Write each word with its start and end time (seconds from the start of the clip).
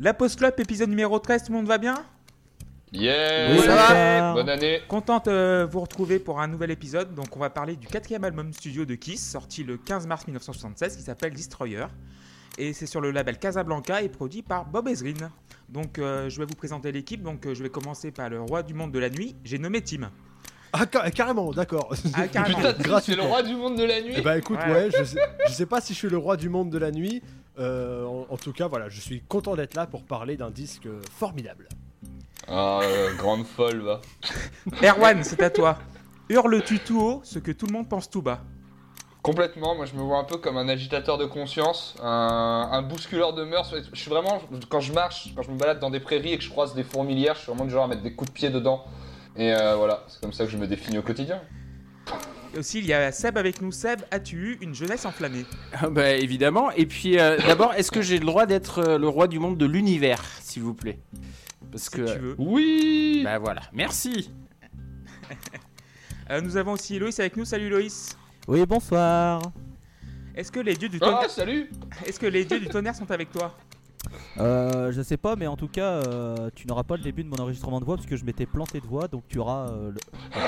La 0.00 0.14
Post 0.14 0.38
Club, 0.38 0.54
épisode 0.58 0.90
numéro 0.90 1.18
13, 1.18 1.44
tout 1.44 1.52
le 1.52 1.58
monde 1.58 1.66
va 1.66 1.78
bien? 1.78 1.94
Yeah 2.92 3.52
Oui, 3.52 3.58
ça 3.60 3.74
va. 3.74 4.32
Bonne 4.32 4.48
année 4.48 4.80
Contente 4.88 5.26
de 5.26 5.68
vous 5.70 5.80
retrouver 5.80 6.18
pour 6.18 6.40
un 6.40 6.46
nouvel 6.46 6.70
épisode. 6.70 7.14
Donc, 7.14 7.36
on 7.36 7.40
va 7.40 7.50
parler 7.50 7.76
du 7.76 7.86
quatrième 7.86 8.24
album 8.24 8.52
studio 8.52 8.84
de 8.84 8.94
Kiss, 8.94 9.28
sorti 9.30 9.64
le 9.64 9.76
15 9.76 10.06
mars 10.06 10.26
1976, 10.26 10.96
qui 10.96 11.02
s'appelle 11.02 11.34
Destroyer. 11.34 11.84
Et 12.56 12.72
c'est 12.72 12.86
sur 12.86 13.00
le 13.00 13.10
label 13.10 13.38
Casablanca 13.38 14.02
et 14.02 14.08
produit 14.08 14.42
par 14.42 14.64
Bob 14.66 14.88
Ezrin. 14.88 15.30
Donc, 15.68 15.98
euh, 15.98 16.28
je 16.30 16.38
vais 16.38 16.46
vous 16.46 16.54
présenter 16.56 16.90
l'équipe. 16.92 17.22
Donc, 17.22 17.46
euh, 17.46 17.54
je 17.54 17.62
vais 17.62 17.68
commencer 17.68 18.10
par 18.10 18.30
le 18.30 18.40
roi 18.40 18.62
du 18.62 18.74
monde 18.74 18.90
de 18.92 18.98
la 18.98 19.10
nuit. 19.10 19.36
J'ai 19.44 19.58
nommé 19.58 19.80
Tim. 19.82 20.10
Ah, 20.72 20.84
ca- 20.90 21.10
carrément, 21.10 21.50
d'accord. 21.52 21.94
Ah, 22.14 22.26
carrément. 22.28 22.58
Putain, 22.74 23.00
c'est 23.00 23.16
le 23.16 23.22
roi 23.22 23.42
du 23.42 23.54
monde 23.54 23.76
de 23.78 23.84
la 23.84 24.00
nuit 24.02 24.14
Eh 24.16 24.20
bah 24.22 24.36
écoute, 24.38 24.58
Ouais. 24.66 24.72
ouais, 24.72 24.88
je, 24.96 25.02
sais, 25.04 25.18
je 25.46 25.52
sais 25.52 25.66
pas 25.66 25.80
si 25.80 25.92
je 25.94 25.98
suis 25.98 26.08
le 26.10 26.18
roi 26.18 26.36
du 26.36 26.48
monde 26.48 26.70
de 26.70 26.78
la 26.78 26.90
nuit. 26.90 27.22
Euh, 27.58 28.04
en, 28.04 28.26
en 28.30 28.36
tout 28.36 28.52
cas, 28.52 28.68
voilà, 28.68 28.88
je 28.88 29.00
suis 29.00 29.22
content 29.22 29.56
d'être 29.56 29.74
là 29.74 29.86
pour 29.86 30.04
parler 30.04 30.36
d'un 30.36 30.50
disque 30.50 30.88
formidable. 31.10 31.68
Ah, 32.46 32.80
euh, 32.82 33.14
grande 33.16 33.44
folle, 33.44 33.80
va. 33.80 34.00
Erwan, 34.82 35.22
c'est 35.22 35.42
à 35.42 35.50
toi. 35.50 35.78
Hurle-tu 36.28 36.78
tout 36.80 37.00
haut 37.00 37.20
ce 37.24 37.38
que 37.38 37.52
tout 37.52 37.66
le 37.66 37.72
monde 37.72 37.88
pense 37.88 38.08
tout 38.08 38.22
bas 38.22 38.40
Complètement, 39.22 39.74
moi 39.74 39.84
je 39.84 39.94
me 39.94 40.00
vois 40.00 40.18
un 40.18 40.24
peu 40.24 40.38
comme 40.38 40.56
un 40.56 40.68
agitateur 40.68 41.18
de 41.18 41.26
conscience, 41.26 41.96
un, 42.00 42.68
un 42.70 42.82
bousculeur 42.82 43.34
de 43.34 43.44
mœurs. 43.44 43.74
Je 43.92 44.00
suis 44.00 44.08
vraiment, 44.08 44.40
quand 44.70 44.80
je 44.80 44.92
marche, 44.92 45.34
quand 45.34 45.42
je 45.42 45.50
me 45.50 45.58
balade 45.58 45.80
dans 45.80 45.90
des 45.90 46.00
prairies 46.00 46.34
et 46.34 46.38
que 46.38 46.44
je 46.44 46.50
croise 46.50 46.74
des 46.74 46.84
fourmilières, 46.84 47.34
je 47.34 47.40
suis 47.40 47.48
vraiment 47.48 47.64
du 47.64 47.70
genre 47.70 47.84
à 47.84 47.88
mettre 47.88 48.02
des 48.02 48.14
coups 48.14 48.30
de 48.30 48.34
pied 48.34 48.48
dedans. 48.50 48.84
Et 49.36 49.52
euh, 49.52 49.76
voilà, 49.76 50.04
c'est 50.08 50.20
comme 50.20 50.32
ça 50.32 50.44
que 50.44 50.50
je 50.50 50.56
me 50.56 50.66
définis 50.66 50.98
au 50.98 51.02
quotidien. 51.02 51.40
Aussi, 52.58 52.78
il 52.80 52.86
y 52.86 52.92
a 52.92 53.12
Seb 53.12 53.38
avec 53.38 53.62
nous. 53.62 53.70
Seb, 53.72 54.00
as-tu 54.10 54.36
eu 54.36 54.58
une 54.60 54.74
jeunesse 54.74 55.06
enflammée 55.06 55.44
Ah 55.72 55.88
Bah 55.88 56.10
évidemment. 56.12 56.70
Et 56.72 56.86
puis 56.86 57.18
euh, 57.18 57.38
d'abord, 57.46 57.72
est-ce 57.74 57.90
que 57.90 58.02
j'ai 58.02 58.18
le 58.18 58.26
droit 58.26 58.46
d'être 58.46 58.78
euh, 58.80 58.98
le 58.98 59.08
roi 59.08 59.28
du 59.28 59.38
monde 59.38 59.56
de 59.56 59.66
l'univers, 59.66 60.22
s'il 60.40 60.62
vous 60.62 60.74
plaît? 60.74 60.98
Parce 61.70 61.84
Si 61.84 61.90
que. 61.90 62.12
tu 62.12 62.18
veux. 62.18 62.34
Oui 62.38 63.20
Bah 63.24 63.38
voilà. 63.38 63.62
Merci. 63.72 64.30
Euh, 66.30 66.42
nous 66.42 66.58
avons 66.58 66.72
aussi 66.72 66.98
Loïs 66.98 67.18
avec 67.20 67.38
nous. 67.38 67.46
Salut 67.46 67.70
Loïs. 67.70 68.14
Oui, 68.46 68.66
bonsoir. 68.66 69.40
Est-ce 70.34 70.52
que 70.52 70.60
les 70.60 70.74
dieux 70.76 70.90
du 70.90 71.00
tonnerre, 71.00 71.20
Ah, 71.24 71.28
salut 71.30 71.70
est-ce 72.06 72.20
que 72.20 72.26
les 72.26 72.44
dieux 72.44 72.60
du 72.60 72.68
tonnerre 72.68 72.94
sont 72.94 73.10
avec 73.10 73.30
toi? 73.32 73.56
Euh, 74.38 74.92
je 74.92 75.00
sais 75.00 75.16
pas, 75.16 75.36
mais 75.36 75.46
en 75.46 75.56
tout 75.56 75.68
cas, 75.68 76.02
euh, 76.06 76.50
tu 76.54 76.66
n'auras 76.66 76.82
pas 76.82 76.98
le 76.98 77.02
début 77.02 77.24
de 77.24 77.30
mon 77.30 77.36
enregistrement 77.38 77.80
de 77.80 77.86
voix 77.86 77.96
parce 77.96 78.06
que 78.06 78.16
je 78.16 78.26
m'étais 78.26 78.44
planté 78.44 78.78
de 78.78 78.86
voix, 78.86 79.08
donc 79.08 79.22
tu 79.26 79.38
auras. 79.38 79.70
euh, 79.70 79.90
le- 79.90 80.00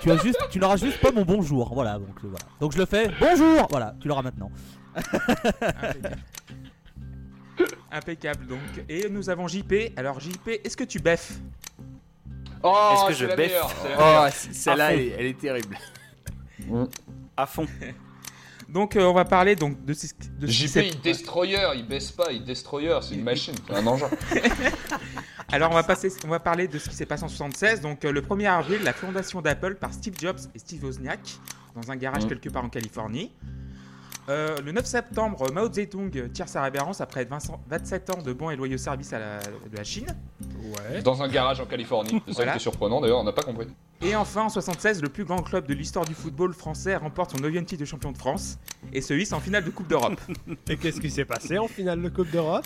tu, 0.00 0.10
as 0.10 0.16
juste, 0.18 0.38
tu 0.50 0.58
n'auras 0.58 0.76
juste 0.76 1.00
pas 1.00 1.10
mon 1.12 1.24
bonjour. 1.24 1.72
Voilà, 1.74 1.98
donc 1.98 2.16
euh, 2.24 2.28
voilà. 2.28 2.44
Donc 2.60 2.72
je 2.72 2.78
le 2.78 2.86
fais. 2.86 3.10
Bonjour. 3.20 3.66
Voilà, 3.70 3.94
tu 4.00 4.08
l'auras 4.08 4.22
maintenant. 4.22 4.50
Impeccable. 4.94 6.16
Impeccable 7.92 8.46
donc. 8.46 8.58
Et 8.88 9.08
nous 9.08 9.28
avons 9.30 9.48
JP. 9.48 9.92
Alors 9.96 10.20
JP, 10.20 10.48
est-ce 10.64 10.76
que 10.76 10.84
tu 10.84 10.98
beffes? 10.98 11.38
Oh, 12.62 12.90
est-ce 12.92 13.08
que 13.08 13.14
je 13.14 13.26
la 13.26 13.36
beffe? 13.36 13.48
meilleure, 13.48 13.70
c'est 13.70 13.96
la 13.96 14.26
Oh, 14.26 14.28
celle-là, 14.52 14.92
elle, 14.92 15.12
elle 15.18 15.26
est 15.26 15.38
terrible. 15.38 15.78
À 17.36 17.46
fond. 17.46 17.66
Donc 18.72 18.94
euh, 18.96 19.02
on 19.04 19.12
va 19.12 19.24
parler 19.24 19.56
donc 19.56 19.84
de 19.84 19.92
ce, 19.92 20.06
de 20.38 20.46
JP, 20.46 20.76
il 20.76 21.00
destroyer, 21.00 21.58
il 21.74 21.86
baisse 21.86 22.12
pas, 22.12 22.30
il 22.30 22.44
destroyer, 22.44 22.96
c'est 23.02 23.14
une 23.14 23.24
machine, 23.24 23.54
c'est 23.66 23.74
un 23.74 23.86
engin. 23.86 24.08
Alors 25.52 25.70
on 25.72 25.74
va 25.74 25.82
passer, 25.82 26.12
on 26.24 26.28
va 26.28 26.38
parler 26.38 26.68
de 26.68 26.78
ce 26.78 26.88
qui 26.88 26.94
s'est 26.94 27.06
passé 27.06 27.24
en 27.24 27.28
76. 27.28 27.80
Donc 27.80 28.04
euh, 28.04 28.12
le 28.12 28.20
1er 28.20 28.46
avril, 28.48 28.80
la 28.84 28.92
fondation 28.92 29.42
d'Apple 29.42 29.74
par 29.74 29.92
Steve 29.92 30.14
Jobs 30.18 30.38
et 30.54 30.58
Steve 30.60 30.84
Wozniak 30.84 31.20
dans 31.74 31.90
un 31.90 31.96
garage 31.96 32.24
Mm. 32.24 32.28
quelque 32.28 32.48
part 32.48 32.64
en 32.64 32.68
Californie. 32.68 33.32
Euh, 34.28 34.56
le 34.64 34.72
9 34.72 34.84
septembre, 34.84 35.50
Mao 35.52 35.72
Zedong 35.72 36.10
tire 36.32 36.48
sa 36.48 36.62
révérence 36.62 37.00
après 37.00 37.24
20 37.24 37.38
27 37.68 38.10
ans 38.10 38.22
de 38.22 38.32
bons 38.32 38.50
et 38.50 38.56
loyaux 38.56 38.78
services 38.78 39.12
à 39.12 39.18
la, 39.18 39.38
de 39.40 39.76
la 39.76 39.84
Chine. 39.84 40.06
Ouais. 40.92 41.02
Dans 41.02 41.22
un 41.22 41.28
garage 41.28 41.60
en 41.60 41.66
Californie, 41.66 42.22
c'est 42.26 42.32
ça 42.32 42.36
Voilà. 42.36 42.52
qui 42.52 42.56
est 42.58 42.60
surprenant 42.60 43.00
d'ailleurs, 43.00 43.18
on 43.20 43.24
n'a 43.24 43.32
pas 43.32 43.42
compris. 43.42 43.66
Et 44.02 44.14
enfin, 44.16 44.42
en 44.44 44.48
76, 44.48 45.02
le 45.02 45.08
plus 45.08 45.24
grand 45.24 45.42
club 45.42 45.66
de 45.66 45.74
l'histoire 45.74 46.04
du 46.04 46.14
football 46.14 46.54
français 46.54 46.96
remporte 46.96 47.32
son 47.32 47.38
9 47.38 47.64
titre 47.66 47.80
de 47.80 47.84
champion 47.84 48.12
de 48.12 48.18
France 48.18 48.58
et 48.92 49.00
se 49.02 49.12
hisse 49.14 49.32
en 49.32 49.40
finale 49.40 49.64
de 49.64 49.70
Coupe 49.70 49.88
d'Europe. 49.88 50.18
Et 50.68 50.76
qu'est-ce 50.76 51.00
qui 51.00 51.10
s'est 51.10 51.24
passé 51.26 51.58
en 51.58 51.68
finale 51.68 52.00
de 52.02 52.08
Coupe 52.08 52.30
d'Europe? 52.30 52.64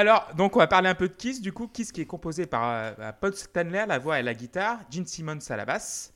Alors, 0.00 0.26
donc 0.34 0.56
on 0.56 0.60
va 0.60 0.66
parler 0.66 0.88
un 0.88 0.94
peu 0.94 1.08
de 1.08 1.12
Kiss, 1.12 1.42
du 1.42 1.52
coup, 1.52 1.68
Kiss 1.68 1.92
qui 1.92 2.00
est 2.00 2.06
composé 2.06 2.46
par 2.46 2.62
euh, 2.70 2.92
bah, 2.96 3.12
Paul 3.12 3.34
Stanley 3.34 3.78
à 3.80 3.84
la 3.84 3.98
voix 3.98 4.16
et 4.16 4.20
à 4.20 4.22
la 4.22 4.32
guitare, 4.32 4.78
Gene 4.90 5.04
Simmons 5.04 5.38
à 5.50 5.56
la 5.56 5.66
basse, 5.66 6.14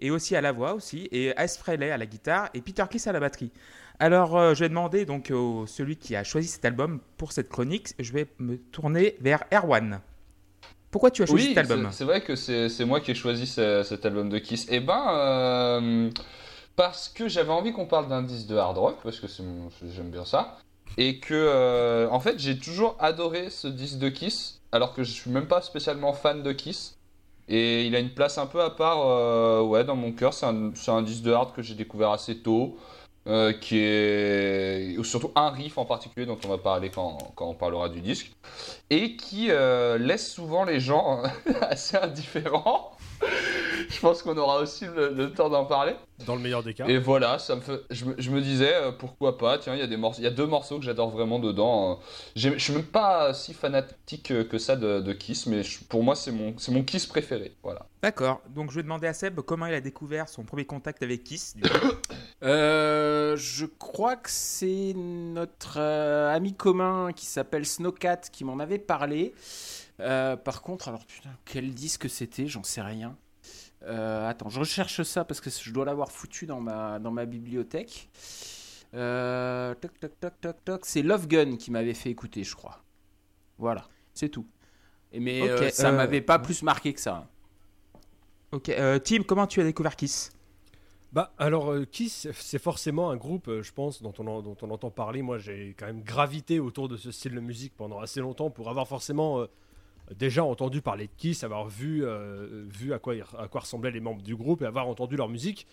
et 0.00 0.10
aussi 0.10 0.34
à 0.34 0.40
la 0.40 0.50
voix 0.50 0.74
aussi, 0.74 1.08
et 1.12 1.32
Ice 1.38 1.56
Frehley 1.56 1.92
à 1.92 1.96
la 1.96 2.06
guitare, 2.06 2.48
et 2.54 2.60
Peter 2.60 2.82
Kiss 2.90 3.06
à 3.06 3.12
la 3.12 3.20
batterie. 3.20 3.52
Alors, 4.00 4.36
euh, 4.36 4.54
je 4.54 4.64
vais 4.64 4.68
demander 4.68 5.04
donc 5.04 5.30
au 5.32 5.64
celui 5.68 5.96
qui 5.96 6.16
a 6.16 6.24
choisi 6.24 6.48
cet 6.48 6.64
album 6.64 6.98
pour 7.18 7.30
cette 7.30 7.48
chronique, 7.48 7.94
je 8.00 8.12
vais 8.12 8.26
me 8.40 8.56
tourner 8.56 9.14
vers 9.20 9.44
Erwan. 9.52 10.00
Pourquoi 10.90 11.12
tu 11.12 11.22
as 11.22 11.26
choisi 11.26 11.46
Oui, 11.50 11.54
cet 11.54 11.70
album? 11.70 11.88
c'est- 11.92 12.02
vrai 12.04 12.22
que 12.22 12.34
c'est 12.34 12.84
moi 12.84 13.00
qui 13.00 13.12
ai 13.12 13.14
choisi 13.14 13.46
ce- 13.46 13.84
cet 13.84 14.04
album 14.06 14.28
de 14.28 14.38
Kiss. 14.40 14.66
Eh 14.70 14.80
ben, 14.80 15.04
euh, 15.08 16.10
parce 16.74 17.08
que 17.08 17.28
j'avais 17.28 17.52
envie 17.52 17.72
qu'on 17.72 17.86
parle 17.86 18.08
d'un 18.08 18.22
disque 18.24 18.48
de 18.48 18.56
hard 18.56 18.76
rock, 18.76 18.96
parce 19.04 19.20
que 19.20 19.28
j'aime 19.28 20.10
bien 20.10 20.24
ça. 20.24 20.58
Et 20.96 21.18
que, 21.20 21.34
euh, 21.34 22.08
en 22.10 22.20
fait, 22.20 22.38
j'ai 22.38 22.58
toujours 22.58 22.96
adoré 22.98 23.50
ce 23.50 23.68
disque 23.68 23.98
de 23.98 24.08
Kiss, 24.08 24.60
alors 24.72 24.92
que 24.94 25.02
je 25.04 25.12
suis 25.12 25.30
même 25.30 25.46
pas 25.48 25.62
spécialement 25.62 26.12
fan 26.12 26.42
de 26.42 26.52
Kiss. 26.52 26.98
Et 27.48 27.86
il 27.86 27.96
a 27.96 27.98
une 28.00 28.14
place 28.14 28.38
un 28.38 28.46
peu 28.46 28.62
à 28.62 28.70
part 28.70 29.00
euh, 29.06 29.62
ouais, 29.62 29.84
dans 29.84 29.96
mon 29.96 30.12
cœur. 30.12 30.34
C'est 30.34 30.46
un, 30.46 30.72
un 30.88 31.02
disque 31.02 31.22
de 31.22 31.32
hard 31.32 31.52
que 31.54 31.62
j'ai 31.62 31.74
découvert 31.74 32.10
assez 32.10 32.38
tôt. 32.42 32.76
euh, 33.28 33.52
qui 33.52 33.78
est 33.78 35.02
surtout 35.04 35.32
un 35.36 35.50
riff 35.50 35.78
en 35.78 35.84
particulier 35.86 36.26
dont 36.26 36.38
on 36.44 36.48
va 36.48 36.58
parler 36.58 36.90
quand, 36.90 37.18
quand 37.36 37.46
on 37.48 37.54
parlera 37.54 37.88
du 37.90 38.00
disque 38.00 38.32
et 38.90 39.16
qui 39.16 39.48
laisse 39.98 40.32
souvent 40.32 40.64
les 40.64 40.80
gens 40.80 41.22
assez 41.62 41.96
indifférents. 41.98 42.92
Je 43.88 43.98
pense 44.00 44.22
qu'on 44.22 44.36
aura 44.38 44.60
aussi 44.60 44.84
le, 44.86 45.10
le 45.12 45.32
temps 45.32 45.48
d'en 45.50 45.64
parler. 45.64 45.94
Dans 46.26 46.36
le 46.36 46.40
meilleur 46.40 46.62
des 46.62 46.74
cas. 46.74 46.86
Et 46.86 46.98
voilà, 46.98 47.38
ça 47.38 47.56
me 47.56 47.60
fait, 47.60 47.80
je, 47.90 48.04
me- 48.04 48.14
je 48.18 48.30
me 48.30 48.40
disais 48.40 48.72
euh, 48.74 48.92
pourquoi 48.92 49.36
pas. 49.38 49.58
Tiens, 49.58 49.74
il 49.74 49.80
y 49.80 49.82
a 49.82 49.86
des 49.86 49.96
morceaux, 49.96 50.20
il 50.20 50.24
y 50.24 50.28
a 50.28 50.30
deux 50.30 50.46
morceaux 50.46 50.78
que 50.78 50.84
j'adore 50.84 51.10
vraiment 51.10 51.38
dedans. 51.38 51.92
euh. 51.92 51.94
Je 52.36 52.56
suis 52.58 52.72
même 52.72 52.84
pas 52.84 53.34
si 53.34 53.52
fanatique 53.54 54.30
euh, 54.30 54.44
que 54.44 54.58
ça 54.58 54.76
de, 54.76 55.00
de 55.00 55.12
Kiss, 55.12 55.46
mais 55.46 55.62
je- 55.62 55.82
pour 55.84 56.02
moi 56.02 56.14
c'est 56.14 56.30
mon, 56.30 56.54
c'est 56.58 56.72
mon 56.72 56.82
Kiss 56.84 57.06
préféré. 57.06 57.54
Voilà. 57.62 57.86
D'accord, 58.02 58.40
donc 58.48 58.70
je 58.70 58.76
vais 58.76 58.82
demander 58.82 59.06
à 59.06 59.12
Seb 59.14 59.40
comment 59.40 59.66
il 59.66 59.74
a 59.74 59.80
découvert 59.80 60.28
son 60.28 60.44
premier 60.44 60.64
contact 60.66 61.02
avec 61.02 61.24
Kiss. 61.24 61.54
Euh, 62.42 63.36
je 63.36 63.66
crois 63.66 64.16
que 64.16 64.30
c'est 64.30 64.94
notre 64.96 65.74
euh, 65.78 66.34
ami 66.34 66.54
commun 66.54 67.12
qui 67.14 67.26
s'appelle 67.26 67.66
Snowcat 67.66 68.16
qui 68.32 68.44
m'en 68.44 68.58
avait 68.60 68.78
parlé. 68.78 69.34
Euh, 70.00 70.36
par 70.36 70.62
contre, 70.62 70.88
alors 70.88 71.04
putain, 71.06 71.30
quel 71.44 71.74
disque 71.74 72.08
c'était 72.08 72.46
J'en 72.46 72.62
sais 72.62 72.82
rien. 72.82 73.16
Euh, 73.82 74.28
attends, 74.28 74.48
je 74.50 74.58
recherche 74.60 75.02
ça 75.02 75.24
parce 75.24 75.40
que 75.40 75.50
je 75.50 75.70
dois 75.72 75.84
l'avoir 75.84 76.10
foutu 76.12 76.46
dans 76.46 76.60
ma, 76.60 76.98
dans 76.98 77.10
ma 77.10 77.26
bibliothèque. 77.26 78.08
Euh, 78.94 79.74
toc, 79.74 79.98
toc, 80.00 80.18
toc, 80.20 80.40
toc, 80.40 80.64
toc. 80.64 80.86
C'est 80.86 81.02
Love 81.02 81.26
Gun 81.28 81.56
qui 81.56 81.70
m'avait 81.70 81.94
fait 81.94 82.10
écouter, 82.10 82.44
je 82.44 82.54
crois. 82.56 82.82
Voilà, 83.58 83.86
c'est 84.14 84.28
tout. 84.28 84.46
Et 85.12 85.20
mais 85.20 85.42
Ok, 85.42 85.50
euh, 85.50 85.70
ça 85.70 85.90
euh, 85.90 85.96
m'avait 85.96 86.20
pas 86.20 86.38
plus 86.38 86.62
marqué 86.62 86.92
que 86.92 87.00
ça. 87.00 87.26
Ok, 88.52 88.68
euh, 88.68 88.98
Tim, 88.98 89.22
comment 89.22 89.46
tu 89.46 89.60
as 89.60 89.64
découvert 89.64 89.96
Kiss? 89.96 90.32
Bah 91.12 91.32
alors 91.38 91.74
Kiss 91.90 92.28
c'est 92.32 92.60
forcément 92.60 93.10
un 93.10 93.16
groupe 93.16 93.50
je 93.62 93.72
pense 93.72 94.00
dont 94.00 94.12
on, 94.18 94.26
en- 94.28 94.42
dont 94.42 94.56
on 94.62 94.70
entend 94.70 94.90
parler. 94.90 95.22
Moi 95.22 95.38
j'ai 95.38 95.74
quand 95.76 95.86
même 95.86 96.02
gravité 96.02 96.60
autour 96.60 96.88
de 96.88 96.96
ce 96.96 97.10
style 97.10 97.34
de 97.34 97.40
musique 97.40 97.74
pendant 97.76 97.98
assez 98.00 98.20
longtemps 98.20 98.48
pour 98.50 98.68
avoir 98.70 98.86
forcément 98.86 99.40
euh, 99.40 99.46
déjà 100.16 100.44
entendu 100.44 100.82
parler 100.82 101.06
de 101.06 101.12
Kiss, 101.16 101.44
avoir 101.44 101.68
vu, 101.68 102.04
euh, 102.04 102.64
vu 102.66 102.92
à, 102.92 102.98
quoi, 102.98 103.14
ressemblaient 103.52 103.90
les 103.90 104.00
membres 104.00 104.22
du 104.22 104.36
groupe 104.36 104.62
et 104.62 104.66
avoir 104.66 104.88
entendu 104.88 105.16
leur 105.16 105.28
musique. 105.28 105.66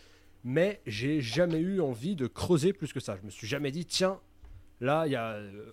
Mais 0.44 0.82
j'ai 0.86 1.22
jamais 1.22 1.60
eu 1.60 1.82
envie 1.82 2.16
de 2.16 2.28
creuser 2.28 2.74
plus 2.74 2.94
que 2.94 3.00
ça. 3.00 3.18
Je 3.18 3.26
me 3.26 3.32
suis 3.32 3.48
jamais 3.48 3.72
dit 3.72 3.86
tiens 3.86 4.20
là 4.80 5.08
il 5.08 5.12
y 5.12 5.16
a... 5.16 5.32
euh, 5.32 5.72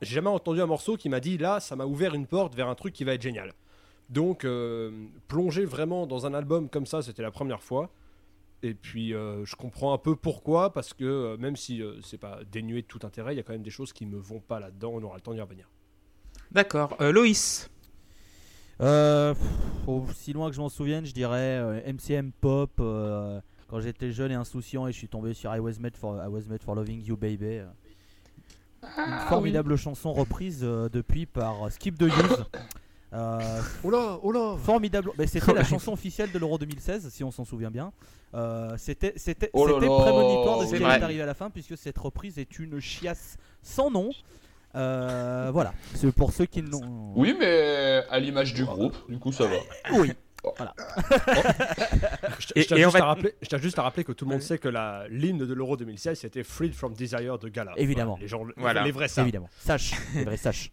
j'ai 0.00 0.14
jamais 0.14 0.30
entendu 0.30 0.60
un 0.60 0.66
morceau 0.66 0.96
qui 0.96 1.08
m'a 1.08 1.18
dit 1.18 1.36
là 1.36 1.58
ça 1.58 1.74
m'a 1.74 1.84
ouvert 1.84 2.14
une 2.14 2.28
porte 2.28 2.54
vers 2.54 2.68
un 2.68 2.76
truc 2.76 2.94
qui 2.94 3.02
va 3.02 3.14
être 3.14 3.22
génial. 3.22 3.52
Donc 4.08 4.44
euh, 4.44 5.08
plonger 5.26 5.64
vraiment 5.64 6.06
dans 6.06 6.26
un 6.26 6.34
album 6.34 6.68
comme 6.68 6.86
ça 6.86 7.02
c'était 7.02 7.22
la 7.22 7.32
première 7.32 7.62
fois. 7.62 7.90
Et 8.62 8.72
puis 8.72 9.10
je 9.10 9.56
comprends 9.56 9.92
un 9.92 9.98
peu 9.98 10.16
pourquoi, 10.16 10.72
parce 10.72 10.94
que 10.94 11.36
même 11.36 11.56
si 11.56 11.82
c'est 12.02 12.18
pas 12.18 12.40
dénué 12.50 12.82
de 12.82 12.86
tout 12.86 13.00
intérêt, 13.02 13.34
il 13.34 13.36
y 13.36 13.40
a 13.40 13.42
quand 13.42 13.52
même 13.52 13.62
des 13.62 13.70
choses 13.70 13.92
qui 13.92 14.06
me 14.06 14.18
vont 14.18 14.40
pas 14.40 14.58
là-dedans, 14.58 14.92
on 14.94 15.02
aura 15.02 15.16
le 15.16 15.20
temps 15.20 15.34
d'y 15.34 15.40
revenir. 15.40 15.68
D'accord, 16.50 16.96
Loïs 16.98 17.68
Euh, 18.80 19.34
pff, 19.34 19.88
aussi 19.88 20.32
loin 20.32 20.50
que 20.50 20.54
je 20.56 20.60
m'en 20.60 20.68
souvienne, 20.68 21.06
je 21.06 21.12
dirais 21.14 21.58
euh, 21.58 21.80
MCM 21.92 22.32
Pop. 22.40 22.70
euh, 22.80 23.40
quand 23.68 23.80
j'étais 23.80 24.12
jeune 24.12 24.30
et 24.30 24.34
insouciant 24.34 24.86
et 24.86 24.92
je 24.92 24.98
suis 24.98 25.08
tombé 25.08 25.34
sur 25.34 25.54
I 25.54 25.58
Was 25.58 25.72
Made 25.80 25.96
for, 25.96 26.16
I 26.22 26.28
Was 26.28 26.42
Made 26.48 26.62
for 26.62 26.74
Loving 26.74 27.02
You 27.04 27.16
Baby. 27.16 27.58
euh. 27.58 27.66
Une 28.98 29.18
formidable 29.28 29.76
chanson 29.76 30.12
reprise 30.12 30.60
euh, 30.62 30.88
depuis 30.88 31.26
par 31.26 31.72
Skip 31.72 31.98
the 31.98 32.02
Use. 32.02 32.44
Euh, 33.12 33.60
Oh 33.82 33.90
là, 33.90 34.18
oh 34.22 34.30
là 34.30 34.56
formidable. 34.58 35.10
Ben, 35.16 35.26
c'était 35.26 35.52
la 35.54 35.64
chanson 35.64 35.92
officielle 35.92 36.30
de 36.30 36.38
l'Euro 36.38 36.58
2016, 36.58 37.08
si 37.08 37.24
on 37.24 37.30
s'en 37.30 37.44
souvient 37.44 37.70
bien. 37.70 37.92
Euh, 38.34 38.74
c'était 38.76 39.14
c'était 39.16 39.48
Oh 39.54 39.66
là 39.66 39.74
c'était 39.74 39.86
là, 39.86 39.96
prémonitoire 40.02 40.58
de 40.60 40.64
ce 40.64 40.70
c'est 40.70 40.76
qui 40.76 40.82
vrai. 40.82 40.92
allait 40.94 41.04
arriver 41.04 41.22
à 41.22 41.26
la 41.26 41.34
fin, 41.34 41.48
puisque 41.50 41.76
cette 41.78 41.96
reprise 41.98 42.38
est 42.38 42.58
une 42.58 42.78
chiasse 42.78 43.36
sans 43.62 43.90
nom. 43.90 44.10
Euh, 44.76 45.50
voilà, 45.52 45.72
c'est 45.94 46.12
pour 46.12 46.32
ceux 46.32 46.46
qui 46.46 46.62
n'ont. 46.62 47.12
Oui, 47.16 47.34
mais 47.38 48.02
à 48.10 48.18
l'image 48.20 48.52
du 48.54 48.64
groupe, 48.64 48.96
du 49.10 49.18
coup 49.18 49.32
ça 49.32 49.46
va. 49.46 49.56
Oui. 49.92 50.12
Je 52.38 52.52
Et- 52.54 52.62
je 52.62 52.74
on 52.74 52.78
juste 52.78 53.58
juste 53.58 53.78
à 53.78 53.82
rappeler 53.82 54.04
que 54.04 54.12
tout 54.12 54.24
le 54.26 54.30
monde 54.30 54.42
sait 54.42 54.58
que 54.58 54.68
la 54.68 55.06
l'hymne 55.08 55.38
de 55.44 55.52
l'Euro 55.54 55.76
2016 55.76 56.20
c'était 56.20 56.44
Freed 56.44 56.72
from 56.74 56.94
Desire 56.94 57.38
de 57.38 57.48
Gala. 57.48 57.72
Évidemment. 57.76 58.12
Voilà, 58.12 58.22
les 58.22 58.28
gens, 58.28 58.46
Voilà. 58.56 58.84
les 58.84 58.92
vrais 58.92 59.08
savent. 59.08 59.24
Évidemment. 59.24 59.48
Sache, 59.58 59.94
les 60.14 60.24
vrais 60.24 60.36
sache. 60.36 60.70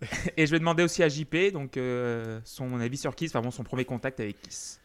Et 0.36 0.46
je 0.46 0.50
vais 0.50 0.58
demander 0.58 0.82
aussi 0.82 1.02
à 1.02 1.08
JP 1.08 1.52
donc 1.52 1.76
euh, 1.76 2.40
son 2.44 2.80
avis 2.80 2.96
sur 2.96 3.14
Kiss, 3.14 3.30
enfin 3.34 3.42
bon, 3.42 3.50
son 3.50 3.64
premier 3.64 3.84
contact 3.84 4.20
avec 4.20 4.40
Kiss. 4.40 4.80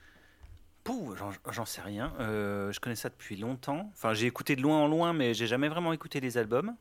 Pouh, 0.83 1.13
j'en- 1.17 1.51
j'en 1.51 1.65
sais 1.65 1.81
rien. 1.81 2.11
Euh, 2.19 2.71
je 2.71 2.79
connais 2.79 2.95
ça 2.95 3.09
depuis 3.09 3.37
longtemps. 3.37 3.89
Enfin, 3.93 4.13
j'ai 4.13 4.25
écouté 4.25 4.55
de 4.55 4.61
loin 4.61 4.79
en 4.79 4.87
loin, 4.87 5.13
mais 5.13 5.33
j'ai 5.33 5.47
jamais 5.47 5.69
vraiment 5.69 5.93
écouté 5.93 6.19
les 6.19 6.37
albums. 6.37 6.73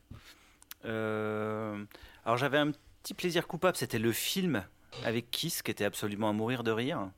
Euh, 0.85 1.83
alors, 2.25 2.37
j'avais 2.37 2.59
un 2.59 2.73
petit 3.03 3.15
plaisir 3.15 3.47
coupable, 3.47 3.77
c'était 3.77 3.99
le 3.99 4.13
film 4.13 4.65
avec 5.05 5.31
Kiss, 5.31 5.63
qui 5.63 5.71
était 5.71 5.85
absolument 5.85 6.29
à 6.29 6.33
mourir 6.33 6.63
de 6.63 6.71
rire, 6.71 7.09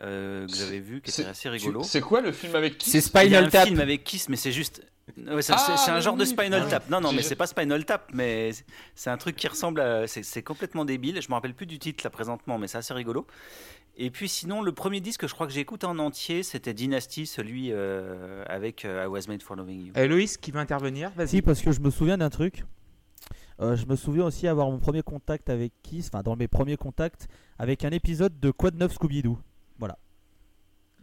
euh, 0.00 0.46
que 0.46 0.54
j'avais 0.54 0.78
vu, 0.80 1.00
qui 1.00 1.10
C'est- 1.10 1.22
était 1.22 1.30
assez 1.30 1.48
rigolo. 1.48 1.82
C'est 1.82 2.00
quoi 2.00 2.20
le 2.20 2.32
film 2.32 2.54
avec 2.54 2.78
qui 2.78 2.90
C'est 2.90 2.98
Il 2.98 3.00
y 3.00 3.04
a 3.04 3.20
Spinal 3.22 3.44
un 3.44 3.48
Tap. 3.50 3.66
film 3.66 3.80
avec 3.80 4.04
Kiss, 4.04 4.28
mais 4.28 4.36
c'est 4.36 4.52
juste. 4.52 4.82
Ouais, 5.16 5.40
c'est 5.40 5.54
Ah, 5.54 5.58
c'est- 5.58 5.76
c'est 5.78 5.90
un 5.90 6.00
genre 6.00 6.16
de 6.16 6.24
Spinal 6.26 6.60
putain. 6.64 6.68
Tap. 6.70 6.90
Non, 6.90 7.00
non, 7.00 7.12
mais 7.12 7.22
c'est 7.22 7.34
pas 7.34 7.46
Spinal 7.46 7.84
Tap, 7.86 8.10
mais 8.12 8.52
c'est- 8.52 8.64
c'est 8.94 9.10
un 9.10 9.16
truc 9.16 9.36
qui 9.36 9.48
ressemble 9.48 9.80
à. 9.80 10.06
C'est 10.06 10.22
c'est 10.22 10.42
complètement 10.42 10.84
débile. 10.84 11.20
Je 11.22 11.28
me 11.28 11.34
rappelle 11.34 11.54
plus 11.54 11.66
du 11.66 11.78
titre 11.78 12.04
là 12.04 12.10
présentement, 12.10 12.58
mais 12.58 12.68
c'est 12.68 12.78
assez 12.78 12.92
rigolo. 12.94 13.26
Et 14.00 14.10
puis 14.10 14.28
sinon, 14.28 14.62
le 14.62 14.70
premier 14.70 15.00
disque 15.00 15.22
que 15.22 15.26
je 15.26 15.34
crois 15.34 15.46
que 15.48 15.52
j'ai 15.52 15.60
écouté 15.60 15.86
en 15.86 15.98
entier, 15.98 16.42
c'était 16.44 16.74
Dynasty, 16.74 17.26
celui 17.26 17.72
euh, 17.72 18.44
avec 18.46 18.84
euh, 18.84 19.04
I 19.04 19.06
Was 19.08 19.22
Made 19.26 19.42
for 19.42 19.56
Loving 19.56 19.86
You. 19.86 19.92
Euh, 19.96 20.06
Loïs 20.06 20.36
qui 20.36 20.52
veut 20.52 20.60
intervenir, 20.60 21.10
vas-y. 21.16 21.28
Si, 21.28 21.42
parce 21.42 21.62
que 21.62 21.72
je 21.72 21.80
me 21.80 21.90
souviens 21.90 22.18
d'un 22.18 22.30
truc. 22.30 22.62
Euh, 23.60 23.74
je 23.74 23.86
me 23.86 23.96
souviens 23.96 24.24
aussi 24.24 24.46
avoir 24.46 24.70
mon 24.70 24.78
premier 24.78 25.02
contact 25.02 25.50
avec 25.50 25.72
Kiss, 25.82 26.08
enfin 26.12 26.22
dans 26.22 26.36
mes 26.36 26.48
premiers 26.48 26.76
contacts, 26.76 27.28
avec 27.58 27.84
un 27.84 27.90
épisode 27.90 28.38
de 28.38 28.50
Quad 28.50 28.76
9 28.76 28.94
Scooby-Doo. 28.94 29.38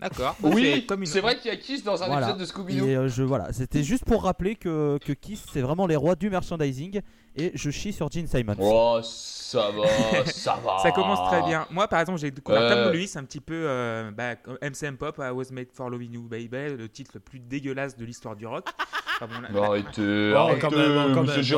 D'accord. 0.10 0.36
Oui, 0.44 0.86
comme 0.86 1.02
une- 1.02 1.06
c'est 1.06 1.19
vrai 1.22 1.38
qu'il 1.38 1.52
y 1.52 1.54
a 1.54 1.57
Kiss 1.57 1.84
dans 1.84 2.02
un 2.04 2.07
Voilà. 2.07 2.30
épisode 2.30 2.40
de 2.40 2.46
Scooby-Doo. 2.46 2.86
Et 2.88 2.96
euh, 2.96 3.07
je 3.07 3.24
voilà, 3.24 3.52
c'était 3.54 3.84
juste 3.84 4.06
pour 4.06 4.24
rappeler 4.24 4.56
que, 4.56 4.98
que 5.04 5.13
Kiss 5.13 5.44
c'est 5.52 5.62
vraiment 5.62 5.88
les 5.88 5.96
rois 5.96 6.16
du 6.16 6.30
merchandising 6.30 7.02
et 7.36 7.52
je 7.54 7.69
chie 7.69 7.92
sur 7.94 8.10
Gene 8.12 8.28
Simons. 8.28 8.56
Oh, 8.60 9.00
ça 9.04 9.72
va, 9.72 9.86
ça 10.25 10.60
va. 10.63 10.80
Ça 10.80 10.92
commence 10.92 11.30
très 11.30 11.42
bien. 11.44 11.66
Moi, 11.72 11.88
par 11.88 12.00
exemple, 12.02 12.19
j'ai 12.19 12.31
découvert 12.31 12.62
Euh. 12.62 12.86
comme 12.86 12.94
Louis 12.94 13.10
un 13.16 13.24
petit 13.24 13.42
peu 13.42 13.54
euh, 13.68 14.12
bah, 14.12 14.36
MCM 14.62 14.98
Pop, 14.98 15.18
I 15.19 15.31
Was 15.31 15.46
Made 15.52 15.68
for 15.74 15.90
Loving 15.90 16.13
You 16.13 16.24
Baby, 16.24 16.75
le 16.78 16.88
titre 16.90 17.12
le 17.16 17.19
plus 17.19 17.40
dégueulasse 17.40 17.98
de 17.98 18.06
l'histoire 18.06 18.36
du 18.36 18.46
rock. 18.48 18.66
Enfin, 19.22 19.28
bon, 19.28 19.48
Mais 19.50 19.66
Arrêtez, 19.66 20.31
Oh, 20.34 20.38
arrêtez, 20.40 20.60
quand 20.60 20.72
même, 20.72 20.94
même. 20.94 21.12
Non. 21.13 21.24
monsieur 21.24 21.57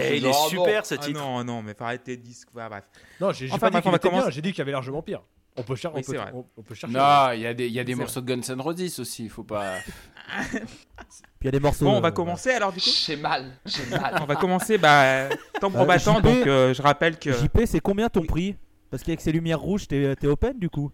Eh, 0.00 0.16
il 0.16 0.24
est 0.26 0.32
super 0.48 0.86
ce 0.86 0.94
Ah 0.94 0.98
titre. 0.98 1.20
non, 1.20 1.44
non, 1.44 1.60
mais 1.62 1.74
faut 1.74 1.84
arrêter 1.84 2.16
de 2.16 2.22
disque. 2.22 2.48
Voilà, 2.50 2.70
bref. 2.70 2.84
Non, 3.20 3.30
j'ai 3.32 3.46
Enfin, 3.52 3.58
pas 3.70 3.70
dit 3.78 3.82
qu'il 3.86 3.94
était 3.94 4.08
bien, 4.10 4.30
j'ai 4.30 4.40
dit 4.40 4.48
qu'il 4.52 4.58
y 4.58 4.62
avait 4.62 4.72
largement 4.72 5.02
pire. 5.02 5.20
On 5.56 5.62
peut, 5.62 5.76
cher- 5.76 5.92
Oui, 5.94 6.00
on 6.00 6.06
peut, 6.06 6.12
c'est 6.12 6.18
vrai. 6.22 6.30
on, 6.34 6.44
on 6.56 6.62
peut 6.62 6.74
chercher. 6.74 6.96
Non, 6.96 7.30
il 7.34 7.40
y 7.40 7.46
a 7.46 7.52
des, 7.54 7.66
il 7.66 7.72
y 7.72 7.80
a 7.80 7.84
des 7.84 7.92
C'est 7.92 7.98
morceaux 7.98 8.20
de 8.22 8.26
Guns 8.34 8.40
N' 8.54 8.60
Roses 8.60 8.98
aussi, 9.00 9.28
faut 9.28 9.44
pas. 9.44 9.74
Puis 10.50 10.58
il 11.42 11.44
y 11.44 11.48
a 11.48 11.50
des 11.50 11.60
morceaux. 11.60 11.84
Bon, 11.84 11.96
on 11.98 12.00
va 12.00 12.08
euh, 12.08 12.12
commencer 12.12 12.50
alors 12.50 12.72
du 12.72 12.80
coup. 12.80 12.88
J'ai 13.06 13.16
mal, 13.16 13.52
j'ai 13.66 13.84
mal. 13.86 14.18
On 14.22 14.24
va 14.24 14.36
commencer 14.36 14.78
bah, 14.78 15.28
tambour 15.60 15.82
Euh, 15.82 15.84
battant. 15.86 16.16
JP. 16.18 16.22
Donc, 16.24 16.46
euh, 16.46 16.72
je 16.72 16.80
rappelle 16.80 17.18
que. 17.18 17.32
JP, 17.32 17.60
c'est 17.66 17.80
combien 17.80 18.08
ton 18.08 18.22
prix? 18.24 18.56
Parce 18.90 19.02
qu'avec 19.02 19.20
ces 19.20 19.32
lumières 19.32 19.60
rouges, 19.60 19.86
t'es 19.88 20.14
t'es 20.16 20.26
open 20.26 20.58
du 20.58 20.68
coup 20.70 20.90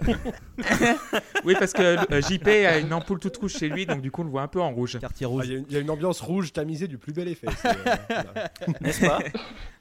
Oui, 1.44 1.54
parce 1.58 1.72
que 1.72 1.82
euh, 2.12 2.20
JP 2.22 2.46
a 2.48 2.78
une 2.78 2.92
ampoule 2.92 3.18
toute 3.18 3.36
rouge 3.36 3.52
chez 3.52 3.68
lui, 3.68 3.84
donc 3.86 4.00
du 4.00 4.10
coup, 4.10 4.22
on 4.22 4.24
le 4.24 4.30
voit 4.30 4.42
un 4.42 4.48
peu 4.48 4.60
en 4.60 4.70
rouge. 4.72 4.98
Quartier 4.98 5.26
Ah, 5.26 5.28
rouge. 5.28 5.46
Il 5.48 5.52
y, 5.52 5.54
a 5.54 5.58
une- 5.58 5.66
il 5.68 5.74
y 5.74 5.76
a 5.76 5.80
une 5.80 5.90
ambiance 5.90 6.20
rouge 6.20 6.52
tamisée 6.52 6.88
du 6.88 6.98
plus 6.98 7.12
bel 7.12 7.28
effet. 7.28 7.46
euh. 7.66 8.74
N'est-ce 8.80 9.04
pas? 9.06 9.18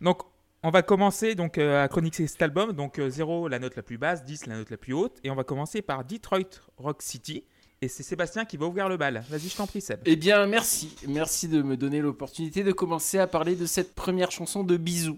Donc, 0.02 0.20
on 0.64 0.70
va 0.70 0.82
commencer 0.82 1.36
donc 1.36 1.58
euh, 1.58 1.84
à 1.84 1.88
chroniquer 1.88 2.28
cet 2.28 2.42
album. 2.42 2.74
Donc, 2.74 3.00
euh, 3.00 3.10
0, 3.10 3.48
la 3.48 3.60
note 3.60 3.76
la 3.76 3.84
plus 3.84 3.98
basse, 3.98 4.24
10, 4.24 4.46
la 4.48 4.58
note 4.58 4.70
la 4.70 4.78
plus 4.78 4.94
haute. 4.94 5.20
Et 5.24 5.32
on 5.32 5.36
va 5.36 5.44
commencer 5.44 5.82
par 5.82 6.06
Detroit 6.06 6.62
Rock 6.78 7.02
City. 7.02 7.44
Et 7.82 7.88
c'est 7.88 8.04
Sébastien 8.04 8.46
qui 8.46 8.58
va 8.58 8.68
ouvrir 8.68 8.88
le 8.90 8.98
bal. 8.98 9.24
Vas-y, 9.30 9.50
je 9.50 9.56
t'en 9.56 9.66
prie, 9.66 9.82
Seb. 9.82 10.02
Eh 10.06 10.16
bien, 10.16 10.46
merci. 10.46 10.96
Merci 11.08 11.48
de 11.48 11.64
me 11.64 11.76
donner 11.76 12.00
l'opportunité 12.00 12.64
de 12.64 12.72
commencer 12.72 13.18
à 13.18 13.26
parler 13.26 13.56
de 13.56 13.66
cette 13.66 13.96
première 13.96 14.30
chanson 14.30 14.64
de 14.64 14.78
Bisous. 14.78 15.18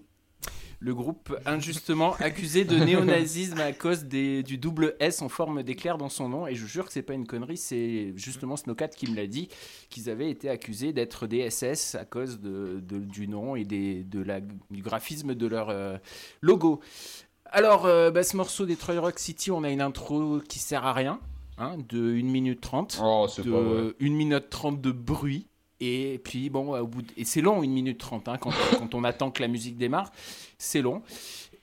Le 0.85 0.93
groupe 0.93 1.33
injustement 1.45 2.13
accusé 2.19 2.65
de 2.65 2.75
néonazisme 2.75 3.59
à 3.61 3.71
cause 3.71 4.03
des- 4.03 4.43
du 4.43 4.57
double 4.57 4.95
S 4.99 5.21
en 5.21 5.29
forme 5.29 5.63
d'éclair 5.63 5.97
dans 5.97 6.09
son 6.09 6.27
nom. 6.27 6.45
Et 6.45 6.55
je 6.55 6.65
jure 6.65 6.85
que 6.87 6.91
c'est 6.91 7.01
pas 7.03 7.13
une 7.13 7.25
connerie, 7.25 7.55
c'est 7.55 8.11
justement 8.17 8.57
Snowcat 8.57 8.89
qui 8.89 9.09
me 9.09 9.15
l'a 9.15 9.27
dit, 9.27 9.47
qu'ils 9.89 10.09
avaient 10.09 10.29
été 10.29 10.49
accusés 10.49 10.91
d'être 10.91 11.25
des 11.25 11.39
SS 11.49 11.95
à 11.95 12.03
cause 12.03 12.41
de, 12.41 12.81
de- 12.81 12.97
du 12.99 13.29
nom 13.29 13.55
et 13.55 13.63
des, 13.63 14.03
de 14.03 14.21
la, 14.21 14.41
du 14.41 14.81
graphisme 14.81 15.35
de 15.35 15.47
leur 15.47 15.69
euh, 15.69 15.95
logo. 16.41 16.81
Alors, 17.45 17.85
euh, 17.85 18.11
bah, 18.11 18.23
ce 18.23 18.35
morceau 18.35 18.65
Detroit 18.65 18.99
Rock 18.99 19.19
City, 19.19 19.51
on 19.51 19.63
a 19.63 19.69
une 19.69 19.81
intro 19.81 20.39
qui 20.49 20.59
sert 20.59 20.85
à 20.85 20.91
rien, 20.91 21.19
hein, 21.59 21.77
de 21.87 22.13
1 22.15 22.23
minute 22.23 22.59
30 22.61 22.99
Oh, 23.01 23.27
de 23.43 23.95
1 24.01 24.09
minute 24.09 24.49
30 24.49 24.81
de 24.81 24.91
bruit. 24.91 25.47
Et 25.85 26.19
puis 26.23 26.49
bon, 26.49 26.79
au 26.79 26.87
bout 26.87 27.01
de- 27.01 27.11
et 27.17 27.25
c'est 27.25 27.41
long, 27.41 27.61
1 27.61 27.67
minute 27.67 27.97
30, 27.97 28.27
hein, 28.29 28.37
quand, 28.39 28.93
on 28.93 29.03
attend 29.03 29.31
que 29.31 29.41
la 29.41 29.47
musique 29.47 29.77
démarre, 29.77 30.11
c'est 30.57 30.81
long. 30.81 31.01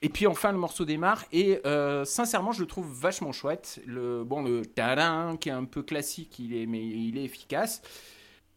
Et 0.03 0.09
puis 0.09 0.27
enfin, 0.27 0.51
le 0.51 0.57
morceau 0.57 0.85
démarre, 0.85 1.25
et 1.31 1.59
euh, 1.65 2.05
sincèrement, 2.05 2.51
je 2.51 2.61
le 2.61 2.67
trouve 2.67 2.87
vachement 2.91 3.31
chouette. 3.31 3.81
Le, 3.85 4.23
bon, 4.23 4.41
le 4.41 4.65
tadam, 4.65 5.37
qui 5.37 5.49
est 5.49 5.53
un 5.53 5.65
peu 5.65 5.83
classique, 5.83 6.39
il 6.39 6.55
est, 6.55 6.65
mais 6.65 6.83
il 6.83 7.17
est 7.17 7.23
efficace. 7.23 7.81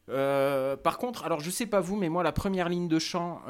Par 0.06 0.98
contre, 0.98 1.24
alors 1.24 1.40
je 1.40 1.50
sais 1.50 1.66
pas 1.66 1.80
vous, 1.80 1.96
mais 1.96 2.08
moi, 2.08 2.22
la 2.22 2.32
première 2.32 2.68
ligne 2.68 2.88
de 2.88 2.98
chant, 2.98 3.40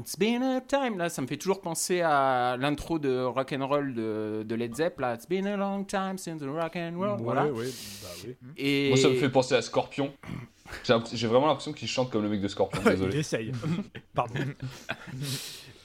It's 0.00 0.18
been 0.18 0.42
a 0.42 0.60
time, 0.60 0.98
là, 0.98 1.08
ça 1.08 1.22
me 1.22 1.28
fait 1.28 1.36
toujours 1.36 1.60
penser 1.60 2.00
à 2.00 2.56
l'intro 2.58 2.98
de 2.98 3.22
rock 3.22 3.52
and 3.52 3.64
roll 3.64 3.94
de, 3.94 4.54
Led 4.54 4.74
Zepp, 4.74 4.98
là. 4.98 5.14
It's 5.14 5.28
been 5.28 5.46
a 5.46 5.56
long 5.56 5.84
time 5.84 6.18
since 6.18 6.40
the 6.40 6.48
rock 6.48 6.74
and 6.74 6.94
roll, 6.96 7.16
voilà. 7.20 7.46
Ouais, 7.46 7.68
bah 8.02 8.08
oui. 8.58 8.96
Ça 8.96 9.08
me 9.08 9.14
fait 9.14 9.28
penser 9.28 9.54
à 9.54 9.62
Scorpion. 9.62 10.12
J'ai 11.12 11.26
vraiment 11.26 11.46
l'impression 11.46 11.72
qu'il 11.72 11.88
chante 11.88 12.10
comme 12.10 12.22
le 12.22 12.28
mec 12.28 12.40
de 12.40 12.48
Scorpion, 12.48 12.80
Il 12.84 12.90
désolé. 12.90 13.18
essaye. 13.18 13.52
Pardon. 14.14 14.34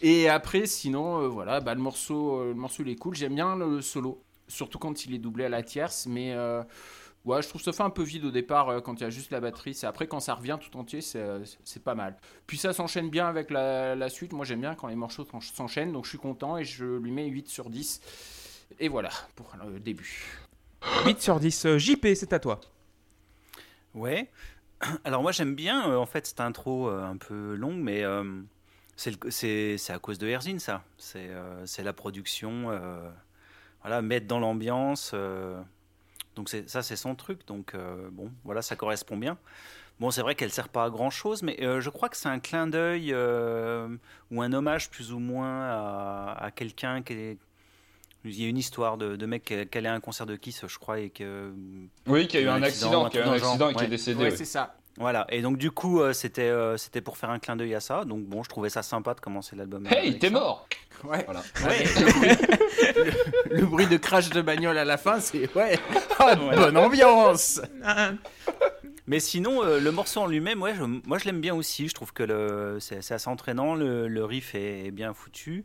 Et 0.01 0.29
après, 0.29 0.65
sinon, 0.65 1.21
euh, 1.23 1.27
voilà, 1.27 1.59
bah, 1.59 1.73
le, 1.75 1.81
morceau, 1.81 2.39
euh, 2.39 2.47
le 2.49 2.53
morceau 2.55 2.83
il 2.83 2.89
est 2.89 2.95
cool. 2.95 3.15
J'aime 3.15 3.35
bien 3.35 3.55
le 3.55 3.81
solo, 3.81 4.21
surtout 4.47 4.79
quand 4.79 5.05
il 5.05 5.13
est 5.13 5.17
doublé 5.17 5.45
à 5.45 5.49
la 5.49 5.61
tierce. 5.61 6.05
Mais 6.07 6.33
euh, 6.33 6.63
ouais, 7.25 7.41
je 7.41 7.49
trouve 7.49 7.61
ça 7.61 7.73
fait 7.73 7.83
un 7.83 7.89
peu 7.89 8.03
vide 8.03 8.23
au 8.25 8.31
départ 8.31 8.69
euh, 8.69 8.79
quand 8.79 8.95
il 8.95 9.01
y 9.01 9.05
a 9.05 9.09
juste 9.09 9.31
la 9.31 9.41
batterie. 9.41 9.73
C'est 9.73 9.87
après 9.87 10.07
quand 10.07 10.21
ça 10.21 10.35
revient 10.35 10.57
tout 10.61 10.77
entier, 10.77 11.01
c'est 11.01 11.21
c'est 11.65 11.83
pas 11.83 11.95
mal. 11.95 12.15
Puis 12.47 12.57
ça 12.57 12.71
s'enchaîne 12.71 13.09
bien 13.09 13.27
avec 13.27 13.49
la, 13.51 13.95
la 13.95 14.09
suite. 14.09 14.31
Moi, 14.31 14.45
j'aime 14.45 14.61
bien 14.61 14.73
quand 14.75 14.87
les 14.87 14.95
morceaux 14.95 15.25
s'en- 15.25 15.41
s'enchaînent, 15.41 15.91
donc 15.91 16.05
je 16.05 16.09
suis 16.09 16.17
content 16.17 16.57
et 16.57 16.63
je 16.63 16.85
lui 16.85 17.11
mets 17.11 17.27
8 17.27 17.49
sur 17.49 17.69
10. 17.69 17.99
Et 18.79 18.87
voilà 18.87 19.09
pour 19.35 19.51
le 19.67 19.79
début. 19.81 20.23
8 21.05 21.21
sur 21.21 21.41
10. 21.41 21.65
Euh, 21.65 21.77
JP, 21.77 22.07
c'est 22.15 22.31
à 22.31 22.39
toi. 22.39 22.61
Ouais. 23.93 24.29
Alors 25.03 25.21
moi 25.21 25.31
j'aime 25.31 25.55
bien 25.55 25.89
euh, 25.89 25.97
en 25.97 26.05
fait 26.05 26.25
cette 26.27 26.39
intro 26.39 26.89
euh, 26.89 27.03
un 27.03 27.17
peu 27.17 27.55
longue, 27.55 27.77
mais 27.77 28.03
euh, 28.03 28.23
c'est 28.95 29.77
à 29.89 29.99
cause 29.99 30.17
de 30.17 30.27
Erzin 30.27 30.59
ça. 30.59 30.83
C'est 30.97 31.83
la 31.83 31.93
production, 31.93 32.79
voilà, 33.81 34.01
mettre 34.01 34.27
dans 34.27 34.39
l'ambiance. 34.39 35.15
donc 36.35 36.49
ça 36.49 36.83
c'est 36.83 36.95
son 36.95 37.15
truc. 37.15 37.45
Donc 37.47 37.75
bon, 38.11 38.31
voilà, 38.43 38.61
ça 38.61 38.75
correspond 38.75 39.17
bien. 39.17 39.37
Bon, 40.01 40.11
c'est 40.11 40.21
vrai 40.21 40.35
qu'elle 40.35 40.51
sert 40.51 40.69
pas 40.69 40.85
à 40.85 40.89
grand 40.89 41.09
chose, 41.09 41.43
mais 41.43 41.57
je 41.59 41.89
crois 41.89 42.09
que 42.09 42.17
c'est 42.17 42.27
un 42.27 42.39
clin 42.39 42.67
d'œil 42.67 43.13
ou 43.13 44.41
un 44.41 44.51
hommage 44.51 44.89
plus 44.89 45.13
ou 45.13 45.19
moins 45.19 45.69
à, 45.69 46.35
à 46.37 46.51
quelqu'un 46.51 47.01
qui 47.01 47.13
est. 47.13 47.37
Il 48.25 48.41
y 48.41 48.45
a 48.45 48.49
une 48.49 48.57
histoire 48.57 48.97
de, 48.97 49.15
de 49.15 49.25
mec 49.25 49.43
qui 49.45 49.65
qui 49.65 49.77
allait 49.77 49.87
à 49.89 49.93
un 49.93 49.99
concert 50.01 50.25
de 50.25 50.35
Kiss, 50.35 50.63
je 50.67 50.77
crois, 50.77 50.99
et 50.99 51.09
que 51.09 51.51
Oui, 52.07 52.27
qu'il 52.27 52.41
y 52.41 52.43
a 52.43 52.45
eu 52.47 52.49
un 52.49 52.61
accident, 52.63 53.09
y 53.09 53.17
a 53.17 53.25
eu 53.25 53.29
un 53.29 53.31
accident 53.33 53.69
et 53.69 53.75
qui 53.75 53.83
est 53.85 53.87
décédé. 53.87 54.23
Ouais, 54.23 54.31
oui. 54.31 54.37
c'est 54.37 54.45
ça. 54.45 54.75
Voilà, 54.97 55.25
et 55.29 55.41
donc 55.41 55.57
du 55.57 55.71
coup, 55.71 56.01
euh, 56.01 56.11
c'était 56.11 56.41
euh, 56.49 56.75
c'était 56.75 56.99
pour 56.99 57.17
faire 57.17 57.29
un 57.29 57.39
clin 57.39 57.55
d'œil 57.55 57.73
à 57.75 57.79
ça. 57.79 58.03
Donc 58.03 58.25
bon, 58.25 58.43
je 58.43 58.49
trouvais 58.49 58.69
ça 58.69 58.83
sympa 58.83 59.13
de 59.13 59.21
commencer 59.21 59.55
l'album. 59.55 59.87
Hey, 59.89 60.19
t'es 60.19 60.29
mort 60.29 60.67
Ouais. 61.05 61.23
Voilà. 61.23 61.41
Ouais. 61.63 61.85
le, 63.49 63.57
le 63.61 63.65
bruit 63.65 63.87
de 63.87 63.95
crash 63.95 64.29
de 64.31 64.41
bagnole 64.41 64.77
à 64.77 64.83
la 64.83 64.97
fin, 64.97 65.21
c'est 65.21 65.49
ouais, 65.55 65.79
Ah, 66.19 66.35
bonne 66.35 66.75
ambiance. 66.75 67.61
Mais 69.07 69.19
sinon, 69.19 69.63
euh, 69.63 69.79
le 69.79 69.91
morceau 69.91 70.19
en 70.21 70.27
lui-même, 70.27 70.61
ouais, 70.61 70.75
je- 70.75 70.83
moi 70.83 71.17
je 71.17 71.25
l'aime 71.25 71.39
bien 71.41 71.55
aussi. 71.55 71.87
Je 71.87 71.93
trouve 71.93 72.11
que 72.13 72.77
c'est 72.81 73.01
c'est 73.01 73.13
assez 73.13 73.29
entraînant. 73.29 73.75
Le, 73.75 74.07
le 74.07 74.25
riff 74.25 74.53
est, 74.53 74.87
est 74.87 74.91
bien 74.91 75.13
foutu. 75.13 75.63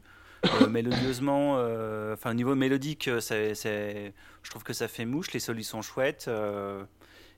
Euh, 0.62 0.68
mélodieusement, 0.68 1.56
euh, 1.58 2.14
enfin 2.14 2.30
au 2.30 2.34
niveau 2.34 2.54
mélodique, 2.54 3.08
euh, 3.08 3.20
c'est, 3.20 3.54
c'est- 3.54 4.12
je 4.42 4.50
trouve 4.50 4.62
que 4.62 4.72
ça 4.72 4.88
fait 4.88 5.04
mouche. 5.04 5.32
Les 5.32 5.40
solos 5.40 5.62
sont 5.62 5.82
chouettes. 5.82 6.26
euh, 6.28 6.84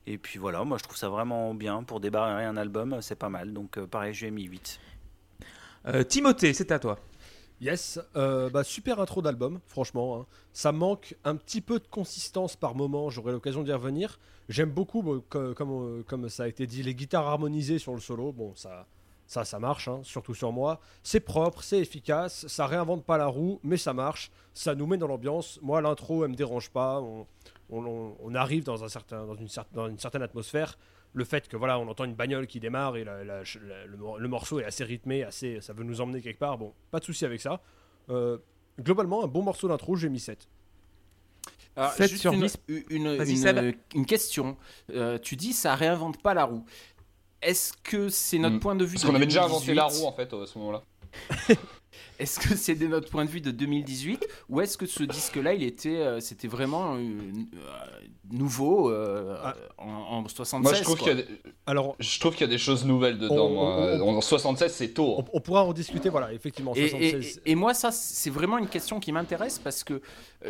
et 0.05 0.17
puis 0.17 0.39
voilà, 0.39 0.63
moi 0.63 0.77
je 0.77 0.83
trouve 0.83 0.95
ça 0.97 1.09
vraiment 1.09 1.53
bien 1.53 1.83
pour 1.83 1.99
débarrer 1.99 2.45
un 2.45 2.57
album. 2.57 2.97
C'est 3.01 3.15
pas 3.17 3.29
mal. 3.29 3.53
Donc 3.53 3.77
euh, 3.77 3.87
pareil, 3.87 4.13
j'ai 4.13 4.31
mis 4.31 4.43
8. 4.43 4.79
Euh, 5.87 6.03
Timothée, 6.03 6.53
c'est 6.53 6.71
à 6.71 6.79
toi. 6.79 6.99
Yes, 7.59 7.99
euh, 8.15 8.49
bah, 8.49 8.63
super 8.63 8.99
intro 8.99 9.21
d'album, 9.21 9.59
franchement. 9.67 10.21
hein. 10.21 10.25
Ça 10.53 10.71
manque 10.71 11.15
un 11.23 11.35
petit 11.35 11.61
peu 11.61 11.79
de 11.79 11.87
consistance 11.87 12.55
par 12.55 12.75
moment, 12.75 13.09
j'aurai 13.09 13.31
l'occasion 13.31 13.63
d'y 13.63 13.73
revenir. 13.73 14.19
J'aime 14.47 14.69
beaucoup, 14.69 15.01
bon, 15.01 15.23
comme, 15.29 15.53
euh, 15.71 16.03
comme 16.03 16.29
ça 16.29 16.43
a 16.43 16.47
été 16.47 16.67
dit, 16.67 16.83
les 16.83 16.93
guitares 16.93 17.25
harmonisées 17.27 17.79
sur 17.79 17.93
le 17.93 17.99
solo. 17.99 18.31
Bon, 18.31 18.53
ça, 18.55 18.85
ça, 19.27 19.43
ça 19.45 19.59
marche, 19.59 19.87
hein, 19.89 19.99
surtout 20.03 20.33
sur 20.33 20.51
moi. 20.51 20.79
C'est 21.03 21.19
propre, 21.19 21.61
c'est 21.61 21.77
efficace, 21.79 22.47
ça 22.47 22.65
réinvente 22.65 23.03
pas 23.05 23.17
la 23.17 23.27
roue, 23.27 23.59
mais 23.63 23.77
ça 23.77 23.93
marche. 23.93 24.31
Ça 24.53 24.73
nous 24.73 24.87
met 24.87 24.97
dans 24.97 25.07
l'ambiance. 25.07 25.59
Moi, 25.61 25.81
l'intro, 25.81 26.23
elle 26.23 26.31
me 26.31 26.35
dérange 26.35 26.69
pas. 26.71 26.99
On, 27.01 27.27
on- 27.69 27.85
on- 27.85 28.15
on 28.21 28.33
arrive 28.35 28.63
dans, 28.63 28.83
un 28.83 28.89
certain, 28.89 29.25
dans, 29.25 29.35
une, 29.35 29.47
cer- 29.47 29.65
dans 29.73 29.87
une 29.89 29.99
certaine 29.99 30.21
atmosphère. 30.23 30.77
Le 31.13 31.23
fait 31.25 31.47
que 31.47 31.57
voilà, 31.57 31.77
on 31.79 31.87
entend 31.87 32.05
une 32.05 32.15
bagnole 32.15 32.47
qui 32.47 32.59
démarre 32.59 32.95
et 32.97 33.03
la- 33.03 33.23
la- 33.23 33.41
la- 33.43 33.85
le, 33.85 33.97
mor- 33.97 34.17
le 34.17 34.27
morceau 34.27 34.59
est 34.59 34.65
assez 34.65 34.83
rythmé, 34.83 35.23
assez, 35.23 35.59
ça 35.61 35.73
veut 35.73 35.83
nous 35.83 35.99
emmener 36.01 36.21
quelque 36.21 36.39
part. 36.39 36.57
Bon, 36.57 36.73
pas 36.91 36.99
de 36.99 37.05
souci 37.05 37.25
avec 37.25 37.41
ça. 37.41 37.61
Euh, 38.09 38.37
globalement, 38.79 39.23
un 39.23 39.27
bon 39.27 39.43
morceau 39.43 39.67
d'intro, 39.67 39.95
j'ai 39.95 40.09
mis 40.09 40.19
7. 40.19 40.47
Alors, 41.75 41.91
7 41.91 42.09
juste 42.09 42.21
sur 42.21 42.33
une, 42.33 42.41
10. 42.41 42.57
Une, 42.89 43.15
Vas-y, 43.17 43.31
une- 43.31 43.37
Seb. 43.37 43.75
une 43.95 44.05
question. 44.05 44.57
Euh, 44.91 45.19
tu 45.19 45.35
dis 45.35 45.53
ça 45.53 45.75
réinvente 45.75 46.21
pas 46.21 46.33
la 46.33 46.45
roue. 46.45 46.65
Est-ce 47.41 47.73
que 47.83 48.09
c'est 48.09 48.39
notre 48.39 48.55
Hmm. 48.55 48.59
point 48.59 48.75
de 48.75 48.83
vue 48.85 48.93
Parce 48.95 49.03
de 49.03 49.09
qu'on 49.09 49.15
avait 49.15 49.25
déjà 49.25 49.45
inventé 49.45 49.73
la 49.73 49.83
2018? 49.83 50.01
roue 50.01 50.07
en 50.07 50.13
fait 50.13 50.33
à 50.33 50.45
ce 50.47 50.57
moment-là. 50.59 50.83
Est-ce 52.19 52.39
que 52.39 52.55
c'est 52.55 52.73
de 52.75 52.87
notre 52.87 53.09
point 53.11 53.25
de 53.25 53.29
vue 53.29 53.41
de 53.41 53.51
2018 53.51 54.27
ou 54.49 54.59
est-ce 54.61 54.75
que 54.77 54.87
ce 54.87 55.03
disque-là, 55.03 55.53
il 55.53 55.61
était, 55.63 55.97
euh, 55.97 56.19
c'était 56.19 56.47
vraiment 56.47 56.95
euh, 56.95 56.99
euh, 56.99 57.69
nouveau 58.31 58.89
euh, 58.89 59.35
Ah. 59.43 59.55
en, 59.77 60.23
en 60.23 60.27
76 60.27 60.63
Moi 60.63 60.73
je 60.79 60.83
trouve 60.83 60.97
quoi. 60.97 61.07
qu'il 61.09 61.17
y, 61.17 61.21
a 61.21 61.23
des- 61.25 61.31
Alors, 61.67 61.95
je 61.99 62.19
trouve 62.19 62.33
qu'il 62.33 62.41
y 62.41 62.49
a 62.49 62.51
des 62.51 62.57
choses 62.57 62.85
nouvelles 62.85 63.19
dedans. 63.19 63.35
On- 63.47 64.01
on- 64.01 64.01
on- 64.01 64.17
En 64.17 64.21
76 64.21 64.71
c'est 64.73 64.89
tôt. 64.89 65.15
on, 65.19 65.25
on 65.31 65.39
pourra 65.41 65.63
en 65.63 65.73
discuter, 65.73 66.09
voilà, 66.09 66.33
effectivement. 66.33 66.73
Et, 66.75 66.89
76. 66.89 67.41
et- 67.45 67.51
et 67.51 67.55
moi, 67.55 67.73
ça, 67.75 67.91
c'est 67.91 68.31
vraiment 68.31 68.57
une 68.57 68.67
question 68.67 68.99
qui 68.99 69.11
m'intéresse 69.11 69.59
parce 69.59 69.83
que 69.83 70.01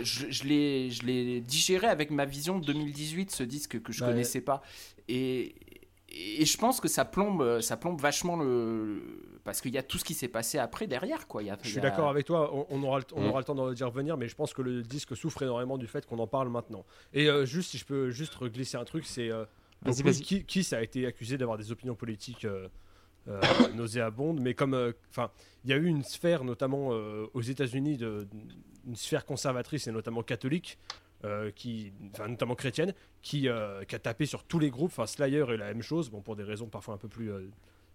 je, 0.01 0.25
je 0.29 0.43
l'ai 0.45 0.89
je 0.89 1.03
l'ai 1.03 1.41
digéré 1.41 1.87
avec 1.87 2.11
ma 2.11 2.23
vision 2.25 2.59
de 2.59 2.65
2018, 2.65 3.31
ce 3.31 3.43
disque 3.43 3.81
que 3.81 3.91
je 3.91 4.03
Ouais. 4.03 4.09
connaissais 4.11 4.41
pas. 4.41 4.61
Et, 5.09 5.55
et 6.09 6.45
je 6.45 6.57
pense 6.57 6.79
que 6.79 6.87
ça 6.87 7.05
plombe, 7.05 7.59
ça 7.61 7.77
plombe 7.77 7.99
vachement 7.99 8.35
le. 8.37 9.01
Parce 9.43 9.61
qu'il 9.61 9.73
y 9.73 9.77
a 9.77 9.83
tout 9.83 9.97
ce 9.97 10.03
qui 10.05 10.13
s'est 10.13 10.27
passé 10.27 10.57
après 10.57 10.87
derrière, 10.87 11.27
quoi. 11.27 11.41
Il 11.43 11.47
y 11.47 11.49
a- 11.49 11.57
Je 11.61 11.69
suis 11.69 11.79
a- 11.79 11.81
d'accord 11.81 12.09
avec 12.09 12.25
toi, 12.25 12.53
on, 12.53 12.65
on 12.69 12.83
aura, 12.83 12.99
le- 12.99 13.05
on 13.13 13.21
Mm. 13.21 13.29
aura 13.29 13.39
le 13.39 13.45
temps 13.45 13.55
d'en- 13.55 13.71
d'y 13.71 13.83
revenir, 13.83 14.17
mais 14.17 14.27
je 14.27 14.35
pense 14.35 14.53
que 14.53 14.61
le 14.61 14.81
disque 14.83 15.15
souffre 15.15 15.41
énormément 15.43 15.77
du 15.77 15.87
fait 15.87 16.05
qu'on 16.05 16.19
en 16.19 16.27
parle 16.27 16.49
maintenant. 16.49 16.85
Et 17.13 17.29
euh, 17.29 17.45
juste, 17.45 17.71
si 17.71 17.77
je 17.77 17.85
peux 17.85 18.09
juste 18.09 18.41
glisser 18.43 18.77
un 18.77 18.83
truc, 18.85 19.05
c'est. 19.05 19.29
euh, 19.31 19.45
donc 19.85 19.95
qui, 20.21 20.43
qui 20.43 20.63
ça 20.63 20.77
a 20.77 20.81
été 20.81 21.05
accusé 21.05 21.37
d'avoir 21.37 21.57
des 21.57 21.71
opinions 21.71 21.95
politiques 21.95 22.45
euh, 22.45 22.67
euh, 23.27 23.39
nauséabondes, 23.75 24.39
mais 24.41 24.53
comme. 24.53 24.73
euh, 24.73 24.91
Enfin, 25.09 25.29
il 25.63 25.69
y 25.69 25.73
a 25.73 25.77
eu 25.77 25.85
une 25.85 26.03
sphère, 26.03 26.43
notamment 26.43 26.89
euh, 26.91 27.25
aux 27.33 27.41
États-Unis, 27.41 27.97
de- 27.97 28.27
une 28.85 28.95
sphère 28.95 29.25
conservatrice 29.25 29.87
et 29.87 29.91
notamment 29.91 30.23
catholique. 30.23 30.77
Euh, 31.25 31.51
qui, 31.55 31.91
enfin 32.13 32.27
notamment 32.27 32.55
chrétienne, 32.55 32.93
qui, 33.21 33.47
euh, 33.49 33.83
qui 33.85 33.95
a 33.95 33.99
tapé 33.99 34.25
sur 34.25 34.43
tous 34.43 34.59
les 34.59 34.69
groupes. 34.69 34.91
Enfin, 34.91 35.05
Slayer 35.07 35.45
est 35.51 35.57
la 35.57 35.67
même 35.67 35.81
chose, 35.81 36.09
bon 36.09 36.21
pour 36.21 36.35
des 36.35 36.43
raisons 36.43 36.67
parfois 36.67 36.93
un 36.95 36.97
peu 36.97 37.07
plus 37.07 37.31
euh, 37.31 37.49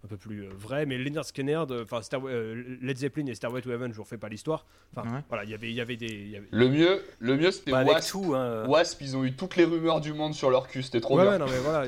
un 0.05 0.09
peu 0.09 0.17
plus 0.17 0.43
euh, 0.43 0.49
vraies, 0.53 0.85
mais 0.85 0.97
Leonard 0.97 1.23
Skinner, 1.23 1.55
enfin 1.81 2.01
euh, 2.25 2.77
Led 2.81 2.97
Zeppelin 2.97 3.25
et 3.27 3.35
Starway 3.35 3.61
to 3.61 3.71
Heaven, 3.71 3.89
je 3.93 3.95
vous 3.95 4.03
refais 4.03 4.17
pas 4.17 4.27
l'histoire. 4.27 4.65
Enfin, 4.93 5.09
Ouais. 5.09 5.21
voilà, 5.29 5.45
il 5.45 5.49
y 5.49 5.53
avait, 5.53 5.69
il 5.69 5.75
y 5.75 5.79
avait 5.79 5.95
des, 5.95 6.27
y 6.27 6.35
avait- 6.35 6.47
Le 6.51 6.67
mieux, 6.67 7.01
le 7.19 7.37
mieux 7.37 7.51
c'était 7.51 7.71
Bah, 7.71 7.77
avec 7.77 7.93
Wasp. 7.93 8.11
tout, 8.11 8.35
hein. 8.35 8.65
Wasp, 8.67 8.99
ils 8.99 9.15
ont 9.15 9.23
eu 9.23 9.33
toutes 9.33 9.55
les 9.55 9.63
rumeurs 9.63 10.01
du 10.01 10.11
monde 10.11 10.33
sur 10.33 10.49
leur 10.49 10.67
cul, 10.67 10.83
c'était 10.83 10.99
trop 10.99 11.15
Ouais, 11.17 11.23
bien. 11.23 11.31
ouais, 11.31 11.39
non 11.39 11.45
mais 11.45 11.57
voilà, 11.59 11.85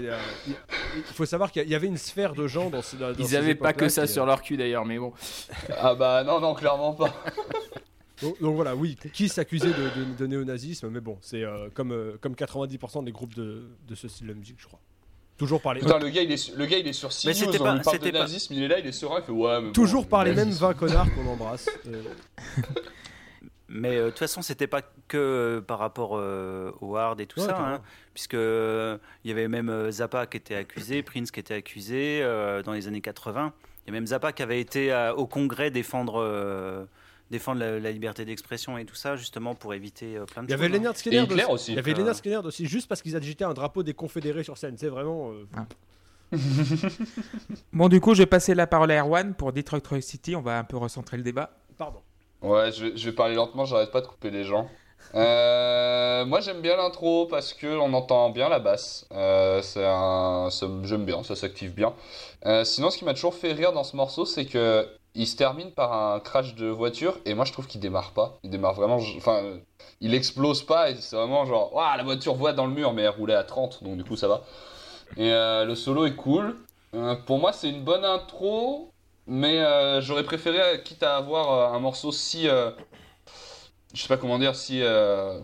il 0.48 1.04
faut 1.04 1.26
savoir 1.26 1.52
qu'il 1.52 1.68
y 1.68 1.76
avait 1.76 1.88
une 1.88 1.98
sphère 1.98 2.36
de 2.36 2.48
gens 2.48 2.70
dans, 2.70 2.82
ce- 2.82 2.96
dans 2.96 3.12
Ils 3.20 3.26
ces 3.28 3.36
avaient 3.36 3.54
pas 3.54 3.74
que 3.74 3.90
ça 3.90 4.08
sur 4.08 4.26
leur 4.26 4.42
cul 4.42 4.56
d'ailleurs, 4.56 4.86
mais 4.86 4.98
bon. 4.98 5.12
Ah 5.78 5.94
bah 5.94 6.24
non, 6.24 6.40
non, 6.40 6.54
clairement 6.56 6.94
pas. 6.94 7.14
Donc, 8.22 8.40
donc 8.42 8.56
voilà, 8.56 8.76
oui, 8.76 8.98
qui 9.14 9.28
s'accusait 9.30 9.68
de, 9.68 9.74
de, 9.74 10.18
de 10.18 10.26
néonazisme, 10.28 10.90
mais 10.90 11.02
bon, 11.02 11.18
c'est 11.22 11.44
euh, 11.44 11.70
comme, 11.74 11.92
euh, 11.92 12.18
comme 12.22 12.34
90% 12.34 13.04
des 13.04 13.12
groupes 13.12 13.34
de, 13.36 13.64
de 13.88 13.96
ce 13.96 14.08
style 14.08 14.28
de 14.28 14.34
musique, 14.34 14.56
je 14.60 14.68
crois. 14.68 14.80
Toujours 15.38 15.62
par 15.62 15.74
les, 15.74 15.82
Putain, 15.82 16.00
le 16.00 16.08
gars, 16.10 16.22
il 16.22 16.32
est, 16.32 16.38
su- 16.38 16.54
le 16.56 16.66
gars, 16.66 16.78
il 16.78 16.88
est 16.88 16.94
sur 16.94 17.10
Mais 17.26 17.34
CNews, 17.34 17.52
c'était 17.52 17.60
on 17.62 17.66
pas- 17.66 17.76
lui 17.76 17.82
parle 17.84 17.98
de 17.98 18.04
c'était 18.06 18.12
pas- 18.14 18.20
nazisme, 18.24 18.54
il 18.54 18.64
est 18.64 18.68
là, 18.70 18.80
il 18.80 18.88
est 18.88 18.92
serein, 18.94 19.20
il 19.20 19.26
fait 19.26 19.32
ouais, 19.34 19.60
mais 19.60 19.66
bon, 19.68 19.72
toujours 19.74 20.08
par 20.08 20.24
les 20.24 20.32
mêmes 20.34 20.46
nazisme. 20.48 20.66
20 20.68 20.74
connards 20.76 21.14
qu'on 21.14 21.28
embrasse. 21.28 21.70
Euh, 21.88 22.02
Mais 23.68 23.98
euh, 23.98 24.06
de 24.06 24.10
toute 24.12 24.20
façon, 24.20 24.42
c'était 24.44 24.68
pas 24.68 24.82
que 25.08 25.18
euh, 25.18 25.62
par 25.62 25.80
rapport 25.80 26.12
euh, 26.14 26.72
au 26.82 26.96
hard 26.96 27.20
et 27.20 27.26
tout 27.26 27.40
Ouais, 27.40 27.48
ça, 27.48 27.58
hein, 27.60 27.82
puisque 28.14 28.36
euh, 28.36 28.98
il 29.24 29.30
y 29.30 29.32
avait 29.34 29.48
même 29.48 29.70
euh, 29.70 29.90
Zappa 29.92 30.28
qui 30.28 30.38
était 30.38 30.56
accusé, 30.56 31.02
Prince 31.02 31.32
qui 31.32 31.40
était 31.40 31.56
accusé 31.56 32.20
euh, 32.22 32.62
dans 32.62 32.74
les 32.74 32.88
années 32.88 33.02
80. 33.02 33.54
Il 33.84 33.88
y 33.88 33.90
a 33.90 33.94
même 33.94 34.06
Zappa 34.08 34.34
qui 34.34 34.44
avait 34.44 34.62
été 34.62 34.94
euh, 34.94 35.14
au 35.16 35.26
Congrès 35.26 35.72
défendre 35.72 36.22
euh, 36.22 36.86
défendre 37.32 37.60
la, 37.60 37.80
la 37.80 37.92
liberté 37.92 38.24
d'expression 38.26 38.78
et 38.78 38.86
tout 38.86 38.96
ça, 38.96 39.16
justement 39.16 39.56
pour 39.56 39.74
éviter 39.74 40.16
euh, 40.18 40.26
plein 40.26 40.44
de 40.44 40.48
Il 40.48 40.52
y 40.52 40.54
avait 40.54 40.68
choses. 40.68 40.76
hein. 40.76 40.80
Leonard 40.80 40.94
Et 40.94 40.98
Skinner 40.98 41.22
aussi. 41.22 41.44
aussi. 41.52 41.72
Il 41.72 41.76
y 41.76 41.80
avait 41.80 41.94
Euh, 41.94 41.98
Leonard 41.98 42.16
Skinner 42.16 42.38
aussi, 42.44 42.66
juste 42.68 42.88
parce 42.88 43.02
qu'ils 43.02 43.16
agitaient 43.16 43.46
un 43.46 43.54
drapeau 43.54 43.84
des 43.84 43.94
confédérés 43.94 44.44
sur 44.44 44.58
scène. 44.58 44.76
C'est 44.78 44.90
vraiment. 44.90 45.32
euh, 45.32 45.46
Bon, 47.74 47.88
du 47.90 48.00
coup, 48.02 48.14
je 48.14 48.20
vais 48.24 48.26
passer 48.26 48.56
la 48.56 48.68
parole 48.68 48.92
à 48.92 49.00
Erwan 49.02 49.34
pour 49.34 49.54
Detroit 49.54 49.80
City. 50.02 50.36
On 50.36 50.42
va 50.42 50.58
un 50.60 50.64
peu 50.64 50.78
recentrer 50.78 51.18
le 51.18 51.24
débat. 51.24 51.52
Pardon. 51.78 52.00
Ouais, 52.42 52.72
je 52.72 52.86
vais, 52.86 52.98
je 52.98 53.06
vais 53.10 53.16
parler 53.16 53.36
lentement, 53.36 53.66
j'arrête 53.66 53.92
pas 53.92 54.02
de 54.02 54.08
couper 54.08 54.30
les 54.30 54.44
gens. 54.44 54.70
Euh, 55.14 56.26
moi 56.26 56.40
j'aime 56.42 56.62
bien 56.62 56.76
l'intro 56.78 57.26
parce 57.28 57.54
que 57.54 57.68
on 57.78 57.94
entend 57.94 58.30
bien 58.30 58.50
la 58.50 58.60
basse. 58.60 59.08
Euh, 59.12 59.62
c'est 59.62 59.86
un, 59.86 60.50
j'aime 60.84 61.06
bien, 61.06 61.24
ça 61.24 61.36
s'active 61.36 61.74
bien. 61.74 61.94
Euh, 62.46 62.64
sinon, 62.64 62.90
ce 62.92 62.98
qui 62.98 63.06
m'a 63.06 63.14
toujours 63.14 63.34
fait 63.36 63.52
rire 63.54 63.72
dans 63.74 63.84
ce 63.84 63.96
morceau, 63.96 64.26
c'est 64.26 64.46
que 64.46 64.88
il 65.16 65.28
se 65.28 65.36
termine 65.36 65.72
par 65.72 65.94
un 65.94 66.20
crash 66.20 66.56
de 66.56 66.68
voiture 66.68 67.18
et 67.26 67.34
moi 67.34 67.46
je 67.46 67.54
trouve 67.54 67.68
qu'il 67.68 67.82
démarre 67.82 68.12
pas. 68.12 68.38
Il 68.44 68.50
démarre 68.50 68.74
vraiment, 68.74 68.98
enfin, 69.18 69.42
il 70.02 70.14
explose 70.14 70.64
pas 70.64 70.90
et 70.92 70.96
c'est 70.96 71.16
vraiment 71.16 71.46
genre, 71.46 71.74
Ouah, 71.74 71.96
la 71.98 72.04
voiture 72.04 72.36
voit 72.36 72.54
dans 72.54 72.66
le 72.66 72.74
mur 72.74 72.94
mais 72.94 73.04
elle 73.04 73.10
roulait 73.10 73.36
à 73.36 73.44
30 73.44 73.84
donc 73.84 73.98
du 73.98 74.04
coup 74.04 74.16
ça 74.16 74.28
va. 74.28 74.44
Et 75.18 75.32
euh, 75.32 75.66
le 75.66 75.76
solo 75.76 76.06
est 76.06 76.16
cool. 76.16 76.58
Euh, 76.94 77.16
pour 77.16 77.40
moi, 77.40 77.54
c'est 77.54 77.70
une 77.70 77.84
bonne 77.84 78.06
intro, 78.06 78.92
mais 79.28 79.60
euh, 79.60 80.02
j'aurais 80.02 80.24
préféré, 80.24 80.82
quitte 80.84 81.04
à 81.04 81.18
avoir 81.18 81.74
un 81.74 81.80
morceau 81.80 82.12
si. 82.12 82.48
je 82.48 84.02
sais 84.02 84.08
pas 84.08 84.18
comment 84.18 84.40
dire, 84.40 84.56
si. 84.56 84.82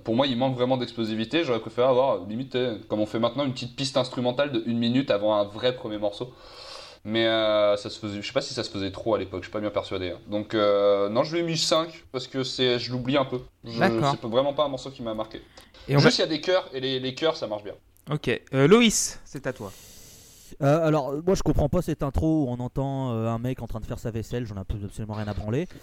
pour 0.04 0.16
moi, 0.16 0.28
il 0.28 0.38
manque 0.38 0.56
vraiment 0.56 0.78
d'explosivité, 0.78 1.44
j'aurais 1.44 1.60
préféré 1.60 1.88
avoir, 1.88 2.26
limite, 2.26 2.58
comme 2.88 3.00
on 3.00 3.06
fait 3.06 3.20
maintenant, 3.20 3.46
une 3.46 3.54
petite 3.54 3.76
piste 3.76 3.98
instrumentale 3.98 4.52
de 4.52 4.64
une 4.66 4.78
minute 4.78 5.12
avant 5.12 5.36
un 5.36 5.44
vrai 5.44 5.76
premier 5.76 5.98
morceau. 5.98 6.34
Mais 7.04 7.26
euh, 7.26 7.76
ça 7.78 7.90
se 7.90 7.98
faisait, 8.00 8.22
je 8.22 8.28
sais 8.28 8.34
pas 8.34 8.42
si 8.42 8.54
ça 8.54 8.64
se 8.64 8.70
faisait 8.70 8.92
trop 8.92 9.16
à 9.16 9.18
l'époque, 9.18 9.42
je 9.42 9.46
suis 9.48 9.52
pas 9.52 9.60
bien 9.60 9.72
persuadé. 9.72 10.12
hein. 10.12 10.20
Donc, 10.28 10.54
euh, 10.54 11.10
non, 11.10 11.24
je 11.24 11.34
lui 11.34 11.40
ai 11.42 11.44
mis 11.44 11.58
5 11.58 12.06
parce 12.12 12.28
que 12.28 12.44
c'est, 12.44 12.78
je 12.78 12.92
l'oublie 12.92 13.18
un 13.18 13.26
peu. 13.26 13.42
D'accord. 13.64 14.16
C'est 14.22 14.28
vraiment 14.30 14.54
pas 14.54 14.66
un 14.66 14.70
morceau 14.70 14.92
qui 14.92 15.02
m'a 15.02 15.14
marqué. 15.16 15.42
Et 15.88 15.96
on. 15.96 16.00
Juste, 16.00 16.20
il 16.20 16.22
y 16.22 16.26
a 16.26 16.28
des 16.28 16.42
chœurs 16.42 16.70
et 16.74 16.80
les, 16.80 17.00
les 17.00 17.16
chœurs, 17.16 17.36
ça 17.38 17.48
marche 17.48 17.64
bien. 17.64 17.74
Ok. 18.12 18.30
Euh, 18.54 18.68
Loïs, 18.68 19.20
c'est 19.26 19.48
à 19.48 19.54
toi. 19.54 19.72
Euh, 20.62 20.86
alors, 20.86 21.14
moi 21.26 21.34
je 21.34 21.42
comprends 21.44 21.70
pas 21.70 21.82
cette 21.82 22.04
intro 22.04 22.44
où 22.44 22.48
on 22.50 22.60
entend 22.60 23.14
euh, 23.14 23.28
un 23.28 23.40
mec 23.40 23.62
en 23.62 23.68
train 23.68 23.80
de 23.80 23.86
faire 23.86 23.98
sa 24.00 24.12
vaisselle, 24.12 24.46
j'en 24.46 24.56
ai 24.58 24.60
absolument 24.60 25.14
rien 25.14 25.28
à 25.28 25.34
branler. 25.34 25.68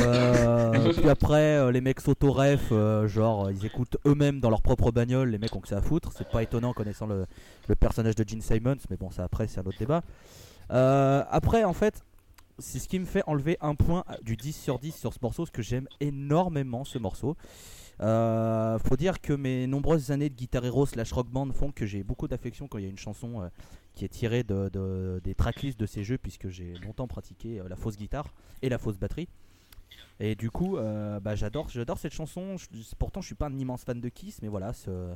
Euh, 0.00 0.92
puis 0.92 1.08
après, 1.08 1.56
euh, 1.56 1.72
les 1.72 1.80
mecs 1.80 2.00
s'auto-ref, 2.00 2.68
euh, 2.70 3.06
genre 3.08 3.50
ils 3.50 3.66
écoutent 3.66 3.96
eux-mêmes 4.06 4.40
dans 4.40 4.50
leur 4.50 4.62
propre 4.62 4.90
bagnole, 4.92 5.30
les 5.30 5.38
mecs 5.38 5.54
ont 5.56 5.60
que 5.60 5.68
ça 5.68 5.78
à 5.78 5.82
foutre. 5.82 6.10
C'est 6.16 6.28
pas 6.28 6.42
étonnant 6.42 6.72
connaissant 6.72 7.06
le, 7.06 7.26
le 7.68 7.74
personnage 7.74 8.14
de 8.14 8.26
Gene 8.28 8.40
Simons, 8.40 8.76
mais 8.88 8.96
bon, 8.96 9.10
ça 9.10 9.24
après 9.24 9.46
c'est 9.46 9.58
un 9.60 9.64
autre 9.64 9.78
débat. 9.78 10.02
Euh, 10.70 11.24
après, 11.30 11.64
en 11.64 11.72
fait, 11.72 12.04
c'est 12.58 12.78
ce 12.78 12.88
qui 12.88 12.98
me 12.98 13.06
fait 13.06 13.22
enlever 13.26 13.56
un 13.60 13.74
point 13.74 14.04
du 14.22 14.36
10 14.36 14.52
sur 14.52 14.78
10 14.78 14.92
sur 14.94 15.12
ce 15.12 15.18
morceau, 15.22 15.42
parce 15.44 15.50
que 15.50 15.62
j'aime 15.62 15.88
énormément 16.00 16.84
ce 16.84 16.98
morceau. 16.98 17.36
Euh, 18.00 18.78
faut 18.78 18.96
dire 18.96 19.20
que 19.20 19.32
mes 19.34 19.66
nombreuses 19.66 20.10
années 20.10 20.30
de 20.30 20.34
guitar 20.34 20.64
hero 20.64 20.86
slash 20.86 21.12
rock 21.12 21.28
band 21.28 21.50
font 21.52 21.70
que 21.70 21.84
j'ai 21.84 22.02
beaucoup 22.02 22.28
d'affection 22.28 22.66
quand 22.66 22.78
il 22.78 22.84
y 22.84 22.86
a 22.86 22.90
une 22.90 22.96
chanson 22.98 23.42
euh, 23.42 23.48
qui 23.94 24.06
est 24.06 24.08
tirée 24.08 24.42
de, 24.42 24.70
de- 24.72 25.20
des 25.22 25.34
tracklists 25.34 25.78
de 25.78 25.84
ces 25.86 26.02
jeux, 26.02 26.16
puisque 26.16 26.48
j'ai 26.48 26.74
longtemps 26.84 27.06
pratiqué 27.08 27.60
euh, 27.60 27.68
la 27.68 27.76
fausse 27.76 27.96
guitare 27.98 28.32
et 28.62 28.68
la 28.70 28.78
fausse 28.78 28.96
batterie. 28.98 29.28
Et 30.22 30.34
du 30.34 30.50
coup, 30.50 30.76
bah, 30.76 31.34
j'adore, 31.34 31.70
j'adore 31.70 31.98
cette 31.98 32.12
chanson. 32.12 32.56
Pourtant, 32.98 33.22
je 33.22 33.26
suis 33.26 33.34
pas 33.34 33.46
un 33.46 33.58
immense 33.58 33.84
fan 33.84 34.00
de 34.02 34.08
Kiss, 34.10 34.40
mais 34.42 34.48
voilà, 34.48 34.74
ce- 34.74 35.14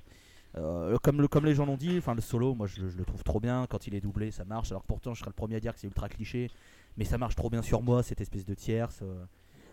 euh, 0.56 0.96
comme, 1.02 1.20
le, 1.20 1.28
comme 1.28 1.44
les 1.46 1.54
gens 1.54 1.66
l'ont 1.66 1.76
dit, 1.76 1.98
enfin 1.98 2.14
le 2.14 2.20
solo, 2.20 2.54
moi 2.54 2.66
je, 2.66 2.88
je 2.88 2.96
le 2.96 3.04
trouve 3.04 3.22
trop 3.24 3.40
bien. 3.40 3.66
Quand 3.68 3.86
il 3.86 3.94
est 3.94 4.00
doublé, 4.00 4.30
ça 4.30 4.44
marche. 4.44 4.70
Alors 4.70 4.84
pourtant, 4.84 5.14
je 5.14 5.20
serais 5.20 5.30
le 5.30 5.34
premier 5.34 5.56
à 5.56 5.60
dire 5.60 5.74
que 5.74 5.80
c'est 5.80 5.86
ultra 5.86 6.08
cliché, 6.08 6.50
mais 6.96 7.04
ça 7.04 7.18
marche 7.18 7.34
trop 7.36 7.50
bien 7.50 7.62
sur 7.62 7.82
moi, 7.82 8.02
cette 8.02 8.20
espèce 8.20 8.44
de 8.44 8.54
tierce. 8.54 9.00
euh. 9.02 9.24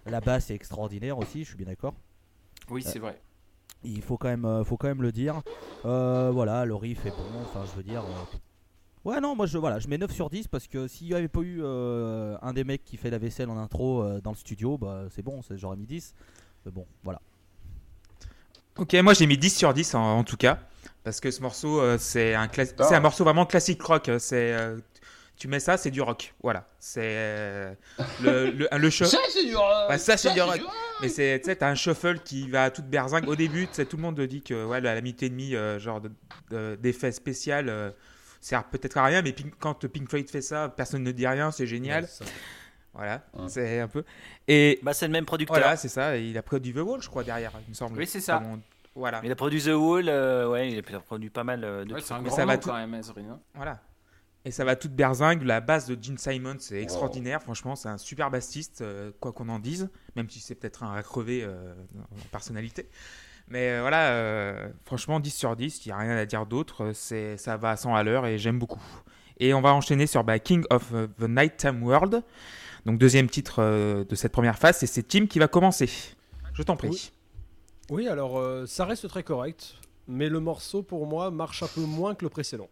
la 0.06 0.22
basse 0.22 0.50
est 0.50 0.56
extraordinaire 0.56 1.18
aussi, 1.20 1.44
je 1.44 1.50
suis 1.50 1.58
bien 1.58 1.68
d'accord. 1.68 1.94
Oui, 2.70 2.82
c'est 2.84 3.00
vrai. 3.00 3.20
Il 3.84 4.02
faut 4.02 4.18
quand 4.18 4.28
même, 4.30 4.46
euh, 4.46 4.64
faut 4.64 4.78
quand 4.78 4.88
même 4.88 5.02
le 5.02 5.12
dire. 5.12 5.42
Euh, 5.86 6.30
voilà, 6.32 6.66
le 6.66 6.76
riff 6.76 7.06
est 7.06 7.10
bon. 7.12 7.42
Enfin, 7.42 7.64
je 7.70 7.76
veux 7.76 7.84
dire. 7.84 8.04
euh, 8.04 8.38
Ouais, 9.04 9.20
non, 9.20 9.36
moi 9.36 9.48
je, 9.48 9.58
voilà, 9.58 9.80
je 9.80 9.88
mets 9.88 9.98
9 9.98 10.12
sur 10.12 10.30
10 10.30 10.48
parce 10.48 10.68
que 10.68 10.88
s'il 10.88 11.08
n'y 11.08 11.16
avait 11.16 11.28
pas 11.28 11.40
eu 11.42 11.62
euh, 11.64 12.38
un 12.44 12.54
des 12.54 12.64
mecs 12.64 12.84
qui 12.84 12.98
fait 12.98 13.10
la 13.10 13.18
vaisselle 13.18 13.50
en 13.50 13.58
intro 13.58 14.04
euh, 14.04 14.22
dans 14.22 14.30
le 14.30 14.36
studio, 14.38 14.78
bah 14.78 15.06
c'est 15.10 15.24
bon, 15.24 15.42
j'aurais 15.56 15.76
mis 15.76 15.88
10. 15.88 16.14
Mais 16.66 16.72
bon, 16.72 16.86
voilà. 17.04 17.20
Ok, 18.82 18.94
moi 18.96 19.14
j'ai 19.14 19.28
mis 19.28 19.38
10 19.38 19.56
sur 19.58 19.74
10 19.74 19.94
en, 19.96 20.00
en 20.20 20.24
tout 20.24 20.38
cas. 20.38 20.58
Parce 21.04 21.20
que 21.20 21.30
ce 21.32 21.42
morceau, 21.42 21.80
euh, 21.80 21.98
c'est 22.00 22.34
un, 22.36 22.48
c'est 22.54 22.96
un 22.96 23.00
morceau 23.00 23.24
vraiment 23.24 23.46
classique 23.46 23.82
rock. 23.84 24.10
euh, 24.10 24.18
C'est, 24.20 24.54
euh, 24.54 24.78
Tu 25.38 25.48
mets 25.48 25.60
ça, 25.60 25.78
c'est 25.78 25.92
du 25.92 26.02
rock. 26.02 26.34
Voilà. 26.42 26.68
C'est 26.80 27.02
euh, 27.04 27.74
le, 28.22 28.52
le, 28.52 28.68
le 28.76 28.90
shu- 28.92 29.06
Ça, 29.06 29.18
c'est 29.32 29.46
du 29.46 29.56
rock 29.56 29.90
Ouais, 29.90 29.98
ça, 30.00 30.18
c'est 30.18 30.34
du 30.34 30.42
rock. 30.42 30.60
Mais 31.02 31.10
c'est, 31.10 31.40
tu 31.44 31.50
sais, 31.50 31.56
t'as 31.56 31.70
un 31.70 31.76
shuffle 31.76 32.20
qui 32.20 32.50
va 32.50 32.66
à 32.66 32.70
toute 32.72 32.86
berzingue. 32.86 33.28
Au 33.28 33.36
début, 33.36 33.68
tout 33.68 33.98
le 33.98 34.02
monde 34.02 34.20
dit 34.22 34.42
que 34.42 34.66
ouais, 34.66 34.82
la 34.82 34.96
minute 35.02 35.22
et 35.24 35.30
demie, 35.30 35.56
genre 35.78 36.02
de- 36.02 36.12
de- 36.50 36.76
d'effet 36.82 37.12
spécial, 37.12 37.94
sert 38.40 38.64
peut-être 38.66 38.98
à 38.98 39.06
rien. 39.06 39.22
Mais 39.22 39.32
Pink- 39.32 39.54
quand 39.60 39.88
Pink 39.88 40.10
Floyd 40.10 40.28
fait 40.30 40.42
ça, 40.42 40.70
personne 40.70 41.04
ne 41.04 41.12
dit 41.12 41.28
rien, 41.28 41.52
c'est 41.52 41.68
génial. 41.68 42.04
Ouais. 42.04 42.28
Voilà, 42.94 43.22
Ouais. 43.34 43.48
c'est 43.48 43.80
un 43.80 43.88
peu. 43.88 44.04
Et 44.48 44.80
Bah, 44.84 44.94
c'est 44.94 45.08
le 45.08 45.14
même 45.14 45.26
producteur. 45.26 45.56
voilà, 45.58 45.78
c'est 45.78 45.88
ça. 45.88 46.18
Il 46.18 46.38
a 46.38 46.42
produit 46.42 46.74
The 46.74 46.78
Wall, 46.80 47.02
je 47.02 47.08
crois, 47.10 47.24
derrière, 47.24 47.52
il 47.66 47.70
me 47.70 47.74
semble. 47.74 47.98
Oui, 47.98 48.06
c'est 48.08 48.20
ça. 48.20 48.40
Comme 48.40 48.48
on- 48.54 48.62
Voilà. 48.96 49.22
Il 49.24 49.32
a 49.32 49.36
produit 49.36 49.62
The 49.64 49.68
Wall, 49.70 50.10
euh, 50.10 50.50
ouais, 50.50 50.70
il 50.72 50.78
a 50.80 51.00
produit 51.00 51.30
pas 51.30 51.46
mal 51.46 51.64
euh, 51.64 51.86
de 51.86 51.94
Ouais, 51.94 52.00
trucs. 52.00 52.06
c'est 52.08 52.14
un 52.14 52.22
grand 52.22 52.36
ça 52.36 52.46
va 52.46 52.56
nom 52.56 52.60
tout- 52.62 52.70
quand 52.70 52.76
même, 52.76 52.94
Ezrin. 52.96 53.22
hein. 53.32 53.40
Voilà. 53.56 53.80
Et 54.44 54.52
ça 54.52 54.66
va 54.66 54.76
toute 54.76 54.92
berzingue. 54.94 55.44
La 55.44 55.62
basse 55.62 55.86
de 55.88 55.96
Gene 56.02 56.18
Simon, 56.18 56.56
c'est 56.60 56.82
extraordinaire. 56.82 57.42
Franchement, 57.42 57.76
c'est 57.78 57.88
un 57.90 57.98
super 58.00 58.30
bassiste, 58.32 58.82
euh, 58.82 59.12
quoi 59.22 59.32
qu'on 59.32 59.48
en 59.50 59.60
dise. 59.60 59.90
Même 60.18 60.30
si 60.30 60.40
c'est 60.42 60.56
peut-être 60.56 60.84
un 60.84 60.94
à 60.96 61.04
crever 61.04 61.44
euh, 61.46 61.74
en 62.12 62.28
personnalité. 62.32 62.90
Mais 63.48 63.70
euh, 63.70 63.82
voilà, 63.82 64.10
euh, 64.14 64.68
franchement, 64.84 65.20
10 65.20 65.30
sur 65.32 65.56
10, 65.56 65.86
il 65.86 65.90
n'y 65.90 65.94
a 65.94 65.98
rien 65.98 66.18
à 66.18 66.26
dire 66.26 66.46
d'autre. 66.46 66.92
C'est, 66.94 67.38
ça 67.38 67.56
va 67.56 67.70
à 67.72 67.78
100 67.78 67.96
à 67.96 68.02
l'heure 68.04 68.26
et 68.26 68.38
j'aime 68.40 68.58
beaucoup. 68.60 68.82
Et 69.38 69.54
on 69.54 69.62
va 69.62 69.74
enchaîner 69.74 70.08
sur 70.08 70.24
bah, 70.24 70.40
King 70.40 70.64
of 70.72 70.92
the 71.20 71.24
Nighttime 71.28 71.82
World. 71.84 72.24
Donc, 72.86 72.98
deuxième 72.98 73.30
titre 73.30 73.60
euh, 73.60 74.04
de 74.04 74.16
cette 74.16 74.32
première 74.32 74.58
phase. 74.58 74.82
Et 74.84 74.88
c'est 74.88 75.08
Tim 75.08 75.28
qui 75.28 75.40
va 75.40 75.48
commencer. 75.48 75.90
Je 76.54 76.64
t'en 76.64 76.76
prie. 76.76 76.90
Oui. 76.90 77.12
Oui, 77.90 78.08
alors 78.08 78.40
euh, 78.40 78.66
ça 78.66 78.86
reste 78.86 79.08
très 79.10 79.24
correct, 79.24 79.76
mais 80.08 80.30
le 80.30 80.40
morceau 80.40 80.82
pour 80.82 81.08
moi 81.08 81.30
marche 81.30 81.62
un 81.62 81.68
peu 81.68 81.82
moins 81.82 82.16
que 82.16 82.24
le 82.24 82.30
précédent. 82.30 82.70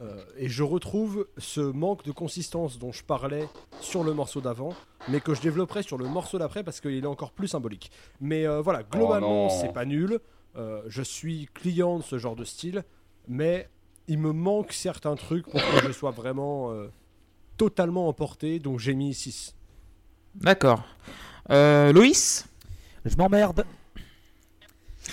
Euh, 0.00 0.22
et 0.36 0.48
je 0.48 0.62
retrouve 0.62 1.26
ce 1.38 1.60
manque 1.60 2.04
de 2.04 2.12
consistance 2.12 2.78
dont 2.78 2.92
je 2.92 3.02
parlais 3.02 3.48
sur 3.80 4.04
le 4.04 4.12
morceau 4.12 4.40
d'avant, 4.40 4.74
mais 5.08 5.20
que 5.20 5.34
je 5.34 5.40
développerai 5.40 5.82
sur 5.82 5.96
le 5.96 6.06
morceau 6.06 6.38
d'après 6.38 6.62
parce 6.62 6.80
qu'il 6.80 7.02
est 7.02 7.06
encore 7.06 7.32
plus 7.32 7.48
symbolique. 7.48 7.90
Mais 8.20 8.46
euh, 8.46 8.60
voilà, 8.60 8.82
globalement, 8.82 9.44
non. 9.44 9.48
c'est 9.48 9.72
pas 9.72 9.86
nul. 9.86 10.20
Euh, 10.56 10.82
je 10.86 11.02
suis 11.02 11.48
client 11.54 11.98
de 11.98 12.02
ce 12.02 12.18
genre 12.18 12.36
de 12.36 12.44
style, 12.44 12.84
mais 13.26 13.68
il 14.06 14.18
me 14.18 14.32
manque 14.32 14.72
certains 14.72 15.16
trucs 15.16 15.46
pour 15.46 15.60
que 15.60 15.86
je 15.86 15.92
sois 15.92 16.10
vraiment 16.10 16.72
euh, 16.72 16.88
totalement 17.56 18.08
emporté, 18.08 18.58
donc 18.58 18.78
j'ai 18.80 18.94
mis 18.94 19.14
6. 19.14 19.54
D'accord. 20.34 20.84
Euh, 21.50 21.92
Loïs? 21.92 22.46
Je 23.04 23.16
m'emmerde. 23.16 23.64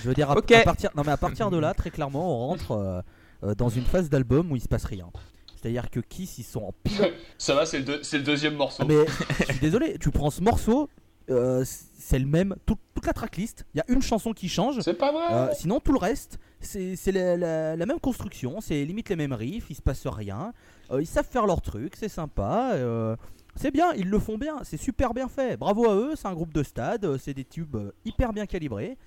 Je 0.02 0.08
veux 0.08 0.16
dire, 0.16 0.30
à, 0.32 0.36
partir, 0.64 0.90
non 0.96 1.04
mais 1.06 1.12
à 1.12 1.18
partir 1.18 1.52
de 1.52 1.58
là, 1.58 1.74
très 1.74 1.92
clairement, 1.92 2.44
on 2.44 2.48
rentre 2.48 2.72
euh, 2.72 3.02
euh, 3.44 3.56
dans 3.56 3.70
une 3.70 3.84
phase 3.86 4.10
d'album 4.10 4.52
où 4.52 4.56
il 4.56 4.62
se 4.62 4.68
passe 4.68 4.86
rien. 4.86 5.10
C'est-à-dire 5.56 5.90
que 5.92 6.00
Kiss, 6.00 6.40
ils 6.40 6.44
sont 6.44 6.64
en 6.64 6.74
pilote. 6.84 7.14
Ça 7.38 7.54
va, 7.56 7.66
c'est 7.66 7.78
le, 7.80 7.86
deux- 7.86 8.04
c'est 8.04 8.18
le 8.18 8.24
deuxième 8.24 8.56
morceau. 8.56 8.84
Ah, 8.84 8.86
mais 8.88 9.06
je 9.40 9.52
suis 9.52 9.60
désolé, 9.60 9.98
tu 10.00 10.10
prends 10.10 10.32
ce 10.32 10.42
morceau, 10.42 10.90
euh, 11.30 11.64
c'est 11.98 12.20
le 12.20 12.26
même, 12.26 12.56
tout- 12.66 12.78
toute 12.96 13.06
la 13.06 13.14
tracklist. 13.14 13.66
Il 13.74 13.78
y 13.78 13.82
a 13.82 13.86
une 13.88 14.02
chanson 14.02 14.34
qui 14.34 14.50
change. 14.50 14.82
C'est 14.82 14.96
pas 14.96 15.12
vrai 15.12 15.26
Euh, 15.32 15.48
sinon, 15.56 15.80
tout 15.80 15.94
le 15.94 16.00
reste, 16.00 16.40
c'est 16.60 16.96
c'est 16.96 17.12
la, 17.12 17.38
la- 17.38 17.76
la 17.76 17.86
même 17.86 18.00
construction, 18.00 18.60
c'est 18.62 18.84
limite 18.84 19.10
les 19.10 19.16
mêmes 19.16 19.34
riffs, 19.34 19.68
il 19.70 19.76
se 19.76 19.82
passe 19.82 20.06
rien. 20.08 20.54
Euh, 20.92 21.02
ils 21.02 21.06
savent 21.08 21.28
faire 21.28 21.46
leur 21.46 21.62
truc, 21.62 21.96
c'est 21.98 22.10
sympa. 22.10 22.72
euh, 22.74 23.16
c'est 23.56 23.72
bien, 23.72 23.94
ils 23.94 24.10
le 24.10 24.20
font 24.20 24.38
bien, 24.38 24.60
c'est 24.64 24.78
super 24.78 25.14
bien 25.14 25.28
fait. 25.28 25.58
Bravo 25.58 25.90
à 25.90 25.96
eux, 25.96 26.14
c'est 26.16 26.28
un 26.28 26.34
groupe 26.34 26.54
de 26.54 26.64
stade, 26.64 27.06
euh, 27.06 27.18
c'est 27.18 27.34
des 27.34 27.46
tubes 27.46 27.78
hyper 28.06 28.34
bien 28.34 28.46
calibrés. 28.46 28.98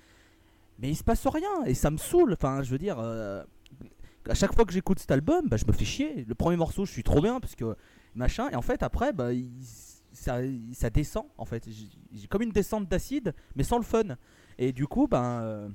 Mais 0.79 0.89
il 0.89 0.95
se 0.95 1.03
passe 1.03 1.25
rien 1.27 1.65
et 1.65 1.73
ça 1.73 1.89
me 1.91 1.97
saoule. 1.97 2.33
Enfin, 2.33 2.61
je 2.63 2.69
veux 2.71 2.77
dire, 2.77 2.99
à 2.99 4.33
chaque 4.35 4.53
fois 4.53 4.63
que 4.63 4.71
j'écoute 4.71 4.99
cet 4.99 5.09
album, 5.11 5.47
bah, 5.47 5.57
je 5.57 5.65
me 5.65 5.71
fais 5.71 5.85
chier. 5.85 6.23
Le 6.27 6.35
premier 6.35 6.55
morceau, 6.55 6.85
je 6.85 6.91
suis 6.91 7.01
trop 7.03 7.19
bien 7.19 7.39
parce 7.39 7.55
que 7.55 7.75
machin. 8.13 8.47
Et 8.51 8.55
en 8.55 8.61
fait, 8.61 8.83
après, 8.83 9.11
bah, 9.11 9.29
ça, 10.13 10.39
descend. 10.93 11.25
En 11.37 11.45
fait, 11.45 11.67
J'ai- 12.13 12.27
comme 12.27 12.43
une 12.43 12.51
descente 12.51 12.87
d'acide, 12.87 13.33
mais 13.55 13.63
sans 13.63 13.77
le 13.77 13.83
fun. 13.83 14.03
Et 14.59 14.71
du 14.71 14.85
coup, 14.85 15.07
ben. 15.07 15.71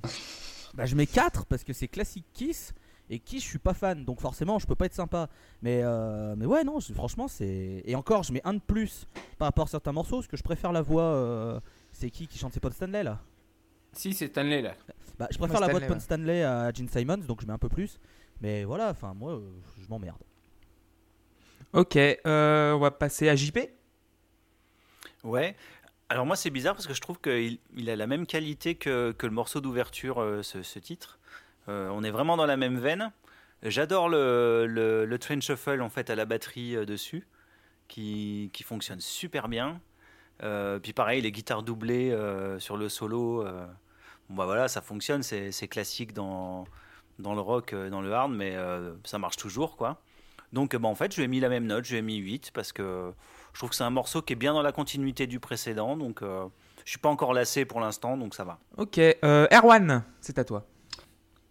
bah, 0.73 0.85
je 0.85 0.95
mets 0.95 1.05
4 1.05 1.45
parce 1.47 1.65
que 1.65 1.73
c'est 1.73 1.89
classique 1.89 2.25
Kiss 2.33 2.73
et 3.13 3.19
Kiss 3.19 3.43
je 3.43 3.47
suis 3.49 3.59
pas 3.59 3.73
fan 3.73 4.03
donc 4.05 4.19
forcément 4.19 4.59
je 4.59 4.67
peux 4.67 4.75
pas 4.75 4.85
être 4.85 4.93
sympa 4.93 5.29
mais 5.61 5.81
euh, 5.83 6.35
mais 6.37 6.45
ouais 6.45 6.63
non 6.63 6.79
je- 6.79 6.93
franchement 6.93 7.27
c'est 7.27 7.81
et 7.85 7.95
encore 7.95 8.23
je 8.23 8.33
mets 8.33 8.41
un 8.43 8.53
de 8.53 8.59
plus 8.59 9.07
par 9.37 9.47
rapport 9.47 9.65
à 9.65 9.67
certains 9.67 9.91
morceaux 9.91 10.17
parce 10.17 10.27
que 10.27 10.37
je 10.37 10.43
préfère 10.43 10.71
la 10.71 10.81
voix 10.81 11.03
euh, 11.03 11.59
c'est 11.91 12.09
qui 12.09 12.27
qui 12.27 12.37
chante 12.39 12.53
c'est 12.53 12.59
Paul 12.59 12.73
Stanley 12.73 13.03
là 13.03 13.19
Si, 13.93 14.13
c'est 14.13 14.27
Stanley 14.27 14.61
là. 14.61 14.75
bah, 15.19 15.27
je 15.31 15.37
préfère 15.37 15.59
la 15.59 15.67
voix 15.67 15.79
de 15.79 15.85
Stanley, 15.85 15.87
Paul 15.87 15.97
ouais. 15.97 16.01
Stanley 16.01 16.43
à 16.43 16.71
Gene 16.73 16.89
Simons 16.89 17.17
donc 17.27 17.41
je 17.41 17.47
mets 17.47 17.53
un 17.53 17.57
peu 17.57 17.69
plus 17.69 17.99
mais 18.41 18.63
voilà 18.63 18.89
enfin 18.89 19.13
moi 19.13 19.33
euh, 19.33 19.51
je 19.81 19.87
m'emmerde 19.89 20.17
Ok, 21.73 21.95
euh, 21.97 22.73
on 22.73 22.79
va 22.79 22.91
passer 22.91 23.29
à 23.29 23.35
JP. 23.35 23.57
Ouais. 25.23 25.55
Alors 26.09 26.25
moi 26.25 26.35
c'est 26.35 26.49
bizarre 26.51 26.75
parce 26.75 26.85
que 26.85 26.93
je 26.93 27.01
trouve 27.01 27.19
qu'il 27.19 27.57
il 27.75 27.89
a 27.89 27.95
la 27.95 28.05
même 28.07 28.27
qualité 28.27 28.75
que, 28.75 29.11
que 29.11 29.25
le 29.25 29.31
morceau 29.33 29.61
d'ouverture, 29.61 30.21
euh, 30.21 30.43
ce, 30.43 30.61
ce 30.61 30.77
titre. 30.79 31.17
Euh, 31.69 31.89
on 31.91 32.03
est 32.03 32.11
vraiment 32.11 32.37
dans 32.37 32.45
la 32.45 32.57
même 32.57 32.77
veine. 32.77 33.11
J'adore 33.63 34.09
le, 34.09 35.17
train 35.19 35.39
shuffle 35.39 35.81
en 35.81 35.89
fait 35.89 36.09
à 36.09 36.15
la 36.15 36.25
batterie 36.25 36.75
euh, 36.75 36.85
dessus, 36.85 37.27
qui, 37.87 38.51
fonctionne 38.63 38.99
super 38.99 39.47
bien. 39.47 39.79
Euh, 40.41 40.79
puis 40.79 40.93
pareil 40.93 41.21
les 41.21 41.31
guitares 41.31 41.63
doublées 41.63 42.15
sur 42.59 42.75
le 42.75 42.89
solo. 42.89 43.45
bon 44.29 44.35
bah 44.35 44.45
voilà 44.45 44.67
ça 44.67 44.81
fonctionne, 44.81 45.23
c'est 45.23 45.67
classique 45.67 46.13
dans, 46.13 46.65
le 47.19 47.39
rock, 47.39 47.73
dans 47.73 48.01
le 48.01 48.11
hard, 48.11 48.31
mais 48.31 48.57
ça 49.05 49.19
marche 49.19 49.37
toujours 49.37 49.77
quoi. 49.77 50.01
Donc 50.51 50.75
bah, 50.75 50.87
en 50.87 50.95
fait 50.95 51.11
je 51.11 51.17
lui 51.17 51.25
ai 51.25 51.27
mis 51.27 51.39
la 51.39 51.49
même 51.49 51.65
note, 51.65 51.85
je 51.85 51.91
lui 51.91 51.99
ai 51.99 52.01
mis 52.01 52.17
8 52.17 52.51
parce 52.53 52.73
que 52.73 53.13
je 53.53 53.59
trouve 53.59 53.69
que 53.69 53.75
c'est 53.75 53.83
un 53.83 53.89
morceau 53.89 54.21
qui 54.21 54.33
est 54.33 54.37
bien 54.37 54.53
dans 54.53 54.63
la 54.63 54.71
continuité 54.71 55.27
du 55.27 55.39
précédent, 55.39 55.95
donc 55.95 56.21
je 56.21 56.89
suis 56.89 56.99
pas 56.99 57.09
encore 57.09 57.33
lassé 57.33 57.63
pour 57.63 57.79
l'instant, 57.79 58.17
donc 58.17 58.35
ça 58.35 58.43
va. 58.43 58.59
Ok, 58.77 58.99
Erwan, 59.23 60.03
c'est 60.19 60.39
à 60.39 60.43
toi. 60.43 60.65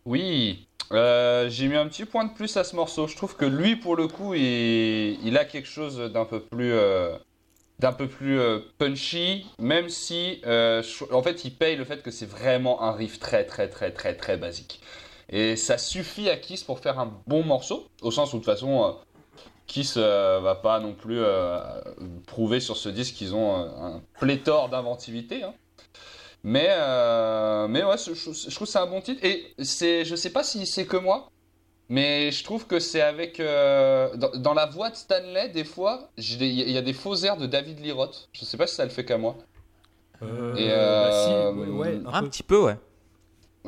Oui, 0.05 0.67
euh, 0.91 1.49
j'ai 1.49 1.69
mis 1.69 1.77
un 1.77 1.87
petit 1.87 2.05
point 2.05 2.25
de 2.25 2.33
plus 2.33 2.57
à 2.57 2.65
ce 2.65 2.75
morceau. 2.75 3.07
Je 3.07 3.17
trouve 3.17 3.37
que 3.37 3.45
lui, 3.45 3.77
pour 3.77 3.97
le 3.97 4.09
coup, 4.09 4.35
il, 4.35 5.37
a 5.38 5.45
quelque 5.45 5.69
chose 5.69 5.99
d'un 5.99 6.25
peu 6.25 6.41
plus, 6.41 6.73
euh, 6.73 7.17
euh, 7.85 8.61
punchy, 8.79 9.47
même 9.59 9.88
si, 9.88 10.43
en 10.45 11.23
fait, 11.23 11.45
il 11.45 11.55
paye 11.55 11.77
le 11.77 11.85
fait 11.85 12.03
que 12.03 12.11
c'est 12.11 12.27
vraiment 12.27 12.83
un 12.83 12.93
riff 12.93 13.21
très, 13.21 13.45
très, 13.45 13.69
très, 13.69 13.93
très, 13.93 14.15
très 14.15 14.37
basique. 14.37 14.81
Et 15.29 15.57
ça 15.57 15.79
suffit 15.79 16.29
à 16.29 16.37
Kiss 16.37 16.65
pour 16.65 16.81
faire 16.81 16.99
un 16.99 17.12
bon 17.27 17.45
morceau, 17.45 17.87
au 18.03 18.11
sens 18.11 18.33
où, 18.33 18.38
de 18.38 18.45
toute 18.45 18.53
façon, 18.53 18.97
Kiss 19.69 19.97
va 19.97 20.57
pas 20.57 20.81
non 20.81 20.95
plus 20.95 21.21
prouver 22.27 22.59
sur 22.59 22.77
ce 22.77 22.88
disque 22.88 23.15
qu'ils 23.15 23.37
ont 23.37 23.55
un 23.55 24.03
pléthore 24.19 24.69
d'inventivité. 24.69 25.45
hein. 25.45 25.55
Mais, 26.44 26.66
euh, 26.70 27.68
mais 27.68 27.85
ouais, 27.85 27.96
je, 27.98 28.14
je- 28.14 28.33
je 28.33 28.55
trouve 28.55 28.66
que 28.66 28.72
c'est 28.72 28.78
un 28.78 28.87
bon 28.87 29.00
titre. 29.00 29.24
Et 29.24 29.55
c'est, 29.62 30.05
je 30.05 30.16
sais 30.16 30.31
pas 30.31 30.42
si 30.42 30.66
c'est 30.66 30.87
que 30.87 30.96
moi, 30.96 31.28
mais 31.88 32.31
je 32.33 32.42
trouve 32.44 32.66
que 32.66 32.78
c'est 32.81 33.00
avec. 33.02 33.38
euh, 33.40 34.16
dans, 34.16 34.31
dans 34.37 34.55
la 34.55 34.66
voix 34.66 34.90
de 34.90 34.96
Stanley, 34.96 35.48
des 35.50 35.64
fois, 35.64 36.11
il 36.18 36.70
y 36.70 36.76
a 36.78 36.83
des 36.83 36.92
faux 36.92 37.14
airs 37.16 37.37
de 37.37 37.46
David 37.46 37.78
Roth. 37.92 38.28
Je 38.33 38.44
sais 38.44 38.57
pas 38.57 38.66
si 38.66 38.74
ça 38.74 38.85
le 38.85 38.90
fait 38.90 39.05
qu'à 39.05 39.18
moi. 39.18 39.37
Euh, 40.22 40.55
Et, 40.57 40.68
bah, 40.68 41.11
si, 41.24 41.33
euh, 41.33 41.52
ouais, 41.52 41.68
ouais, 41.92 42.00
un 42.07 42.12
Un 42.12 42.22
peu. 42.22 42.28
petit 42.28 42.42
peu, 42.42 42.61
ouais. 42.62 42.76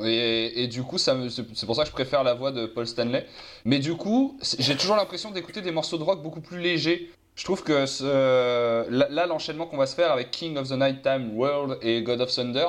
Et, 0.03 0.63
et 0.63 0.67
du 0.67 0.83
coup, 0.83 0.97
ça 0.97 1.13
me- 1.15 1.29
c'est 1.29 1.65
pour 1.65 1.75
ça 1.75 1.83
que 1.83 1.87
je 1.89 1.93
préfère 1.93 2.23
la 2.23 2.33
voix 2.33 2.51
de 2.51 2.65
Paul 2.65 2.85
Stanley. 2.85 3.25
Mais 3.63 3.79
du 3.79 3.95
coup, 3.95 4.37
j'ai 4.59 4.75
toujours 4.75 4.97
l'impression 4.97 5.31
d'écouter 5.31 5.61
des 5.61 5.71
morceaux 5.71 5.97
de 5.97 6.03
rock 6.03 6.21
beaucoup 6.21 6.41
plus 6.41 6.59
légers. 6.59 7.09
Je 7.35 7.43
trouve 7.43 7.63
que 7.63 7.85
ce- 7.85 8.89
là, 8.89 9.25
l'enchaînement 9.25 9.67
qu'on 9.67 9.77
va 9.77 9.87
se 9.87 9.95
faire 9.95 10.11
avec 10.11 10.31
King 10.31 10.57
of 10.57 10.69
the 10.69 10.73
Nighttime 10.73 11.35
World 11.37 11.77
et 11.81 12.01
God 12.01 12.21
of 12.21 12.33
Thunder, 12.33 12.67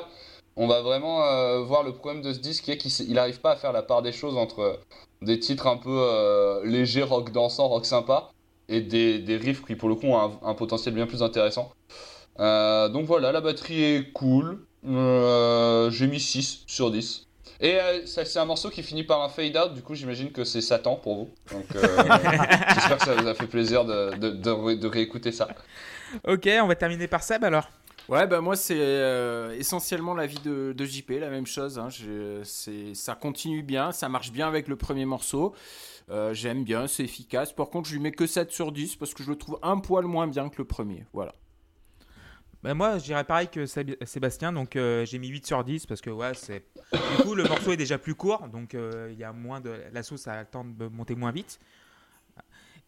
on 0.57 0.67
va 0.67 0.83
vraiment 0.83 1.23
euh, 1.25 1.63
voir 1.63 1.83
le 1.83 1.93
problème 1.93 2.23
de 2.23 2.33
ce 2.33 2.39
disque 2.39 2.65
qui 2.65 2.73
est 2.73 2.79
qu'il 2.79 3.15
n'arrive 3.15 3.41
pas 3.41 3.53
à 3.53 3.57
faire 3.57 3.73
la 3.73 3.83
part 3.83 4.03
des 4.03 4.13
choses 4.13 4.37
entre 4.37 4.81
des 5.23 5.39
titres 5.39 5.67
un 5.67 5.77
peu 5.77 5.91
euh, 5.91 6.65
légers, 6.65 7.03
rock 7.03 7.31
dansant, 7.33 7.69
rock 7.69 7.87
sympa, 7.87 8.31
et 8.69 8.81
des, 8.81 9.37
riffs 9.37 9.65
qui 9.65 9.77
pour 9.77 9.89
le 9.89 9.95
coup 9.95 10.07
ont 10.07 10.39
un, 10.43 10.55
potentiel 10.55 10.95
bien 10.95 11.07
plus 11.07 11.23
intéressant. 11.23 11.73
Euh, 12.41 12.89
donc 12.89 13.07
voilà, 13.07 13.33
la 13.33 13.41
batterie 13.41 13.83
est 13.83 14.13
cool. 14.13 14.67
Euh, 14.87 15.91
J'ai 15.91 16.07
mis 16.07 16.21
6 16.21 16.65
sur 16.67 16.91
10. 16.91 17.26
Et 17.61 17.81
euh, 17.81 18.05
ça, 18.07 18.25
c'est 18.25 18.38
un 18.38 18.45
morceau 18.45 18.69
qui 18.71 18.83
finit 18.83 19.05
par 19.05 19.23
un 19.23 19.29
fade 19.29 19.57
out, 19.57 19.73
du 19.75 19.83
coup 19.83 19.95
j'imagine 19.95 20.31
que 20.31 20.45
c'est 20.45 20.61
Satan 20.61 20.97
pour 20.97 21.16
vous. 21.16 21.31
Donc 21.53 21.64
euh, 21.75 21.81
j'espère 22.75 22.99
que 22.99 23.05
ça 23.05 23.14
vous 23.14 23.27
a 23.27 23.35
fait 23.35 23.47
plaisir 23.47 23.85
de, 23.85 24.14
de, 24.16 24.31
de 24.31 24.51
ré- 24.51 24.77
de 24.77 24.87
réécouter 24.87 25.33
ça. 25.33 25.49
Ok, 26.27 26.49
on 26.62 26.66
va 26.66 26.75
terminer 26.75 27.09
par 27.09 27.23
Seb 27.23 27.45
alors. 27.45 27.69
Ouais, 28.09 28.27
bah 28.29 28.40
moi 28.40 28.55
c'est 28.55 28.77
euh, 28.79 29.57
essentiellement 29.59 30.14
l'avis 30.14 30.38
de, 30.45 30.73
de 30.77 30.85
JP, 30.85 31.11
la 31.19 31.29
même 31.31 31.47
chose. 31.47 31.79
hein. 31.79 31.88
Ça 32.95 33.14
continue 33.14 33.62
bien, 33.62 33.90
ça 33.90 34.09
marche 34.09 34.31
bien 34.31 34.47
avec 34.47 34.69
le 34.69 34.77
premier 34.77 35.07
morceau. 35.07 35.55
Euh, 36.09 36.33
J'aime 36.33 36.62
bien, 36.62 36.87
c'est 36.87 37.03
efficace. 37.03 37.53
Par 37.53 37.69
contre, 37.69 37.88
je 37.88 37.95
lui 37.95 38.01
mets 38.01 38.12
que 38.12 38.29
7 38.29 38.53
sur 38.53 38.71
10 38.71 38.95
parce 38.95 39.12
que 39.12 39.25
je 39.25 39.31
le 39.31 39.37
trouve 39.37 39.59
un 39.62 39.79
poil 39.79 40.05
moins 40.05 40.29
bien 40.29 40.49
que 40.51 40.55
le 40.59 40.64
premier. 40.64 41.05
Voilà. 41.12 41.35
Ben 42.67 42.75
moi, 42.75 42.99
je 42.99 43.05
dirais 43.05 43.23
pareil 43.23 43.47
que 43.47 43.65
Sébastien, 43.65 44.53
donc 44.53 44.75
euh, 44.75 45.05
j'ai 45.05 45.21
mis 45.21 45.29
8 45.29 45.47
sur 45.47 45.63
10 45.63 45.87
parce 45.87 46.01
que 46.01 46.11
ouais, 46.11 46.35
c'est. 46.35 46.65
Du 46.93 47.23
coup, 47.23 47.37
le 47.37 47.45
morceau 47.45 47.71
est 47.71 47.77
déjà 47.77 47.97
plus 47.97 48.17
court, 48.17 48.49
donc 48.49 48.75
euh, 48.75 49.09
il 49.13 49.17
y 49.17 49.23
a 49.23 49.33
moins 49.33 49.61
de. 49.61 49.85
La 49.93 50.03
sauce 50.03 50.27
a 50.27 50.41
le 50.41 50.49
temps 50.49 50.65
de 50.65 50.89
monter 50.89 51.15
moins 51.15 51.31
vite. 51.31 51.61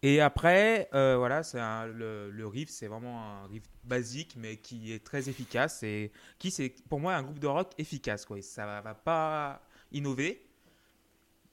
Et 0.03 0.19
après, 0.19 0.89
euh, 0.93 1.15
voilà, 1.15 1.43
c'est 1.43 1.61
le, 1.93 2.29
le 2.29 2.47
riff, 2.47 2.67
c'est 2.67 2.87
vraiment 2.87 3.23
un 3.23 3.47
riff 3.47 3.63
basique, 3.85 4.35
mais 4.35 4.57
qui 4.57 4.91
est 4.91 5.01
très 5.01 5.29
efficace. 5.29 5.81
Et 5.83 6.11
qui, 6.39 6.51
c'est 6.51 6.75
pour 6.89 6.99
moi 6.99 7.15
un 7.15 7.23
groupe 7.23 7.39
de 7.39 7.47
rock 7.47 7.71
efficace. 7.77 8.25
Quoi. 8.25 8.41
Ça 8.41 8.65
va, 8.65 8.93
pas 8.93 9.61
innover 9.93 10.45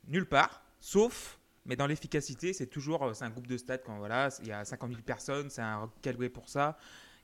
nulle 0.09 0.27
part, 0.27 0.65
sauf, 0.81 1.39
mais 1.65 1.77
dans 1.77 1.87
l'efficacité, 1.87 2.53
c'est 2.53 2.67
toujours, 2.67 3.05
un 3.05 3.31
groupe 3.31 3.47
de 3.47 3.57
stade 3.57 3.83
quand 3.87 3.99
voilà, 3.99 4.31
il 4.43 4.49
y 4.49 4.53
a 4.53 4.65
50 4.65 4.91
000 4.91 5.03
personnes, 5.03 5.49
c'est 5.49 5.63
un 5.63 5.77
rock 5.79 5.93
calibré 6.03 6.29
pour 6.29 6.49
ça. 6.49 6.77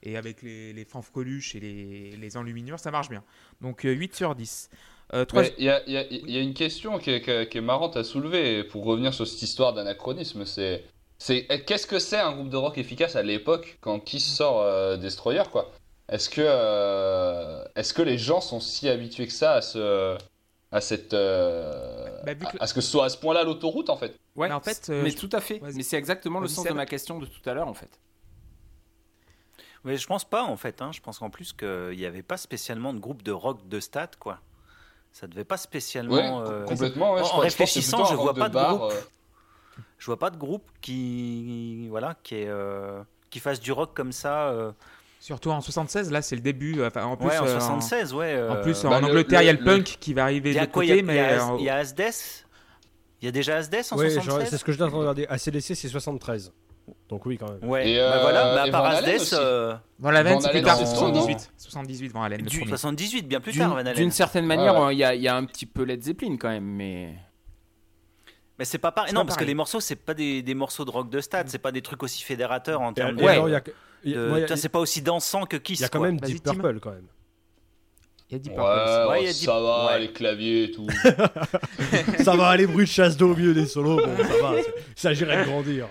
Et 0.03 0.17
avec 0.17 0.41
les, 0.41 0.73
les 0.73 0.85
fanfreluches 0.85 1.55
et 1.55 1.59
les, 1.61 2.11
les 2.17 2.37
enluminures, 2.37 2.79
ça 2.79 2.91
marche 2.91 3.09
bien. 3.09 3.23
Donc 3.61 3.85
euh, 3.85 3.91
8 3.91 4.15
sur 4.15 4.35
10. 4.35 4.69
Euh, 5.13 5.25
Il 5.57 5.63
y 5.63 5.69
a, 5.69 5.81
y 5.87 6.31
y 6.31 6.39
une 6.39 6.53
question 6.53 6.99
qui 6.99 7.11
est, 7.11 7.21
qui 7.21 7.31
est- 7.31 7.49
qui 7.49 7.57
est 7.57 7.61
marrante 7.61 7.95
à 7.97 8.03
soulever 8.03 8.63
pour 8.63 8.83
revenir 8.83 9.13
sur 9.13 9.25
cette 9.25 9.41
histoire 9.41 9.73
d'anachronisme. 9.73 10.45
C'est, 10.45 10.83
c'est 11.17 11.47
qu'est-ce 11.65 11.87
que 11.87 11.99
c'est 11.99 12.19
un 12.19 12.33
groupe 12.33 12.49
de 12.49 12.57
rock 12.57 12.77
efficace 12.77 13.15
à 13.15 13.23
l'époque 13.23 13.77
quand 13.81 13.99
Kiss 13.99 14.25
sort 14.35 14.61
euh, 14.61 14.97
Destroyer 14.97 15.43
quoi? 15.51 15.71
Est-ce 16.09 16.29
que, 16.29 16.41
euh, 16.43 17.63
est-ce 17.75 17.93
que 17.93 18.01
les 18.01 18.17
gens 18.17 18.41
sont 18.41 18.59
si 18.59 18.89
habitués 18.89 19.25
que 19.27 19.33
ça 19.33 19.53
à 19.53 19.61
ce, 19.61 20.17
à 20.71 20.81
cette, 20.81 21.13
euh, 21.13 22.09
Bah, 22.25 22.35
que- 22.35 22.57
à, 22.57 22.63
à 22.63 22.67
ce 22.67 22.73
que 22.73 22.81
ce 22.81 22.91
soit 22.91 23.05
à 23.05 23.09
ce 23.09 23.17
point-là 23.17 23.43
l'autoroute 23.43 23.89
en 23.89 23.95
fait? 23.97 24.13
Ouais, 24.35 24.49
Mais 24.49 24.53
en 24.53 24.59
fait, 24.59 24.89
euh, 24.89 25.03
mais 25.03 25.11
je- 25.11 25.17
tout 25.17 25.29
à 25.31 25.39
fait. 25.39 25.61
Mais 25.61 25.83
c'est 25.83 25.97
exactement 25.97 26.39
le 26.39 26.47
sens 26.47 26.65
de 26.65 26.73
ma 26.73 26.85
question 26.85 27.19
de 27.19 27.25
tout 27.25 27.49
à 27.49 27.53
l'heure, 27.53 27.67
en 27.67 27.73
fait. 27.73 27.89
Mais 29.85 29.97
je 29.97 30.07
pense 30.07 30.23
pas 30.23 30.43
en 30.43 30.55
fait. 30.57 30.81
hein. 30.81 30.91
Je 30.93 31.01
pense 31.01 31.19
qu'en 31.19 31.29
plus 31.29 31.51
qu'il 31.53 31.97
n'y 31.97 32.05
avait 32.05 32.23
pas 32.23 32.37
spécialement 32.37 32.93
de 32.93 32.99
groupe 32.99 33.21
de 33.23 33.31
rock 33.31 33.67
de 33.67 33.79
stade 33.79 34.15
quoi. 34.17 34.39
Ça 35.11 35.27
devait 35.27 35.43
pas 35.43 35.57
spécialement. 35.57 36.15
Ouais, 36.15 36.49
euh, 36.49 36.63
complètement. 36.65 37.13
ouais, 37.13 37.21
en 37.21 37.25
je 37.25 37.29
pense 37.31 37.41
réfléchissant, 37.41 38.05
je 38.05 38.15
vois 38.15 38.31
rock 38.31 38.39
pas 38.39 38.49
de 38.49 38.53
bar, 38.53 38.77
groupe. 38.77 38.91
euh, 38.91 39.01
Je 39.99 40.05
vois 40.05 40.17
pas 40.19 40.29
de 40.29 40.37
groupe 40.37 40.63
qui 40.81 41.87
voilà 41.89 42.15
qui 42.23 42.35
est 42.35 42.47
euh, 42.47 43.01
qui 43.29 43.39
fasse 43.39 43.59
du 43.59 43.71
rock 43.71 43.91
comme 43.93 44.11
ça. 44.11 44.47
euh, 44.49 44.71
Surtout 45.19 45.51
en 45.51 45.61
76, 45.61 46.11
là, 46.11 46.21
c'est 46.21 46.35
le 46.35 46.41
début. 46.41 46.83
Enfin, 46.83 47.05
en 47.05 47.15
plus, 47.15 47.27
ouais, 47.27 47.37
en 47.37 47.45
euh, 47.45 47.59
76, 47.59 48.13
ouais. 48.13 48.45
En 48.49 48.61
plus, 48.61 48.83
bah, 48.83 48.89
en 48.89 48.99
le- 48.99 49.05
Angleterre, 49.05 49.41
il 49.41 49.45
y 49.45 49.49
a 49.49 49.53
le- 49.53 49.59
le 49.59 49.63
punk 49.63 49.97
qui 50.01 50.13
va 50.13 50.23
arriver 50.23 50.49
il 50.49 50.53
de 50.53 50.57
y 50.57 50.59
a 50.59 50.63
l'autre 50.63 50.73
quoi 50.73 50.83
Il 50.83 50.89
y 50.89 50.91
a- 50.91 50.95
côté, 50.95 51.11
il 51.13 51.15
y 51.15 51.19
a 51.19 51.23
mais 51.27 51.33
As- 51.33 51.55
il 51.59 51.63
y 51.65 51.69
a 51.69 51.75
Asdes? 51.77 52.43
Il 53.21 53.25
y 53.25 53.27
a 53.29 53.31
déjà 53.31 53.55
Asdes 53.55 53.73
en 53.73 53.77
Ouais, 53.97 54.09
76. 54.09 54.23
genre, 54.23 54.41
c'est 54.45 54.57
ce 54.57 54.65
que 54.65 54.73
je 54.73 54.77
t'ai 54.77 54.83
regarder. 54.83 55.25
ACDC, 55.29 55.75
c'est 55.75 55.87
73. 55.87 56.51
Donc 57.09 57.25
oui, 57.25 57.37
quand 57.37 57.49
même. 57.51 57.69
Ouais. 57.69 57.89
Et, 57.91 57.97
bah 57.97 58.01
euh, 58.15 58.21
voilà. 58.21 58.55
Bah, 58.55 58.67
et 58.67 58.71
part 58.71 58.83
Van 58.83 58.89
Halen 58.89 59.15
Asdes, 59.15 59.33
euh, 59.39 59.75
Van 59.99 60.09
Halen, 60.09 60.33
Van 60.33 60.39
c'est 60.41 60.49
plus 60.51 60.61
tard, 60.61 60.77
c'est 60.77 60.85
c'est 60.85 60.95
son 60.95 61.09
nom. 61.09 61.13
78. 61.21 61.51
78 61.57 62.09
Van 62.11 62.23
Halen, 62.23 62.41
le 62.41 62.47
du 62.49 62.57
premier. 62.59 62.69
78, 62.71 63.27
bien 63.27 63.39
plus 63.39 63.57
tard, 63.57 63.69
Van 63.69 63.77
Halen. 63.77 63.93
d'une 63.95 64.11
certaine 64.11 64.45
manière, 64.45 64.75
Ouais, 64.75 64.87
ouais. 64.87 64.95
il 64.95 64.99
y, 64.99 65.03
a, 65.03 65.15
il 65.15 65.21
y 65.21 65.27
a 65.27 65.35
un 65.35 65.45
petit 65.45 65.65
peu 65.65 65.83
Led 65.83 66.01
Zeppelin 66.03 66.35
quand 66.37 66.49
même, 66.49 66.65
mais. 66.65 67.13
Mais 68.59 68.65
c'est 68.65 68.77
pas 68.77 68.91
pareil. 68.91 69.13
Non, 69.13 69.21
pas 69.21 69.27
parce 69.27 69.37
que 69.37 69.45
les 69.45 69.53
morceaux, 69.55 69.79
c'est 69.79 69.95
pas 69.95 70.13
des, 70.13 70.41
des 70.41 70.53
morceaux 70.55 70.85
de 70.85 70.91
rock 70.91 71.09
de 71.09 71.21
stade, 71.21 71.47
c'est 71.49 71.57
pas 71.57 71.71
des 71.71 71.81
trucs 71.81 72.03
aussi 72.03 72.21
fédérateurs 72.23 72.81
en 72.81 72.91
Et, 72.91 72.93
termes 72.93 73.17
et 73.19 73.23
de. 74.13 74.45
Tiens, 74.45 74.55
c'est 74.55 74.69
pas 74.69 74.79
aussi 74.79 75.01
dansant 75.01 75.45
que 75.45 75.57
Kiss. 75.57 75.79
il 75.79 75.83
y 75.83 75.85
a 75.85 75.89
quand 75.89 75.99
quoi. 75.99 76.07
même 76.09 76.19
Deep. 76.19 76.43
Purple 76.43 76.79
quand 76.79 76.91
même. 76.91 77.07
Il 78.29 78.33
y 78.33 78.35
a 78.35 78.39
Deep 78.39 78.51
Ouais, 78.51 78.57
Purple. 78.57 78.69
Ouais, 78.69 79.09
ouais, 79.11 79.23
y 79.25 79.27
a 79.27 79.33
ça 79.33 79.59
va, 79.59 79.85
ouais. 79.87 79.99
les 79.99 80.11
claviers 80.11 80.63
et 80.65 80.71
tout. 80.71 80.87
ça 82.23 82.35
va, 82.35 82.55
les 82.57 82.67
bruits 82.67 82.85
de 82.85 82.89
chasse 82.91 83.15
d'eau 83.17 83.31
au 83.31 83.35
milieu 83.35 83.53
des 83.53 83.65
solos, 83.65 83.97
bon, 83.97 84.17
ça 84.17 84.41
va. 84.41 84.53
Il 84.59 84.63
s'agirait 84.95 85.37
de 85.45 85.49
grandir. 85.49 85.87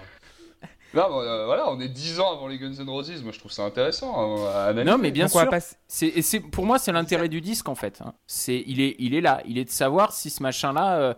Là, 0.94 1.08
bon, 1.08 1.20
euh, 1.20 1.46
voilà, 1.46 1.70
on 1.70 1.80
est 1.80 1.88
10 1.88 2.20
ans 2.20 2.32
avant 2.32 2.46
les 2.48 2.58
Guns 2.58 2.74
N' 2.74 2.88
Roses. 2.88 3.22
Moi, 3.22 3.32
je 3.32 3.38
trouve 3.38 3.52
ça 3.52 3.64
intéressant 3.64 4.14
hein, 4.14 4.46
à 4.52 4.64
analyser. 4.66 4.90
Non, 4.90 4.98
mais 4.98 5.10
bien 5.10 5.26
sûr. 5.28 5.48
passer- 5.48 5.76
C'est, 5.88 6.06
et 6.08 6.22
c'est, 6.22 6.40
pour 6.40 6.66
moi, 6.66 6.78
c'est 6.78 6.92
l'intérêt 6.92 7.28
du 7.28 7.40
disque 7.40 7.68
en 7.68 7.74
fait. 7.74 8.00
hein. 8.02 8.12
C'est, 8.26 8.62
il, 8.66 8.80
est, 8.80 8.96
il 8.98 9.14
est 9.14 9.20
là. 9.22 9.42
Il 9.46 9.58
est 9.58 9.64
de 9.64 9.70
savoir 9.70 10.12
si 10.12 10.28
ce 10.30 10.42
machin-là. 10.42 10.98
euh, 10.98 11.14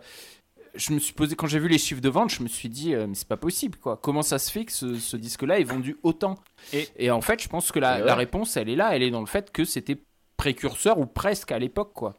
je 0.75 0.91
me 0.91 0.99
suis 0.99 1.13
posé, 1.13 1.35
quand 1.37 1.47
j'ai 1.47 1.59
vu 1.59 1.69
les 1.69 1.77
chiffres 1.77 2.01
de 2.01 2.09
vente, 2.09 2.29
je 2.31 2.43
me 2.43 2.49
suis 2.49 2.67
dit, 2.67 2.93
euh, 2.93 3.07
mais 3.07 3.15
c'est 3.15 3.27
pas 3.29 3.37
possible 3.37 3.77
quoi. 3.77 3.97
Comment 4.01 4.21
ça 4.23 4.39
se 4.39 4.51
fait 4.51 4.65
que 4.65 4.73
ce, 4.73 4.95
ce 4.95 5.15
disque-là 5.15 5.57
est 5.59 5.63
vendu 5.63 5.97
autant? 6.03 6.35
Et- 6.73 6.89
et, 6.97 7.11
en 7.11 7.21
fait, 7.21 7.41
je 7.41 7.47
pense 7.47 7.71
que 7.71 7.79
la, 7.79 8.13
réponse, 8.15 8.57
elle 8.57 8.67
est 8.69 8.75
là. 8.75 8.93
Elle 8.95 9.03
est 9.03 9.11
dans 9.11 9.21
le 9.21 9.25
fait 9.25 9.51
que 9.51 9.63
c'était 9.63 9.97
précurseur 10.37 10.99
ou 10.99 11.05
presque 11.05 11.51
à 11.53 11.59
l'époque 11.59 11.93
quoi. 11.93 12.13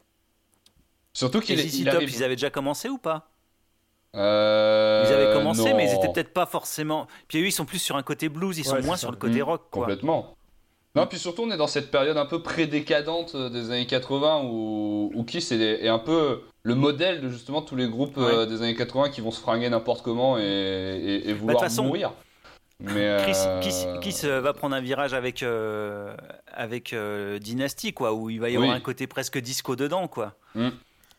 Surtout 1.13 1.39
qu'il 1.39 1.59
est- 1.59 1.67
ZZ 1.67 1.79
il 1.79 1.85
Top, 1.85 1.95
arrive. 1.95 2.09
ils 2.11 2.23
avaient 2.23 2.35
déjà 2.35 2.49
commencé 2.49 2.89
ou 2.89 2.97
pas? 2.97 3.29
Euh, 4.17 5.03
Ils 5.07 5.13
avaient 5.13 5.33
commencé, 5.33 5.73
mais 5.73 5.85
ils 5.89 5.93
étaient 5.95 6.11
peut-être 6.11 6.33
pas 6.33 6.45
forcément. 6.45 7.07
Puis 7.27 7.41
eux, 7.41 7.45
ils 7.47 7.51
sont 7.51 7.65
plus 7.65 7.79
sur 7.79 7.95
un 7.95 8.03
côté 8.03 8.29
blues, 8.29 8.57
ils 8.57 8.65
sont 8.65 8.75
Ouais, 8.75 8.81
moins 8.81 8.97
sur 8.97 9.11
le 9.11 9.17
côté 9.17 9.39
Mm, 9.39 9.43
rock, 9.43 9.61
quoi. 9.71 9.81
Complètement. 9.83 10.33
Non, 10.95 11.05
puis 11.05 11.19
surtout, 11.19 11.43
on 11.43 11.51
est 11.51 11.57
dans 11.57 11.67
cette 11.67 11.91
période 11.91 12.17
un 12.17 12.25
peu 12.25 12.41
pré-décadente 12.41 13.33
euh, 13.35 13.49
des 13.49 13.69
années 13.69 13.85
80 13.85 14.41
où, 14.45 15.11
où 15.13 15.23
Kiss 15.23 15.51
est, 15.51 15.59
est 15.59 15.89
un 15.89 15.99
peu 15.99 16.41
le 16.63 16.73
modèle 16.73 17.21
de 17.21 17.29
justement 17.29 17.61
tous 17.61 17.75
les 17.75 17.87
groupes 17.87 18.17
euh, 18.17 18.47
des 18.47 18.63
années 18.63 18.75
80 18.75 19.09
qui 19.09 19.21
vont 19.21 19.29
se 19.29 19.39
fringuer 19.39 19.69
n'importe 19.69 20.01
comment 20.03 20.39
et, 20.39 20.41
et- 20.43 21.29
et 21.29 21.33
vouloir 21.33 21.59
façon, 21.61 21.83
mourir. 21.83 22.13
Mais, 22.79 23.17
Chris, 23.21 23.33
euh, 23.45 23.59
Kiss, 23.59 23.87
Kiss, 24.01 24.23
va 24.25 24.53
prendre 24.53 24.75
un 24.75 24.81
virage 24.81 25.13
avec, 25.13 25.43
euh, 25.43 26.15
avec 26.51 26.93
euh, 26.93 27.37
Dynasty, 27.39 27.93
quoi, 27.93 28.13
où 28.13 28.29
il 28.31 28.39
va 28.39 28.49
y 28.49 28.55
avoir 28.55 28.69
Oui. 28.71 28.75
un 28.75 28.79
côté 28.79 29.05
presque 29.07 29.37
disco 29.39 29.75
dedans, 29.75 30.07
quoi. 30.07 30.33
Mm. 30.55 30.67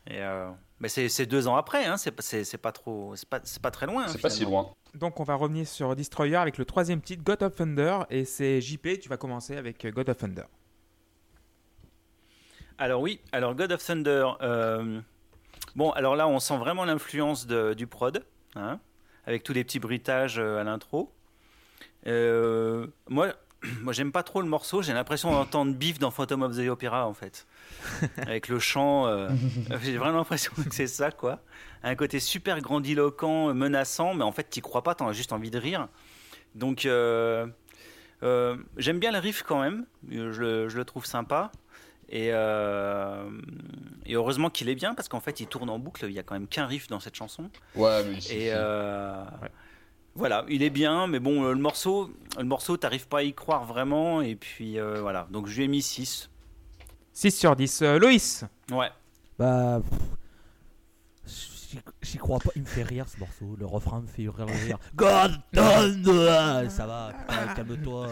Et 0.08 0.18
euh, 0.18 0.48
mais 0.80 0.88
c'est 0.88 1.26
deux 1.26 1.48
ans 1.48 1.56
après, 1.56 1.84
hein, 1.86 1.96
c'est 1.96 2.10
pas- 2.12 2.72
trop, 2.72 3.14
c'est 3.16 3.28
pas, 3.28 3.40
c'est 3.44 3.60
pas 3.62 3.70
très 3.70 3.86
loin. 3.86 4.04
hein, 4.04 4.08
c'est 4.08 4.20
pas 4.20 4.30
si 4.30 4.44
loin. 4.44 4.72
Donc, 4.94 5.20
on 5.20 5.24
va 5.24 5.34
revenir 5.34 5.66
sur 5.66 5.94
Destroyer 5.96 6.36
avec 6.36 6.56
le 6.58 6.64
troisième 6.64 7.00
titre, 7.00 7.22
God 7.24 7.42
of 7.42 7.54
Thunder. 7.56 7.98
Et 8.10 8.24
c'est 8.24 8.60
JP, 8.60 8.98
tu 9.00 9.08
vas 9.08 9.16
commencer 9.16 9.56
avec 9.56 9.84
euh, 9.84 9.90
God 9.90 10.08
of 10.08 10.16
Thunder. 10.16 10.44
Alors 12.78 13.00
oui, 13.02 13.20
alors 13.32 13.54
God 13.54 13.72
of 13.72 13.84
Thunder. 13.84 14.28
euh, 14.40 15.00
bon, 15.74 15.90
alors 15.90 16.14
là, 16.16 16.28
on 16.28 16.38
sent 16.38 16.56
vraiment 16.58 16.84
l'influence 16.84 17.46
du 17.46 17.86
prod, 17.86 18.24
hein, 18.54 18.78
avec 19.26 19.42
tous 19.42 19.52
les 19.52 19.64
petits 19.64 19.80
bruitages 19.80 20.38
euh, 20.38 20.60
à 20.60 20.64
l'intro. 20.64 21.12
Euh, 22.06 22.86
moi, 23.08 23.32
moi, 23.83 23.92
j'aime 23.92 24.12
pas 24.12 24.23
trop 24.23 24.40
le 24.40 24.49
morceau. 24.49 24.83
J'ai 24.83 24.92
l'impression 24.92 25.31
d'entendre 25.33 25.75
Beef 25.75 25.99
dans 25.99 26.11
Phantom 26.11 26.42
of 26.42 26.57
the 26.57 26.68
Opera, 26.68 27.07
en 27.07 27.14
fait, 27.14 27.47
avec 28.18 28.49
le 28.49 28.59
chant. 28.59 29.07
euh, 29.07 29.29
J'ai 29.83 29.97
vraiment 29.97 30.18
l'impression 30.18 30.53
que 30.57 30.73
c'est 30.75 30.87
ça, 30.87 31.11
quoi. 31.11 31.40
Un 31.83 31.94
côté 31.94 32.21
super 32.21 32.61
grandiloquent, 32.61 33.55
menaçant, 33.55 34.14
mais 34.14 34.25
en 34.25 34.33
fait, 34.33 34.44
t'y 34.44 34.61
crois 34.61 34.83
pas. 34.83 34.94
T'en 34.94 35.09
as 35.09 35.12
juste 35.12 35.33
envie 35.33 35.51
de 35.51 35.59
rire. 35.59 35.88
Donc, 36.55 36.87
euh, 36.87 37.47
euh, 38.23 38.57
j'aime 38.77 38.99
bien 38.99 39.12
le 39.12 39.18
riff 39.18 39.42
quand 39.42 39.61
même. 39.61 39.87
Je 40.11 40.40
le, 40.40 40.68
je 40.68 40.77
le 40.77 40.85
trouve 40.85 41.07
sympa. 41.07 41.53
Et, 42.11 42.31
euh, 42.33 43.29
et 44.07 44.14
heureusement 44.14 44.49
qu'il 44.49 44.71
est 44.71 44.75
bien 44.75 44.94
parce 44.94 45.11
qu'en 45.11 45.21
fait 45.21 45.40
il 45.40 45.47
tourne 45.47 45.68
en 45.68 45.79
boucle. 45.79 46.07
Il 46.07 46.12
y 46.12 46.18
a 46.18 46.23
quand 46.23 46.33
même 46.35 46.49
qu'un 46.49 46.64
riff 46.64 46.88
dans 46.88 47.01
cette 47.01 47.14
chanson. 47.16 47.51
Ouais, 47.75 48.03
mais. 48.05 48.16
Et 48.35 48.49
euh, 48.51 49.23
voilà, 50.18 50.44
il 50.48 50.62
est 50.62 50.70
bien, 50.70 51.07
mais 51.07 51.20
bon, 51.20 51.44
euh, 51.44 51.52
le 51.52 51.61
morceau, 51.61 52.11
le 52.37 52.44
morceau, 52.44 52.76
t'arrives 52.76 53.07
pas 53.09 53.18
à 53.18 53.22
y 53.22 53.33
croire 53.33 53.64
vraiment. 53.64 54.20
Et 54.20 54.35
puis 54.35 54.78
euh, 54.78 55.00
voilà, 55.00 55.28
donc 55.31 55.46
je 55.46 55.57
lui 55.57 55.64
ai 55.64 55.68
mis 55.68 55.81
6. 55.81 56.28
6 57.12 57.31
sur 57.31 57.57
10. 57.57 57.83
Euh, 57.83 57.98
Loïs 57.98 58.44
Ouais. 58.70 58.90
Bah. 59.38 59.81
j'y- 62.02 62.18
crois 62.18 62.40
pas, 62.40 62.50
il 62.57 62.62
me 62.62 62.66
fait 62.66 62.83
rire 62.83 63.07
ce 63.09 63.18
morceau, 63.20 63.54
le 63.59 63.64
refrain 63.64 64.00
me 64.00 64.07
fait 64.09 64.28
rire. 64.28 64.78
God 64.96 65.40
Thunder 65.52 66.68
Ça 66.68 66.87
va, 66.87 67.12
putain, 67.28 67.54
calme-toi. 67.54 68.09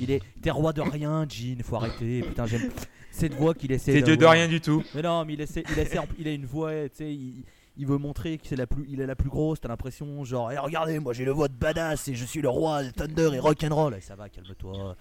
Il 0.00 0.10
est. 0.10 0.22
T'es 0.40 0.50
roi 0.50 0.72
de 0.72 0.80
rien, 0.80 1.26
Jean, 1.28 1.60
faut 1.64 1.76
arrêter. 1.76 2.22
Putain, 2.22 2.46
j'aime 2.46 2.70
cette 3.10 3.34
voix 3.34 3.54
qu'il 3.54 3.72
essaie 3.72 3.92
T'es 3.92 4.02
dieu 4.02 4.16
de 4.16 4.24
rien 4.24 4.46
du 4.46 4.60
tout. 4.60 4.84
Mais 4.94 5.02
non, 5.02 5.24
mais 5.24 5.32
il 5.34 5.40
essaie, 5.40 5.64
il 5.72 5.78
essaie, 5.78 5.98
il 6.18 6.28
a 6.28 6.32
une 6.32 6.46
voix, 6.46 6.70
tu 6.88 6.90
sais, 6.94 7.12
il, 7.12 7.44
il 7.76 7.86
veut 7.86 7.98
montrer 7.98 8.38
que 8.38 8.46
c'est 8.46 8.56
la 8.56 8.66
plus, 8.66 8.84
il 8.88 9.00
est 9.00 9.06
la 9.06 9.16
plus 9.16 9.30
grosse. 9.30 9.60
T'as 9.60 9.68
l'impression, 9.68 10.24
genre, 10.24 10.52
Eh, 10.52 10.58
regardez, 10.58 10.98
moi 10.98 11.12
j'ai 11.12 11.24
le 11.24 11.30
voix 11.32 11.48
de 11.48 11.54
badass 11.54 12.08
et 12.08 12.14
je 12.14 12.24
suis 12.24 12.42
le 12.42 12.48
roi 12.48 12.82
de 12.84 12.90
Thunder 12.90 13.30
et 13.34 13.38
rock'n'roll. 13.38 13.94
Et 13.94 14.00
ça 14.00 14.16
va, 14.16 14.28
calme-toi. 14.28 14.96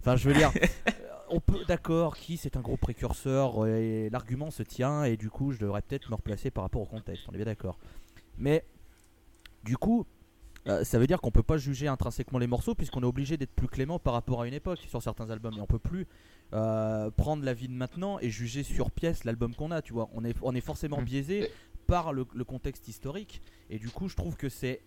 Enfin, 0.00 0.16
je 0.16 0.28
veux 0.28 0.34
dire, 0.34 0.52
euh, 0.56 0.92
on 1.30 1.40
peut, 1.40 1.64
d'accord, 1.66 2.16
qui 2.16 2.36
c'est 2.36 2.56
un 2.56 2.60
gros 2.60 2.76
précurseur 2.76 3.66
et 3.66 4.10
l'argument 4.10 4.50
se 4.50 4.62
tient 4.62 5.04
et 5.04 5.16
du 5.16 5.30
coup, 5.30 5.52
je 5.52 5.58
devrais 5.58 5.82
peut-être 5.82 6.08
me 6.10 6.14
replacer 6.16 6.50
par 6.50 6.62
rapport 6.64 6.82
au 6.82 6.86
contexte. 6.86 7.24
On 7.28 7.32
est 7.32 7.36
bien 7.38 7.46
d'accord. 7.46 7.78
Mais 8.38 8.64
du 9.64 9.76
coup. 9.76 10.06
euh, 10.68 10.84
ça 10.84 10.98
veut 10.98 11.06
dire 11.06 11.20
qu'on 11.22 11.30
peut 11.30 11.42
pas 11.42 11.56
juger 11.56 11.88
intrinsèquement 11.88 12.38
les 12.38 12.46
morceaux 12.46 12.74
puisqu'on 12.74 13.00
est 13.02 13.06
obligé 13.06 13.36
d'être 13.38 13.54
plus 13.54 13.66
clément 13.66 13.98
par 13.98 14.12
rapport 14.12 14.42
à 14.42 14.46
une 14.46 14.52
époque 14.54 14.78
sur 14.88 15.02
certains 15.02 15.30
albums 15.30 15.54
et 15.56 15.60
on 15.60 15.66
peut 15.66 15.78
plus 15.78 16.06
euh, 16.52 17.10
prendre 17.10 17.42
la 17.44 17.54
vie 17.54 17.68
de 17.68 17.72
maintenant 17.72 18.18
et 18.20 18.28
juger 18.28 18.62
sur 18.62 18.90
pièce 18.90 19.24
l'album 19.24 19.54
qu'on 19.54 19.70
a 19.70 19.80
tu 19.80 19.94
vois 19.94 20.10
on 20.12 20.22
est, 20.24 20.36
on 20.42 20.54
est 20.54 20.60
forcément 20.60 21.00
biaisé 21.00 21.50
par 21.86 22.12
le, 22.12 22.26
le 22.34 22.44
contexte 22.44 22.88
historique 22.88 23.40
et 23.68 23.78
du 23.78 23.88
coup 23.90 24.08
je 24.08 24.16
trouve 24.16 24.36
que 24.36 24.48
c'est 24.48 24.80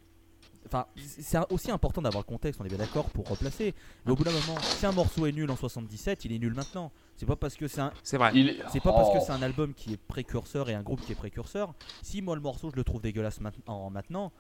enfin 0.66 0.86
c'est 0.98 1.38
aussi 1.52 1.72
important 1.72 2.02
d'avoir 2.02 2.22
le 2.22 2.28
contexte 2.28 2.60
on 2.62 2.66
est 2.66 2.70
bien 2.70 2.78
d'accord 2.78 3.10
pour 3.10 3.28
replacer 3.30 3.74
mais 4.06 4.12
au 4.12 4.16
bout 4.16 4.24
d'un 4.24 4.32
moment 4.32 4.58
si 4.62 4.86
un 4.86 4.92
morceau 4.92 5.26
est 5.26 5.32
nul 5.32 5.50
en 5.52 5.56
77 5.56 6.26
il 6.26 6.32
est 6.34 6.40
nul 6.40 6.54
maintenant 6.54 6.92
c'est 7.16 7.26
pas 7.26 7.36
parce 7.36 7.56
que 7.56 7.68
c'est 7.68 7.82
un 7.82 7.92
C'est 8.02 8.18
vrai. 8.18 8.32
Il 8.34 8.50
est- 8.50 8.60
c'est 8.72 8.80
pas 8.82 8.92
parce 8.94 9.10
que 9.12 9.18
Oh. 9.20 9.24
c'est 9.26 9.32
un 9.34 9.42
album 9.42 9.74
qui 9.74 9.94
est 9.94 9.98
précurseur 9.98 10.70
et 10.70 10.74
un 10.74 10.82
groupe 10.82 11.00
qui 11.02 11.12
est 11.12 11.16
précurseur. 11.16 11.74
Si 12.02 12.22
moi 12.24 12.36
le 12.36 12.42
morceau 12.42 12.72
je 12.72 12.76
le 12.76 12.84
trouve 12.84 13.02
dégueulasse 13.02 13.40
maintenant, 13.40 13.90
maintenant 13.92 14.32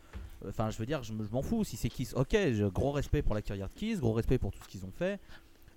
euh, 0.43 0.49
enfin 0.49 0.71
je 0.71 0.77
veux 0.79 0.85
dire 0.87 1.03
je 1.03 1.13
me- 1.13 1.23
je 1.25 1.31
m'en 1.31 1.43
fous. 1.43 1.63
Si 1.63 1.77
c'est 1.77 1.89
Kiss, 1.89 2.13
ok, 2.15 2.29
j'ai 2.31 2.67
gros 2.73 2.91
respect 2.91 3.21
pour 3.21 3.35
la 3.35 3.41
carrière 3.43 3.69
de 3.69 3.73
Kiss, 3.73 3.99
gros 3.99 4.13
respect 4.13 4.39
pour 4.39 4.51
tout 4.51 4.61
ce 4.63 4.67
qu'ils 4.67 4.85
ont 4.85 4.91
fait. 4.91 5.19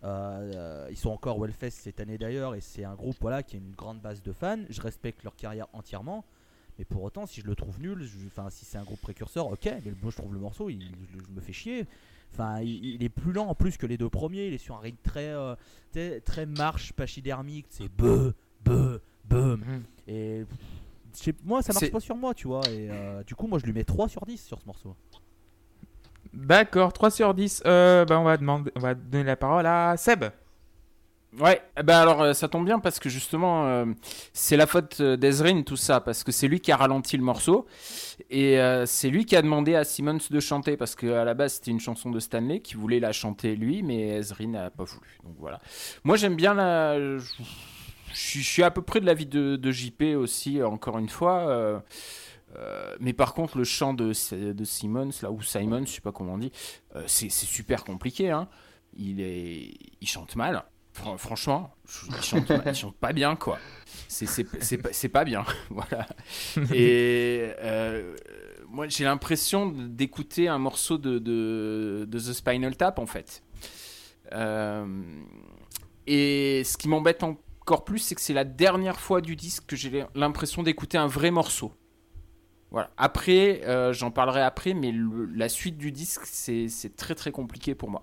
Euh, 0.04 0.06
euh, 0.54 0.88
ils 0.90 0.96
sont 0.96 1.10
encore 1.10 1.38
Wellfest 1.38 1.70
cette 1.70 2.00
année 2.00 2.16
d'ailleurs 2.18 2.54
et 2.54 2.60
c'est 2.60 2.84
un 2.84 2.94
groupe 2.94 3.16
voilà 3.20 3.42
qui 3.42 3.56
a 3.56 3.58
une 3.58 3.72
grande 3.72 4.00
base 4.00 4.22
de 4.22 4.32
fans. 4.32 4.58
Je 4.70 4.80
respecte 4.80 5.22
leur 5.22 5.36
carrière 5.36 5.66
entièrement. 5.74 6.24
Mais 6.78 6.84
pour 6.84 7.02
autant, 7.02 7.26
si 7.26 7.40
je 7.40 7.46
le 7.46 7.54
trouve 7.54 7.80
nul, 7.80 8.08
enfin, 8.26 8.50
si 8.50 8.64
c'est 8.64 8.78
un 8.78 8.84
groupe 8.84 9.00
précurseur, 9.00 9.46
ok, 9.46 9.64
mais 9.64 9.92
moi 10.02 10.10
je 10.10 10.16
trouve 10.16 10.34
le 10.34 10.40
morceau, 10.40 10.68
il, 10.68 10.82
je, 10.82 11.24
je 11.24 11.30
me 11.34 11.40
fais 11.40 11.52
chier. 11.52 11.86
Enfin, 12.32 12.60
il, 12.60 12.84
il 12.84 13.02
est 13.02 13.08
plus 13.08 13.32
lent 13.32 13.46
en 13.46 13.54
plus 13.54 13.76
que 13.76 13.86
les 13.86 13.96
deux 13.96 14.10
premiers, 14.10 14.48
il 14.48 14.54
est 14.54 14.58
sur 14.58 14.76
un 14.76 14.80
rythme 14.80 14.98
très, 15.02 15.28
euh, 15.28 15.54
très, 15.92 16.20
très 16.20 16.46
marche 16.46 16.92
pachydermique, 16.92 17.66
c'est 17.70 17.88
be, 17.88 18.34
be, 18.64 19.00
be. 19.24 19.34
Mhm. 19.34 19.82
Et 20.08 20.44
moi, 21.44 21.62
ça 21.62 21.72
marche 21.72 21.90
pas 21.90 22.00
sur 22.00 22.16
moi, 22.16 22.34
tu 22.34 22.46
vois. 22.46 22.62
Et 22.68 22.88
euh, 22.90 23.22
du 23.24 23.34
coup, 23.34 23.46
moi 23.46 23.58
je 23.58 23.64
lui 23.64 23.72
mets 23.72 23.84
3 23.84 24.08
sur 24.08 24.24
10 24.26 24.36
sur 24.36 24.60
ce 24.60 24.66
morceau. 24.66 24.94
D'accord, 26.32 26.92
3 26.92 27.10
sur 27.10 27.32
10. 27.32 27.62
Euh, 27.64 28.04
bah, 28.04 28.20
on, 28.20 28.24
va 28.24 28.36
demander, 28.36 28.70
on 28.76 28.80
va 28.80 28.94
donner 28.94 29.24
la 29.24 29.36
parole 29.36 29.66
à 29.66 29.96
Seb. 29.96 30.26
Ouais, 31.38 31.60
ben 31.82 31.98
alors 31.98 32.22
euh, 32.22 32.32
ça 32.32 32.48
tombe 32.48 32.64
bien 32.64 32.78
parce 32.78 32.98
que 32.98 33.10
justement 33.10 33.66
euh, 33.66 33.84
c'est 34.32 34.56
la 34.56 34.66
faute 34.66 35.00
euh, 35.00 35.16
d'Ezrin 35.18 35.62
tout 35.64 35.76
ça 35.76 36.00
parce 36.00 36.24
que 36.24 36.32
c'est 36.32 36.48
lui 36.48 36.60
qui 36.60 36.72
a 36.72 36.78
ralenti 36.78 37.18
le 37.18 37.22
morceau 37.22 37.66
et 38.30 38.58
c'est 38.86 39.10
lui 39.10 39.26
qui 39.26 39.36
a 39.36 39.42
demandé 39.42 39.74
à 39.74 39.84
Simmons 39.84 40.18
de 40.30 40.40
chanter 40.40 40.78
parce 40.78 40.94
que 40.94 41.06
à 41.12 41.24
la 41.24 41.34
base 41.34 41.54
c'était 41.54 41.72
une 41.72 41.80
chanson 41.80 42.10
de 42.10 42.20
Stanley 42.20 42.60
qui 42.60 42.74
voulait 42.74 43.00
la 43.00 43.12
chanter 43.12 43.54
lui 43.54 43.82
mais 43.82 44.16
Ezrin 44.16 44.48
n'a 44.48 44.70
pas 44.70 44.84
voulu 44.84 45.18
donc 45.24 45.34
voilà. 45.38 45.60
Moi 46.04 46.16
j'aime 46.16 46.36
bien 46.36 46.54
la 46.54 47.18
je 47.18 48.40
suis 48.40 48.62
à 48.62 48.70
peu 48.70 48.80
près 48.80 49.00
de 49.00 49.06
l'avis 49.06 49.26
de, 49.26 49.70
JP 49.70 50.16
aussi 50.16 50.62
encore 50.62 50.96
une 50.96 51.10
fois 51.10 51.82
mais 52.98 53.12
par 53.12 53.34
contre 53.34 53.58
le 53.58 53.64
chant 53.64 53.92
de, 53.92 54.12
de 54.32 54.64
Simmons 54.64 55.10
là 55.20 55.30
ou 55.30 55.42
Simon 55.42 55.84
je 55.84 55.90
sais 55.90 56.00
pas 56.00 56.12
comment 56.12 56.34
on 56.34 56.38
dit 56.38 56.52
c'est 57.06 57.28
c'est 57.28 57.46
super 57.46 57.84
compliqué 57.84 58.30
hein. 58.30 58.48
Il 58.98 59.20
est 59.20 59.74
il 60.00 60.08
chante 60.08 60.36
mal. 60.36 60.64
Fran- 60.96 61.18
franchement, 61.18 61.74
je- 61.86 62.06
il 62.08 62.22
chante, 62.22 62.52
il 62.66 62.74
chante 62.74 62.96
pas 62.96 63.12
bien, 63.12 63.36
quoi. 63.36 63.58
C'est- 64.08 65.08
pas- 65.08 65.24
bien, 65.24 65.44
voilà. 65.70 66.06
Et 66.72 67.50
euh, 67.60 68.16
moi, 68.70 68.88
j'ai 68.88 69.04
l'impression 69.04 69.66
d'écouter 69.66 70.48
un 70.48 70.58
morceau 70.58 70.96
de, 70.96 72.08
The 72.10 72.32
Spinal 72.32 72.76
Tap, 72.78 72.98
en 72.98 73.04
fait. 73.06 73.42
Euh, 74.32 74.86
et 76.06 76.62
ce 76.64 76.78
qui 76.78 76.88
m'embête 76.88 77.22
encore 77.22 77.84
plus, 77.84 77.98
c'est 77.98 78.14
que 78.14 78.20
c'est 78.22 78.32
la 78.34 78.44
dernière 78.44 78.98
fois 78.98 79.20
du 79.20 79.36
disque 79.36 79.64
que 79.66 79.76
j'ai 79.76 80.04
l'impression 80.14 80.62
d'écouter 80.62 80.96
un 80.96 81.08
vrai 81.08 81.30
morceau. 81.30 81.72
Voilà. 82.70 82.90
Après, 82.96 83.62
euh, 83.66 83.92
j'en 83.92 84.10
parlerai 84.10 84.40
après, 84.42 84.72
mais 84.72 84.92
la 85.34 85.48
suite 85.50 85.76
du 85.76 85.92
disque, 85.92 86.22
c'est 86.24 86.68
très 86.96 87.14
très 87.14 87.32
compliqué 87.32 87.74
pour 87.74 87.90
moi. 87.90 88.02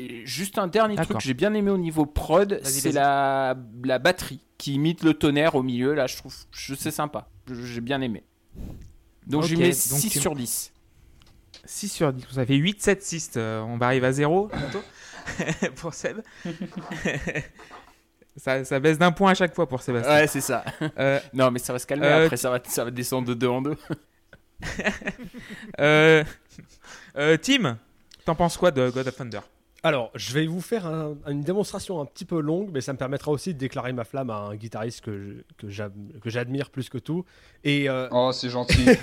Et 0.00 0.24
juste 0.26 0.58
un 0.58 0.68
dernier 0.68 0.94
truc 0.94 1.18
que 1.18 1.24
j'ai 1.24 1.34
bien 1.34 1.52
aimé 1.54 1.72
au 1.72 1.76
niveau 1.78 2.06
prod, 2.06 2.60
c'est 2.62 2.92
la, 2.92 3.56
la 3.84 3.98
batterie 3.98 4.40
qui 4.56 4.74
imite 4.74 5.02
le 5.02 5.12
tonnerre 5.12 5.56
au 5.56 5.62
milieu. 5.64 5.92
Là, 5.94 6.06
je 6.06 6.16
trouve 6.16 6.32
je 6.52 6.74
c'est 6.76 6.92
sympa. 6.92 7.28
J'ai 7.50 7.80
bien 7.80 8.00
aimé. 8.00 8.22
Donc 9.26 9.42
Ok, 9.42 9.48
je 9.48 9.54
lui 9.54 9.60
mets 9.62 9.68
donc 9.70 9.74
6 9.76 10.10
tu- 10.10 10.20
sur 10.20 10.36
10. 10.36 10.72
6 11.64 11.88
sur 11.88 12.12
10. 12.12 12.24
Ça 12.32 12.46
fait 12.46 12.54
8, 12.54 12.80
7, 12.80 13.02
6. 13.02 13.30
Euh, 13.36 13.60
on 13.62 13.76
va 13.76 13.86
arriver 13.86 14.06
à 14.06 14.12
0 14.12 14.48
bientôt 14.48 14.82
pour 15.76 15.92
Seb. 15.94 16.20
ça, 18.36 18.64
ça 18.64 18.78
baisse 18.80 18.98
d'un 18.98 19.10
point 19.12 19.32
à 19.32 19.34
chaque 19.34 19.54
fois 19.54 19.68
pour 19.68 19.82
Sébastien. 19.82 20.14
Ouais, 20.14 20.26
c'est 20.28 20.40
ça. 20.40 20.64
Euh, 20.98 21.18
Non, 21.32 21.50
mais 21.50 21.58
ça 21.58 21.72
va 21.72 21.78
se 21.80 21.86
calmer. 21.86 22.06
Euh, 22.06 22.24
Après, 22.26 22.36
ça 22.36 22.50
va, 22.50 22.60
ça 22.64 22.84
va 22.84 22.90
descendre 22.92 23.26
de 23.28 23.34
2 23.34 23.46
en 23.48 23.62
2. 23.62 23.76
euh, 25.80 26.24
euh, 27.16 27.36
Tim, 27.36 27.78
t'en 28.24 28.34
penses 28.34 28.56
quoi 28.56 28.70
de 28.70 28.90
God 28.90 29.08
of 29.08 29.16
Thunder? 29.16 29.40
Alors, 29.84 30.10
je 30.16 30.32
vais 30.34 30.46
vous 30.46 30.60
faire 30.60 30.86
un- 30.86 31.16
une 31.28 31.42
démonstration 31.42 32.00
un 32.00 32.04
petit 32.04 32.24
peu 32.24 32.40
longue, 32.40 32.70
mais 32.72 32.80
ça 32.80 32.92
me 32.92 32.98
permettra 32.98 33.30
aussi 33.30 33.54
de 33.54 33.58
déclarer 33.58 33.92
ma 33.92 34.02
flamme 34.04 34.28
à 34.30 34.36
un 34.38 34.56
guitariste 34.56 35.02
que 35.02 35.16
je- 35.18 35.42
que 35.56 35.68
j'ad- 35.70 36.18
que 36.20 36.30
j'admire 36.30 36.70
plus 36.70 36.88
que 36.88 36.98
tout. 36.98 37.24
Et 37.62 37.88
euh, 37.88 38.08
Oh, 38.10 38.30
c'est 38.32 38.50
gentil. 38.50 38.84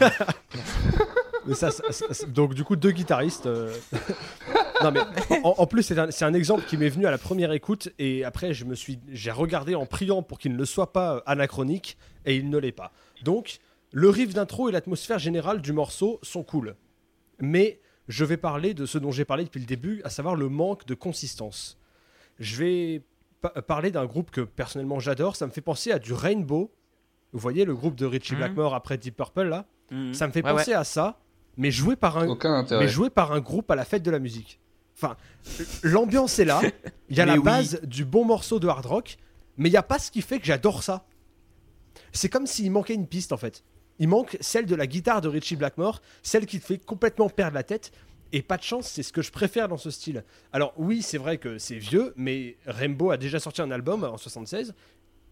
Ça, 1.54 1.70
ça- 1.70 1.92
ça- 1.92 2.12
ça- 2.12 2.26
donc 2.26 2.56
du 2.56 2.64
coup 2.64 2.76
deux 2.76 2.90
guitaristes. 2.90 3.46
euh, 3.46 3.72
non 4.84 4.92
mais 4.92 5.02
en, 5.44 5.54
en 5.60 5.68
plus 5.68 5.84
c'est 5.84 6.00
un, 6.00 6.10
c'est 6.10 6.26
un 6.26 6.34
exemple 6.34 6.64
qui 6.66 6.76
m'est 6.76 6.90
venu 6.90 7.06
à 7.06 7.12
la 7.12 7.20
première 7.20 7.52
écoute 7.52 7.90
et 8.00 8.24
après 8.26 8.52
je 8.56 8.66
me 8.66 8.74
suis 8.74 8.98
j'ai 9.12 9.30
regardé 9.30 9.76
en 9.76 9.86
priant 9.86 10.24
pour 10.24 10.40
qu'il 10.40 10.56
ne 10.56 10.66
soit 10.66 10.92
pas 10.92 11.18
euh, 11.18 11.22
anachronique 11.28 11.98
et 12.26 12.36
il 12.36 12.50
ne 12.50 12.58
l'est 12.58 12.72
pas. 12.72 12.92
Donc 13.24 13.60
le 13.92 14.10
riff 14.10 14.34
d'intro 14.34 14.70
et 14.70 14.72
l'atmosphère 14.72 15.20
générale 15.20 15.62
du 15.62 15.72
morceau 15.72 16.18
sont 16.24 16.42
cool, 16.42 16.76
mais 17.40 17.80
je 18.08 18.26
vais 18.26 18.38
parler 18.38 18.74
de 18.74 18.86
ce 18.86 18.98
dont 18.98 19.12
j'ai 19.12 19.26
parlé 19.26 19.44
depuis 19.46 19.60
le 19.60 19.66
début, 19.66 20.02
à 20.04 20.10
savoir 20.10 20.36
le 20.36 20.50
manque 20.50 20.86
de 20.86 20.94
consistance. 20.94 21.78
Je 22.40 22.56
vais 22.58 23.02
pa- 23.42 23.62
parler 23.62 23.92
d'un 23.92 24.06
groupe 24.06 24.32
que 24.32 24.42
personnellement 24.42 25.00
j'adore, 25.00 25.36
ça 25.36 25.48
me 25.48 25.52
fait 25.52 25.62
penser 25.62 25.92
à 25.92 26.00
du 26.00 26.14
Rainbow. 26.14 26.72
Vous 27.34 27.40
voyez 27.40 27.66
le 27.66 27.74
groupe 27.76 27.96
de 27.96 28.06
Richie 28.06 28.34
Mhm. 28.34 28.40
Blackmore 28.40 28.76
après 28.76 28.98
Deep 28.98 29.16
Purple 29.18 29.44
là? 29.44 29.66
Mhm. 29.92 30.14
Ça 30.14 30.28
me 30.28 30.32
fait 30.32 30.44
Ouais, 30.44 30.52
penser 30.52 30.74
à 30.74 30.84
ça, 30.84 31.20
mais 31.58 31.72
joué 31.72 31.96
par 31.96 32.18
un, 32.18 32.28
Aucun 32.28 32.66
mais 32.72 32.88
joué 32.88 33.10
par 33.10 33.32
un 33.32 33.40
groupe 33.40 33.70
à 33.72 33.76
la 33.76 33.86
fête 33.86 34.04
de 34.04 34.12
la 34.12 34.20
musique. 34.20 34.60
Enfin, 34.98 35.18
l'ambiance 35.84 36.40
est 36.40 36.46
là, 36.46 36.62
il 37.10 37.18
y 37.18 37.22
a 37.22 37.26
Mais 37.26 37.34
la 37.34 37.38
oui. 37.38 37.44
base 37.44 37.82
du 37.84 38.06
bon 38.06 38.24
morceau 38.26 38.60
de 38.60 38.68
hard 38.68 38.86
rock, 38.86 39.18
mais 39.58 39.68
il 39.70 39.72
n'y 39.72 39.78
a 39.78 39.84
pas 39.84 40.00
ce 40.00 40.10
qui 40.12 40.22
fait 40.22 40.40
que 40.40 40.46
j'adore 40.46 40.84
ça. 40.84 41.06
C'est 42.12 42.30
comme 42.30 42.48
s'il 42.48 42.72
manquait 42.72 42.94
une 42.94 43.08
piste 43.08 43.32
en 43.34 43.38
fait. 43.38 43.64
Il 44.00 44.08
manque 44.08 44.38
celle 44.42 44.66
de 44.66 44.76
la 44.76 44.88
guitare 44.88 45.22
de 45.22 45.28
Richie 45.28 45.56
Blackmore, 45.56 46.02
celle 46.22 46.46
qui 46.46 46.60
te 46.60 46.66
fait 46.66 46.78
complètement 46.78 47.30
perdre 47.30 47.56
la 47.56 47.64
tête. 47.64 47.92
Et 48.32 48.42
pas 48.42 48.58
de 48.58 48.64
chance, 48.64 48.88
c'est 48.88 49.04
ce 49.04 49.14
que 49.14 49.22
je 49.22 49.32
préfère 49.32 49.68
dans 49.68 49.78
ce 49.78 49.90
style. 49.90 50.24
Alors 50.52 50.74
oui, 50.78 51.02
c'est 51.02 51.18
vrai 51.18 51.38
que 51.38 51.58
c'est 51.58 51.78
vieux, 51.78 52.14
mais 52.18 52.58
Rainbow 52.66 53.12
a 53.12 53.18
déjà 53.18 53.40
sorti 53.40 53.62
un 53.62 53.72
album 53.72 54.04
en 54.04 54.18
76. 54.18 54.74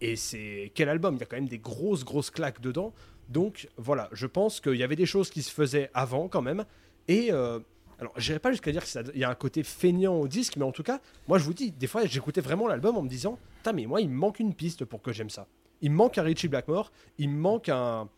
Et 0.00 0.16
c'est 0.16 0.72
quel 0.74 0.88
album? 0.88 1.16
Il 1.16 1.20
y 1.20 1.22
a 1.22 1.26
quand 1.26 1.36
même 1.36 1.48
des 1.48 1.58
grosses, 1.58 2.04
grosses 2.04 2.30
claques 2.30 2.60
dedans. 2.60 2.92
Donc 3.28 3.68
voilà, 3.76 4.08
je 4.12 4.26
pense 4.26 4.60
qu'il 4.60 4.76
y 4.76 4.82
avait 4.82 4.96
des 4.96 5.06
choses 5.06 5.30
qui 5.30 5.42
se 5.42 5.50
faisaient 5.50 5.90
avant 5.94 6.28
quand 6.28 6.42
même. 6.42 6.64
Et 7.08 7.32
euh, 7.32 7.58
alors, 7.98 8.12
j'irai 8.18 8.38
pas 8.38 8.50
jusqu'à 8.50 8.72
dire 8.72 8.84
qu'il 8.84 9.16
y 9.16 9.24
a 9.24 9.30
un 9.30 9.34
côté 9.34 9.62
feignant 9.62 10.14
au 10.14 10.28
disque, 10.28 10.56
mais 10.56 10.64
en 10.64 10.72
tout 10.72 10.82
cas, 10.82 11.00
moi 11.28 11.38
je 11.38 11.44
vous 11.44 11.54
dis, 11.54 11.70
des 11.70 11.86
fois 11.86 12.04
j'écoutais 12.06 12.40
vraiment 12.40 12.66
l'album 12.66 12.96
en 12.96 13.02
me 13.02 13.08
disant, 13.08 13.38
putain, 13.58 13.72
mais 13.72 13.86
moi 13.86 14.00
il 14.00 14.08
me 14.08 14.16
manque 14.16 14.40
une 14.40 14.54
piste 14.54 14.84
pour 14.84 15.02
que 15.02 15.12
j'aime 15.12 15.30
ça. 15.30 15.46
Il 15.80 15.90
me 15.90 15.96
manque 15.96 16.18
un 16.18 16.22
Richie 16.22 16.48
Blackmore, 16.48 16.90
il 17.18 17.30
me 17.30 17.38
manque 17.38 17.68
un. 17.68 18.08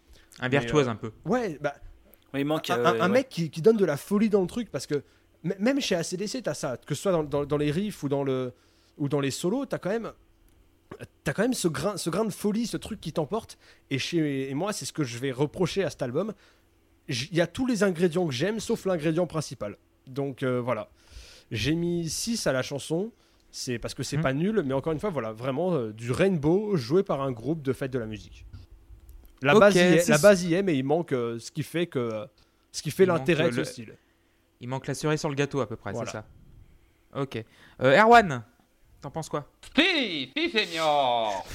Un 0.40 0.49
virtuose 0.49 0.87
euh, 0.88 0.90
un 0.90 0.96
peu. 0.96 1.12
Ouais, 1.25 1.59
bah, 1.61 1.75
il 2.35 2.44
manque. 2.44 2.68
un, 2.70 2.79
euh, 2.79 2.85
un- 2.87 2.94
un 3.01 3.01
ouais. 3.07 3.09
mec 3.09 3.29
qui, 3.29 3.51
qui 3.51 3.62
donne 3.62 3.77
de 3.77 3.85
la 3.85 3.96
folie 3.96 4.29
dans 4.29 4.40
le 4.42 4.46
truc 4.46 4.70
parce 4.70 4.87
que 4.87 5.03
m- 5.44 5.55
même 5.59 5.81
chez 5.81 5.94
ACDC 5.94 6.42
t'as 6.42 6.55
ça 6.55 6.77
que 6.77 6.94
ce 6.94 7.03
soit 7.03 7.12
dans, 7.12 7.25
dans- 7.25 7.44
dans 7.46 7.57
les 7.57 7.70
riffs 7.70 8.03
ou 8.03 8.09
dans 8.09 8.22
le 8.25 8.53
ou 8.99 9.09
dans 9.09 9.20
les 9.20 9.31
solos 9.31 9.64
t'as 9.66 9.79
quand 9.79 9.88
même 9.90 10.12
t'as 11.25 11.33
quand 11.33 11.42
même 11.42 11.55
ce 11.55 11.68
grain 11.68 11.96
ce 11.96 12.11
grain 12.11 12.25
de 12.25 12.31
folie 12.33 12.66
ce 12.66 12.77
truc 12.77 13.01
qui 13.01 13.12
t'emporte 13.12 13.59
et 13.90 13.99
chez 13.99 14.51
et 14.51 14.55
moi 14.55 14.72
c'est 14.72 14.85
ce 14.85 14.92
que 14.92 15.05
je 15.05 15.18
vais 15.18 15.33
reprocher 15.33 15.83
à 15.85 15.90
cet 15.90 16.03
album 16.03 16.33
il 17.09 17.35
y 17.35 17.40
a 17.40 17.46
tous 17.46 17.66
les 17.66 17.83
ingrédients 17.83 18.27
que 18.27 18.33
j'aime 18.35 18.61
sauf 18.61 18.85
l'ingrédient 18.87 19.27
principal 19.27 19.77
donc 20.07 20.42
euh, 20.42 20.61
voilà 20.61 20.88
j'ai 21.51 21.75
mis 21.75 22.09
6 22.09 22.46
à 22.46 22.53
la 22.53 22.62
chanson 22.62 23.12
c'est 23.51 23.79
parce 23.79 23.94
que 23.94 24.03
c'est 24.03 24.16
Mhm. 24.18 24.22
pas 24.22 24.33
nul 24.35 24.62
mais 24.64 24.75
encore 24.75 24.92
une 24.92 25.01
fois 25.01 25.11
voilà 25.11 25.33
vraiment 25.33 25.75
euh, 25.75 25.92
du 25.92 26.11
rainbow 26.12 26.77
joué 26.77 27.03
par 27.03 27.20
un 27.22 27.33
groupe 27.33 27.62
de 27.62 27.72
fête 27.72 27.90
de 27.92 27.99
la 27.99 28.07
musique 28.07 28.44
la 29.42 29.55
base 29.55 29.75
y 29.75 29.79
est, 29.79 29.99
c'est- 30.01 30.12
la 30.12 30.18
base 30.18 30.44
y 30.44 30.55
est 30.55 30.62
mais 30.62 30.77
il 30.77 30.85
manque 30.85 31.12
euh, 31.12 31.38
ce 31.38 31.51
qui 31.51 31.62
fait 31.62 31.87
que 31.87 32.27
ce 32.72 32.83
qui 32.83 32.90
fait 32.90 33.07
l'intérêt 33.07 33.44
euh, 33.44 33.51
de 33.51 33.57
le- 33.57 33.64
ce 33.64 33.72
style. 33.72 33.96
Il 34.61 34.68
manque 34.68 34.87
la 34.87 34.94
cerise 34.94 35.20
sur 35.20 35.29
le 35.29 35.35
gâteau 35.35 35.61
à 35.61 35.66
peu 35.68 35.77
près, 35.77 35.92
Voilà. 35.92 36.07
c'est 36.11 36.16
ça. 36.18 36.25
Ok. 37.20 37.42
Euh, 37.83 37.99
Erwan, 38.01 38.42
t'en 39.01 39.11
penses 39.11 39.29
quoi? 39.29 39.46
Pi, 39.75 40.31
pi 40.35 40.51
senior. 40.51 41.46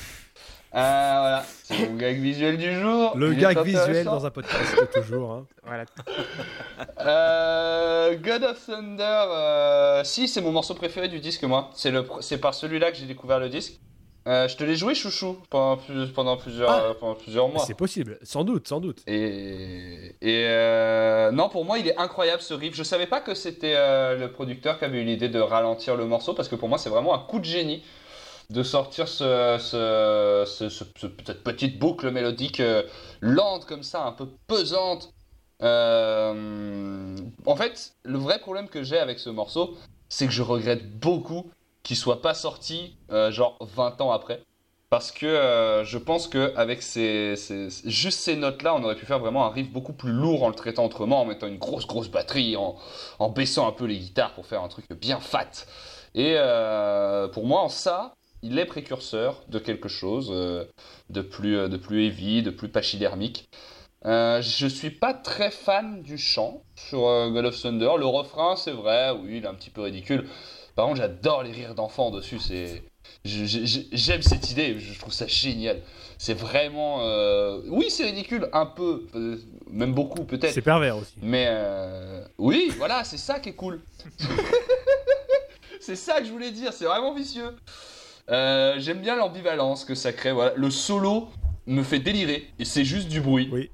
Euh, 0.74 0.78
voilà, 0.78 1.44
c'est 1.64 1.90
mon 1.90 1.96
gag 1.98 2.18
visuel 2.20 2.58
du 2.58 2.74
jour. 2.80 3.18
Le 3.18 3.34
gag 3.34 3.60
visuel 3.62 4.06
dans 4.06 4.26
un 4.26 4.30
podcast, 4.32 4.74
toujours. 4.94 5.32
hein. 5.34 5.48
Voilà. 5.66 5.84
Euh, 7.00 8.16
God 8.16 8.44
of 8.44 8.66
Thunder, 8.66 9.04
euh, 9.30 10.04
si 10.04 10.28
c'est 10.28 10.42
mon 10.42 10.52
morceau 10.52 10.74
préféré 10.76 11.10
du 11.10 11.20
disque 11.20 11.44
moi. 11.44 11.70
C'est 11.74 11.92
le, 11.92 12.02
pr- 12.04 12.22
c'est 12.22 12.38
par 12.38 12.54
celui-là 12.54 12.92
que 12.92 12.98
j'ai 12.98 13.06
découvert 13.06 13.40
le 13.40 13.50
disque. 13.50 13.80
Euh, 14.28 14.48
je 14.48 14.56
te 14.56 14.64
l'ai 14.64 14.76
joué 14.76 14.94
chouchou 14.94 15.38
pendant, 15.50 15.78
plus- 15.78 16.08
pendant 16.14 16.38
plusieurs, 16.38 16.70
Ah. 16.70 16.82
euh, 16.90 16.94
pendant 16.94 17.16
plusieurs 17.16 17.48
mois. 17.50 17.64
C'est 17.66 17.74
possible, 17.74 18.20
sans 18.22 18.44
doute, 18.44 18.68
sans 18.68 18.80
doute. 18.80 19.02
Et, 19.08 20.16
et 20.22 20.46
euh, 20.48 21.32
non, 21.32 21.50
pour 21.50 21.66
moi, 21.66 21.80
il 21.80 21.88
est 21.88 21.98
incroyable 21.98 22.42
ce 22.44 22.54
riff. 22.54 22.76
Je 22.76 22.84
savais 22.84 23.08
pas 23.08 23.20
que 23.22 23.34
c'était 23.34 23.74
euh, 23.76 24.16
le 24.18 24.32
producteur 24.32 24.78
qui 24.78 24.86
avait 24.86 25.02
eu 25.02 25.06
l'idée 25.06 25.30
de 25.30 25.40
ralentir 25.40 25.96
le 25.96 26.06
morceau 26.06 26.34
parce 26.36 26.50
que 26.50 26.56
pour 26.56 26.70
moi, 26.70 26.78
c'est 26.78 26.90
vraiment 26.92 27.16
un 27.16 27.20
coup 27.20 27.40
de 27.40 27.46
génie 27.46 27.84
de 28.52 28.62
sortir 28.64 29.08
ce, 29.08 29.58
ce, 29.60 30.44
ce- 30.46 30.70
ce- 30.70 30.86
ce- 30.98 31.08
cette 31.26 31.44
petite 31.44 31.80
boucle 31.80 32.12
mélodique 32.12 32.62
lente 33.22 33.66
comme 33.66 33.82
ça, 33.84 34.04
un 34.04 34.12
peu 34.12 34.28
pesante. 34.48 35.14
En 37.46 37.56
fait, 37.56 37.94
le 38.04 38.18
vrai 38.18 38.40
problème 38.40 38.68
que 38.68 38.84
j'ai 38.84 38.98
avec 39.00 39.20
ce 39.20 39.30
morceau, 39.30 39.76
c'est 40.10 40.26
que 40.28 40.34
je 40.34 40.42
regrette 40.44 41.00
beaucoup 41.00 41.50
qu'il 41.84 41.96
soit 41.98 42.22
pas 42.22 42.34
sorti 42.34 42.96
euh, 43.12 43.32
genre 43.32 43.58
20 43.62 44.00
ans 44.02 44.12
après. 44.12 44.42
Parce 44.90 45.12
que 45.14 45.26
euh, 45.26 45.86
je 45.86 45.98
pense 45.98 46.28
qu'avec 46.28 46.82
ces, 46.82 47.36
ces- 47.38 47.70
juste 47.90 48.20
ces 48.20 48.36
notes-là, 48.36 48.76
on 48.76 48.84
aurait 48.84 48.96
pu 48.98 49.06
faire 49.06 49.20
vraiment 49.20 49.46
un 49.46 49.50
riff 49.50 49.72
beaucoup 49.72 49.94
plus 49.94 50.12
lourd 50.12 50.44
en 50.44 50.50
le 50.50 50.56
traitant 50.56 50.86
autrement, 50.86 51.22
en 51.22 51.26
mettant 51.26 51.48
une 51.48 51.58
grosse, 51.58 51.88
grosse 51.88 52.10
batterie, 52.10 52.58
en, 52.58 52.76
en 53.20 53.30
baissant 53.30 53.68
un 53.68 53.72
peu 53.72 53.86
les 53.86 53.98
guitares 53.98 54.34
pour 54.34 54.46
faire 54.46 54.62
un 54.64 54.68
truc 54.68 54.86
bien 55.00 55.20
fat. 55.22 55.50
Et 56.14 56.34
euh, 56.38 57.30
pour 57.30 57.46
moi, 57.48 57.62
en 57.62 57.70
ça, 57.70 58.14
il 58.42 58.60
est 58.60 58.66
précurseur 58.66 59.44
de 59.48 59.60
quelque 59.60 59.88
chose 59.88 60.30
de, 61.10 61.22
plus, 61.22 61.70
de 61.70 61.78
plus 61.78 62.06
heavy, 62.08 62.44
de 62.44 62.52
plus 62.52 62.70
pachydermique. 62.70 63.50
Euh, 64.06 64.42
je 64.42 64.68
suis 64.68 64.90
pas 64.92 65.14
très 65.14 65.52
fan 65.52 66.02
du 66.02 66.18
chant 66.18 66.64
sur 66.76 67.08
euh, 67.08 67.30
God 67.30 67.46
of 67.46 67.62
Thunder. 67.62 67.92
Le 68.00 68.06
refrain, 68.08 68.56
c'est 68.56 68.72
vrai, 68.72 69.12
oui, 69.12 69.38
il 69.38 69.46
est 69.46 69.48
un 69.48 69.54
petit 69.54 69.70
peu 69.70 69.82
ridicule. 69.82 70.28
Par 70.76 70.86
contre, 70.86 70.98
j'adore 70.98 71.44
les 71.44 71.52
rires 71.52 71.76
d'enfants 71.76 72.12
dessus. 72.12 72.40
C'est, 72.40 72.84
j'aime 73.24 74.22
cette 74.22 74.52
idée. 74.52 74.80
Je 74.80 75.00
trouve 75.00 75.14
ça 75.14 75.28
génial. 75.28 75.82
C'est 76.18 76.34
vraiment, 76.34 77.00
euh, 77.02 77.62
oui, 77.68 77.90
c'est 77.90 78.04
ridicule, 78.06 78.48
un 78.54 78.66
peu, 78.66 79.08
euh, 79.16 79.38
même 79.70 79.94
beaucoup 79.94 80.24
peut-être. 80.24 80.54
C'est 80.54 80.62
pervers 80.62 80.98
aussi. 80.98 81.14
Mais 81.22 81.48
euh, 81.50 82.24
oui, 82.38 82.72
voilà, 82.78 83.04
c'est 83.04 83.18
ça 83.18 83.40
qui 83.40 83.50
est 83.50 83.56
cool. 83.56 83.82
c'est 85.80 85.96
ça 85.96 86.20
que 86.20 86.26
je 86.26 86.32
voulais 86.32 86.52
dire, 86.52 86.74
c'est 86.74 86.86
vraiment 86.86 87.14
vicieux. 87.14 87.56
J'aime 88.30 89.02
bien 89.02 89.16
l'ambivalence 89.16 89.84
que 89.84 89.96
ça 89.96 90.14
crée. 90.14 90.32
Voilà. 90.32 90.54
Le 90.56 90.70
solo 90.70 91.28
me 91.66 91.84
fait 91.84 92.00
délirer 92.00 92.48
et 92.60 92.66
c'est 92.66 92.86
juste 92.86 93.08
du 93.08 93.20
bruit. 93.20 93.50
Oui. 93.52 93.70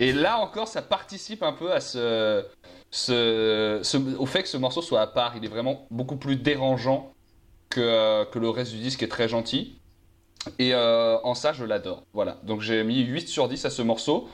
Et 0.00 0.12
là 0.12 0.38
encore, 0.38 0.66
ça 0.66 0.82
participe 0.82 1.42
un 1.42 1.52
peu 1.52 1.72
à 1.72 1.80
ce, 1.80 2.44
au 3.08 4.26
fait 4.26 4.42
que 4.42 4.48
ce 4.48 4.56
morceau 4.56 4.82
soit 4.82 5.00
à 5.00 5.06
part. 5.06 5.36
Il 5.36 5.44
est 5.44 5.48
vraiment 5.48 5.86
beaucoup 5.90 6.16
plus 6.16 6.36
dérangeant 6.36 7.12
que, 7.70 7.80
euh, 7.80 8.24
que 8.24 8.38
le 8.38 8.48
reste 8.48 8.72
du 8.72 8.78
disque 8.78 9.02
est 9.02 9.08
très 9.08 9.28
gentil. 9.28 9.78
Et 10.58 10.74
euh, 10.74 11.18
en 11.22 11.34
ça, 11.34 11.52
je 11.52 11.64
l'adore. 11.64 12.04
Voilà. 12.12 12.38
Donc 12.42 12.60
j'ai 12.60 12.84
mis 12.84 13.00
8 13.00 13.28
sur 13.28 13.48
10 13.48 13.64
à 13.64 13.70
ce 13.70 13.82
morceau 13.82 14.28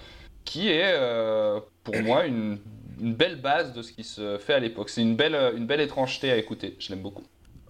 qui 0.45 0.69
est 0.69 0.93
euh, 0.95 1.61
pour 1.85 1.97
moi 2.03 2.27
une, 2.27 2.59
belle 2.99 3.41
base 3.41 3.73
de 3.73 3.81
ce 3.83 3.93
qui 3.93 4.05
se 4.05 4.39
fait 4.39 4.55
à 4.55 4.59
l'époque. 4.59 4.91
C'est 4.91 5.01
une 5.01 5.17
belle, 5.17 5.35
une 5.57 5.67
belle 5.67 5.81
étrangeté 5.81 6.31
à 6.31 6.37
écouter. 6.37 6.77
Je 6.79 6.91
l'aime 6.91 7.01
beaucoup. 7.01 7.23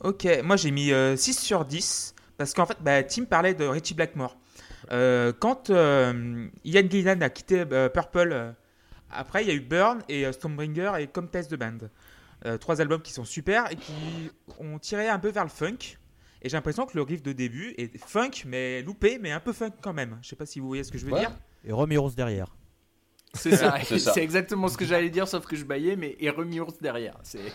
Ok, 0.03 0.26
moi 0.42 0.57
j'ai 0.57 0.70
mis 0.70 0.92
euh, 0.92 1.14
6 1.16 1.38
sur 1.38 1.64
10 1.64 2.14
parce 2.37 2.55
qu'en 2.55 2.66
fait, 2.66 2.79
bah, 2.81 3.03
Tim 3.05 3.24
parlait 3.26 3.55
de 3.55 3.64
Richie 3.64 3.94
Blackmore. 3.94 4.37
Quand 4.88 5.68
Ian 5.68 6.88
Gillan 6.90 7.20
a 7.20 7.31
quitté 7.31 7.64
Purple, 7.64 8.55
après 9.12 9.42
il 9.44 9.49
y 9.49 9.51
a 9.51 9.55
eu 9.55 9.61
Burn 9.61 10.03
et 10.09 10.27
euh, 10.27 10.33
Stormbringer 10.33 10.92
et 11.01 11.07
Comtesse 11.07 11.49
de 11.49 11.57
Band. 11.57 11.79
Euh, 12.46 12.57
trois 12.57 12.81
albums 12.81 13.03
qui 13.03 13.12
sont 13.12 13.25
super 13.25 13.70
et 13.70 13.77
qui 13.77 14.31
ont 14.59 14.79
tiré 14.79 15.09
un 15.09 15.18
peu 15.18 15.29
vers 15.31 15.44
le 15.44 15.51
funk. 15.51 15.99
Et 16.42 16.49
j'ai 16.49 16.57
l'impression 16.57 16.87
que 16.87 16.96
le 16.96 17.03
riff 17.03 17.23
de 17.23 17.33
début 17.33 17.75
est 17.77 17.99
funk, 17.99 18.31
mais 18.46 18.81
loupé, 18.83 19.18
mais 19.18 19.31
un 19.31 19.40
peu 19.40 19.53
funk 19.53 19.73
quand 19.83 19.92
même. 19.92 20.18
Je 20.23 20.29
sais 20.29 20.37
pas 20.37 20.46
si 20.46 20.59
vous 20.59 20.66
voyez 20.68 20.85
ce 20.85 20.90
que 20.90 20.96
je 20.96 21.05
veux 21.05 21.12
Ouais. 21.12 21.20
dire. 21.20 21.33
Et 21.64 21.73
Romeros 21.73 22.12
derrière. 22.12 22.57
C'est 23.35 23.55
ça, 23.57 23.77
C'est 23.99 24.23
exactement 24.23 24.68
ce 24.68 24.77
que 24.77 24.85
j'allais 24.85 25.11
dire, 25.11 25.29
sauf 25.29 25.46
que 25.46 25.55
je 25.55 25.64
baillais, 25.64 25.94
mais 25.96 26.16
et 26.18 26.31
ours 26.31 26.79
derrière. 26.81 27.16
C'est 27.23 27.53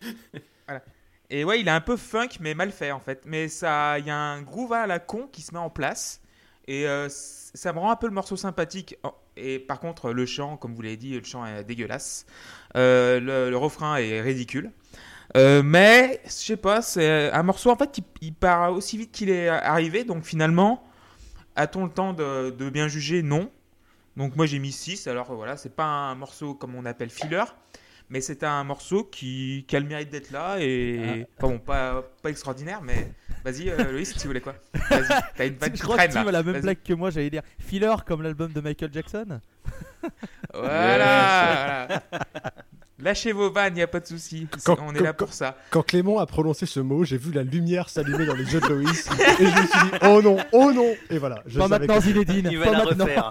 Et 1.30 1.44
ouais, 1.44 1.60
il 1.60 1.68
est 1.68 1.72
un 1.72 1.80
peu 1.80 1.96
funk, 1.96 2.28
mais 2.40 2.54
mal 2.54 2.72
fait 2.72 2.90
en 2.90 3.00
fait. 3.00 3.22
Mais 3.26 3.48
ça, 3.48 3.98
il 3.98 4.06
y 4.06 4.10
a 4.10 4.16
un 4.16 4.42
groove 4.42 4.72
à 4.72 4.86
la 4.86 4.98
con 4.98 5.28
qui 5.30 5.42
se 5.42 5.52
met 5.52 5.60
en 5.60 5.70
place. 5.70 6.20
Et 6.68 6.86
euh, 6.86 7.08
ça 7.08 7.72
me 7.72 7.78
rend 7.78 7.90
un 7.90 7.96
peu 7.96 8.06
le 8.06 8.12
morceau 8.12 8.36
sympathique. 8.36 8.96
Et 9.36 9.58
par 9.58 9.80
contre, 9.80 10.12
le 10.12 10.26
chant, 10.26 10.58
comme 10.58 10.74
vous 10.74 10.82
l'avez 10.82 10.98
dit, 10.98 11.18
le 11.18 11.24
chant 11.24 11.44
est 11.46 11.64
dégueulasse. 11.64 12.26
Euh, 12.76 13.48
le, 13.50 13.56
refrain 13.56 13.96
est 13.96 14.20
ridicule. 14.20 14.70
Euh, 15.36 15.62
mais, 15.64 16.20
je 16.26 16.30
sais 16.30 16.56
pas, 16.58 16.82
c'est 16.82 17.32
un 17.32 17.42
morceau 17.42 17.70
en 17.70 17.76
fait, 17.76 18.00
il 18.20 18.34
part 18.34 18.72
aussi 18.72 18.98
vite 18.98 19.12
qu'il 19.12 19.30
est 19.30 19.48
arrivé. 19.48 20.04
Donc 20.04 20.24
finalement, 20.24 20.84
a-t-on 21.56 21.84
le 21.84 21.90
temps 21.90 22.12
de, 22.12 22.50
de 22.50 22.70
bien 22.70 22.86
juger? 22.86 23.22
Non. 23.22 23.50
Donc 24.18 24.36
moi 24.36 24.44
j'ai 24.44 24.58
mis 24.58 24.72
6. 24.72 25.06
Alors 25.06 25.32
voilà, 25.34 25.56
c'est 25.56 25.74
pas 25.74 25.86
un 25.86 26.14
morceau 26.16 26.54
comme 26.54 26.74
on 26.74 26.84
appelle 26.84 27.08
filler. 27.08 27.44
Mais 28.10 28.20
c'est 28.22 28.42
un 28.42 28.64
morceau 28.64 29.04
qui, 29.04 29.64
qui 29.68 29.76
a 29.76 29.80
le 29.80 29.86
mérite 29.86 30.08
d'être 30.10 30.30
là 30.30 30.56
et 30.60 31.26
enfin 31.36 31.48
bon 31.52 31.58
pas, 31.58 32.02
pas 32.22 32.30
extraordinaire 32.30 32.80
mais 32.82 33.12
vas-y 33.44 33.68
euh, 33.68 33.92
Loïs 33.92 34.14
tu 34.16 34.26
voulais 34.26 34.40
quoi? 34.40 34.54
Vas-y 34.88 35.08
t'as 35.36 35.46
une 35.46 35.56
Je 35.62 35.68
qui 35.72 35.78
traîne 35.80 36.14
là 36.14 36.24
la 36.32 36.42
même 36.42 36.60
blague 36.62 36.82
que 36.82 36.94
moi, 36.94 37.10
j'allais 37.10 37.28
dire 37.28 37.42
filler 37.58 37.94
comme 38.06 38.22
l'album 38.22 38.50
de 38.52 38.60
Michael 38.60 38.92
Jackson. 38.92 39.40
Voilà, 40.54 41.86
voilà. 41.88 42.52
Lâchez 43.00 43.32
vos 43.32 43.50
vannes, 43.50 43.76
y 43.76 43.82
a 43.82 43.86
pas 43.86 44.00
de 44.00 44.06
souci. 44.06 44.48
Quand- 44.64 44.76
On 44.80 44.92
est 44.94 44.98
quand- 44.98 45.04
là 45.04 45.12
pour 45.12 45.32
ça. 45.32 45.56
Quand 45.70 45.82
Clément 45.82 46.18
a 46.18 46.26
prononcé 46.26 46.66
ce 46.66 46.80
mot, 46.80 47.04
j'ai 47.04 47.18
vu 47.18 47.30
la 47.32 47.42
lumière 47.44 47.88
s'allumer 47.90 48.26
dans 48.26 48.34
les 48.34 48.52
yeux 48.52 48.60
de 48.60 48.66
Loïs 48.66 49.08
et 49.38 49.44
je 49.46 49.50
me 49.50 49.66
suis 49.66 49.90
dit 49.90 49.98
oh 50.02 50.22
non, 50.22 50.38
oh 50.52 50.72
non 50.72 50.94
et 51.10 51.18
voilà. 51.18 51.42
Je 51.46 51.58
pas 51.58 51.68
maintenant 51.68 52.00
Zinedine, 52.00 52.48
Il 52.50 52.58
va 52.58 52.64
pas 52.64 52.72
la 52.72 52.84
maintenant. 52.84 53.04
refaire. 53.04 53.30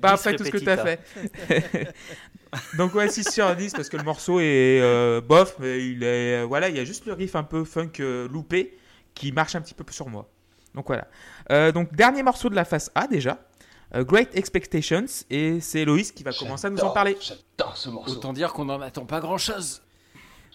Pas 0.00 0.12
Bis 0.12 0.20
après 0.26 0.36
tout 0.36 0.44
ce 0.44 0.50
que 0.50 0.58
t'as 0.58 0.76
repetita. 0.76 0.96
fait. 1.46 1.94
Donc 2.78 2.94
ouais 2.94 3.08
6 3.08 3.30
sur 3.30 3.54
10 3.54 3.72
parce 3.72 3.88
que 3.88 3.96
le 3.96 4.02
morceau 4.02 4.40
est 4.40 4.80
euh, 4.80 5.20
bof 5.20 5.56
mais 5.58 5.86
il 5.86 6.02
est 6.02 6.42
euh, 6.42 6.44
voilà 6.46 6.68
il 6.68 6.76
y 6.76 6.80
a 6.80 6.84
juste 6.84 7.06
le 7.06 7.12
riff 7.12 7.34
un 7.36 7.42
peu 7.42 7.64
funk 7.64 7.92
euh, 8.00 8.28
loupé 8.28 8.76
qui 9.14 9.32
marche 9.32 9.54
un 9.54 9.60
petit 9.60 9.74
peu 9.74 9.84
sur 9.92 10.08
moi. 10.08 10.28
Donc 10.74 10.86
voilà. 10.88 11.06
Euh, 11.50 11.72
donc 11.72 11.94
dernier 11.94 12.22
morceau 12.22 12.48
de 12.50 12.54
la 12.54 12.64
face 12.64 12.90
A 12.94 13.06
déjà. 13.06 13.38
euh, 13.94 14.04
Great 14.04 14.36
Expectations 14.36 15.06
et 15.30 15.60
c'est 15.60 15.84
Loïs 15.84 16.12
qui 16.12 16.22
va 16.22 16.32
commencer 16.32 16.66
à 16.66 16.70
nous 16.70 16.78
en 16.80 16.90
parler. 16.90 17.16
J'adore 17.20 17.76
ce 17.76 17.88
morceau. 17.88 18.12
autant 18.12 18.32
dire 18.32 18.52
qu'on 18.52 18.68
en 18.68 18.80
attend 18.80 19.06
pas 19.06 19.20
grand 19.20 19.38
chose. 19.38 19.82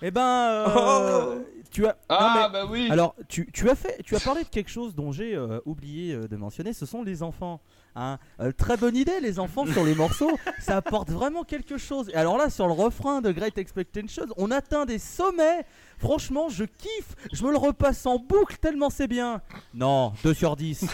Eh 0.04 0.10
ben, 0.12 0.66
euh, 0.68 1.40
tu 1.72 1.86
as. 1.86 1.96
Ah 2.10 2.34
non, 2.36 2.42
mais- 2.48 2.54
bah 2.54 2.66
oui. 2.72 2.88
Alors, 2.90 3.16
tu, 3.30 3.48
tu 3.54 3.70
as 3.70 3.76
fait, 3.76 4.02
tu 4.04 4.16
as 4.16 4.20
parlé 4.20 4.44
de 4.44 4.50
quelque 4.50 4.70
chose 4.72 4.96
dont 4.96 5.12
j'ai 5.12 5.36
euh, 5.36 5.60
oublié 5.66 6.16
de 6.16 6.36
mentionner. 6.36 6.74
Ce 6.74 6.86
sont 6.88 7.04
les 7.04 7.22
enfants. 7.22 7.62
Hein. 7.96 8.18
Euh, 8.40 8.52
très 8.52 8.78
bonne 8.78 8.96
idée, 8.96 9.20
les 9.22 9.40
enfants 9.40 9.66
sur 9.66 9.84
les 9.84 9.96
morceaux. 9.96 10.38
Ça 10.60 10.78
apporte 10.78 11.10
vraiment 11.10 11.44
quelque 11.44 11.78
chose. 11.78 12.10
Et 12.10 12.16
alors 12.16 12.38
là, 12.38 12.50
sur 12.50 12.68
le 12.68 12.74
refrain 12.74 13.22
de 13.22 13.32
Great 13.32 13.58
Expectations, 13.58 14.26
on 14.38 14.52
atteint 14.52 14.86
des 14.86 15.00
sommets. 15.00 15.66
Franchement, 15.98 16.50
je 16.50 16.64
kiffe. 16.66 17.16
Je 17.32 17.44
me 17.44 17.52
le 17.52 17.58
repasse 17.58 18.06
en 18.06 18.18
boucle 18.18 18.58
tellement 18.58 18.90
c'est 18.90 19.08
bien. 19.08 19.42
Non, 19.74 20.14
2 20.24 20.34
sur 20.34 20.56
10. 20.56 20.86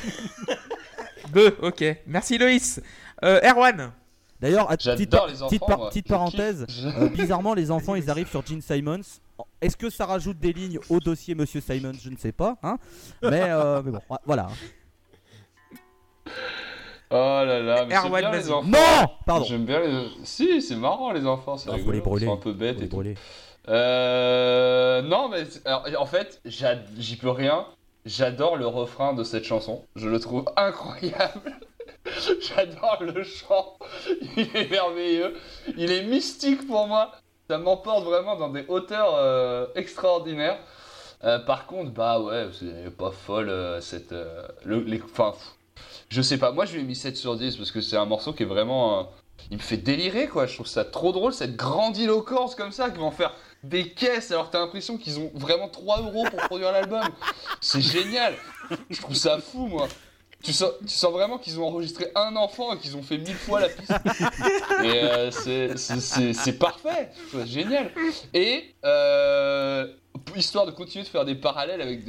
2, 1.33 1.57
ok. 1.62 1.83
Merci 2.07 2.38
Loïs. 2.38 2.81
Euh, 3.23 3.39
Erwan. 3.43 3.91
D'ailleurs, 4.39 4.67
petite, 4.67 4.83
J'adore 5.12 5.19
par- 5.21 5.27
les 5.27 5.41
enfants. 5.41 5.47
petite, 5.49 5.65
par- 5.65 5.77
moi. 5.79 5.89
petite 5.89 6.05
Je 6.07 6.13
parenthèse, 6.13 6.65
euh, 6.86 7.10
bizarrement, 7.10 7.53
les 7.55 7.71
enfants, 7.71 7.95
ils 7.95 8.07
arrivent 8.12 8.29
sur 8.29 8.45
Gene 8.45 8.62
Simons. 8.62 9.01
Est-ce 9.62 9.75
que 9.77 9.89
ça 9.89 10.05
rajoute 10.05 10.38
des 10.39 10.53
lignes 10.53 10.79
au 10.89 10.99
dossier 10.99 11.33
Monsieur 11.33 11.60
Simons 11.62 11.93
Je 11.99 12.10
ne 12.12 12.17
sais 12.17 12.31
pas. 12.31 12.57
Hein 12.62 12.77
mais, 13.23 13.41
euh, 13.49 13.81
mais 13.83 13.91
bon, 13.91 13.99
voilà. 14.25 14.47
Oh 17.10 17.15
là 17.15 17.62
là, 17.62 17.86
mais 17.86 17.96
c'est 17.96 18.10
bien 18.10 18.32
les 18.32 18.52
enfants. 18.52 18.67
Non 18.67 19.08
Pardon. 19.26 19.46
J'aime 19.46 19.65
bien 19.65 19.80
les. 19.80 20.08
Si, 20.24 20.62
c'est 20.62 20.76
marrant 20.76 21.12
les 21.12 21.26
enfants, 21.26 21.56
c'est 21.58 21.70
Ah, 21.70 21.74
faut 21.74 21.78
rigolo. 21.78 21.93
les 21.93 22.02
brûler. 22.02 22.26
Ils 22.26 22.30
sont 22.30 22.34
un 22.34 22.38
peu 22.38 22.52
bêtes 22.54 22.82
et 22.82 22.89
tout. 22.89 23.02
Euh, 23.70 25.02
non, 25.02 25.30
mais 25.30 25.43
alors, 25.65 25.86
en 26.02 26.06
fait, 26.06 26.41
j'y 26.46 27.15
peux 27.17 27.30
rien. 27.30 27.65
J'adore 28.06 28.56
le 28.56 28.67
refrain 28.67 29.13
de 29.13 29.24
cette 29.24 29.43
chanson. 29.43 29.84
Je 29.96 30.08
le 30.08 30.20
trouve 30.20 30.46
incroyable. 30.56 31.60
J'adore 32.39 33.00
le 33.02 33.24
chant. 33.24 33.78
Il 34.38 34.56
est 34.56 34.70
merveilleux. 34.72 35.36
Il 35.78 35.91
est 35.91 36.04
mystique 36.04 36.65
pour 36.67 36.88
moi. 36.88 37.12
Ça 37.50 37.58
m'emporte 37.58 38.04
vraiment 38.06 38.36
dans 38.38 38.50
des 38.50 38.65
hauteurs 38.67 39.15
euh, 39.15 39.67
extraordinaires. 39.76 40.58
Euh, 41.24 41.39
par 41.39 41.65
contre, 41.65 41.91
bah 41.91 42.20
ouais, 42.22 42.48
c'est 42.54 42.96
pas 42.96 43.12
folle 43.12 43.50
euh, 43.50 43.82
cette. 43.82 44.12
euh, 44.13 44.43
le, 44.63 44.80
les, 44.82 45.02
enfin, 45.02 45.32
pff, 45.32 45.56
je 46.10 46.22
sais 46.22 46.38
pas. 46.38 46.52
Moi, 46.52 46.65
je 46.65 46.74
lui 46.74 46.82
ai 46.82 46.84
mis 46.84 46.96
7 46.96 47.17
sur 47.17 47.36
10 47.36 47.56
parce 47.58 47.72
que 47.72 47.82
c'est 47.82 47.98
un 47.98 48.06
morceau 48.06 48.34
qui 48.34 48.43
est 48.43 48.48
vraiment. 48.48 49.00
euh, 49.00 49.04
il 49.52 49.58
me 49.58 49.62
fait 49.62 49.78
délirer 49.78 50.28
quoi. 50.28 50.46
Je 50.48 50.56
trouve 50.56 50.67
ça 50.67 50.84
trop 50.84 51.12
drôle, 51.12 51.32
cette 51.34 51.56
grandiloquence 51.56 52.56
comme 52.56 52.72
ça 52.72 52.89
qui 52.89 52.98
vont 52.98 53.12
faire 53.12 53.34
des 53.63 53.89
caisses 53.91 54.32
alors 54.32 54.48
que 54.48 54.54
t'as 54.54 54.60
l'impression 54.60 54.98
qu'ils 54.98 55.20
ont 55.20 55.32
vraiment 55.36 55.70
3 55.70 56.02
euros 56.02 56.26
pour 56.30 56.39
produire 56.41 56.72
l'album. 56.72 57.04
C'est 57.62 57.82
génial. 57.82 58.34
Je 58.89 59.00
trouve 59.02 59.15
ça 59.15 59.39
fou 59.39 59.67
moi. 59.67 59.88
Tu 60.43 60.54
sens, 60.54 60.69
tu 60.82 60.93
sens 60.93 61.12
vraiment 61.12 61.39
qu'ils 61.39 61.60
ont 61.60 61.65
enregistré 61.67 62.12
un 62.15 62.36
enfant 62.36 62.73
et 62.73 62.78
qu'ils 62.78 62.95
ont 62.95 63.02
fait 63.02 63.17
mille 63.17 63.34
fois 63.36 63.60
la 63.60 63.69
piste. 63.69 63.91
Et 64.84 65.04
euh, 65.04 65.32
c'est- 65.32 65.76
c'est 65.78 66.00
c'est- 66.00 66.34
c'est 66.34 66.54
parfait. 66.54 67.10
Ça 67.32 67.45
génial. 67.45 67.91
Et 68.34 68.76
euh, 68.86 69.88
histoire 70.36 70.65
de 70.67 70.71
continuer 70.71 71.04
de 71.04 71.10
faire 71.10 71.26
des 71.26 71.36
parallèles 71.36 71.81
avec 71.81 72.06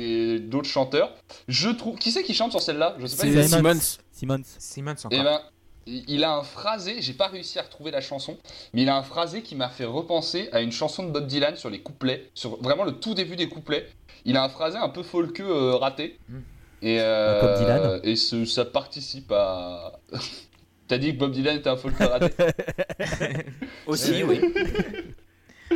d'autres 0.49 0.69
chanteurs, 0.69 1.15
je 1.49 1.71
trouve. 1.71 1.99
Qui 1.99 2.11
c'est 2.13 2.23
qui 2.23 2.35
chante 2.35 2.51
sur 2.51 2.61
celle-là? 2.63 2.97
Je 2.99 3.07
sais 3.07 3.17
pas. 3.17 3.23
C'est 3.33 3.49
Simons. 3.49 3.73
Simmons. 3.73 3.99
Simmons. 4.13 4.45
Simmons 4.59 4.95
Eh 5.11 5.19
encore. 5.21 5.25
ben, 5.25 5.41
il 5.87 6.23
a 6.23 6.35
un 6.37 6.43
phrasé, 6.43 7.01
j'ai 7.01 7.15
pas 7.15 7.29
réussi 7.29 7.59
à 7.59 7.63
retrouver 7.63 7.91
la 7.91 8.03
chanson, 8.03 8.37
mais 8.75 8.83
il 8.83 8.89
a 8.91 8.97
un 8.97 9.03
phrasé 9.03 9.41
qui 9.43 9.55
m'a 9.55 9.71
fait 9.71 9.87
repenser 9.87 10.51
à 10.53 10.61
une 10.61 10.71
chanson 10.73 11.03
de 11.03 11.11
Bob 11.11 11.27
Dylan 11.27 11.57
sur 11.57 11.71
les 11.71 11.81
couplets, 11.81 12.29
sur 12.35 12.63
vraiment 12.63 12.85
le 12.85 12.93
tout 12.93 13.15
début 13.15 13.37
des 13.37 13.49
couplets. 13.49 13.89
Il 14.27 14.37
a 14.37 14.45
un 14.45 14.49
phrasé 14.51 14.77
un 14.77 14.91
peu 14.91 15.03
folkeux 15.03 15.45
euh, 15.49 15.77
raté. 15.77 16.19
Mm. 16.29 16.39
Et, 16.83 16.99
euh, 17.01 17.41
Comme 17.41 17.55
Dylan. 17.59 18.01
et 18.05 18.17
ce- 18.17 18.45
ça 18.45 18.65
participe 18.65 19.31
à. 19.33 19.99
T'as 20.89 20.97
dit 20.99 21.13
que 21.13 21.19
Bob 21.19 21.33
Dylan 21.33 21.57
était 21.59 21.69
un 21.69 21.77
folkeux 21.77 22.05
raté 22.07 22.33
Aussi, 23.87 24.23
oui. 24.23 24.41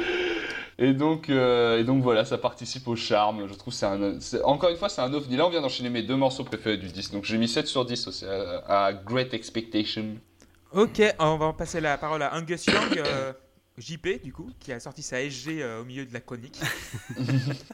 et 0.78 0.94
donc, 0.94 1.28
euh, 1.28 1.78
et 1.80 1.84
donc 1.84 2.02
voilà, 2.02 2.24
ça 2.24 2.38
participe 2.38 2.88
au 2.88 2.96
charme. 2.96 3.46
Je 3.46 3.54
trouve 3.54 3.74
c'est 3.74 3.86
un. 3.86 4.18
c'est- 4.20 4.42
Encore 4.42 4.70
une 4.70 4.76
fois, 4.76 4.88
c'est 4.88 5.02
un 5.02 5.12
ovni. 5.12 5.36
Là, 5.36 5.46
on 5.46 5.50
vient 5.50 5.60
d'enchaîner 5.60 5.90
mes 5.90 6.02
deux 6.02 6.16
morceaux 6.16 6.44
préférés 6.44 6.78
du 6.78 6.88
disque. 6.88 7.12
Donc 7.12 7.24
j'ai 7.24 7.36
mis 7.38 7.48
7 7.48 7.66
sur 7.66 7.84
10 7.84 8.06
aussi 8.06 8.24
à, 8.26 8.86
à 8.86 8.92
Great 8.92 9.34
Expectation. 9.34 10.16
Ok, 10.72 11.02
on 11.18 11.36
va 11.36 11.52
passer 11.52 11.80
la 11.80 11.98
parole 11.98 12.22
à 12.22 12.34
Angus 12.34 12.64
Young, 12.64 12.96
euh, 12.98 13.32
JP 13.76 14.22
du 14.24 14.32
coup, 14.32 14.50
qui 14.58 14.72
a 14.72 14.80
sorti 14.80 15.02
sa 15.02 15.20
SG 15.20 15.62
euh, 15.62 15.82
au 15.82 15.84
milieu 15.84 16.06
de 16.06 16.14
la 16.14 16.20
chronique. 16.20 16.58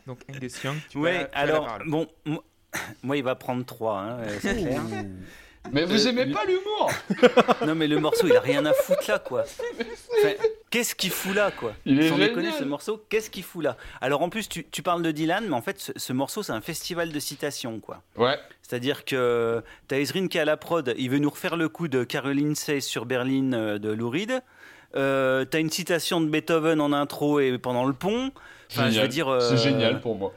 Donc 0.06 0.18
Angus 0.28 0.60
Young, 0.64 0.76
tu 0.90 0.98
Ouais, 0.98 1.20
peux 1.26 1.30
tu 1.30 1.36
as 1.38 1.46
la 1.46 1.52
alors, 1.54 1.66
parole. 1.66 1.88
bon, 1.88 2.06
moi, 3.02 3.16
il 3.16 3.22
va 3.24 3.34
prendre 3.34 3.64
3, 3.64 3.98
hein, 3.98 4.18
euh, 4.20 4.38
c'est 4.40 4.56
clair. 4.56 4.80
Mais 5.72 5.84
vous 5.84 6.06
Euh, 6.06 6.10
aimez 6.10 6.26
pas 6.32 6.44
l'humour 6.46 6.90
Non, 7.66 7.74
mais 7.74 7.88
le 7.88 7.98
morceau, 7.98 8.26
il 8.26 8.34
a 8.36 8.40
rien 8.40 8.64
à 8.64 8.72
foutre 8.72 9.04
là, 9.08 9.18
quoi. 9.18 9.44
Enfin, 10.20 10.30
qu'est-ce 10.70 10.94
qu'il 10.94 11.10
fout 11.10 11.34
là, 11.34 11.50
quoi 11.50 11.74
Il 11.84 12.00
est 12.00 12.08
Sans 12.08 12.16
déconner, 12.16 12.50
ce 12.58 12.64
morceau, 12.64 13.04
qu'est-ce 13.10 13.28
qu'il 13.30 13.42
fout 13.42 13.62
là 13.62 13.76
Alors 14.00 14.22
en 14.22 14.30
plus, 14.30 14.48
tu, 14.48 14.64
tu 14.64 14.82
parles 14.82 15.02
de 15.02 15.10
Dylan, 15.10 15.44
mais 15.46 15.54
en 15.54 15.60
fait, 15.60 15.78
ce, 15.78 15.92
ce 15.94 16.12
morceau, 16.12 16.42
c'est 16.42 16.52
un 16.52 16.60
festival 16.62 17.12
de 17.12 17.18
citations, 17.20 17.80
quoi. 17.80 18.02
Ouais. 18.16 18.36
C'est-à-dire 18.62 19.04
que 19.04 19.62
t'as 19.88 19.98
Ezrin 19.98 20.26
qui 20.28 20.38
est 20.38 20.40
à 20.40 20.44
la 20.46 20.56
prod, 20.56 20.94
il 20.96 21.10
veut 21.10 21.18
nous 21.18 21.30
refaire 21.30 21.56
le 21.56 21.68
coup 21.68 21.88
de 21.88 22.02
Caroline 22.04 22.54
Say 22.54 22.80
sur 22.80 23.04
Berlin 23.04 23.52
euh, 23.52 23.78
de 23.78 23.90
Lou 23.90 24.08
Reed. 24.10 24.42
Euh, 24.96 25.44
t'as 25.44 25.60
une 25.60 25.70
citation 25.70 26.20
de 26.20 26.26
Beethoven 26.28 26.80
en 26.80 26.92
intro 26.94 27.40
et 27.40 27.58
pendant 27.58 27.84
le 27.84 27.92
pont. 27.92 28.32
Enfin, 28.70 28.86
je 28.86 28.90
Génial. 28.92 29.02
veux 29.02 29.08
dire, 29.08 29.28
euh, 29.28 29.40
C'est 29.40 29.58
génial 29.58 30.00
pour 30.00 30.16
moi. 30.16 30.32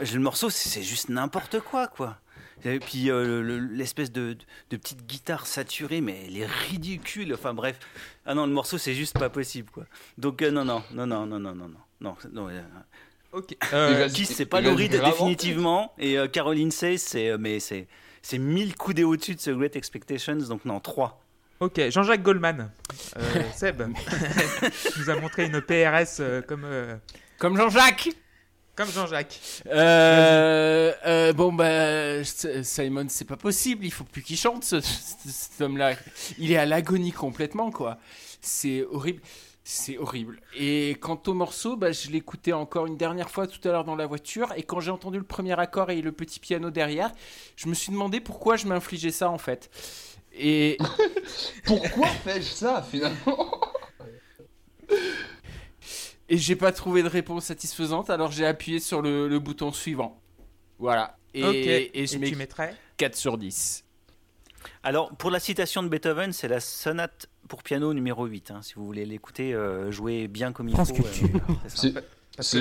Le 0.00 0.18
morceau, 0.20 0.50
c'est 0.50 0.82
juste 0.82 1.08
n'importe 1.08 1.60
quoi, 1.60 1.86
quoi. 1.88 2.18
Et 2.64 2.78
puis 2.78 3.10
euh, 3.10 3.40
le- 3.42 3.58
l'espèce 3.58 4.12
de, 4.12 4.36
de 4.70 4.76
petite 4.76 5.06
guitare 5.06 5.46
saturée, 5.46 6.00
mais 6.02 6.24
elle 6.26 6.36
est 6.36 6.46
ridicule. 6.46 7.32
Enfin 7.34 7.54
bref. 7.54 7.78
Ah 8.26 8.34
non, 8.34 8.46
le 8.46 8.52
morceau, 8.52 8.76
c'est 8.78 8.94
juste 8.94 9.18
pas 9.18 9.30
possible, 9.30 9.70
quoi. 9.70 9.84
Donc 10.18 10.42
euh, 10.42 10.50
non, 10.50 10.64
non, 10.64 10.82
non, 10.92 11.06
non, 11.06 11.26
non, 11.26 11.38
non, 11.40 11.54
non, 11.54 11.68
non. 11.68 11.76
non, 12.00 12.16
non 12.32 12.48
euh, 12.50 12.60
Ok. 13.32 13.56
Euh, 13.72 14.08
Kiss, 14.12 14.34
c'est 14.34 14.44
pas 14.44 14.60
gravement- 14.60 14.76
définitivement. 15.00 15.94
Et 15.98 16.18
euh, 16.18 16.28
Caroline 16.28 16.70
Say, 16.70 16.98
c'est 16.98 17.30
euh, 17.30 17.38
mais 17.40 17.60
c'est 17.60 17.88
c'est 18.22 18.38
mille 18.38 18.74
coups 18.76 18.96
des 18.96 19.04
au-dessus 19.04 19.34
de 19.36 19.40
ce 19.40 19.50
Great 19.50 19.74
Expectations. 19.76 20.36
Donc 20.36 20.66
non, 20.66 20.80
3. 20.80 21.18
ok, 21.60 21.88
Jean-Jacques 21.88 22.22
Goldman. 22.22 22.70
Euh, 23.16 23.42
Seb 23.56 23.82
nous 24.98 25.08
a 25.10 25.16
montré 25.18 25.46
une 25.46 25.60
PRS 25.62 26.20
euh, 26.20 26.42
comme, 26.42 26.64
euh, 26.64 26.96
Comme 27.38 27.56
Jean-Jacques 27.56 28.10
comme 28.80 28.92
Jean-Jacques. 28.92 29.38
Euh, 29.66 30.92
euh, 31.06 31.32
bon 31.32 31.52
bah 31.52 32.24
Simon 32.24 33.06
c'est 33.08 33.26
pas 33.26 33.36
possible, 33.36 33.84
il 33.84 33.90
faut 33.92 34.04
plus 34.04 34.22
qu'il 34.22 34.36
chante 34.38 34.64
ce, 34.64 34.80
ce- 34.80 35.14
cet 35.28 35.60
homme-là. 35.60 35.94
Il 36.38 36.50
est 36.52 36.56
à 36.56 36.64
l'agonie 36.66 37.12
complètement 37.12 37.70
quoi. 37.70 37.98
C'est 38.40 38.84
horrible, 38.90 39.20
c'est 39.64 39.98
horrible. 39.98 40.40
Et 40.56 40.96
quant 41.00 41.20
au 41.26 41.34
morceau, 41.34 41.76
bah, 41.76 41.92
je 41.92 42.08
l'écoutais 42.10 42.52
encore 42.54 42.86
une 42.86 42.96
dernière 42.96 43.28
fois 43.30 43.46
tout 43.46 43.60
à 43.68 43.72
l'heure 43.72 43.84
dans 43.84 43.96
la 43.96 44.06
voiture 44.06 44.52
et 44.56 44.62
quand 44.62 44.80
j'ai 44.80 44.90
entendu 44.90 45.18
le 45.18 45.24
premier 45.24 45.58
accord 45.60 45.90
et 45.90 46.00
le 46.00 46.12
petit 46.12 46.40
piano 46.40 46.70
derrière, 46.70 47.10
je 47.56 47.68
me 47.68 47.74
suis 47.74 47.92
demandé 47.92 48.20
pourquoi 48.20 48.56
je 48.56 48.66
m'infligeais 48.66 49.10
ça 49.10 49.28
en 49.30 49.38
fait. 49.38 49.70
Et 50.32 50.78
Pourquoi 51.66 52.06
fais-je 52.24 52.46
ça 52.48 52.86
finalement? 52.90 53.60
Et 56.30 56.38
j'ai 56.38 56.56
pas 56.56 56.72
trouvé 56.72 57.02
de 57.02 57.08
réponse 57.08 57.44
satisfaisante 57.46 58.08
alors 58.08 58.30
j'ai 58.32 58.46
appuyé 58.46 58.80
sur 58.80 59.02
le, 59.02 59.28
le 59.28 59.38
bouton 59.38 59.72
suivant. 59.72 60.20
Voilà. 60.78 61.16
Et, 61.34 61.90
je 61.94 62.12
tu 62.12 62.18
mets 62.18 62.30
mettrais 62.32 62.74
4 62.96 63.14
sur 63.14 63.36
10. 63.36 63.84
Alors 64.82 65.14
pour 65.16 65.30
la 65.30 65.40
citation 65.40 65.82
de 65.82 65.88
Beethoven, 65.88 66.32
c'est 66.32 66.48
la 66.48 66.60
sonate 66.60 67.28
pour 67.48 67.62
piano 67.62 67.92
numéro 67.92 68.24
8. 68.26 68.50
hein. 68.50 68.60
Si 68.62 68.74
vous 68.74 68.86
voulez 68.86 69.04
l'écouter, 69.04 69.52
euh, 69.54 69.90
jouez 69.90 70.26
bien 70.28 70.52
comme 70.52 70.68
il 70.68 70.74
France 70.74 70.88
faut. 70.88 71.02
Culture. 71.02 71.28
c'est 71.68 71.92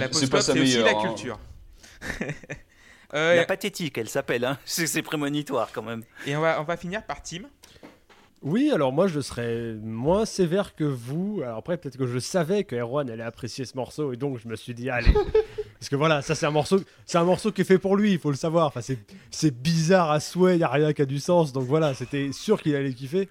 post 0.10 0.30
pas 0.30 0.42
sa 0.42 0.54
c'est 0.54 0.60
aussi 0.60 0.78
la 0.78 0.84
meilleure, 0.84 1.00
hein. 1.00 1.08
culture. 1.08 1.40
Euh, 3.16 3.34
La 3.36 3.46
pathétique, 3.46 3.98
elle 3.98 4.08
s'appelle. 4.08 4.46
Hein. 4.46 4.60
C'est 4.66 4.86
c'est 4.86 5.02
prémonitoire 5.02 5.72
quand 5.74 5.82
même. 5.82 6.04
et 6.28 6.36
on 6.36 6.42
va, 6.42 6.62
on 6.62 6.64
va 6.64 6.78
finir 6.78 7.04
par 7.04 7.24
Tim. 7.24 7.42
Oui, 8.42 8.72
alors 8.74 8.94
moi 8.94 9.08
je 9.08 9.20
serais 9.20 9.74
moins 9.82 10.26
sévère 10.26 10.74
que 10.74 10.86
vous. 10.86 11.42
Alors 11.44 11.58
après, 11.58 11.78
peut-être 11.78 11.98
que 11.98 12.08
je 12.08 12.20
savais 12.20 12.64
que 12.64 12.76
Erwan 12.76 13.10
allait 13.10 13.24
apprécier 13.24 13.66
ce 13.66 13.76
morceau 13.76 14.14
et 14.14 14.18
donc 14.18 14.40
je 14.42 14.48
me 14.48 14.56
suis 14.56 14.74
dit, 14.74 14.90
allez. 14.90 15.14
Parce 15.80 15.90
que 15.90 15.96
voilà, 15.96 16.22
ça 16.22 16.36
c'est 16.36 16.46
un 16.46 16.52
morceau, 16.52 16.80
c'est 17.06 17.18
un 17.18 17.24
morceau 17.24 17.52
qui 17.52 17.62
est 17.62 17.66
fait 17.66 17.78
pour 17.78 17.96
lui, 17.98 18.14
il 18.14 18.20
faut 18.20 18.30
le 18.30 18.38
savoir. 18.38 18.68
Enfin, 18.68 18.82
c'est, 19.32 19.52
bizarre 19.52 20.12
à 20.12 20.20
souhait, 20.20 20.56
il 20.56 20.58
n'y 20.58 20.64
a 20.64 20.70
rien 20.70 20.94
qui 20.94 21.02
a 21.02 21.06
du 21.06 21.20
sens. 21.20 21.52
Donc 21.52 21.64
voilà, 21.64 21.94
c'était 21.94 22.32
sûr 22.32 22.62
qu'il 22.62 22.76
allait 22.76 22.94
kiffer. 22.94 23.30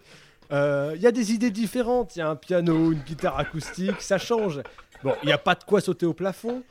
Euh, 0.53 0.93
Il 0.97 1.03
y 1.03 1.07
a 1.07 1.13
des 1.13 1.33
idées 1.33 1.51
différentes, 1.51 2.17
il 2.17 2.21
y 2.21 2.23
a 2.23 2.29
un 2.29 2.37
piano, 2.37 2.93
une 2.93 3.01
guitare 3.01 3.39
acoustique, 3.39 4.01
ça 4.01 4.19
change. 4.19 4.61
Bon, 5.03 5.15
il 5.23 5.27
n'y 5.27 5.33
a 5.33 5.39
pas 5.39 5.55
de 5.55 5.65
quoi 5.65 5.81
sauter 5.81 6.07
au 6.07 6.15
plafond. 6.15 6.63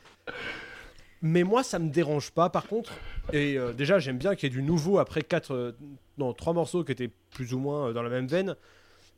Mais 1.22 1.42
moi, 1.42 1.62
ça 1.62 1.78
me 1.78 1.90
dérange 1.90 2.30
pas, 2.30 2.48
par 2.48 2.66
contre. 2.66 2.92
Et 3.32 3.58
euh, 3.58 3.72
déjà, 3.72 3.98
j'aime 3.98 4.18
bien 4.18 4.34
qu'il 4.34 4.48
y 4.48 4.52
ait 4.52 4.56
du 4.56 4.62
nouveau 4.62 4.98
après 4.98 5.22
quatre, 5.22 5.52
euh, 5.52 5.76
non, 6.16 6.32
trois 6.32 6.52
morceaux 6.52 6.84
qui 6.84 6.92
étaient 6.92 7.10
plus 7.30 7.54
ou 7.54 7.58
moins 7.58 7.88
euh, 7.88 7.92
dans 7.92 8.02
la 8.02 8.10
même 8.10 8.28
veine. 8.28 8.54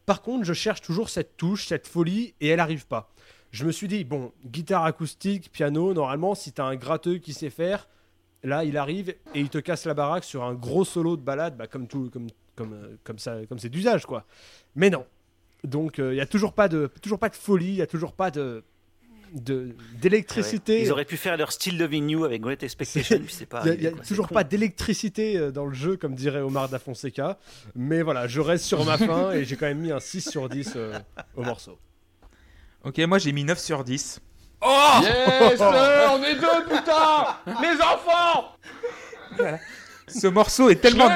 Par 0.06 0.22
contre, 0.22 0.44
je 0.44 0.54
cherche 0.54 0.80
toujours 0.80 1.10
cette 1.10 1.36
touche, 1.36 1.66
cette 1.66 1.86
folie, 1.86 2.34
et 2.40 2.48
elle 2.48 2.60
arrive 2.60 2.86
pas. 2.86 3.10
Je 3.52 3.66
me 3.66 3.72
suis 3.72 3.86
dit, 3.86 4.04
bon, 4.04 4.32
guitare 4.46 4.84
acoustique, 4.84 5.52
piano, 5.52 5.92
normalement, 5.92 6.34
si 6.34 6.52
t'as 6.52 6.64
un 6.64 6.76
gratteux 6.76 7.18
qui 7.18 7.34
sait 7.34 7.50
faire, 7.50 7.86
là, 8.42 8.64
il 8.64 8.76
arrive 8.76 9.10
et 9.10 9.40
il 9.40 9.50
te 9.50 9.58
casse 9.58 9.84
la 9.84 9.94
baraque 9.94 10.24
sur 10.24 10.44
un 10.44 10.54
gros 10.54 10.84
solo 10.84 11.16
de 11.16 11.22
balade, 11.22 11.56
bah, 11.56 11.66
comme 11.66 11.86
tout, 11.86 12.08
comme, 12.10 12.28
comme, 12.56 12.96
comme 13.04 13.18
ça, 13.18 13.44
comme 13.46 13.58
c'est 13.58 13.68
d'usage, 13.68 14.06
quoi. 14.06 14.24
Mais 14.74 14.88
non. 14.88 15.04
Donc, 15.64 15.98
il 15.98 16.14
y 16.14 16.20
a 16.20 16.26
toujours 16.26 16.54
pas 16.54 16.68
de, 16.68 16.90
toujours 17.02 17.18
pas 17.18 17.28
de 17.28 17.36
folie, 17.36 17.68
il 17.68 17.74
y 17.74 17.82
a 17.82 17.86
toujours 17.86 18.14
pas 18.14 18.30
de, 18.30 18.64
de 19.34 19.74
d'électricité. 20.00 20.82
Ils 20.82 20.92
auraient 20.92 21.04
pu 21.04 21.16
faire 21.16 21.36
leur 21.36 21.52
style 21.52 21.78
Loving 21.78 22.08
You 22.10 22.24
avec 22.24 22.40
Great 22.42 22.62
Expectations, 22.62 23.18
puis 23.24 23.32
c'est 23.34 23.46
pas. 23.46 23.62
Il 23.64 23.66
n'y 23.66 23.70
a, 23.70 23.72
arrivé, 23.72 23.84
y 23.84 23.86
a 23.88 23.90
quoi. 23.92 24.00
C'est 24.02 24.08
toujours 24.08 24.28
con. 24.28 24.34
pas 24.34 24.44
d'électricité 24.44 25.36
euh, 25.36 25.50
dans 25.50 25.66
le 25.66 25.74
jeu, 25.74 25.96
comme 25.96 26.14
dirait 26.14 26.40
Omar 26.40 26.68
da 26.68 26.78
Fonseca. 26.78 27.38
Mais 27.74 28.02
voilà, 28.02 28.26
je 28.26 28.40
reste 28.40 28.64
sur 28.64 28.84
ma 28.84 28.98
fin 28.98 29.32
et 29.32 29.44
j'ai 29.44 29.56
quand 29.56 29.66
même 29.66 29.78
mis 29.80 29.92
un 29.92 30.00
6 30.00 30.30
sur 30.30 30.48
10 30.48 30.72
euh, 30.76 30.98
au 31.36 31.42
morceau. 31.42 31.78
Ok, 32.84 32.98
moi 33.00 33.18
j'ai 33.18 33.32
mis 33.32 33.44
9 33.44 33.58
sur 33.58 33.84
10. 33.84 34.20
Yes, 34.62 35.58
euh, 35.60 36.06
on 36.12 36.22
est 36.22 36.34
deux, 36.34 36.64
putain 36.68 37.36
Les 37.62 37.80
enfants 37.80 38.54
Ce 40.06 40.26
morceau 40.26 40.68
est 40.68 40.76
tellement. 40.76 41.08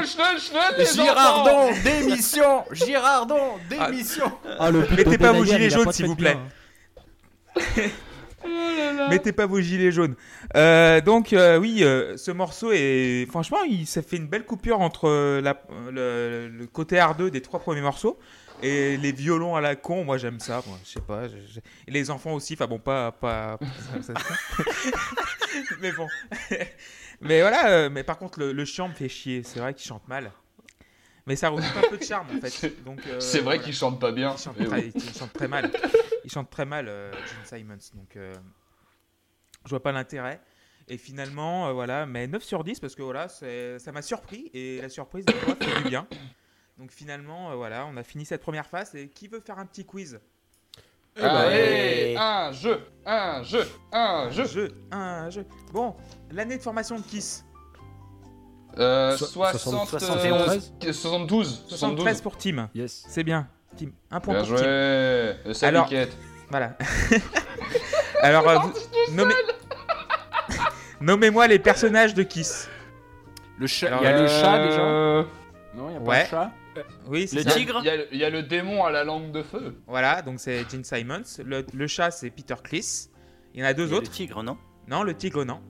Girardon, 0.94 1.70
démission 1.84 2.64
Girardon, 2.72 3.58
Ah. 3.78 3.90
démission 3.90 4.32
Ah, 4.58 4.70
le 4.70 4.80
but 4.82 4.96
Mettez 4.96 5.10
de 5.10 5.16
pas 5.18 5.32
vos 5.32 5.44
gilets 5.44 5.68
jaunes, 5.68 5.92
s'il 5.92 6.06
vous 6.06 6.14
bien, 6.16 6.36
plaît. 7.56 7.60
hein. 7.76 7.82
Mettez 9.10 9.32
pas 9.32 9.46
vos 9.46 9.60
gilets 9.60 9.92
jaunes. 9.92 10.14
Euh, 10.56 11.00
donc 11.00 11.32
euh, 11.32 11.58
oui, 11.58 11.82
euh, 11.82 12.16
ce 12.16 12.30
morceau 12.30 12.70
est 12.72 13.26
franchement, 13.28 13.62
il 13.62 13.86
ça 13.86 14.02
fait 14.02 14.16
une 14.16 14.26
belle 14.26 14.44
coupure 14.44 14.80
entre 14.80 15.08
le, 15.08 16.66
côté 16.72 16.96
R2 16.96 17.30
des 17.30 17.40
trois 17.40 17.60
premiers 17.60 17.80
morceaux 17.80 18.18
et 18.62 18.96
les 18.96 19.12
violons 19.12 19.56
à 19.56 19.60
la 19.60 19.76
con. 19.76 20.04
Moi 20.04 20.18
j'aime 20.18 20.40
ça. 20.40 20.62
Je 20.84 20.90
sais 20.90 21.00
pas. 21.00 21.22
les 21.88 22.10
enfants 22.10 22.34
aussi. 22.34 22.54
Enfin 22.54 22.66
bon, 22.66 22.78
pas 22.78 23.12
pas. 23.12 23.58
mais 25.80 25.92
bon. 25.92 26.08
mais 27.20 27.40
voilà. 27.40 27.88
mais 27.88 28.04
par 28.04 28.18
contre, 28.18 28.42
le 28.42 28.64
chant 28.64 28.88
me 28.88 28.94
fait 28.94 29.08
chier. 29.08 29.42
C'est 29.42 29.60
vrai 29.60 29.74
qu'il 29.74 29.86
chante 29.86 30.06
mal. 30.08 30.30
Mais 31.26 31.36
ça 31.36 31.48
rajoute 31.50 31.72
un 31.76 31.88
peu 31.88 31.96
de 31.98 32.02
charme 32.04 32.26
en 32.36 32.40
fait. 32.40 32.84
Donc 32.84 33.00
euh, 33.06 33.18
C'est 33.20 33.38
vrai 33.38 33.56
voilà. 33.56 33.62
qu'il 33.62 33.72
chante 33.74 33.98
pas 34.00 34.12
bien. 34.12 34.34
Il 34.36 34.38
chante, 34.42 34.56
très, 34.56 34.66
oui. 34.84 34.92
il 34.94 35.14
chante 35.14 35.32
très 35.32 35.48
mal. 35.48 35.70
Il 36.24 36.30
chante 36.30 36.50
très 36.50 36.64
mal, 36.66 36.86
euh, 36.88 37.12
Gene 37.12 37.58
Simons. 37.58 37.78
Donc, 37.94 38.16
euh, 38.16 38.34
je 39.64 39.70
vois 39.70 39.82
pas 39.82 39.92
l'intérêt. 39.92 40.40
Et 40.88 40.98
finalement, 40.98 41.68
euh, 41.68 41.72
voilà, 41.72 42.04
mais 42.04 42.26
9 42.26 42.42
sur 42.42 42.62
10 42.62 42.78
parce 42.80 42.94
que 42.94 43.02
voilà, 43.02 43.28
c'est- 43.28 43.78
ça 43.78 43.90
m'a 43.92 44.02
surpris 44.02 44.50
et 44.52 44.80
la 44.82 44.88
surprise, 44.90 45.24
des 45.24 45.32
fois, 45.32 45.54
fait 45.56 45.82
du 45.82 45.88
bien. 45.88 46.06
Donc 46.76 46.90
finalement, 46.90 47.52
euh, 47.52 47.54
voilà, 47.54 47.86
on 47.86 47.96
a 47.96 48.02
fini 48.02 48.26
cette 48.26 48.42
première 48.42 48.66
phase. 48.66 48.94
Et 48.94 49.08
qui 49.08 49.28
veut 49.28 49.40
faire 49.40 49.58
un 49.58 49.64
petit 49.66 49.86
quiz? 49.86 50.20
Allez, 51.16 52.16
un 52.18 52.50
jeu, 52.52 52.80
un 53.06 53.42
jeu, 53.44 53.64
un 53.92 54.28
jeu. 54.30 54.44
Jeu, 54.46 54.74
un 54.90 55.30
jeu. 55.30 55.46
Bon, 55.72 55.94
l'année 56.32 56.56
de 56.58 56.62
formation 56.62 56.96
de 56.96 57.02
Kiss 57.02 57.44
Euh, 58.78 59.16
So- 59.16 59.26
60, 59.26 59.88
71. 59.88 60.72
euh, 60.84 60.92
72. 60.92 61.64
73 61.68 62.20
pour 62.20 62.36
Tim. 62.36 62.68
Yes. 62.74 63.04
C'est 63.08 63.22
bien, 63.24 63.46
Tim. 63.76 63.86
Un 64.10 64.20
point 64.20 64.34
Bien 64.34 64.42
pour 64.44 64.56
Tim. 64.56 64.62
joué. 64.62 64.66
Le 64.66 65.64
Alors-. 65.64 65.90
Voilà. 66.50 66.76
Alors, 68.22 68.48
euh, 68.48 68.58
vous- 68.58 69.14
nommez... 69.14 69.34
nommez-moi 71.00 71.46
les 71.46 71.58
personnages 71.58 72.14
de 72.14 72.22
Kiss. 72.22 72.68
Le 73.58 73.66
chat, 73.66 73.96
il 74.00 74.04
y 74.04 74.06
a 74.06 74.20
le 74.20 74.26
chat 74.28 74.54
Euh, 74.56 75.22
déjà 75.22 75.28
Non, 75.76 75.90
il 75.90 75.92
y 75.92 75.96
a 75.96 76.00
pas 76.00 76.06
ouais. 76.10 76.22
le 76.24 76.28
chat 76.28 76.50
Oui, 77.06 77.28
c'est 77.28 77.36
Le 77.36 77.42
ça. 77.42 77.50
tigre 77.52 77.78
Il 77.82 77.86
y, 77.86 77.90
a 77.90 77.96
le- 77.96 78.08
il 78.12 78.18
y 78.18 78.24
a 78.24 78.30
le 78.30 78.42
démon 78.42 78.84
à 78.84 78.90
la 78.90 79.04
langue 79.04 79.30
de 79.30 79.42
feu. 79.42 79.76
Voilà, 79.86 80.22
donc 80.22 80.40
c'est 80.40 80.68
Gene 80.68 80.82
Simons. 80.84 81.22
Le, 81.44 81.64
le 81.72 81.86
chat, 81.86 82.10
c'est 82.10 82.30
Peter 82.30 82.56
Cliss. 82.62 83.10
Il 83.54 83.60
y 83.60 83.62
en 83.64 83.66
a 83.66 83.74
deux 83.74 83.84
Il 83.86 83.90
y 83.90 83.94
a 83.94 83.96
autres. 83.98 84.06
Le 84.10 84.12
tigre, 84.12 84.42
non? 84.42 84.58
Non, 84.88 85.02
le 85.04 85.14
tigre, 85.14 85.44
non. 85.44 85.60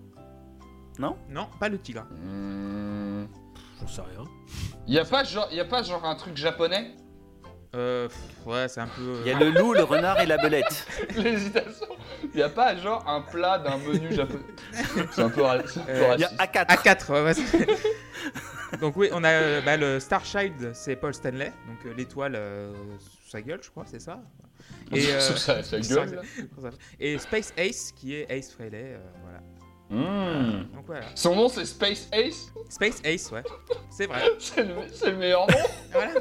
Non? 0.98 1.16
Non, 1.28 1.48
pas 1.61 1.68
le 1.68 1.78
tigre. 1.78 2.05
Hmm. 2.22 2.93
J'en 3.87 3.93
sais 3.93 4.03
rien. 4.03 4.24
Il 4.87 4.95
y 4.95 4.99
a 4.99 5.05
pas 5.05 5.24
genre, 5.24 5.49
il 5.51 5.57
y 5.57 5.61
a 5.61 5.64
pas 5.64 5.82
genre 5.82 6.05
un 6.05 6.14
truc 6.14 6.37
japonais 6.37 6.93
Euh, 7.74 8.07
pff, 8.09 8.47
ouais, 8.47 8.68
c'est 8.68 8.80
un 8.80 8.87
peu. 8.87 9.03
euh, 9.03 9.22
Il 9.24 9.28
y 9.32 9.35
a 9.35 9.39
le 9.39 9.51
loup, 9.51 9.72
le 9.74 9.82
renard 9.82 10.20
et 10.20 10.26
la 10.26 10.37
belette. 10.37 10.87
L'hésitation. 11.16 11.87
Il 12.32 12.39
y 12.39 12.43
a 12.43 12.49
pas 12.49 12.76
genre 12.76 13.05
un 13.09 13.20
plat 13.22 13.59
d'un 13.59 13.78
menu 13.78 14.12
japonais. 14.14 14.45
C'est 15.12 15.22
un 15.22 15.28
peu, 15.30 15.43
ra- 15.43 15.59
c'est 15.66 15.80
un 15.80 15.85
peu 15.85 15.91
Euh, 15.93 16.14
Il 16.16 16.20
y 16.20 16.24
a 16.24 16.28
raciste. 16.28 16.41
A4. 16.41 16.66
A4, 16.66 17.12
ouais, 17.12 17.24
ouais, 17.24 17.35
c'est- 17.35 18.78
donc 18.80 18.97
oui, 18.97 19.09
on 19.12 19.22
a 19.24 19.28
euh, 19.30 19.61
bah, 19.62 19.76
le 19.76 19.99
Starchild, 20.01 20.72
c'est 20.74 20.97
Paul 20.97 21.14
Stanley, 21.14 21.53
donc 21.68 21.85
euh, 21.87 21.95
l'étoile 21.97 22.35
euh, 22.37 22.72
sous 22.99 23.30
sa 23.30 23.41
gueule, 23.43 23.61
je 23.62 23.70
crois, 23.70 23.85
c'est 23.87 24.01
ça. 24.01 24.20
Et, 24.93 25.07
euh, 25.12 25.20
ça, 25.20 25.62
ça 25.62 25.80
gueule. 25.80 26.14
là. 26.62 26.70
Et 27.01 27.18
Space 27.18 27.53
Ace, 27.57 27.93
qui 27.93 28.14
est 28.14 28.26
Ace 28.30 28.53
Frehley, 28.53 28.95
euh, 28.95 28.99
voilà. 29.22 29.39
Donc 29.91 30.87
voilà. 30.87 31.05
Son 31.14 31.37
nom 31.37 31.49
c'est 31.49 31.64
Space 31.66 32.09
Ace 32.12 32.51
Space 32.68 33.01
Ace, 33.05 33.30
ouais. 33.30 33.43
C'est 33.91 34.07
vrai. 34.07 34.22
C'est 34.39 34.62
le, 34.64 34.74
c'est 34.93 35.11
le 35.11 35.16
meilleur 35.16 35.47
nom 35.47 35.55
Voilà. 35.93 36.12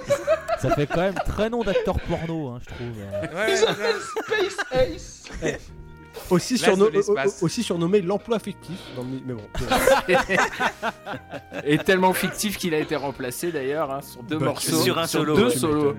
Ça 0.61 0.69
fait 0.75 0.85
quand 0.87 1.01
même 1.01 1.15
très 1.25 1.49
nom 1.49 1.63
d'acteur 1.63 1.99
porno, 2.01 2.49
hein, 2.49 2.59
je 2.61 2.65
trouve. 2.73 2.87
euh. 2.99 3.35
Ouais. 3.35 3.55
Space 3.55 4.57
Ace 4.71 5.23
Aussi, 6.29 6.55
surno- 6.57 6.89
au- 7.09 7.17
aussi 7.45 7.63
surnommé 7.63 8.01
l'emploi 8.01 8.37
fictif. 8.39 8.77
dans 8.95 9.01
le 9.03 9.07
mi- 9.09 9.23
mais 9.25 9.33
bon. 9.33 9.47
Et 11.63 11.77
tellement 11.79 12.13
fictif 12.13 12.57
qu'il 12.57 12.73
a 12.75 12.79
été 12.79 12.95
remplacé 12.95 13.51
d'ailleurs 13.51 13.91
hein, 13.91 14.01
sur 14.01 14.23
deux 14.23 14.37
Bah, 14.37 14.45
morceaux. 14.47 14.81
sur 14.81 14.97
un 14.99 15.07
solo, 15.07 15.35
Deux 15.35 15.45
ouais. 15.47 15.55
solos. 15.55 15.95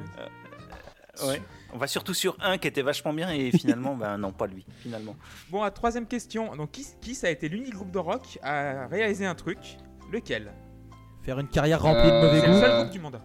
Ouais. 1.26 1.42
On 1.74 1.78
va 1.78 1.86
surtout 1.88 2.14
sur 2.14 2.36
un 2.40 2.56
qui 2.56 2.68
était 2.68 2.82
vachement 2.82 3.12
bien 3.12 3.30
et 3.30 3.50
finalement, 3.50 3.96
ben 4.00 4.16
non, 4.16 4.30
pas 4.32 4.46
lui, 4.46 4.64
finalement. 4.78 5.16
Bon, 5.50 5.62
à 5.62 5.70
troisième 5.72 6.06
question. 6.06 6.54
Donc, 6.56 6.70
qui, 6.70 6.86
qui 7.00 7.14
ça 7.16 7.26
a 7.26 7.30
été 7.30 7.48
l'unique 7.48 7.74
groupe 7.74 7.90
de 7.90 7.98
rock 7.98 8.38
à 8.42 8.86
réaliser 8.86 9.26
un 9.26 9.34
truc? 9.34 9.58
Lequel? 10.12 10.52
Faire 11.22 11.38
une 11.40 11.48
carrière 11.48 11.82
remplie 11.82 12.08
de 12.08 12.14
Euh, 12.14 12.22
mauvais 12.22 12.40
C'est 12.40 12.46
le 12.46 12.52
goût. 12.52 12.60
seul 12.60 12.70
Euh, 12.70 12.80
groupe 12.82 12.92
du 12.92 13.00
monde. 13.00 13.20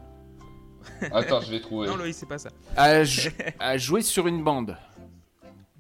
Attends, 1.12 1.41
je 1.41 1.52
vais 1.52 1.60
trouver. 1.60 1.88
Non, 1.88 1.95
Loïs, 1.97 2.16
c'est 2.18 2.26
pas 2.26 2.38
ça. 2.39 2.50
À, 3.60 3.78
jouer 3.78 4.02
sur 4.02 4.26
une 4.28 4.43
bande. 4.43 4.76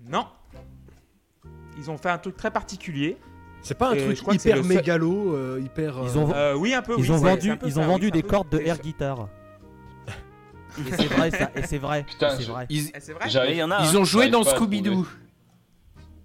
Non. 0.07 0.27
Ils 1.77 1.89
ont 1.89 1.97
fait 1.97 2.09
un 2.09 2.17
truc 2.17 2.35
très 2.37 2.51
particulier. 2.51 3.17
C'est 3.61 3.77
pas 3.77 3.89
un 3.89 3.93
Et 3.93 4.03
truc 4.03 4.15
je 4.17 4.21
crois 4.21 4.35
que 4.35 4.41
c'est 4.41 4.49
hyper 4.49 4.61
le 4.61 4.67
seul- 4.67 4.77
mégalo, 4.77 5.35
euh, 5.35 5.61
hyper. 5.63 5.99
Ils 6.03 6.17
ont, 6.17 6.31
Euh, 6.33 6.53
oui, 6.55 6.73
un 6.73 6.81
peu. 6.81 6.93
ils 6.97 7.01
oui, 7.03 7.09
ont 7.11 7.13
c'est- 7.17 7.19
c'est 7.23 7.29
vendu, 7.29 7.51
un 7.51 7.57
peu 7.57 7.67
ils 7.67 7.73
ça, 7.73 7.79
ont 7.79 7.81
oui, 7.83 7.87
vendu 7.87 8.05
c'est 8.05 8.11
un 8.11 8.15
des 8.15 8.21
peu- 8.23 8.27
cordes 8.29 8.49
de 8.49 8.57
c'est- 8.57 8.65
air 8.67 8.79
guitare. 8.79 9.29
Et 10.77 10.91
c'est 10.95 11.05
vrai 11.07 11.31
ça, 11.31 11.51
et 11.55 11.63
c'est 11.63 11.77
vrai. 11.77 12.03
Putain, 12.03 12.33
et 12.33 12.37
c'est 12.37 12.43
je- 12.43 12.51
vrai. 12.51 12.65
Ils, 12.69 12.91
Eh, 12.93 12.99
C'est 12.99 13.11
vrai 13.13 13.21
Mais 13.23 13.29
il 13.29 13.31
J'arrive. 13.31 13.57
y 13.57 13.63
en 13.63 13.71
a. 13.71 13.81
ils 13.83 13.95
hein. 13.95 13.99
ont 13.99 14.05
joué 14.05 14.29
dans 14.29 14.43
Scooby-Doo. 14.43 15.05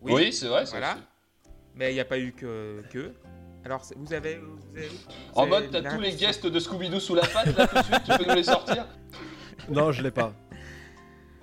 Oui, 0.03 0.33
c'est 0.33 0.49
vrai. 0.49 0.67
ça 0.67 0.73
Voilà. 0.73 0.93
aussi. 0.95 1.03
Mais 1.77 1.91
il 1.91 1.95
n'y 1.95 2.01
a 2.01 2.05
pas 2.05 2.19
eu 2.19 2.33
que. 2.33 2.83
que. 2.91 3.13
Alors, 3.65 3.83
vous 3.97 4.13
avez. 4.13 4.37
Vous 4.37 4.77
avez 4.79 4.89
En 5.35 5.47
mode, 5.47 5.71
t'as 5.71 5.83
tous 5.95 6.01
les 6.01 6.13
guests 6.13 6.47
de 6.47 6.61
Scooby-Doo 6.61 7.01
sous 7.01 7.15
la 7.15 7.23
patte 7.27 7.57
là 7.57 7.67
tout 7.67 7.77
de 7.79 7.83
suite, 7.85 8.03
tu 8.05 8.19
peux 8.19 8.29
nous 8.29 8.37
les 8.37 8.43
sortir 8.45 8.87
Non, 9.71 9.91
je 9.93 10.03
l'ai 10.03 10.11
pas. 10.11 10.33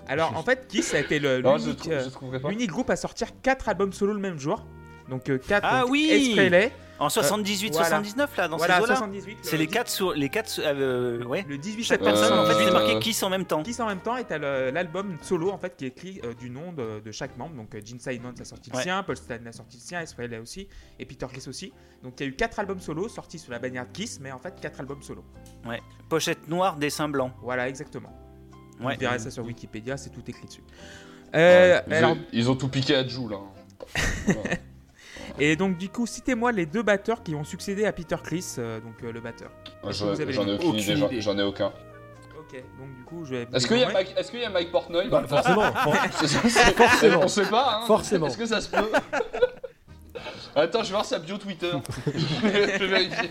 Alors, 0.08 0.36
en 0.38 0.44
fait, 0.44 0.68
Kiss 0.68 0.94
a 0.94 1.00
été 1.00 1.20
le- 1.20 1.42
Non, 1.42 1.58
je, 1.58 1.66
l'unique 1.66 1.80
trou- 2.12 2.32
euh, 2.34 2.50
l'unique 2.50 2.70
groupe 2.72 2.90
à 2.90 2.96
sortir 2.96 3.28
4 3.42 3.70
albums 3.70 3.94
solo 3.94 4.14
le 4.14 4.20
même 4.20 4.38
jour. 4.40 4.66
Donc, 5.10 5.24
4 5.48 5.62
Ah 5.64 5.86
oui 5.88 6.10
Ace 6.12 6.34
Frehley, 6.36 6.72
En 7.02 7.10
78, 7.10 7.72
voilà. 7.74 7.88
79 7.88 8.38
là, 8.38 8.48
dans 8.48 8.58
voilà, 8.58 8.76
ces 8.78 8.84
eaux-là. 8.84 8.96
78. 8.96 9.38
C'est 9.42 9.58
les 9.58 9.66
4 9.66 9.90
sur 9.90 10.14
les 10.14 10.30
4 10.30 10.62
euh, 10.64 11.24
ouais. 11.26 11.44
Le 11.50 11.58
18 11.58 11.84
Chaque 11.84 12.02
personne 12.02 12.32
en 12.38 12.46
fait 12.46 12.54
Euh, 12.54 12.66
c'est 12.68 12.72
marqué 12.72 12.96
euh, 12.96 13.00
Kiss 13.00 13.24
en 13.24 13.30
même 13.32 13.46
temps. 13.46 13.64
Kiss 13.64 13.80
en 13.80 13.88
même 13.88 14.02
temps 14.02 14.18
et 14.18 14.24
t'as 14.24 14.38
l'album 14.72 15.18
solo 15.24 15.50
en 15.50 15.58
fait 15.58 15.76
qui 15.76 15.86
est 15.86 15.88
écrit 15.88 16.22
euh, 16.24 16.36
du 16.36 16.52
nom 16.52 16.72
de, 16.74 17.00
de 17.00 17.12
chaque 17.12 17.36
membre. 17.38 17.56
Donc 17.56 17.74
euh, 17.74 17.82
Gene 17.84 18.00
Simons 18.00 18.34
a 18.40 18.46
sorti 18.46 18.70
le 18.70 18.78
Ouais. 18.78 18.84
sien, 18.84 19.02
Paul 19.02 19.18
Stanley 19.18 19.48
a 19.48 19.52
sorti 19.52 19.78
le 19.78 19.82
sien, 19.82 20.06
Frehley 20.06 20.38
aussi 20.38 20.68
et 21.00 21.06
Peter 21.06 21.26
Criss 21.28 21.48
aussi. 21.48 21.74
Donc 22.04 22.14
il 22.20 22.24
y 22.24 22.26
a 22.28 22.30
eu 22.30 22.36
4 22.36 22.60
albums 22.60 22.80
solo 22.80 23.10
sortis 23.10 23.40
sous 23.40 23.50
la 23.50 23.58
bannière 23.58 23.88
de 23.88 23.92
Kiss, 23.92 24.20
mais 24.22 24.32
en 24.32 24.40
fait 24.40 24.54
4 24.62 24.82
albums 24.82 25.02
solo. 25.02 25.24
Pochette 26.08 26.48
noire, 26.50 26.76
dessin 26.78 27.10
blanc. 27.10 27.32
Voilà, 27.42 27.68
exactement. 27.68 28.14
Ouais. 28.80 28.94
Vous 28.94 29.00
verrez 29.00 29.18
ça 29.20 29.32
sur 29.32 29.44
Wikipédia, 29.44 29.98
c'est 29.98 30.12
tout 30.12 30.24
écrit 30.28 30.46
dessus. 30.46 30.64
Euh, 31.34 31.78
Ouais, 31.80 31.84
ils, 31.88 31.94
alors, 31.96 32.12
ont, 32.12 32.18
ils 32.32 32.50
ont 32.52 32.56
tout 32.56 32.68
piqué 32.68 32.96
à 32.96 33.08
Joule. 33.08 33.34
Hein. 33.34 33.42
Voilà. 34.26 34.42
et 35.44 35.56
donc 35.56 35.78
du 35.78 35.90
coup, 35.90 36.06
citez-moi 36.06 36.52
les 36.52 36.66
deux 36.66 36.84
batteurs 36.84 37.24
qui 37.24 37.34
ont 37.36 37.44
succédé 37.44 37.86
à 37.86 37.92
Peter 37.92 38.16
Criss, 38.24 38.58
euh, 38.60 38.80
donc 38.80 39.04
euh, 39.04 39.12
le 39.12 39.20
batteur. 39.22 39.50
J'en 39.84 39.90
que 39.90 40.12
vous 40.14 40.22
avez 40.22 40.34
j'en 40.34 40.48
ai 40.48 40.54
aucune 40.54 40.76
idée, 40.76 41.22
j'en- 41.22 41.38
ai 41.38 41.42
aucun. 41.44 41.74
Ok, 42.40 42.64
donc 42.80 42.96
du 42.96 43.04
coup, 43.04 43.26
je 43.26 43.32
vais. 43.32 43.48
Est-ce 43.54 43.68
qu'il 43.68 43.78
y, 43.78 44.42
y 44.42 44.46
a 44.46 44.50
Mike 44.50 44.72
Portnoy 44.72 45.08
Bah, 45.10 45.24
forcément. 45.28 45.72
Forcément. 45.74 47.22
On 47.24 47.28
sait 47.28 47.46
pas, 47.46 47.80
hein. 47.82 47.88
Forcément. 47.88 48.28
Est-ce 48.28 48.38
que 48.38 48.46
ça 48.46 48.62
se 48.62 48.70
peut 48.70 48.92
Attends, 50.56 50.80
je 50.84 50.88
vais 50.88 50.92
voir 50.92 51.06
sa 51.06 51.18
bio 51.18 51.38
Twitter. 51.38 51.72
je 52.14 52.48
vais 52.48 52.88
vérifier. 52.88 53.30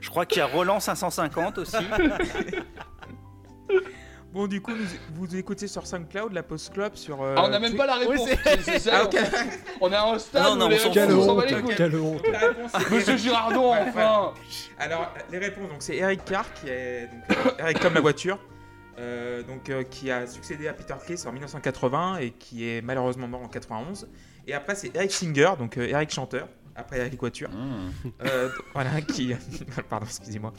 Je 0.00 0.08
crois 0.08 0.24
qu'il 0.24 0.38
y 0.38 0.42
a 0.42 0.46
Roland 0.46 0.80
550 0.80 1.58
aussi. 1.58 1.76
Bon, 4.32 4.46
du 4.46 4.60
coup, 4.60 4.72
nous- 4.72 4.84
vous 5.14 5.36
écoutez 5.36 5.66
sur 5.68 5.86
SoundCloud, 5.86 6.32
la 6.34 6.42
Post 6.42 6.74
Club, 6.74 6.94
sur. 6.96 7.22
euh, 7.22 7.34
Ah, 7.38 7.44
on 7.46 7.48
n'a 7.48 7.58
même 7.58 7.74
pas 7.76 7.86
la 7.86 7.94
réponse. 7.96 8.28
Oui, 8.28 8.36
c'est- 8.44 8.60
C'est 8.62 8.78
ça, 8.78 9.08
Ah. 9.10 9.18
On 9.80 9.90
est 9.90 9.94
à 9.94 10.04
un 10.06 10.18
stade 10.18 10.42
Non, 10.42 10.56
non, 10.56 10.66
où 10.66 10.68
les 10.68 10.76
réponses, 10.76 10.94
honte, 11.28 12.90
Monsieur 12.90 13.16
Girardon, 13.16 13.72
Ouais, 13.72 13.78
enfin 13.88 14.34
Alors, 14.78 15.12
les 15.32 15.38
réponses, 15.38 15.68
donc 15.70 15.78
c'est 15.80 15.96
Eric 15.96 16.24
Carr, 16.26 16.44
qui 16.54 16.68
est. 16.68 17.08
Donc, 17.08 17.36
euh, 17.46 17.50
Eric 17.58 17.80
comme 17.80 17.94
la 17.94 18.00
voiture. 18.00 18.38
euh, 18.98 19.42
donc, 19.44 19.70
euh, 19.70 19.84
qui 19.84 20.10
a 20.10 20.26
succédé 20.26 20.66
à 20.68 20.72
Peter 20.74 20.94
Criss 21.00 21.24
en 21.24 21.30
1980 21.32 22.18
et 22.18 22.30
qui 22.32 22.68
est 22.68 22.82
malheureusement 22.82 23.28
mort 23.28 23.42
en 23.42 23.48
91. 23.48 24.08
Et 24.46 24.52
après, 24.54 24.74
c'est 24.74 24.90
Eric 24.94 25.12
Singer, 25.12 25.52
donc 25.56 25.78
euh, 25.78 25.86
Eric 25.86 26.10
chanteur, 26.10 26.48
après 26.78 26.98
Eric 26.98 27.18
Voiture. 27.20 27.50
Mmh. 27.50 28.08
Euh, 28.26 28.48
voilà, 28.72 29.00
qui. 29.02 29.34
Pardon, 29.90 30.06
excusez-moi. 30.06 30.52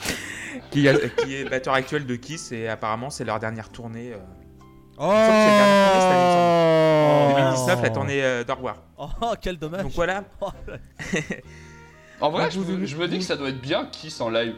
Qui, 0.72 0.88
a- 0.88 1.09
qui 1.09 1.36
est 1.36 1.49
batteur 1.49 1.74
actuel 1.74 2.05
de 2.05 2.15
Kiss 2.15 2.51
et 2.51 2.67
apparemment, 2.67 3.09
c'est 3.09 3.24
leur 3.26 3.39
dernière 3.39 3.70
tournée. 3.70 4.13
euh, 4.13 4.17
Oh, 5.01 5.07
la 5.11 5.28
dernière 5.28 6.32
tournée. 6.34 7.32
Oh. 7.32 7.38
2019, 7.38 7.82
la 7.84 7.89
tournée 7.89 8.22
euh, 8.24 8.43
revoir. 8.53 8.78
Oh, 8.97 9.07
quel 9.41 9.57
dommage. 9.57 9.84
Donc 9.84 9.93
voilà. 9.93 10.24
En 12.22 12.32
vrai, 12.32 12.43
Ah, 12.47 12.49
je, 12.49 12.59
vous- 12.59 12.86
je 12.86 12.95
me 12.97 13.07
dis 13.07 13.20
que 13.20 13.24
ça 13.24 13.38
doit 13.38 13.47
être 13.49 13.61
bien 13.61 13.86
Kiss 13.86 14.20
en 14.20 14.30
live. 14.30 14.55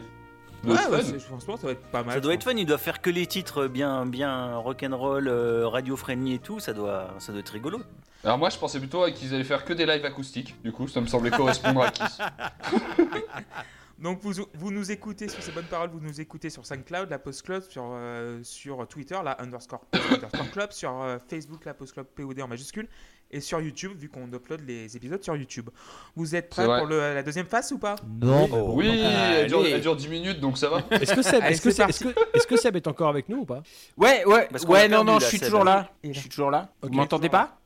Ouais, 0.64 0.76
que 0.76 1.18
ça 1.18 1.62
doit 1.62 1.72
être 1.72 1.86
pas 1.90 2.02
mal. 2.02 2.14
Ça 2.14 2.20
doit 2.20 2.34
être 2.34 2.44
fun, 2.44 2.52
ils 2.52 2.66
doivent 2.66 2.80
faire 2.80 3.00
que 3.00 3.10
les 3.10 3.26
titres 3.26 3.66
bien 3.66 4.06
bien 4.06 4.56
rock'n'roll, 4.56 5.28
euh, 5.28 5.68
radio 5.68 5.96
friendly 5.96 6.34
et 6.34 6.38
tout, 6.38 6.60
ça 6.60 6.72
doit 6.72 7.14
ça 7.18 7.32
doit 7.32 7.40
être 7.40 7.50
rigolo. 7.50 7.80
Alors 8.24 8.38
moi, 8.38 8.50
je 8.50 8.58
pensais 8.58 8.78
plutôt 8.78 9.04
qu'ils 9.06 9.34
allaient 9.34 9.42
faire 9.42 9.64
que 9.64 9.72
des 9.72 9.84
lives 9.84 10.04
acoustiques. 10.04 10.54
Du 10.62 10.70
coup, 10.70 10.86
ça 10.86 11.00
me 11.00 11.06
semblait 11.06 11.30
correspondre 11.30 11.82
à 11.82 11.90
Kiss. 11.90 12.18
Donc 14.02 14.18
vous, 14.20 14.32
vous 14.54 14.72
nous 14.72 14.90
écoutez 14.90 15.28
sur 15.28 15.40
ces 15.40 15.52
bonnes 15.52 15.66
paroles, 15.66 15.90
vous 15.90 16.00
nous 16.00 16.20
écoutez 16.20 16.50
sur 16.50 16.66
SoundCloud, 16.66 17.08
la 17.08 17.20
Post 17.20 17.42
Club, 17.42 17.62
sur, 17.62 17.84
euh, 17.92 18.40
sur 18.42 18.86
Twitter, 18.88 19.16
la 19.22 19.40
underscore, 19.40 19.84
post 19.86 20.04
underscore 20.10 20.50
club, 20.50 20.72
sur 20.72 21.02
euh, 21.02 21.18
Facebook, 21.28 21.64
la 21.64 21.72
Post 21.72 21.92
Club 21.92 22.06
POD 22.06 22.40
en 22.40 22.48
majuscule, 22.48 22.88
et 23.32 23.40
sur 23.40 23.60
YouTube, 23.60 23.92
vu 23.98 24.08
qu'on 24.08 24.26
upload 24.32 24.60
les 24.66 24.96
épisodes 24.96 25.22
sur 25.22 25.34
YouTube. 25.36 25.70
Vous 26.16 26.34
êtes 26.36 26.48
prêts 26.50 26.66
pour 26.66 26.86
le- 26.86 27.14
la 27.14 27.22
deuxième 27.22 27.46
phase 27.46 27.72
ou 27.72 27.78
pas? 27.78 27.96
Non, 28.20 28.48
Oh. 28.52 28.72
Oui, 28.74 28.88
elle 28.88 29.46
dure, 29.48 29.64
elle 29.66 29.80
dure 29.80 29.96
10 29.96 30.08
minutes, 30.08 30.40
donc 30.40 30.58
ça 30.58 30.68
va. 30.68 30.82
Est-ce 30.90 31.14
que 31.14 31.22
Seb, 31.22 31.42
est-ce 31.44 31.60
que 31.62 31.70
Seb, 31.70 31.88
est-ce 31.88 32.04
que, 32.04 32.08
est-ce 32.34 32.46
que 32.46 32.56
Seb 32.56 32.76
est 32.76 32.86
encore 32.86 33.08
avec 33.08 33.28
nous 33.28 33.38
ou 33.38 33.44
pas? 33.44 33.62
Ouais, 33.96 34.24
ouais, 34.26 34.48
Parce 34.50 34.64
ouais, 34.64 34.88
non, 34.88 35.02
non, 35.04 35.18
je 35.18 35.26
suis 35.26 35.40
toujours 35.40 35.64
là. 35.64 35.90
Est 36.04 36.12
Je 36.12 36.20
suis 36.20 36.28
toujours 36.28 36.50
là. 36.50 36.68
Vous 36.82 36.90
m'entendez 36.90 37.28
pas? 37.28 37.58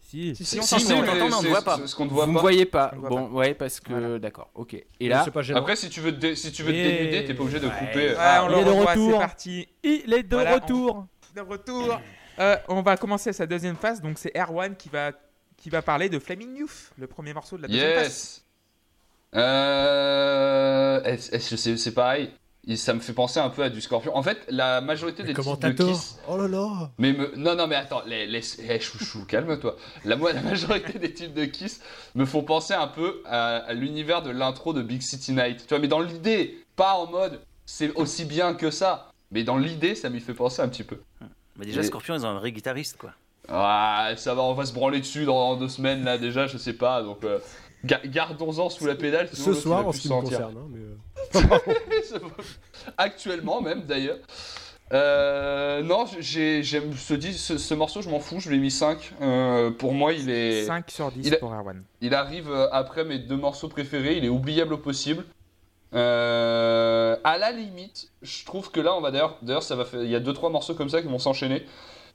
Si. 0.00 0.36
Si, 0.36 0.44
Si, 0.44 0.58
on 0.60 0.62
si, 0.62 0.92
on 0.92 1.02
t'entend, 1.04 1.38
on 1.38 1.42
ne 1.42 1.48
voit 1.48 1.62
pas. 1.62 1.84
Ce 1.84 1.94
qu'on 1.96 2.04
ne 2.04 2.10
Vous 2.10 2.26
me 2.26 2.38
voyez 2.38 2.64
pas. 2.64 2.92
On 2.96 3.08
Bon, 3.08 3.28
ouais, 3.32 3.54
parce 3.54 3.80
que 3.80 3.92
Voilà. 3.92 4.18
d'accord, 4.20 4.50
ok. 4.54 4.76
Et 5.00 5.08
là, 5.08 5.26
pas. 5.34 5.40
Après, 5.56 5.74
si 5.74 5.88
tu 5.90 6.00
veux 6.00 6.16
te, 6.16 6.32
si 6.36 6.52
tu 6.52 6.62
veux 6.62 6.70
te 6.72 6.76
Et- 6.76 6.96
dénuder, 6.98 7.24
t'es 7.24 7.34
pas 7.34 7.42
obligé 7.42 7.58
de 7.58 7.66
Ouais. 7.66 7.72
couper. 7.76 8.08
Ouais, 8.10 8.14
Ah, 8.16 8.46
on 8.48 8.50
il 8.52 8.58
est 8.60 8.64
de 8.64 8.70
retour. 8.70 9.18
parti. 9.18 9.68
Il 9.82 10.14
est 10.14 10.22
de 10.22 10.36
Voilà, 10.36 10.52
on- 10.52 10.54
retour. 10.54 11.06
De 11.34 11.40
retour. 11.40 12.00
Euh, 12.38 12.56
on 12.68 12.82
va 12.82 12.96
commencer 12.96 13.32
sa 13.32 13.46
deuxième 13.46 13.76
phase, 13.76 14.00
donc 14.02 14.18
c'est 14.18 14.32
Erwan 14.36 14.76
qui 14.76 14.88
va, 14.88 15.12
qui 15.56 15.70
va 15.70 15.82
parler 15.82 16.08
de 16.08 16.18
Flaming 16.18 16.56
Youth, 16.58 16.90
le 16.98 17.06
premier 17.06 17.32
morceau 17.34 17.56
de 17.56 17.62
la 17.62 17.68
deuxième 17.68 17.94
phase. 17.94 18.04
Yes. 18.04 18.42
Euh, 19.86 21.02
est-ce- 21.04 21.34
est-ce 21.34 21.50
que 21.50 21.56
c'est 21.56 21.76
c'est 21.76 21.92
pareil. 21.94 22.30
Et 22.68 22.74
Ça 22.76 22.94
me 22.94 23.00
fait 23.00 23.12
penser 23.12 23.38
un 23.38 23.48
peu 23.48 23.62
à 23.62 23.70
du 23.70 23.80
Scorpion. 23.80 24.16
En 24.16 24.22
fait, 24.24 24.38
la 24.48 24.80
majorité 24.80 25.22
des 25.22 25.34
titres 25.34 25.68
de. 25.84 25.92
Kiss. 25.92 26.18
Oh 26.28 26.36
là 26.36 26.48
là. 26.48 26.90
Mais 26.98 27.12
me- 27.12 27.32
non, 27.36 27.54
non, 27.54 27.68
mais 27.68 27.76
attends, 27.76 28.02
les, 28.06 28.26
les... 28.26 28.40
eh, 28.60 28.80
chouchou, 28.80 29.24
calme-toi. 29.24 29.76
La, 30.04 30.16
la 30.34 30.40
majorité 30.42 30.98
des 30.98 31.12
titres 31.12 31.34
de 31.34 31.44
Kiss 31.44 31.80
me 32.16 32.24
font 32.24 32.42
penser 32.42 32.74
un 32.74 32.88
peu 32.88 33.22
à, 33.24 33.58
à 33.58 33.72
l'univers 33.72 34.22
de 34.22 34.30
l'intro 34.30 34.72
de 34.72 34.82
Big 34.82 35.00
City 35.00 35.32
Night. 35.32 35.60
Tu 35.62 35.68
vois, 35.68 35.78
mais 35.78 35.86
dans 35.88 36.00
l'idée, 36.00 36.58
pas 36.74 36.94
en 36.94 37.06
mode 37.06 37.40
c'est 37.66 37.92
aussi 37.94 38.24
bien 38.24 38.54
que 38.54 38.70
ça. 38.70 39.10
Mais 39.32 39.42
dans 39.44 39.58
l'idée, 39.58 39.94
ça 39.94 40.08
m'y 40.10 40.20
fait 40.20 40.34
penser 40.34 40.60
un 40.62 40.68
petit 40.68 40.84
peu. 40.84 41.00
Mais 41.58 41.66
déjà 41.66 41.80
Et- 41.80 41.84
Scorpion 41.84 42.14
ils 42.14 42.24
ont 42.26 42.28
un 42.30 42.38
vrai 42.38 42.52
guitariste 42.52 42.96
quoi. 42.98 43.10
Ah, 43.48 44.10
ça 44.16 44.34
va, 44.34 44.42
on 44.42 44.54
va 44.54 44.66
se 44.66 44.72
branler 44.72 44.98
dessus 45.00 45.24
dans 45.24 45.56
deux 45.56 45.68
semaines 45.68 46.02
là 46.04 46.18
déjà, 46.18 46.46
je 46.46 46.58
sais 46.58 46.72
pas. 46.72 47.02
Donc 47.02 47.22
euh, 47.24 47.38
ga- 47.84 48.00
gardons-en 48.04 48.68
sous 48.70 48.86
la 48.86 48.94
pédale. 48.96 49.28
sinon 49.32 49.54
Ce 49.54 49.60
soir, 49.60 49.86
en 49.86 49.92
ce 49.92 50.00
qui 50.00 50.08
me 50.08 50.20
concerne. 50.20 50.56
hein, 50.56 50.68
mais, 50.70 51.40
euh, 52.14 52.18
Actuellement 52.98 53.60
même 53.60 53.82
d'ailleurs. 53.82 54.18
Euh, 54.92 55.82
non, 55.82 56.04
j'ai, 56.20 56.62
j'aime 56.62 56.92
ce, 56.96 57.14
dis- 57.14 57.34
ce, 57.36 57.58
ce 57.58 57.74
morceau, 57.74 58.02
je 58.02 58.08
m'en 58.08 58.20
fous, 58.20 58.38
je 58.38 58.48
lui 58.48 58.56
ai 58.56 58.60
mis 58.60 58.70
5. 58.70 59.14
pour 59.78 59.92
moi, 59.94 60.12
il 60.12 60.30
est. 60.30 60.64
5 60.64 60.90
sur 60.90 61.10
10 61.10 61.26
Il 61.26 61.34
a- 61.34 61.38
pour 61.38 61.52
Erwan. 61.52 61.82
Il 62.00 62.14
arrive 62.14 62.52
après 62.72 63.04
mes 63.04 63.18
deux 63.18 63.36
morceaux 63.36 63.68
préférés, 63.68 64.16
il 64.16 64.24
est 64.24 64.28
oubliable 64.28 64.74
au 64.74 64.78
possible. 64.78 65.24
Euh, 65.94 67.16
à 67.24 67.38
la 67.38 67.52
limite, 67.52 68.10
je 68.22 68.44
trouve 68.44 68.70
que 68.70 68.80
là, 68.80 68.94
on 68.94 69.00
va 69.00 69.10
d'ailleurs, 69.10 69.38
d'ailleurs, 69.42 69.62
ça 69.62 69.76
va 69.76 69.84
faire, 69.84 70.02
il 70.02 70.10
y 70.10 70.14
a 70.16 70.20
deux 70.20 70.32
trois 70.32 70.50
morceaux 70.50 70.74
comme 70.74 70.88
ça 70.88 71.00
qui 71.02 71.08
vont 71.08 71.18
s'enchaîner. 71.18 71.64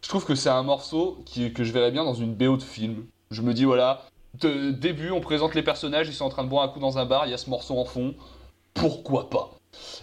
Je 0.03 0.09
trouve 0.09 0.25
que 0.25 0.35
c'est 0.35 0.49
un 0.49 0.63
morceau 0.63 1.19
qui, 1.25 1.53
que 1.53 1.63
je 1.63 1.71
verrais 1.71 1.91
bien 1.91 2.03
dans 2.03 2.13
une 2.13 2.33
BO 2.33 2.57
de 2.57 2.63
film. 2.63 3.05
Je 3.29 3.41
me 3.41 3.53
dis 3.53 3.65
voilà, 3.65 4.03
de- 4.39 4.71
début, 4.71 5.11
on 5.11 5.21
présente 5.21 5.55
les 5.55 5.63
personnages, 5.63 6.07
ils 6.09 6.13
sont 6.13 6.25
en 6.25 6.29
train 6.29 6.43
de 6.43 6.49
boire 6.49 6.63
un 6.63 6.67
coup 6.69 6.79
dans 6.79 6.97
un 6.97 7.05
bar, 7.05 7.25
il 7.27 7.31
y 7.31 7.33
a 7.33 7.37
ce 7.37 7.49
morceau 7.49 7.77
en 7.77 7.85
fond, 7.85 8.13
pourquoi 8.73 9.29
pas? 9.29 9.51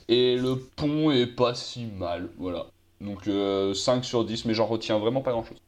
Et 0.08 0.36
le 0.36 0.56
pont 0.56 1.10
est 1.10 1.26
pas 1.26 1.54
si 1.54 1.84
mal, 1.86 2.30
voilà. 2.38 2.66
Donc 3.00 3.28
euh, 3.28 3.74
5 3.74 4.04
sur 4.04 4.24
10, 4.24 4.44
mais 4.46 4.54
j'en 4.54 4.66
retiens 4.66 4.98
vraiment 4.98 5.20
pas 5.20 5.32
grand 5.32 5.44
chose. 5.44 5.58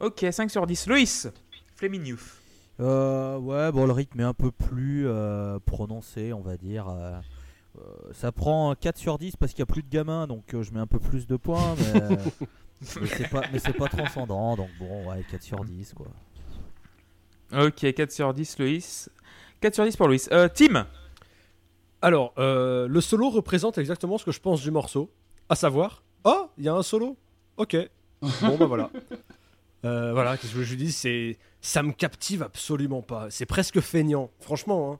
Ok, 0.00 0.24
5 0.30 0.50
sur 0.50 0.66
10. 0.66 0.86
Loïs, 0.86 1.28
Flaming 1.76 2.04
Youth. 2.06 2.20
Euh, 2.80 3.36
ouais, 3.38 3.72
bon, 3.72 3.86
le 3.86 3.92
rythme 3.92 4.20
est 4.20 4.24
un 4.24 4.34
peu 4.34 4.52
plus 4.52 5.08
euh, 5.08 5.58
prononcé, 5.64 6.32
on 6.32 6.40
va 6.40 6.56
dire. 6.56 6.86
Euh, 7.78 8.08
euh, 8.08 8.12
ça 8.12 8.32
prend 8.32 8.74
4 8.74 8.96
sur 8.96 9.18
10 9.18 9.36
parce 9.36 9.52
qu'il 9.52 9.62
n'y 9.62 9.70
a 9.70 9.72
plus 9.72 9.82
de 9.82 9.88
gamins, 9.88 10.26
donc 10.26 10.54
euh, 10.54 10.62
je 10.62 10.72
mets 10.72 10.80
un 10.80 10.86
peu 10.86 10.98
plus 10.98 11.26
de 11.26 11.36
points, 11.36 11.74
mais, 11.78 12.00
mais 13.00 13.08
c'est 13.08 13.28
pas, 13.30 13.88
pas 13.88 13.88
transcendant, 13.88 14.56
donc 14.56 14.68
bon, 14.78 15.08
ouais, 15.10 15.24
4 15.30 15.42
sur 15.42 15.64
10, 15.64 15.94
quoi. 15.94 16.06
Ok, 17.52 17.92
4 17.94 18.10
sur 18.12 18.34
10, 18.34 18.58
Loïs. 18.58 19.10
4 19.60 19.74
sur 19.74 19.84
10 19.84 19.96
pour 19.96 20.08
Loïs. 20.08 20.28
Euh, 20.32 20.48
Tim 20.52 20.86
Alors, 22.02 22.32
euh, 22.38 22.86
le 22.88 23.00
solo 23.00 23.30
représente 23.30 23.78
exactement 23.78 24.18
ce 24.18 24.24
que 24.24 24.32
je 24.32 24.40
pense 24.40 24.60
du 24.62 24.70
morceau. 24.70 25.10
À 25.48 25.54
savoir, 25.54 26.02
oh, 26.24 26.50
il 26.58 26.64
y 26.64 26.68
a 26.68 26.74
un 26.74 26.82
solo. 26.82 27.16
Ok. 27.56 27.76
Bon, 28.42 28.56
bah 28.58 28.66
voilà. 28.66 28.90
Euh, 29.84 30.12
voilà, 30.12 30.36
qu'est-ce 30.36 30.52
que 30.52 30.64
je 30.64 30.70
lui 30.70 30.76
dis 30.76 30.90
C'est, 30.90 31.38
ça 31.60 31.84
me 31.84 31.92
captive 31.92 32.42
absolument 32.42 33.00
pas. 33.00 33.30
C'est 33.30 33.46
presque 33.46 33.78
feignant, 33.80 34.28
franchement. 34.40 34.92
hein. 34.94 34.98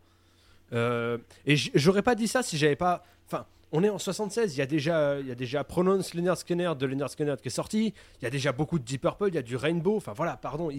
Euh, 0.73 1.19
et 1.47 1.57
j'aurais 1.57 2.03
pas 2.03 2.15
dit 2.15 2.29
ça 2.29 2.43
si 2.43 2.59
j'avais 2.59 2.77
pas. 2.77 3.03
Enfin, 3.27 3.47
on 3.73 3.83
est 3.83 3.89
en 3.89 3.99
76. 3.99 4.55
Il 4.55 4.59
y 4.59 4.63
a 4.63 4.67
déjà, 4.67 5.19
il 5.21 5.27
y 5.27 5.31
a 5.31 5.35
déjà 5.35 5.65
Pronounce 5.65 6.15
Leonard 6.15 6.39
Skinner 6.39 6.73
de 6.79 6.87
Leonard 6.87 7.11
Skinner 7.11 7.35
qui 7.41 7.49
est 7.49 7.53
sorti. 7.53 7.95
Il 8.21 8.25
y 8.25 8.27
a 8.27 8.31
déjà 8.31 8.53
beaucoup 8.53 8.79
de 8.79 8.85
Deep 8.85 9.03
Purple. 9.03 9.29
Il 9.29 9.35
y 9.35 9.39
a 9.39 9.43
du 9.43 9.57
Rainbow. 9.57 9.97
Enfin 9.97 10.13
voilà, 10.13 10.37
pardon. 10.37 10.71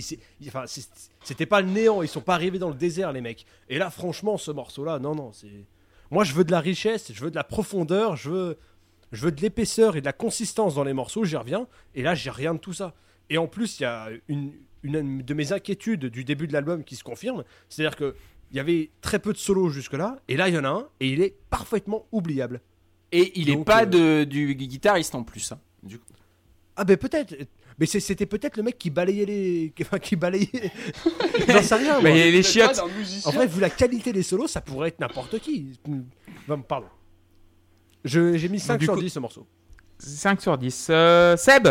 c'était 1.24 1.46
pas 1.46 1.62
le 1.62 1.70
néant. 1.70 2.02
Ils 2.02 2.08
sont 2.08 2.22
pas 2.22 2.36
arrivés 2.36 2.60
dans 2.60 2.70
le 2.70 2.76
désert, 2.76 3.12
les 3.12 3.22
mecs. 3.22 3.46
Et 3.70 3.78
là, 3.78 3.90
franchement, 3.90 4.38
ce 4.38 4.52
morceau-là, 4.52 5.00
non, 5.00 5.16
non, 5.16 5.32
c'est. 5.32 5.66
Moi, 6.12 6.24
je 6.24 6.34
veux 6.34 6.44
de 6.44 6.52
la 6.52 6.60
richesse, 6.60 7.12
je 7.14 7.24
veux 7.24 7.30
de 7.30 7.36
la 7.36 7.44
profondeur, 7.44 8.16
je 8.16 8.32
veux, 8.32 8.58
je 9.12 9.26
veux 9.26 9.32
de 9.32 9.42
l'épaisseur 9.42 9.96
et 9.96 10.02
de 10.02 10.06
la 10.06 10.14
consistance 10.14 10.74
dans 10.74 10.84
les 10.84 10.94
morceaux, 10.94 11.24
j'y 11.24 11.36
reviens. 11.36 11.68
Et 11.94 12.02
là, 12.02 12.16
j'ai 12.16 12.32
rien 12.32 12.56
de 12.56 12.60
tout 12.60 12.74
ça. 12.74 12.96
Et 13.30 13.38
en 13.38 13.46
plus, 13.46 13.80
il 13.80 13.84
y 13.84 13.86
a 13.86 14.10
une 14.28 14.54
de 14.84 15.34
mes 15.34 15.52
inquiétudes 15.52 16.06
du 16.06 16.24
début 16.24 16.48
de 16.48 16.54
l'album 16.54 16.84
qui 16.84 16.96
se 16.96 17.04
confirme. 17.04 17.44
C'est-à-dire 17.68 17.96
que 17.96 18.16
il 18.52 18.58
y 18.58 18.60
avait 18.60 18.90
très 19.02 19.20
peu 19.20 19.32
de 19.34 19.38
solos 19.38 19.70
jusque-là, 19.70 20.18
et 20.28 20.36
là, 20.38 20.50
il 20.50 20.56
y 20.56 20.58
en 20.58 20.64
a 20.64 20.70
un, 20.70 20.88
et 21.00 21.10
il 21.10 21.22
est 21.22 21.36
parfaitement 21.50 22.06
oubliable. 22.12 22.62
Et 23.12 23.32
il 23.40 23.50
est 23.50 23.54
Donc, 23.56 23.66
pas 23.66 23.84
euh, 23.84 23.86
de, 23.86 24.24
du 24.24 24.54
guitariste 24.56 25.16
en 25.16 25.24
plus. 25.24 25.52
hein, 25.52 25.60
du 25.84 25.98
coup. 26.00 26.06
Ah, 26.76 26.84
ben 26.84 26.96
peut-être. 26.98 27.36
Mais 27.80 27.86
c'était 27.86 28.26
peut-être 28.26 28.58
le 28.58 28.64
mec 28.64 28.78
qui 28.78 28.90
balayait 28.90 29.26
les. 29.26 29.74
Enfin, 29.82 30.00
qui 30.00 30.16
balayait. 30.16 30.72
J'en 31.48 31.64
sais 31.64 31.76
rien, 31.76 32.00
moi. 32.02 32.10
Il 32.10 32.18
y 32.18 32.22
a 32.22 32.26
les 32.26 32.32
Peut-être 32.42 32.46
chiottes. 32.52 32.80
En 33.26 33.32
vrai, 33.32 33.48
vu 33.48 33.60
la 33.62 33.70
qualité 33.70 34.12
des 34.14 34.22
solos, 34.24 34.48
ça 34.48 34.62
pourrait 34.62 34.90
être 34.90 35.00
n'importe 35.00 35.40
qui. 35.40 35.80
Non, 36.48 36.62
pardon. 36.62 36.88
Je- 38.06 38.38
J'ai 38.38 38.50
mis 38.50 38.60
5 38.60 38.78
du 38.78 38.86
sur 38.86 38.94
coup- 38.96 39.02
10 39.02 39.10
ce 39.10 39.20
morceau. 39.20 39.48
5 39.98 40.42
sur 40.42 40.58
10. 40.58 40.88
Euh, 40.90 41.36
Seb? 41.38 41.68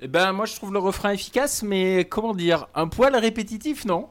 Eh 0.00 0.08
ben, 0.08 0.32
moi, 0.32 0.44
je 0.46 0.54
trouve 0.56 0.72
le 0.72 0.78
refrain 0.78 1.12
efficace, 1.12 1.62
mais 1.62 2.04
comment 2.06 2.34
dire, 2.34 2.66
un 2.74 2.88
poil 2.88 3.14
répétitif, 3.16 3.84
non? 3.84 4.08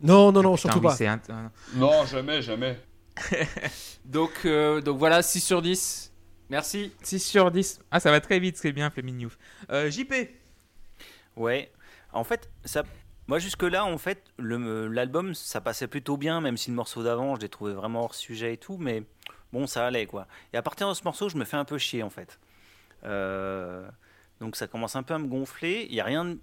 Non, 0.00 0.30
non, 0.32 0.42
non, 0.42 0.54
Putain, 0.56 0.70
surtout 0.72 0.80
pas. 0.80 1.02
un- 1.04 1.20
un- 1.28 1.52
Non, 1.74 2.06
jamais, 2.06 2.40
jamais. 2.42 2.78
donc, 4.04 4.30
euh, 4.44 4.80
donc 4.80 4.98
voilà, 4.98 5.22
6 5.22 5.40
sur 5.40 5.62
10. 5.62 6.12
Merci. 6.50 6.92
6 7.02 7.18
sur 7.20 7.50
10. 7.50 7.80
Ah, 7.90 8.00
ça 8.00 8.10
va 8.10 8.20
très 8.20 8.38
vite, 8.38 8.56
c'est 8.56 8.72
bien, 8.72 8.90
Fleming 8.90 9.20
Youth. 9.20 9.38
Euh, 9.70 9.90
JP 9.90 10.12
Ouais. 11.36 11.70
En 12.12 12.24
fait, 12.24 12.48
ça. 12.64 12.84
Moi, 13.26 13.38
jusque-là, 13.38 13.84
en 13.84 13.98
fait, 13.98 14.24
le- 14.38 14.88
l'album, 14.88 15.34
ça 15.34 15.60
passait 15.60 15.86
plutôt 15.86 16.16
bien, 16.16 16.40
même 16.40 16.56
si 16.56 16.70
le 16.70 16.76
morceau 16.76 17.02
d'avant, 17.02 17.36
je 17.36 17.42
l'ai 17.42 17.48
trouvé 17.50 17.74
vraiment 17.74 18.04
hors 18.04 18.14
sujet 18.14 18.54
et 18.54 18.56
tout, 18.56 18.78
mais 18.78 19.02
bon, 19.52 19.66
ça 19.66 19.86
allait, 19.86 20.06
quoi. 20.06 20.26
Et 20.54 20.56
à 20.56 20.62
partir 20.62 20.88
de 20.88 20.94
ce 20.94 21.04
morceau, 21.04 21.28
je 21.28 21.36
me 21.36 21.44
fais 21.44 21.56
un 21.58 21.66
peu 21.66 21.76
chier, 21.76 22.02
en 22.02 22.10
fait. 22.10 22.38
Euh, 23.04 23.86
Donc, 24.40 24.54
ça 24.56 24.68
commence 24.68 24.94
un 24.96 25.02
peu 25.02 25.14
à 25.14 25.18
me 25.18 25.26
gonfler. 25.26 25.86
Il 25.90 25.94
n'y 25.94 26.00
a 26.00 26.04
rien 26.04 26.24
de... 26.24 26.38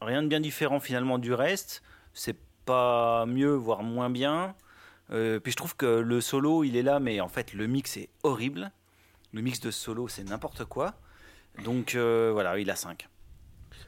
rien 0.00 0.22
de 0.22 0.28
bien 0.28 0.38
différent, 0.40 0.78
finalement, 0.80 1.18
du 1.18 1.34
reste. 1.34 1.82
C'est 2.14 2.36
pas 2.64 3.26
mieux, 3.26 3.54
voire 3.54 3.82
moins 3.82 4.10
bien. 4.10 4.54
Euh, 5.10 5.40
puis 5.40 5.52
je 5.52 5.56
trouve 5.56 5.76
que 5.76 5.86
le 5.86 6.20
solo, 6.20 6.64
il 6.64 6.76
est 6.76 6.82
là, 6.82 7.00
mais 7.00 7.20
en 7.20 7.28
fait, 7.28 7.52
le 7.52 7.66
mix 7.66 7.96
est 7.96 8.08
horrible. 8.22 8.70
Le 9.32 9.40
mix 9.42 9.60
de 9.60 9.70
solo, 9.70 10.08
c'est 10.08 10.24
n'importe 10.24 10.64
quoi. 10.64 10.94
Donc, 11.64 11.94
euh, 11.94 12.30
voilà, 12.32 12.58
il 12.58 12.70
a 12.70 12.76
5. 12.76 13.08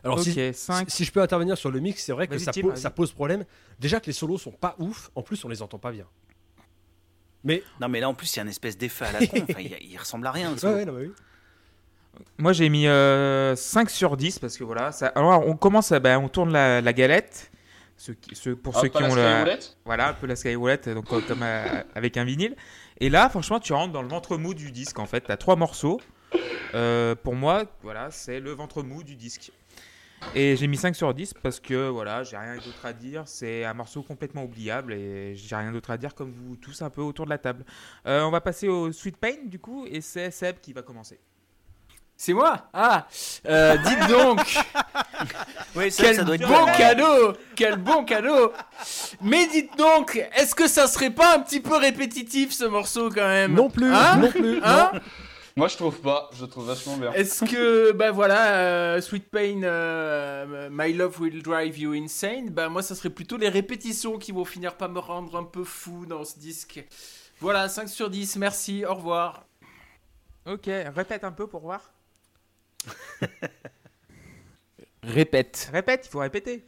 Alors, 0.03 0.21
si, 0.21 0.53
5. 0.53 0.91
si- 0.91 0.97
si 0.97 1.05
je 1.05 1.13
peux 1.13 1.23
intervenir 1.23 1.57
sur 1.57 1.71
le 1.71 1.81
mix, 1.81 2.05
c'est 2.05 2.13
vrai 2.13 2.27
que 2.29 2.37
ça, 2.39 2.53
po- 2.53 2.73
pose 2.95 3.13
problème. 3.13 3.45
Déjà 3.79 4.01
que 4.01 4.07
les 4.07 4.13
solos 4.13 4.37
sont 4.39 4.51
pas 4.53 4.75
ouf, 4.79 5.11
en 5.15 5.23
plus 5.23 5.43
on 5.45 5.49
les 5.49 5.63
entend 5.63 5.79
pas 5.79 5.93
bien. 5.93 6.07
Mais 7.43 7.63
Non, 7.81 7.89
mais 7.89 8.01
là, 8.01 8.09
en 8.09 8.15
plus, 8.15 8.35
il 8.35 8.39
y 8.39 8.41
a 8.41 8.43
une 8.43 8.49
espèce 8.49 8.77
d'effet 8.77 9.07
à 9.07 9.13
la 9.13 9.27
con. 9.27 9.39
Enfin, 9.49 9.61
il, 9.61 9.77
il 9.83 9.97
ressemble 9.99 10.27
à 10.27 10.31
rien. 10.33 10.49
le 10.51 10.55
ouais, 10.55 10.59
solo. 10.61 10.75
ouais, 10.75 10.85
non, 10.85 10.93
mais 10.93 11.07
oui. 11.07 11.13
Moi 12.39 12.53
j'ai 12.53 12.69
mis 12.69 12.87
euh, 12.87 13.57
5 13.57 13.91
sur 13.91 14.17
10 14.17 14.39
parce 14.39 14.57
que 14.57 14.63
voilà, 14.63 14.93
ça... 14.93 15.09
alors 15.09 15.45
on 15.49 15.57
commence, 15.57 15.91
à, 15.91 15.99
ben, 15.99 16.17
on 16.19 16.29
tourne 16.29 16.53
la, 16.53 16.81
la 16.81 16.93
galette. 16.93 17.51
Ceux 17.97 18.15
qui- 18.15 18.35
ceux- 18.35 18.57
pour 18.57 18.77
Ah, 18.77 18.81
ceux 18.81 18.89
qui 18.89 19.01
la 19.03 19.09
ont 19.11 19.15
la, 19.15 19.57
voilà, 19.85 20.09
un 20.09 20.13
peu 20.15 20.27
la 20.27 20.37
skyroulette, 20.37 20.89
donc 20.89 21.07
comme 21.07 21.43
euh, 21.43 21.83
avec 21.95 22.17
un 22.17 22.25
vinyle. 22.25 22.57
Et 23.01 23.09
là, 23.09 23.29
franchement, 23.29 23.61
tu 23.61 23.73
rentres 23.73 23.93
dans 23.93 24.03
le 24.03 24.09
ventre 24.09 24.37
mou 24.37 24.53
du 24.55 24.73
disque 24.73 24.99
en 24.99 25.07
fait. 25.07 25.21
T'as 25.23 25.37
trois 25.37 25.57
morceaux. 25.57 26.01
Euh, 26.75 27.15
pour 27.15 27.35
moi, 27.35 27.65
voilà, 27.83 28.11
c'est 28.11 28.41
le 28.41 28.51
ventre 28.53 28.83
mou 28.83 29.03
du 29.05 29.15
disque. 29.17 29.53
Et 30.35 30.57
j'ai 30.57 30.67
mis 30.67 30.77
5 30.79 30.97
sur 30.97 31.13
10 31.13 31.35
parce 31.43 31.61
que 31.61 31.89
voilà, 31.89 32.23
j'ai 32.25 32.37
rien 32.37 32.55
d'autre 32.57 32.85
à 32.85 32.93
dire. 32.93 33.23
C'est 33.27 33.65
un 33.65 33.75
morceau 33.75 34.03
complètement 34.03 34.45
oubliable 34.45 34.95
et 34.95 35.35
j'ai 35.37 35.55
rien 35.55 35.71
d'autre 35.71 35.91
à 35.91 35.99
dire 35.99 36.15
comme 36.15 36.33
vous 36.33 36.57
tous 36.57 36.81
un 36.83 36.89
peu 36.91 37.03
autour 37.03 37.27
de 37.27 37.31
la 37.31 37.39
table. 37.39 37.65
Euh, 38.07 38.23
on 38.23 38.31
va 38.31 38.41
passer 38.41 38.67
au 38.69 38.91
Sweet 38.91 39.19
Pain 39.19 39.35
du 39.45 39.59
coup 39.59 39.87
et 39.87 40.01
c'est 40.01 40.31
Seb 40.31 40.57
qui 40.61 40.73
va 40.73 40.83
commencer. 40.83 41.21
C'est 42.25 42.33
moi 42.33 42.57
Ah 42.73 43.07
euh, 43.47 43.77
Dites 43.77 44.09
donc 44.09 44.41
Oui, 45.77 45.91
ça, 45.93 46.05
Quel 46.05 46.17
ça 46.17 46.25
doit 46.25 46.37
être 46.37 46.49
bon 46.49 46.65
bien. 46.65 46.73
cadeau 46.73 47.35
Quel 47.55 47.77
bon 47.77 48.03
cadeau 48.07 48.51
Mais 49.21 49.47
dites 49.49 49.77
donc, 49.77 50.17
est-ce 50.35 50.55
que 50.55 50.67
ça 50.67 50.87
serait 50.87 51.11
pas 51.11 51.37
un 51.37 51.41
petit 51.41 51.61
peu 51.61 51.77
répétitif 51.77 52.51
ce 52.55 52.65
morceau 52.65 53.11
quand 53.11 53.29
même 53.29 53.53
Non 53.53 53.69
plus, 53.69 53.93
Hein 53.93 54.17
non 54.17 54.31
plus. 54.31 54.59
Hein 54.65 54.93
Moi, 55.55 55.69
je 55.69 55.77
trouve 55.77 56.01
pas. 56.01 56.31
Je 56.33 56.47
trouve 56.47 56.67
vachement 56.67 56.97
bien. 56.97 57.13
Est-ce 57.13 57.45
que, 57.45 57.93
bah 57.93 58.11
voilà, 58.11 58.55
euh, 58.55 59.03
Sweet 59.03 59.31
Pain, 59.31 59.61
euh, 59.63 60.71
My 60.73 60.95
Love 60.95 61.21
Will 61.21 61.43
Drive 61.43 61.79
You 61.79 61.93
Insane, 61.93 62.49
bah 62.49 62.71
moi 62.71 62.81
ça 62.81 62.95
serait 62.95 63.11
plutôt 63.11 63.37
les 63.37 63.51
répétitions 63.51 64.17
qui 64.17 64.33
vont 64.33 64.47
finir 64.47 64.79
par 64.79 64.89
me 64.89 64.99
rendre 64.99 65.37
un 65.37 65.45
peu 65.45 65.63
fou 65.63 66.07
dans 66.07 66.25
ce 66.25 66.39
disque. 66.39 66.83
Voilà, 67.41 67.69
5 67.69 67.87
sur 67.87 68.09
10, 68.09 68.37
merci, 68.37 68.83
au 68.87 68.95
revoir. 68.95 69.45
Ok, 70.47 70.71
répète 70.95 71.25
un 71.25 71.33
peu 71.33 71.47
pour 71.47 71.61
voir. 71.61 71.94
Répète. 75.03 75.71
Répète, 75.73 76.07
il 76.07 76.11
faut 76.11 76.21
répéter. 76.21 76.65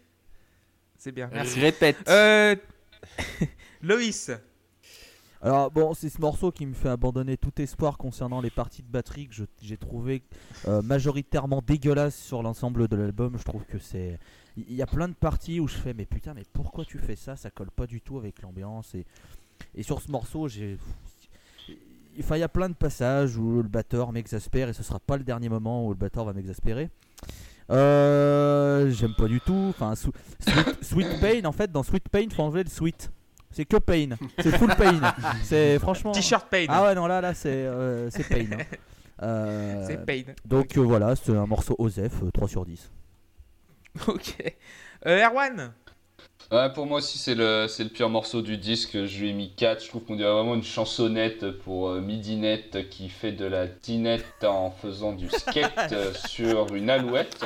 C'est 0.99 1.13
bien. 1.13 1.29
Merci. 1.33 1.61
Répète. 1.61 1.97
Euh... 2.09 2.55
Loïs. 3.83 4.31
Alors 5.43 5.71
bon, 5.71 5.95
c'est 5.95 6.09
ce 6.09 6.21
morceau 6.21 6.51
qui 6.51 6.67
me 6.67 6.75
fait 6.75 6.89
abandonner 6.89 7.37
tout 7.37 7.53
espoir 7.61 7.99
concernant 7.99 8.41
les 8.41 8.51
parties 8.51 8.83
de 8.83 8.91
batterie 8.91 9.29
que 9.29 9.35
j'ai 9.63 9.77
trouvé 9.77 10.23
euh, 10.67 10.83
majoritairement 10.83 11.63
dégueulasses 11.65 12.17
sur 12.17 12.43
l'ensemble 12.43 12.89
de 12.89 12.97
l'album. 12.97 13.37
Je 13.39 13.45
trouve 13.45 13.65
que 13.65 13.79
c'est, 13.79 14.19
il 14.57 14.75
y 14.75 14.83
a 14.83 14.87
plein 14.87 15.09
de 15.09 15.15
parties 15.15 15.61
où 15.61 15.69
je 15.69 15.77
fais 15.77 15.95
mais 15.95 16.07
putain 16.07 16.35
mais 16.35 16.45
pourquoi 16.53 16.85
tu 16.85 16.99
fais 16.99 17.17
ça? 17.17 17.37
Ça 17.37 17.51
colle 17.51 17.71
pas 17.71 17.87
du 17.87 18.01
tout 18.01 18.19
avec 18.19 18.43
l'ambiance 18.43 18.95
et 18.95 19.07
et 19.75 19.83
sur 19.83 20.01
ce 20.01 20.11
morceau 20.11 20.49
j'ai, 20.49 20.79
enfin 22.21 22.37
il 22.37 22.41
y 22.41 22.43
a 22.45 22.49
plein 22.49 22.69
de 22.69 22.75
passages 22.75 23.37
où 23.37 23.57
le 23.63 23.69
batteur 23.69 24.13
m'exaspère 24.13 24.69
et 24.69 24.73
ce 24.73 24.83
sera 24.83 24.99
pas 25.01 25.17
le 25.17 25.25
dernier 25.25 25.49
moment 25.49 25.85
où 25.87 25.91
le 25.91 25.97
batteur 25.97 26.25
va 26.25 26.33
m'exaspérer. 26.33 26.91
Euh, 27.71 28.91
j'aime 28.91 29.15
pas 29.15 29.27
du 29.27 29.41
tout. 29.41 29.67
Enfin, 29.71 29.95
Sw- 29.95 30.13
Sweet, 30.41 30.85
Sweet 30.85 31.21
Pain, 31.21 31.45
en 31.49 31.53
fait, 31.53 31.71
dans 31.73 31.83
Sweet 31.83 32.09
Pain, 32.09 32.27
faut 32.35 32.43
enlever 32.43 32.63
le 32.65 32.71
sweet. 32.71 33.11
C'est 33.51 33.65
que 33.65 33.77
pain. 33.79 34.11
C'est 34.41 34.57
full 34.57 34.75
pain. 34.77 35.01
C'est 35.43 35.79
franchement. 35.79 36.13
T-shirt 36.13 36.47
Pain. 36.51 36.67
Ah 36.69 36.85
ouais, 36.85 36.95
non, 36.95 37.07
là, 37.07 37.21
là, 37.21 37.33
c'est 37.35 37.49
euh, 37.49 38.11
c'est 38.11 38.29
pain. 38.29 38.47
hein. 38.59 38.63
Euh, 39.23 39.83
C'est 39.87 40.05
Pain. 40.05 40.25
donc 40.45 40.77
voilà, 40.77 41.17
c'est 41.17 41.35
un 41.35 41.47
morceau 41.47 41.75
euh, 41.81 42.31
3 42.35 42.49
sur 42.49 42.67
10. 42.67 42.91
Ok. 44.09 44.37
Erwan? 45.07 45.73
Ouais, 46.53 46.73
pour 46.73 46.87
moi 46.87 46.99
aussi, 46.99 47.19
c'est 47.19 47.35
le, 47.35 47.67
c'est 47.69 47.83
le 47.83 47.91
pire 47.91 48.09
morceau 48.09 48.41
du 48.41 48.57
disque. 48.57 49.05
Je 49.05 49.19
lui 49.21 49.31
ai 49.31 49.33
mis 49.33 49.53
4. 49.55 49.83
Je 49.83 49.89
trouve 49.89 50.05
qu'on 50.05 50.15
dirait 50.15 50.31
vraiment 50.31 50.55
une 50.55 50.63
chansonnette 50.63 51.51
pour 51.51 51.89
euh, 51.89 52.01
midinette 52.01 52.89
qui 52.89 53.09
fait 53.09 53.33
de 53.33 53.45
la 53.47 53.67
dinette 53.67 54.45
en 54.45 54.71
faisant 54.71 55.13
du 55.13 55.29
skate 55.29 55.73
euh, 55.93 56.13
sur 56.29 56.73
une 56.75 56.89
alouette. 56.89 57.45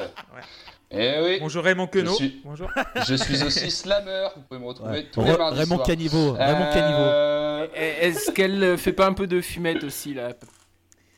Et 0.91 1.15
oui, 1.23 1.39
Bonjour 1.41 1.65
Raymond 1.65 1.87
Queneau. 1.87 2.11
Je 2.11 2.17
suis- 2.17 2.41
Bonjour. 2.45 2.69
je 3.09 3.15
suis 3.15 3.43
aussi 3.43 3.71
slammer. 3.71 4.29
Vous 4.37 4.43
pouvez 4.43 4.61
me 4.61 4.67
retrouver 4.67 4.91
Ouais. 4.91 5.07
tous 5.11 5.23
les 5.25 5.37
mardis 5.37 5.59
Raymond 5.61 5.75
soirs. 5.77 5.87
Caniveau. 5.87 6.33
Raymond 6.33 6.71
Caniveau. 6.73 6.99
Euh, 7.01 7.67
Est-ce 7.75 8.31
qu'elle 8.33 8.63
euh, 8.63 8.77
fait 8.77 8.93
pas 8.93 9.07
un 9.07 9.15
peu 9.15 9.27
de 9.27 9.41
fumette 9.41 9.83
aussi 9.83 10.13
là? 10.13 10.33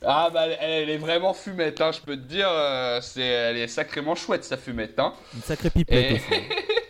Ah 0.04 0.30
bah 0.32 0.46
elle, 0.46 0.58
elle 0.82 0.90
est 0.90 0.96
vraiment 0.98 1.32
fumette, 1.32 1.80
hein, 1.80 1.92
je 1.92 2.00
peux 2.00 2.16
te 2.16 2.22
dire, 2.26 2.48
euh, 2.50 3.00
c'est, 3.00 3.20
elle 3.22 3.56
est 3.56 3.68
sacrément 3.68 4.16
chouette 4.16 4.42
sa 4.42 4.56
fumette. 4.56 4.98
Hein. 4.98 5.14
Une 5.32 5.42
sacrée 5.42 5.70
pipette 5.70 6.10
Et- 6.10 6.14
aussi. 6.14 6.24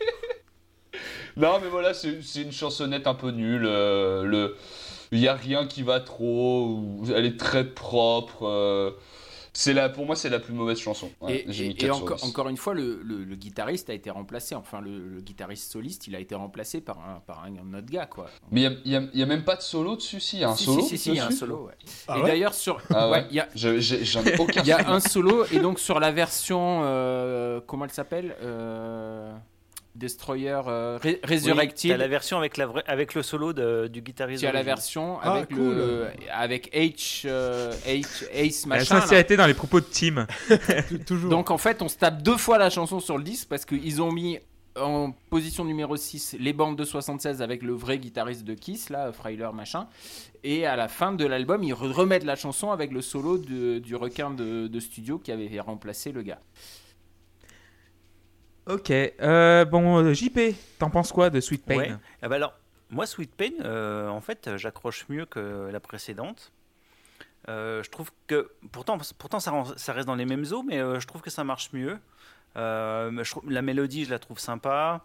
Non 1.36 1.58
mais 1.62 1.68
voilà, 1.68 1.94
c'est, 1.94 2.20
une 2.42 2.52
chansonnette 2.52 3.06
un 3.06 3.14
peu 3.14 3.30
nulle. 3.30 3.66
euh, 3.66 4.24
le, 4.24 4.56
il 5.12 5.18
y 5.20 5.28
a 5.28 5.34
rien 5.34 5.66
qui 5.66 5.82
va 5.82 6.00
trop. 6.00 6.80
Elle 7.14 7.26
est 7.26 7.38
très 7.38 7.64
propre. 7.64 8.46
euh, 8.46 8.90
C'est 9.54 9.74
la, 9.74 9.90
pour 9.90 10.06
moi, 10.06 10.16
c'est 10.16 10.30
la 10.30 10.38
plus 10.38 10.54
mauvaise 10.54 10.78
chanson. 10.78 11.10
Ouais, 11.20 11.44
Et, 11.46 11.52
j'ai 11.52 11.64
mis 11.64 11.70
et- 11.70 11.72
et 11.72 11.76
4 11.76 11.94
sur 11.94 12.04
encore, 12.04 12.16
10. 12.16 12.24
encore 12.24 12.48
une 12.48 12.56
fois, 12.56 12.72
le, 12.72 13.02
le- 13.04 13.22
le 13.24 13.36
guitariste 13.36 13.90
a 13.90 13.92
été 13.92 14.08
remplacé, 14.08 14.54
enfin 14.54 14.80
le, 14.80 15.06
le 15.06 15.20
guitariste 15.20 15.70
soliste, 15.70 16.06
il 16.06 16.16
a 16.16 16.20
été 16.20 16.34
remplacé 16.34 16.80
par 16.80 16.98
un, 17.00 17.20
par 17.26 17.44
un 17.44 17.74
autre 17.78 17.90
gars, 17.90 18.06
quoi. 18.06 18.30
Mais 18.50 18.62
il 18.62 18.64
y 18.64 18.66
a, 18.66 18.72
il 18.86 18.92
y 18.92 18.96
a- 18.96 19.02
il 19.12 19.20
y 19.20 19.22
a 19.22 19.26
même 19.26 19.44
pas 19.44 19.56
de 19.56 19.60
solo 19.60 19.96
dessus, 19.96 20.20
si, 20.20 20.36
il 20.38 20.40
y 20.40 20.44
a 20.44 20.48
un 20.48 20.56
si, 20.56 20.64
solo 20.64 20.80
si, 20.80 20.88
si, 20.88 20.98
si, 20.98 21.10
il 21.10 21.16
y 21.16 21.20
a 21.20 21.26
un 21.26 21.30
solo, 21.30 21.66
ouais. 21.66 21.74
Ah 22.08 22.16
et 22.16 22.22
ouais 22.22 22.26
d'ailleurs, 22.28 22.54
sur. 22.54 22.80
Ah 22.94 23.10
ouais 23.10 23.18
ouais, 23.18 23.26
il 23.28 23.36
y 23.36 23.40
a, 23.40 23.48
Je- 23.54 23.78
j'ai- 23.78 24.06
J'en 24.06 24.24
ai 24.24 24.38
aucun 24.38 24.62
il 24.62 24.68
y 24.68 24.72
a 24.72 24.88
un 24.90 25.00
solo, 25.00 25.44
et 25.52 25.58
donc 25.58 25.78
sur 25.78 26.00
la 26.00 26.12
version. 26.12 26.80
euh, 26.84 27.60
comment 27.66 27.84
elle 27.84 27.90
s'appelle 27.90 28.34
Euh, 28.42 29.34
Destroyer 29.94 30.60
euh, 30.66 30.98
Re- 30.98 31.04
Oui, 31.04 31.18
Resurrected. 31.34 31.90
t'as 31.90 31.96
la 31.98 32.08
version 32.08 32.38
avec, 32.38 32.56
la 32.56 32.66
vraie- 32.66 32.84
avec 32.86 33.14
le 33.14 33.22
solo 33.22 33.52
de- 33.52 33.88
du 33.92 34.00
guitariste. 34.00 34.40
Tu 34.42 34.46
as 34.46 34.52
la 34.52 34.62
version 34.62 35.18
Ah, 35.22 35.34
avec, 35.34 35.48
cool. 35.50 35.58
le, 35.58 36.06
avec 36.32 36.72
H, 36.74 37.22
euh, 37.26 37.72
H, 37.86 38.24
Ace 38.32 38.62
La 38.62 38.76
machin. 38.76 38.94
là. 38.94 39.00
sincérité 39.02 39.36
dans 39.36 39.46
les 39.46 39.52
propos 39.54 39.80
de 39.80 39.86
Tim. 39.86 40.26
Tou- 40.88 40.98
Toujours. 41.06 41.30
Donc 41.30 41.50
en 41.50 41.58
fait, 41.58 41.82
on 41.82 41.88
se 41.88 41.98
tape 41.98 42.22
deux 42.22 42.38
fois 42.38 42.56
la 42.58 42.70
chanson 42.70 43.00
sur 43.00 43.18
le 43.18 43.24
disque 43.24 43.48
parce 43.48 43.64
qu'ils 43.66 44.00
ont 44.00 44.10
mis 44.12 44.38
en 44.80 45.12
position 45.28 45.66
numéro 45.66 45.94
6 45.98 46.36
les 46.40 46.54
bandes 46.54 46.78
de 46.78 46.84
76 46.84 47.42
avec 47.42 47.62
le 47.62 47.74
vrai 47.74 47.98
guitariste 47.98 48.44
de 48.44 48.54
Kiss, 48.54 48.88
là, 48.88 49.12
Freiler 49.12 49.50
machin. 49.52 49.86
Et 50.42 50.64
à 50.64 50.76
la 50.76 50.88
fin 50.88 51.12
de 51.12 51.26
l'album, 51.26 51.62
ils 51.62 51.74
re- 51.74 51.92
remettent 51.92 52.24
la 52.24 52.36
chanson 52.36 52.70
avec 52.70 52.90
le 52.92 53.02
solo 53.02 53.36
de- 53.36 53.78
du 53.80 53.94
requin 53.94 54.30
de, 54.30 54.68
de 54.68 54.80
studio 54.80 55.18
qui 55.18 55.30
avait 55.30 55.60
remplacé 55.60 56.10
le 56.12 56.22
gars. 56.22 56.38
Ok. 58.66 58.90
euh, 58.90 59.64
bon, 59.64 59.98
euh, 59.98 60.14
JP, 60.14 60.54
t'en 60.78 60.90
penses 60.90 61.12
quoi 61.12 61.30
de 61.30 61.40
Sweet 61.40 61.64
Pain. 61.64 61.98
Ah 62.22 62.28
bah 62.28 62.36
alors, 62.36 62.54
moi, 62.90 63.06
Sweet 63.06 63.34
Pain, 63.34 63.50
euh, 63.64 64.08
en 64.08 64.20
fait, 64.20 64.56
j'accroche 64.56 65.06
mieux 65.08 65.26
que 65.26 65.68
la 65.72 65.80
précédente. 65.80 66.52
Je 67.48 67.88
trouve 67.90 68.10
que, 68.26 68.52
pourtant, 68.70 68.98
pourtant 69.18 69.40
ça, 69.40 69.52
reste 69.92 70.06
dans 70.06 70.14
les 70.14 70.26
mêmes 70.26 70.46
eaux, 70.52 70.62
mais 70.62 70.78
je 70.78 71.06
trouve 71.06 71.22
que 71.22 71.30
ça 71.30 71.44
marche 71.44 71.70
mieux. 71.72 71.98
La 72.54 73.62
mélodie, 73.62 74.04
je 74.04 74.10
la 74.10 74.18
trouve 74.18 74.38
sympa. 74.38 75.04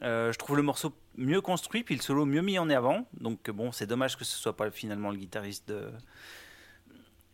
Je 0.00 0.36
trouve 0.36 0.56
le 0.56 0.62
morceau 0.62 0.94
mieux 1.16 1.40
construit, 1.40 1.82
puis 1.82 1.96
le 1.96 2.02
solo 2.02 2.24
mieux 2.24 2.42
mis 2.42 2.58
en 2.58 2.70
avant. 2.70 3.06
Donc 3.20 3.50
bon, 3.50 3.72
c'est 3.72 3.86
dommage 3.86 4.16
que 4.16 4.24
ce 4.24 4.36
soit 4.36 4.56
pas 4.56 4.70
finalement 4.70 5.10
le 5.10 5.16
guitariste 5.16 5.68
de, 5.68 5.90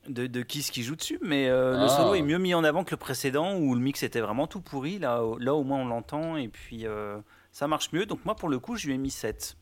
de, 0.09 0.27
de 0.27 0.43
Kiss 0.43 0.71
qui 0.71 0.83
joue 0.83 0.97
dessus, 0.97 1.19
mais 1.23 1.49
euh, 1.49 1.73
le 1.73 1.85
Ah. 1.85 1.89
solo 1.89 2.15
est 2.15 2.23
mieux 2.23 2.39
mis 2.39 2.55
en 2.55 2.65
avant 2.65 2.85
que 2.85 2.91
le 2.93 2.97
précédent 2.97 3.57
où 3.59 3.75
le 3.75 3.81
mix 3.81 4.03
était 4.03 4.21
vraiment 4.21 4.47
tout 4.47 4.61
pourri. 4.61 4.99
Là, 4.99 5.23
au- 5.25 5.39
là 5.39 5.55
au 5.55 5.63
moins 5.63 5.81
on 5.81 5.87
l'entend 5.87 6.37
et 6.37 6.49
puis 6.49 6.87
euh, 6.87 7.19
ça 7.53 7.69
marche 7.69 7.93
mieux. 7.93 8.07
Donc 8.07 8.25
moi 8.25 8.35
pour 8.35 8.49
le 8.49 8.59
coup, 8.59 8.77
je 8.77 8.87
lui 8.87 8.95
ai 8.95 8.99
mis 8.99 9.11
7. 9.11 9.57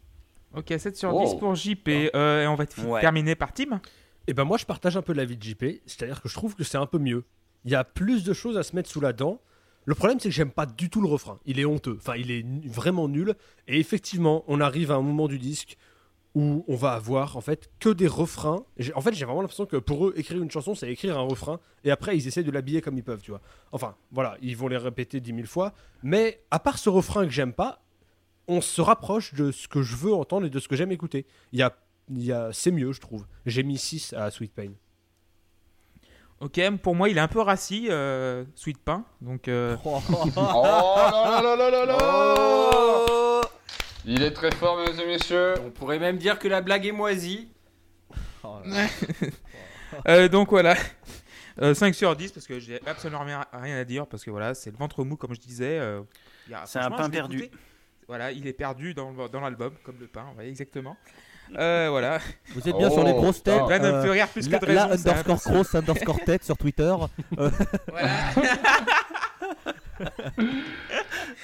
Ok, 0.56 0.72
7 0.78 0.96
sur 0.96 1.12
Wow. 1.14 1.24
10 1.26 1.34
pour 1.38 1.54
JP. 1.54 1.88
Euh, 2.14 2.44
et 2.44 2.46
on 2.46 2.54
va 2.54 2.64
Ouais. 2.86 3.00
terminer 3.00 3.34
par 3.34 3.52
Tim. 3.52 3.80
Et 4.26 4.34
ben 4.34 4.44
moi 4.44 4.56
je 4.58 4.64
partage 4.64 4.96
un 4.96 5.02
peu 5.02 5.12
l'avis 5.12 5.36
de 5.36 5.42
JP, 5.42 5.80
c'est-à-dire 5.86 6.22
que 6.22 6.28
je 6.28 6.34
trouve 6.34 6.54
que 6.54 6.64
c'est 6.64 6.78
un 6.78 6.86
peu 6.86 6.98
mieux. 6.98 7.24
Il 7.64 7.70
y 7.70 7.74
a 7.74 7.82
plus 7.84 8.24
de 8.24 8.32
choses 8.32 8.56
à 8.56 8.62
se 8.62 8.76
mettre 8.76 8.88
sous 8.90 9.00
la 9.00 9.12
dent. 9.12 9.40
Le 9.86 9.94
problème 9.94 10.20
c'est 10.20 10.28
que 10.28 10.34
j'aime 10.34 10.50
pas 10.50 10.66
du 10.66 10.88
tout 10.90 11.00
le 11.00 11.08
refrain. 11.08 11.38
Il 11.46 11.58
est 11.58 11.64
honteux, 11.64 11.96
enfin 11.98 12.14
il 12.16 12.30
est 12.30 12.44
vraiment 12.66 13.08
nul. 13.08 13.34
Et 13.66 13.78
effectivement, 13.80 14.44
on 14.46 14.60
arrive 14.60 14.90
à 14.90 14.94
un 14.96 15.02
moment 15.02 15.28
du 15.28 15.38
disque 15.38 15.76
où 16.38 16.64
on 16.68 16.76
va 16.76 16.92
avoir 16.92 17.36
en 17.36 17.40
fait 17.40 17.68
que 17.80 17.88
des 17.88 18.06
refrains. 18.06 18.64
J'ai- 18.76 18.94
En 18.94 19.00
fait 19.00 19.12
j'ai 19.12 19.24
vraiment 19.24 19.40
l'impression 19.40 19.66
que 19.66 19.76
pour 19.76 20.06
eux 20.06 20.12
écrire 20.16 20.40
une 20.40 20.50
chanson 20.50 20.74
c'est 20.76 20.88
écrire 20.90 21.18
un 21.18 21.22
refrain 21.22 21.58
et 21.84 21.90
après 21.90 22.16
ils 22.16 22.26
essaient 22.28 22.44
de 22.44 22.50
l'habiller 22.52 22.80
comme 22.80 22.96
ils 22.96 23.02
peuvent, 23.02 23.20
tu 23.22 23.30
vois. 23.32 23.40
Enfin 23.72 23.96
voilà, 24.12 24.36
ils 24.40 24.56
vont 24.56 24.68
les 24.68 24.76
répéter 24.76 25.20
dix 25.20 25.32
mille 25.32 25.46
fois. 25.48 25.72
Mais 26.02 26.40
à 26.50 26.58
part 26.60 26.78
ce 26.78 26.88
refrain 26.90 27.24
que 27.24 27.32
j'aime 27.32 27.52
pas, 27.52 27.82
on 28.46 28.60
se 28.60 28.80
rapproche 28.80 29.34
de 29.34 29.50
ce 29.50 29.66
que 29.68 29.82
je 29.82 29.96
veux 29.96 30.14
entendre 30.14 30.46
et 30.46 30.50
de 30.50 30.58
ce 30.60 30.68
que 30.68 30.76
j'aime 30.76 30.92
écouter. 30.92 31.26
Il 31.52 31.58
y 31.58 31.62
a, 31.62 31.74
il 32.10 32.24
y 32.24 32.32
a, 32.32 32.50
c'est 32.52 32.70
mieux 32.70 32.92
je 32.92 33.00
trouve. 33.00 33.26
J'ai 33.44 33.62
mis 33.64 33.76
6 33.78 34.12
à 34.14 34.30
Sweet 34.30 34.52
Pain. 34.54 34.70
Ok, 36.40 36.60
pour 36.82 36.94
moi, 36.94 37.08
il 37.08 37.16
est 37.18 37.20
un 37.20 37.26
peu 37.26 37.40
rassis, 37.40 37.88
euh, 37.90 38.44
Sweet 38.54 38.78
Pain. 38.78 39.04
Donc, 39.20 39.48
euh, 39.48 39.76
Oh 39.84 40.00
là 40.14 41.40
là 41.42 41.56
là 41.56 41.70
là 41.70 41.84
là 41.84 41.84
là 41.86 43.04
Il 44.04 44.22
est 44.22 44.30
très 44.32 44.50
fort, 44.52 44.78
mesdames 44.78 45.00
et 45.00 45.06
messieurs. 45.06 45.54
On 45.64 45.70
pourrait 45.70 45.98
même 45.98 46.16
dire 46.18 46.38
que 46.38 46.48
la 46.48 46.60
blague 46.60 46.86
est 46.86 46.92
moisie. 46.92 47.48
euh, 50.08 50.28
donc 50.28 50.50
voilà. 50.50 50.74
Euh, 51.60 51.74
5 51.74 51.94
sur 51.94 52.14
10 52.14 52.32
parce 52.32 52.46
que 52.46 52.58
j'ai 52.60 52.80
absolument 52.86 53.24
rien, 53.24 53.44
à 53.80 53.84
dire 53.84 54.06
parce 54.06 54.24
que 54.24 54.30
voilà, 54.30 54.54
c'est 54.54 54.70
le 54.70 54.76
ventre 54.76 55.02
mou 55.04 55.16
comme 55.16 55.34
je 55.34 55.40
disais. 55.40 55.78
euh, 55.78 56.00
C'est 56.66 56.78
un 56.78 56.90
pain 56.90 57.10
perdu. 57.10 57.38
écouté. 57.44 57.58
Voilà, 58.06 58.32
il 58.32 58.46
est 58.46 58.52
perdu 58.54 58.94
dans, 58.94 59.12
dans 59.28 59.40
l'album 59.40 59.72
comme 59.84 59.96
le 60.00 60.06
pain, 60.06 60.26
ouais, 60.38 60.48
exactement. 60.48 60.96
Euh, 61.58 61.88
voilà. 61.90 62.20
Vous 62.54 62.66
êtes 62.68 62.76
bien 62.76 62.90
sur 62.90 63.02
les 63.04 63.12
Oh, 63.12 63.20
grosses 63.20 63.42
têtes. 63.42 63.54
putain. 63.62 63.68
Là, 63.68 63.78
ne 63.78 64.06
euh, 64.06 64.10
rire 64.12 64.28
plus 64.28 64.46
que 64.46 64.52
là, 64.52 64.58
de 64.58 64.66
là, 64.66 64.86
raison. 64.86 65.02
c'est 65.02 65.10
underscore 65.10 65.40
cross, 65.42 65.74
underscore 65.74 66.20
tête 66.24 66.44
sur 66.44 66.56
Twitter. 66.56 66.94
Voilà. 67.88 68.08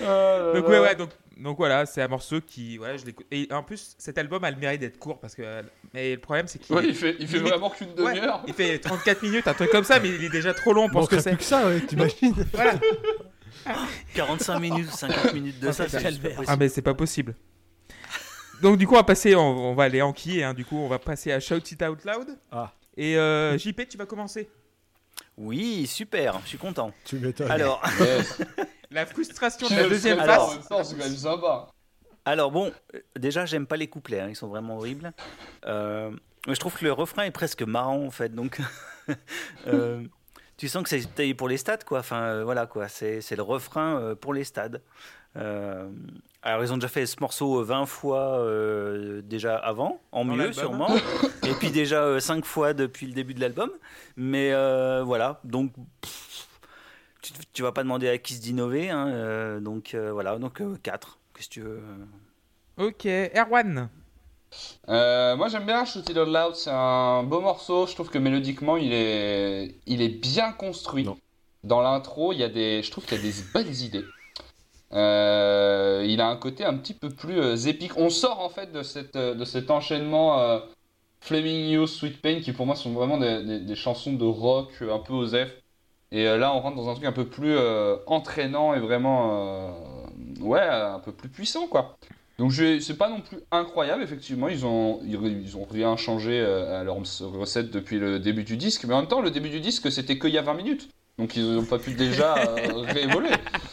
Euh, 0.00 0.54
donc 0.54 0.68
ouais, 0.68 0.80
ouais, 0.80 0.94
donc, 0.94 1.10
donc 1.36 1.56
voilà, 1.56 1.86
c'est 1.86 2.02
un 2.02 2.08
morceau 2.08 2.40
qui, 2.40 2.78
ouais, 2.78 2.98
je 2.98 3.06
l'écoute. 3.06 3.26
Et 3.30 3.46
en 3.52 3.62
plus, 3.62 3.94
cet 3.98 4.18
album 4.18 4.42
a 4.44 4.50
le 4.50 4.56
mérite 4.56 4.80
d'être 4.80 4.98
court 4.98 5.20
parce 5.20 5.34
que, 5.34 5.42
mais 5.92 6.14
le 6.14 6.20
problème 6.20 6.46
c'est 6.48 6.58
qu'il 6.58 6.74
Ouais, 6.74 6.84
il 6.86 6.94
fait, 6.94 7.16
il 7.20 7.28
fait 7.28 7.38
Limite- 7.38 7.50
vraiment 7.50 7.70
qu'une 7.70 7.88
Ouais, 8.00 8.14
demi-heure. 8.14 8.42
il 8.46 8.54
fait 8.54 8.78
34 8.78 9.22
minutes, 9.22 9.46
un 9.48 9.54
truc 9.54 9.70
comme 9.70 9.84
ça, 9.84 10.00
mais 10.00 10.08
il 10.08 10.24
est 10.24 10.28
déjà 10.30 10.52
trop 10.54 10.72
long 10.72 10.88
pour 10.88 11.04
ce 11.04 11.10
que 11.10 11.20
c'est. 11.20 11.30
plus 11.30 11.38
que 11.38 11.44
ça, 11.44 11.66
ouais, 11.66 11.80
t'imagines 11.80 12.34
Voilà. 12.52 12.74
45 14.14 14.58
minutes, 14.58 14.90
50 14.90 15.32
minutes 15.34 15.60
de 15.60 15.70
ça, 15.72 15.88
c'est 15.88 16.02
calvaire. 16.02 16.40
Ah 16.46 16.56
mais 16.56 16.68
c'est 16.68 16.82
pas 16.82 16.94
possible. 16.94 17.34
Donc 18.62 18.76
du 18.78 18.86
coup 18.86 18.94
on 18.94 18.98
va 18.98 19.04
passer, 19.04 19.34
on, 19.34 19.70
on 19.70 19.74
va 19.74 19.84
aller 19.84 20.00
en 20.02 20.12
qui 20.12 20.42
hein, 20.42 20.54
Du 20.54 20.64
coup 20.64 20.76
on 20.78 20.88
va 20.88 20.98
passer 20.98 21.32
à 21.32 21.40
Shout 21.40 21.56
It 21.70 21.82
Out 21.82 22.04
Loud. 22.04 22.38
Ah. 22.50 22.72
Et 22.96 23.16
euh, 23.16 23.58
JP 23.58 23.88
tu 23.88 23.96
vas 23.98 24.06
commencer. 24.06 24.48
Oui, 25.36 25.86
super, 25.86 26.40
je 26.44 26.48
suis 26.48 26.58
content. 26.58 26.92
Tu 27.04 27.16
m'étonnes. 27.16 27.50
Alors. 27.50 27.82
La 28.90 29.06
frustration 29.06 29.68
de 29.68 29.74
la 29.74 29.88
deuxième 29.88 30.18
phase. 30.18 30.60
alors 32.26 32.50
bon, 32.50 32.72
euh, 32.94 33.00
déjà 33.18 33.44
j'aime 33.44 33.66
pas 33.66 33.76
les 33.76 33.88
couplets, 33.88 34.20
hein, 34.20 34.28
ils 34.30 34.36
sont 34.36 34.48
vraiment 34.48 34.76
horribles. 34.76 35.12
Euh, 35.66 36.10
mais 36.46 36.54
je 36.54 36.60
trouve 36.60 36.76
que 36.76 36.84
le 36.84 36.92
refrain 36.92 37.24
est 37.24 37.30
presque 37.30 37.62
marrant 37.62 38.02
en 38.04 38.10
fait, 38.10 38.34
donc 38.34 38.60
euh, 39.66 40.02
tu 40.56 40.68
sens 40.68 40.82
que 40.82 40.88
c'est 40.88 41.34
pour 41.34 41.48
les 41.48 41.56
stades 41.56 41.84
quoi. 41.84 42.00
Enfin 42.00 42.22
euh, 42.22 42.44
voilà 42.44 42.66
quoi, 42.66 42.88
c'est 42.88 43.20
c'est 43.20 43.36
le 43.36 43.42
refrain 43.42 43.98
euh, 43.98 44.14
pour 44.14 44.34
les 44.34 44.44
stades. 44.44 44.82
Euh, 45.36 45.88
alors 46.42 46.62
ils 46.62 46.72
ont 46.72 46.76
déjà 46.76 46.88
fait 46.88 47.06
ce 47.06 47.16
morceau 47.20 47.60
euh, 47.60 47.64
20 47.64 47.86
fois 47.86 48.38
euh, 48.38 49.22
déjà 49.22 49.56
avant, 49.56 50.00
en 50.12 50.24
Dans 50.24 50.36
mieux 50.36 50.52
sûrement, 50.52 50.94
et 51.42 51.52
puis 51.54 51.70
déjà 51.70 52.20
5 52.20 52.44
fois 52.44 52.74
depuis 52.74 53.06
le 53.06 53.14
début 53.14 53.34
de 53.34 53.40
l'album. 53.40 53.70
Mais 54.16 54.52
euh, 54.52 55.02
voilà, 55.02 55.40
donc 55.42 55.72
pff, 56.02 56.48
tu, 57.22 57.32
tu 57.52 57.62
vas 57.62 57.72
pas 57.72 57.82
demander 57.82 58.08
à 58.08 58.18
Kiss 58.18 58.40
d'innover, 58.40 58.90
hein, 58.90 59.08
euh, 59.08 59.60
donc 59.60 59.94
euh, 59.94 60.12
voilà, 60.12 60.38
donc 60.38 60.60
4. 60.82 61.18
Qu'est-ce 61.34 61.48
que 61.48 61.54
tu 61.54 61.60
veux 61.62 61.80
Ok, 62.76 63.06
Erwan. 63.06 63.88
Euh, 64.88 65.34
moi 65.36 65.48
j'aime 65.48 65.64
bien 65.64 65.84
Shoot 65.84 66.08
It 66.08 66.16
Out 66.16 66.28
Loud, 66.28 66.54
c'est 66.54 66.70
un 66.70 67.22
beau 67.22 67.40
morceau. 67.40 67.86
Je 67.86 67.94
trouve 67.94 68.10
que 68.10 68.18
mélodiquement 68.18 68.76
il 68.76 68.92
est, 68.92 69.76
il 69.86 70.02
est 70.02 70.08
bien 70.20 70.52
construit. 70.52 71.04
Non. 71.04 71.16
Dans 71.64 71.80
l'intro, 71.80 72.32
il 72.32 72.38
y 72.38 72.44
a 72.44 72.48
des, 72.48 72.82
je 72.82 72.90
trouve 72.90 73.06
qu'il 73.06 73.16
y 73.16 73.20
a 73.20 73.22
des 73.22 73.34
bonnes 73.52 73.74
idées. 73.74 74.04
Euh, 74.92 76.04
il 76.06 76.20
a 76.20 76.28
un 76.28 76.36
côté 76.36 76.64
un 76.64 76.74
petit 76.76 76.94
peu 76.94 77.08
plus 77.08 77.40
euh, 77.40 77.56
épique. 77.56 77.96
On 77.96 78.10
sort 78.10 78.40
en 78.40 78.48
fait 78.48 78.72
de, 78.72 78.82
cette, 78.82 79.16
euh, 79.16 79.34
de 79.34 79.44
cet 79.44 79.70
enchaînement 79.70 80.40
euh, 80.40 80.60
Flaming 81.20 81.68
You, 81.70 81.86
Sweet 81.86 82.20
Pain 82.20 82.40
qui 82.40 82.52
pour 82.52 82.66
moi 82.66 82.76
sont 82.76 82.92
vraiment 82.92 83.18
des, 83.18 83.74
chansons 83.74 84.12
de 84.12 84.24
rock 84.24 84.70
un 84.82 84.98
peu 84.98 85.14
osef. 85.14 85.50
Et 86.12 86.24
là 86.24 86.54
on 86.54 86.60
rentre 86.60 86.76
dans 86.76 86.88
un 86.88 86.94
truc 86.94 87.06
un 87.06 87.12
peu 87.12 87.26
plus 87.26 87.56
entraînant 88.06 88.74
et 88.74 88.78
vraiment 88.78 89.74
ouais 90.40 90.60
un 90.60 91.00
peu 91.00 91.12
plus 91.12 91.28
puissant 91.28 91.66
quoi. 91.66 91.96
Donc 92.38 92.52
c'est 92.52 92.98
pas 92.98 93.08
non 93.08 93.20
plus 93.20 93.38
incroyable, 93.50 94.02
effectivement, 94.02 94.48
ils 94.48 94.66
ont, 94.66 95.00
ils, 95.04 95.56
ont 95.56 95.66
rien 95.68 95.96
changé 95.96 96.40
à 96.40 96.84
leur 96.84 96.96
recette 96.96 97.70
depuis 97.70 97.98
le 97.98 98.20
début 98.20 98.44
du 98.44 98.56
disque, 98.56 98.84
mais 98.84 98.94
en 98.94 98.98
même 98.98 99.08
temps 99.08 99.22
le 99.22 99.30
début 99.30 99.48
du 99.48 99.60
disque 99.60 99.90
c'était 99.90 100.18
qu'il 100.18 100.30
y 100.30 100.38
a 100.38 100.42
20 100.42 100.54
minutes, 100.54 100.90
donc 101.18 101.36
ils 101.36 101.54
n'ont 101.54 101.64
pas 101.64 101.78
pu 101.78 101.94
déjà 101.94 102.34
réévoluer. 102.34 103.30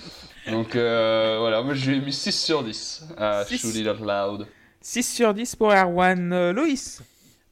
Donc 0.51 0.75
euh, 0.75 1.37
voilà, 1.39 1.61
moi 1.61 1.73
je 1.73 1.89
lui 1.91 1.97
ai 1.97 2.01
mis 2.01 2.13
6 2.13 2.31
sur 2.31 2.63
10 2.63 3.05
à 3.17 3.43
Six. 3.45 3.57
Shoot 3.59 3.75
It 3.75 3.87
Out 3.87 3.99
Loud. 3.99 4.47
6 4.81 5.03
sur 5.03 5.33
10 5.33 5.55
pour 5.55 5.71
Erwan. 5.73 6.31
Euh, 6.33 6.53
Loïs. 6.53 7.01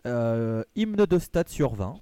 Euh, 0.06 0.64
hymne 0.76 0.96
de 1.06 1.20
stade 1.20 1.50
sur 1.50 1.74
20. 1.76 1.96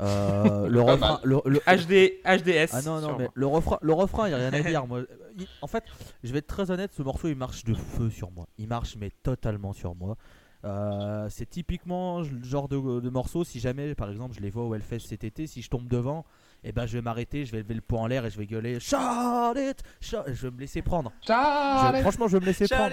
Euh, 0.00 0.66
le 0.68 0.84
Pas 0.84 0.92
refrain. 0.92 1.08
mal. 1.12 1.18
Le, 1.24 1.40
le- 1.46 1.58
HD, 1.60 2.12
HDS. 2.24 2.70
Ah 2.72 2.82
non, 2.82 3.00
non, 3.00 3.16
mais 3.18 3.28
le 3.34 3.46
refrain, 3.46 3.78
le 3.82 3.92
refrain, 3.92 4.26
il 4.26 4.30
n'y 4.30 4.34
a 4.34 4.48
rien 4.48 4.52
à 4.52 4.62
dire. 4.68 4.86
Moi. 4.86 5.02
Il- 5.38 5.46
en 5.62 5.66
fait, 5.66 5.84
je 6.24 6.32
vais 6.32 6.38
être 6.38 6.46
très 6.46 6.70
honnête, 6.70 6.92
ce 6.96 7.02
morceau, 7.02 7.28
il 7.28 7.36
marche 7.36 7.64
de 7.64 7.74
feu 7.74 8.10
sur 8.10 8.30
moi. 8.30 8.46
Il 8.58 8.68
marche, 8.68 8.96
mais 8.98 9.10
totalement 9.22 9.72
sur 9.72 9.94
moi. 9.94 10.16
Euh, 10.64 11.28
c'est 11.30 11.48
typiquement 11.48 12.20
le 12.20 12.42
genre 12.42 12.68
de, 12.68 13.00
de 13.00 13.10
morceau, 13.10 13.44
si 13.44 13.60
jamais, 13.60 13.94
par 13.94 14.10
exemple, 14.10 14.34
je 14.34 14.40
les 14.40 14.50
vois 14.50 14.64
au 14.64 14.74
Hellfest 14.74 15.00
cet 15.00 15.22
été, 15.22 15.46
si 15.46 15.62
je 15.62 15.68
tombe 15.70 15.86
devant, 15.86 16.24
et 16.64 16.72
ben, 16.72 16.86
je 16.86 16.94
vais 16.98 17.02
m'arrêter, 17.02 17.44
je 17.44 17.52
vais 17.52 17.58
lever 17.58 17.74
le 17.74 17.80
poing 17.80 18.00
en 18.02 18.06
l'air 18.06 18.24
et 18.26 18.30
je 18.30 18.38
vais 18.38 18.46
gueuler 18.46 18.80
Charlotte 18.80 19.80
Char- 20.00 20.24
Je 20.26 20.48
vais 20.48 20.50
me 20.50 20.58
laisser 20.60 20.82
prendre. 20.82 21.12
Je- 21.96 22.00
franchement, 22.02 22.26
je 22.28 22.36
vais 22.36 22.40
me 22.40 22.46
laisser 22.46 22.66
prendre. 22.76 22.90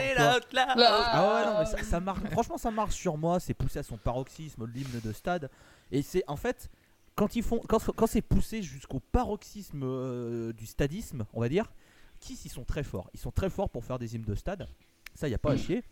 Ah 1.13 1.33
ouais, 1.35 1.45
non, 1.45 1.59
mais 1.59 1.65
ça, 1.65 1.83
ça 1.83 1.99
marche. 1.99 2.19
Franchement, 2.31 2.57
ça 2.57 2.71
marche 2.71 2.93
sur 2.95 3.17
moi. 3.17 3.39
C'est 3.39 3.53
poussé 3.53 3.79
à 3.79 3.83
son 3.83 3.97
paroxysme, 3.97 4.65
l'hymne 4.73 4.99
de 5.03 5.11
stade. 5.11 5.49
Et 5.91 6.01
c'est 6.01 6.23
en 6.27 6.35
fait, 6.35 6.69
quand 7.15 7.35
ils 7.35 7.43
font, 7.43 7.59
quand, 7.67 7.79
quand 7.95 8.07
c'est 8.07 8.21
poussé 8.21 8.61
jusqu'au 8.61 8.99
paroxysme 8.99 9.81
euh, 9.83 10.53
du 10.53 10.65
stadisme, 10.65 11.25
on 11.33 11.41
va 11.41 11.49
dire, 11.49 11.71
Kiss 12.19 12.45
ils 12.45 12.49
sont 12.49 12.63
très 12.65 12.83
forts. 12.83 13.09
Ils 13.13 13.19
sont 13.19 13.31
très 13.31 13.49
forts 13.49 13.69
pour 13.69 13.83
faire 13.83 13.99
des 13.99 14.15
hymnes 14.15 14.23
de 14.25 14.35
stade. 14.35 14.67
Ça, 15.15 15.27
y 15.27 15.33
a 15.33 15.37
pas 15.37 15.51
à 15.51 15.57
chier. 15.57 15.83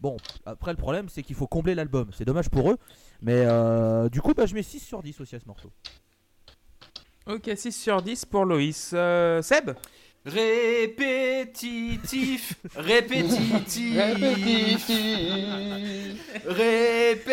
Bon, 0.00 0.16
après 0.44 0.72
le 0.72 0.76
problème 0.76 1.08
c'est 1.08 1.22
qu'il 1.22 1.34
faut 1.34 1.46
combler 1.46 1.74
l'album. 1.74 2.10
C'est 2.12 2.26
dommage 2.26 2.50
pour 2.50 2.70
eux, 2.70 2.76
mais 3.22 3.44
euh, 3.46 4.10
du 4.10 4.20
coup, 4.20 4.34
bah, 4.34 4.44
je 4.44 4.54
mets 4.54 4.62
6 4.62 4.80
sur 4.80 5.02
10 5.02 5.18
aussi 5.22 5.34
à 5.36 5.40
ce 5.40 5.46
morceau. 5.46 5.72
Ok, 7.26 7.50
6 7.56 7.72
sur 7.72 8.00
10 8.02 8.24
pour 8.26 8.44
Loïs. 8.44 8.90
Euh, 8.94 9.42
Seb 9.42 9.70
Répétitif, 11.16 12.54
répétitif, 12.74 13.98
Répétitif. 14.04 14.86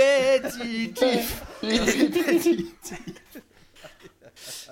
répétitif, 0.04 1.41
répétitif. 1.64 2.68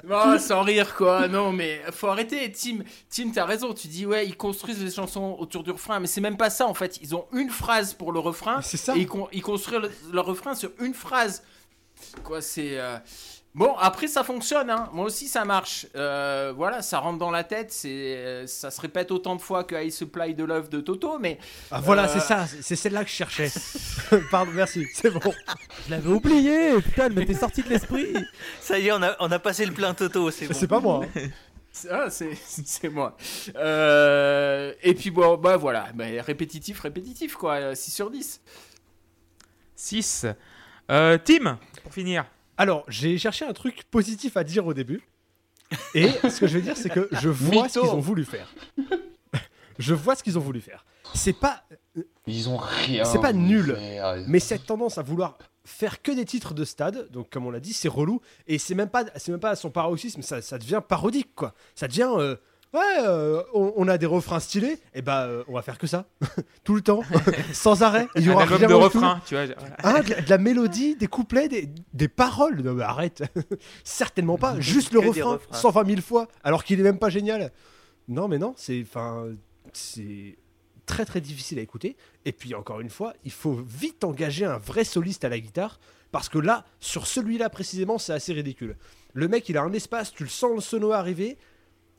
Bon, 0.04 0.38
sans 0.38 0.62
rire 0.64 0.94
quoi, 0.96 1.28
non 1.28 1.52
mais 1.52 1.82
faut 1.92 2.08
arrêter, 2.08 2.52
Tim. 2.52 2.80
Tim, 3.10 3.32
t'as 3.34 3.46
raison, 3.46 3.74
tu 3.74 3.88
dis 3.88 4.06
ouais, 4.06 4.28
ils 4.28 4.38
construisent 4.38 4.84
les 4.84 4.92
chansons 4.92 5.36
autour 5.40 5.64
du 5.64 5.72
refrain, 5.72 6.00
mais 6.00 6.06
c'est 6.08 6.22
même 6.22 6.38
pas 6.38 6.50
ça 6.52 6.68
en 6.68 6.74
fait. 6.76 7.00
Ils 7.02 7.16
ont 7.16 7.26
une 7.34 7.50
phrase 7.50 7.94
pour 7.96 8.12
le 8.12 8.20
refrain 8.20 8.62
C'est 8.62 8.78
ça. 8.78 8.96
et 8.96 9.00
ils, 9.00 9.08
con- 9.08 9.30
ils 9.32 9.42
construisent 9.42 9.80
le, 9.82 9.92
le 10.14 10.20
refrain 10.20 10.54
sur 10.54 10.70
une 10.80 10.94
phrase. 10.94 11.42
Quoi, 12.24 12.42
c'est. 12.42 12.80
euh, 12.80 12.98
Bon, 13.54 13.76
après 13.78 14.08
ça 14.08 14.24
fonctionne, 14.24 14.70
hein. 14.70 14.88
moi 14.94 15.04
aussi 15.06 15.28
ça 15.28 15.44
marche. 15.44 15.86
Euh, 15.98 16.54
voilà, 16.56 16.82
ça 16.82 17.00
rentre 17.00 17.18
dans 17.18 17.32
la 17.32 17.44
tête, 17.44 17.70
c'est, 17.70 17.90
euh, 17.90 18.48
ça 18.48 18.72
se 18.72 18.80
répète 18.80 19.12
autant 19.12 19.36
de 19.36 19.42
fois 19.42 19.66
que 19.66 19.76
I 19.76 19.92
Supply 19.92 20.34
de 20.36 20.46
Love 20.46 20.70
de 20.70 20.80
Toto, 20.80 21.20
mais 21.20 21.38
Ah, 21.70 21.82
voilà, 21.82 22.06
Euh, 22.06 22.14
c'est 22.14 22.22
ça, 22.22 22.46
c'est 22.48 22.78
celle-là 22.78 23.04
que 23.04 23.10
je 23.10 23.16
cherchais. 23.16 23.52
Pardon, 24.32 24.52
merci, 24.54 24.88
c'est 24.94 25.10
bon. 25.10 25.20
Je 25.86 25.92
l'avais 25.92 26.10
oublié, 26.10 26.82
putain, 26.82 27.08
elle 27.08 27.14
m'était 27.14 27.34
sortie 27.34 27.62
de 27.62 27.68
l'esprit. 27.70 28.14
Ça 28.62 28.80
y 28.80 28.88
est, 28.88 28.92
on 28.94 29.04
a, 29.04 29.18
on 29.20 29.30
a 29.30 29.40
passé 29.40 29.66
le 29.66 29.74
plein 29.74 29.94
Toto, 29.94 30.32
c'est 30.32 30.48
bon. 30.48 30.54
C'est 30.54 30.68
pas 30.68 30.80
moi. 30.80 31.02
hein. 31.04 31.20
c'est- 31.74 31.90
ah, 31.92 32.10
c'est, 32.10 32.32
c'est 32.46 32.88
moi. 32.90 33.18
Euh, 33.58 34.74
et 34.82 34.94
puis 34.94 35.12
bon, 35.12 35.36
bah 35.36 35.58
voilà, 35.58 35.88
bah, 35.94 36.06
répétitif, 36.20 36.80
répétitif 36.80 37.36
quoi, 37.36 37.56
euh, 37.56 37.76
6 37.76 37.92
sur 37.92 38.10
10. 38.12 38.40
6. 39.76 40.26
Euh, 40.90 41.18
Tim, 41.24 41.60
pour 41.84 41.94
finir. 41.94 42.24
Alors, 42.62 42.86
j'ai 42.88 43.18
cherché 43.18 43.44
un 43.44 43.54
truc 43.54 43.86
positif 43.90 44.38
à 44.38 44.44
dire 44.44 44.68
au 44.68 44.76
début. 44.76 45.02
Et 45.96 46.10
ce 46.30 46.40
que 46.40 46.46
je 46.46 46.60
vais 46.60 46.62
dire, 46.62 46.78
c'est 46.78 46.92
que 46.92 47.10
je 47.12 47.28
vois 47.28 47.68
ce 47.68 47.80
qu'ils 47.80 47.90
ont 47.90 48.00
voulu 48.00 48.24
faire. 48.24 48.54
je 49.80 49.96
vois 49.96 50.16
ce 50.16 50.22
qu'ils 50.22 50.38
ont 50.38 50.42
voulu 50.42 50.62
faire. 50.62 50.86
C'est 51.16 51.34
pas. 51.34 51.64
Ils 52.28 52.50
ont 52.50 52.58
rien. 52.58 53.04
C'est 53.04 53.18
pas 53.20 53.34
nul. 53.34 53.76
faire. 53.76 54.24
Mais 54.28 54.40
cette 54.40 54.68
tendance 54.68 55.00
à 55.00 55.02
vouloir 55.02 55.40
faire 55.66 56.04
que 56.04 56.12
des 56.12 56.24
titres 56.24 56.54
de 56.54 56.64
stade, 56.64 57.10
donc 57.10 57.32
comme 57.32 57.48
on 57.48 57.50
l'a 57.50 57.60
dit, 57.60 57.74
c'est 57.74 57.88
relou. 57.88 58.22
Et 58.46 58.60
c'est 58.60 58.76
même 58.76 58.90
pas, 58.90 59.06
c'est 59.16 59.32
même 59.32 59.42
pas 59.42 59.50
à 59.50 59.56
son 59.56 59.72
paroxysme, 59.72 60.22
ça, 60.22 60.44
ça 60.44 60.60
devient 60.60 60.84
parodique, 60.88 61.34
quoi. 61.34 61.56
Ça 61.74 61.88
devient. 61.88 62.12
euh, 62.16 62.36
ouais, 62.74 62.80
euh, 63.00 63.44
on, 63.54 63.74
on 63.76 63.88
a 63.88 63.98
des 63.98 64.06
refrains 64.06 64.40
stylés, 64.40 64.80
et 64.94 65.02
bah 65.02 65.26
euh, 65.26 65.44
on 65.48 65.54
va 65.54 65.62
faire 65.62 65.78
que 65.78 65.88
ça. 65.88 66.06
Tout 66.64 66.76
le 66.76 66.82
temps, 66.82 67.02
sans 67.54 67.84
arrêt. 67.84 68.08
Il 68.16 68.24
y 68.26 68.30
Un 68.30 68.34
aura 68.34 68.44
album 68.44 68.58
rien 68.60 68.68
de 68.68 68.74
en 68.74 68.78
dessous. 68.88 68.98
refrain, 69.00 69.22
tu 69.26 69.36
vois. 69.36 69.44
Hein, 69.84 70.02
de, 70.02 70.10
la, 70.10 70.22
de 70.22 70.30
la 70.30 70.38
mélodie, 70.38 70.96
des 70.96 71.08
couplets, 71.08 71.48
des, 71.48 71.70
des 71.94 72.08
paroles. 72.08 72.62
Non, 72.62 72.74
mais 72.74 72.84
arrête. 72.84 73.24
Certainement 73.84 74.38
pas. 74.38 74.60
Juste 74.60 74.92
le 74.94 75.00
refrain, 75.00 75.34
refrains. 75.34 75.58
120 75.58 75.86
000 75.88 76.02
fois, 76.02 76.28
alors 76.44 76.64
qu'il 76.64 76.80
est 76.80 76.84
même 76.84 77.00
pas 77.00 77.10
génial. 77.10 77.52
Non, 78.08 78.28
mais 78.28 78.38
non, 78.38 78.54
c'est. 78.58 78.82
Enfin. 78.82 79.28
C'est 79.74 80.38
très 80.86 81.06
très 81.06 81.22
difficile 81.22 81.58
à 81.60 81.62
écouter. 81.62 81.96
Et 82.26 82.34
puis 82.34 82.54
encore 82.56 82.82
une 82.82 82.90
fois, 82.90 83.14
il 83.24 83.32
faut 83.32 83.54
vite 83.66 84.04
engager 84.04 84.44
un 84.44 84.58
vrai 84.58 84.84
soliste 84.84 85.24
à 85.24 85.30
la 85.30 85.40
guitare. 85.40 85.80
Parce 86.12 86.28
que 86.28 86.40
là, 86.40 86.66
sur 86.82 87.08
celui-là 87.08 87.50
précisément, 87.50 87.98
c'est 87.98 88.12
assez 88.12 88.34
ridicule. 88.34 88.76
Le 89.14 89.30
mec, 89.30 89.48
il 89.48 89.58
a 89.58 89.62
un 89.62 89.72
espace, 89.72 90.12
tu 90.12 90.24
le 90.24 90.30
sens 90.30 90.52
le 90.54 90.60
sono 90.60 90.92
arriver. 90.92 91.38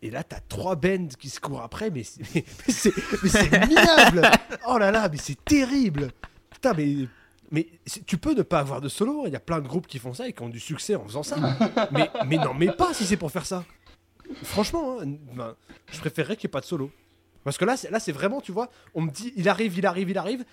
Et 0.03 0.11
là, 0.11 0.25
t'as 0.25 0.41
trois 0.41 0.75
bands 0.75 1.09
qui 1.19 1.31
se 1.31 1.39
courent 1.39 1.63
après, 1.63 1.91
mais 1.91 2.03
c'est, 2.03 2.93
minable! 3.69 4.29
Oh 4.67 4.77
là 4.77 4.91
là, 4.91 5.09
mais 5.09 5.17
c'est 5.17 5.43
terrible! 5.45 6.11
Putain, 6.51 6.75
mais, 6.75 7.09
mais 7.53 7.69
tu 8.07 8.19
peux 8.19 8.35
ne 8.35 8.43
pas 8.43 8.59
avoir 8.59 8.81
de 8.81 8.89
solo, 8.89 9.25
il 9.27 9.33
y 9.33 9.37
a 9.37 9.41
plein 9.41 9.61
de 9.61 9.69
groupes 9.69 9.87
qui 9.87 10.01
font 10.01 10.13
ça 10.13 10.27
et 10.27 10.33
qui 10.33 10.43
ont 10.43 10.49
du 10.49 10.59
succès 10.59 10.97
en 10.97 11.05
faisant 11.05 11.23
ça. 11.23 11.37
mais, 11.93 12.37
non, 12.37 12.53
mais 12.53 12.73
pas 12.73 12.93
si 12.93 13.05
c'est 13.05 13.17
pour 13.17 13.31
faire 13.31 13.47
ça. 13.47 13.65
Franchement, 14.43 14.99
hein, 15.01 15.15
ben, 15.35 15.55
je 15.93 15.99
préférerais 16.01 16.37
qu'il 16.37 16.49
n'y 16.49 16.51
ait 16.51 16.53
pas 16.53 16.61
de 16.61 16.67
solo. 16.67 16.91
Parce 17.45 17.57
que 17.57 17.65
là, 17.65 17.77
c'est, 17.77 17.91
là, 17.91 18.01
c'est 18.01 18.13
vraiment, 18.13 18.41
tu 18.41 18.51
vois, 18.51 18.71
on 18.95 19.03
me 19.03 19.11
dit, 19.11 19.33
il 19.37 19.49
arrive, 19.49 19.79
il 19.79 19.87
arrive, 19.87 20.11
il 20.11 20.19
arrive. 20.19 20.45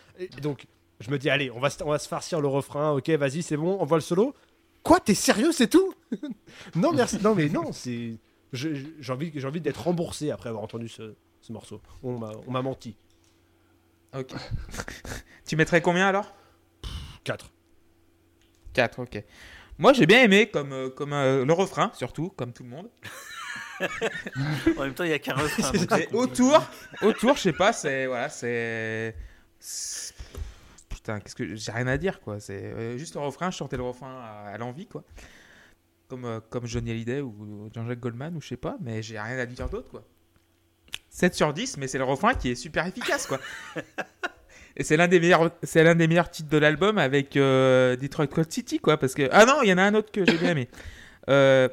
Donc, 0.42 0.68
je 1.00 1.10
me 1.10 1.18
dis, 1.18 1.30
allez, 1.30 1.50
on 1.50 1.60
va, 1.60 1.70
on 1.86 1.90
va 1.90 1.98
se 2.00 2.08
farcir 2.08 2.40
le 2.40 2.48
refrain, 2.48 2.92
ok, 2.92 3.10
vas-y, 3.12 3.42
c'est 3.42 3.58
bon, 3.58 3.78
on 3.80 3.86
voit 3.86 3.98
le 3.98 4.02
solo. 4.02 4.36
Quoi, 4.84 5.00
t'es 5.00 5.16
sérieux, 5.16 5.52
c'est 5.52 5.70
tout? 5.70 5.94
Non, 6.76 6.94
merci. 6.94 7.18
Non, 7.22 7.36
mais 7.36 7.50
non, 7.50 7.72
c'est. 7.72 8.16
J'ai 8.52 9.12
envie, 9.12 9.62
d'être 9.62 9.84
remboursé 9.84 10.32
après 10.32 10.50
avoir 10.50 10.64
entendu 10.64 10.88
ce, 10.88 11.16
ce 11.42 11.54
morceau. 11.54 11.82
On 12.04 12.18
m'a, 12.18 12.62
menti. 12.62 12.96
Ok. 14.18 14.34
tu 15.46 15.56
mettrais 15.56 15.82
combien 15.82 16.08
alors? 16.08 16.34
4. 17.24 17.52
4, 18.74 19.00
ok. 19.00 19.24
Moi 19.78 19.94
j'ai 19.94 20.06
bien 20.06 20.24
aimé 20.24 20.50
comme, 20.50 20.74
euh, 20.74 20.90
comme 20.90 21.14
euh, 21.14 21.46
le 21.46 21.54
refrain, 21.54 21.92
surtout, 21.94 22.30
comme 22.30 22.54
tout 22.54 22.64
le 22.64 22.70
monde. 22.70 22.90
En 24.78 24.82
même 24.84 24.94
temps, 24.94 25.06
il 25.06 25.12
y 25.12 25.14
a 25.14 25.20
qu'un 25.20 25.36
refrain. 25.36 25.72
autour, 26.12 26.62
autour, 27.02 27.36
je 27.38 27.42
sais 27.44 27.54
pas, 27.54 27.72
c'est. 27.72 28.08
Voilà, 28.08 28.28
c'est- 28.28 29.16
Putain, 30.90 31.22
qu'est-ce 31.22 31.36
que. 31.36 31.56
J'ai 31.56 31.72
rien 31.72 31.88
à 31.88 31.98
dire, 31.98 32.20
quoi. 32.20 32.42
C'est 32.42 32.62
euh, 32.62 32.98
juste 32.98 33.16
le 33.16 33.22
refrain, 33.22 33.52
je 33.52 33.58
chantais 33.58 33.78
le 33.78 33.84
refrain 33.84 34.20
à, 34.22 34.52
à 34.54 34.58
l'envie, 34.58 34.86
quoi. 34.86 35.06
Comme, 36.10 36.26
euh, 36.26 36.40
comme 36.50 36.66
Johnny 36.66 36.92
Hallyday 36.92 37.22
ou 37.22 37.70
Jean-Jacques 37.74 38.00
Goldman, 38.00 38.36
ou 38.36 38.42
je 38.42 38.50
sais 38.50 38.58
pas, 38.58 38.78
mais 38.82 39.02
j'ai 39.02 39.20
rien 39.20 39.38
à 39.38 39.46
dire 39.46 39.70
d'autre, 39.70 39.90
quoi. 39.90 40.04
7 41.10 41.36
sur 41.36 41.54
10, 41.54 41.78
mais 41.78 41.88
c'est 41.88 41.98
le 41.98 42.04
refrain 42.04 42.34
qui 42.34 42.50
est 42.50 42.56
super 42.56 42.86
efficace, 42.86 43.28
quoi. 43.28 43.40
Et 44.76 44.84
c'est 44.84 44.96
l'un 44.96 45.08
des 45.08 45.20
meilleurs, 45.20 45.52
c'est 45.64 45.84
l'un 45.84 45.96
des 45.96 46.08
meilleurs 46.08 46.30
titres 46.32 46.50
de 46.50 46.58
l'album 46.58 46.98
avec 46.98 47.36
euh, 47.36 47.96
Detroit 47.98 48.28
Cold 48.28 48.52
City, 48.52 48.80
quoi. 48.80 48.98
Parce 48.98 49.14
que 49.14 49.28
ah 49.32 49.46
non, 49.46 49.62
il 49.62 49.70
y 49.70 49.74
en 49.74 49.78
a 49.78 49.84
un 49.84 49.94
autre 49.94 50.12
que 50.12 50.26
j'ai 50.26 50.38
bien 50.38 50.52
aimé. 50.52 50.68
Euh, 51.28 51.70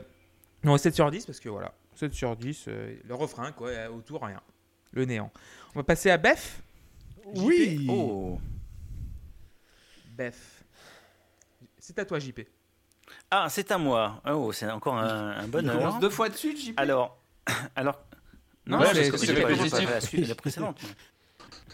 non, 0.64 0.76
7 0.76 0.94
sur 0.94 1.10
10 1.10 1.24
parce 1.24 1.40
que 1.40 1.48
voilà, 1.48 1.72
7 1.94 2.12
sur 2.12 2.36
10, 2.36 2.64
euh, 2.68 2.94
le 3.08 3.14
refrain, 3.14 3.52
quoi, 3.52 3.70
autour 3.88 4.22
rien, 4.22 4.42
le 4.92 5.06
néant. 5.06 5.32
On 5.74 5.78
va 5.78 5.82
passer 5.82 6.10
à 6.10 6.18
Beth. 6.18 6.60
Oui 7.24 7.86
Oh. 7.88 8.38
Beth, 10.10 10.36
c'est 11.78 11.98
à 11.98 12.04
toi, 12.04 12.18
JP. 12.18 12.40
Ah, 13.30 13.46
c'est 13.48 13.70
à 13.72 13.78
moi. 13.78 14.22
Oh, 14.30 14.52
c'est 14.52 14.70
encore 14.70 14.96
un, 14.96 15.30
un 15.30 15.42
Il 15.44 15.50
bonheur. 15.50 15.98
deux 15.98 16.10
fois 16.10 16.28
de 16.28 16.36
suite, 16.36 16.58
JP. 16.60 16.74
Alors, 16.78 17.18
alors. 17.76 17.98
Non, 18.66 18.78
Ouais, 18.78 18.86
c'est- 18.92 19.10
parce 19.10 19.10
que 19.10 19.16
c'est 19.18 19.26
j'ai 19.36 19.42
pas- 19.42 19.48
j'ai 19.48 19.54
répétitif. 19.54 19.90
la 19.90 20.00
suite, 20.00 20.28
la 20.28 20.34
précédente. 20.34 20.78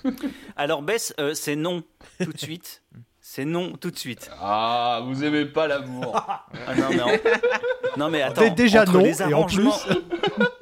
Alors, 0.57 0.83
Bess, 0.83 1.15
euh, 1.21 1.33
c'est 1.35 1.57
non 1.57 1.83
tout 2.23 2.33
de 2.33 2.39
suite. 2.39 2.83
C'est 3.21 3.45
non 3.45 3.73
tout 3.77 3.91
de 3.91 3.99
suite. 3.99 4.31
Ah, 4.41 5.01
vous 5.07 5.23
aimez 5.25 5.47
pas 5.47 5.67
l'amour. 5.69 6.13
Ah 6.27 6.75
non, 6.75 6.89
mais, 6.91 7.01
en- 7.01 7.09
non, 7.97 8.11
mais 8.11 8.21
attends. 8.23 8.43
Dé- 8.43 8.51
Déjà 8.51 8.83
entre 8.83 8.95
non, 8.95 9.01
les 9.05 9.23
et 9.23 9.33
en 9.35 9.45
plus. 9.45 9.69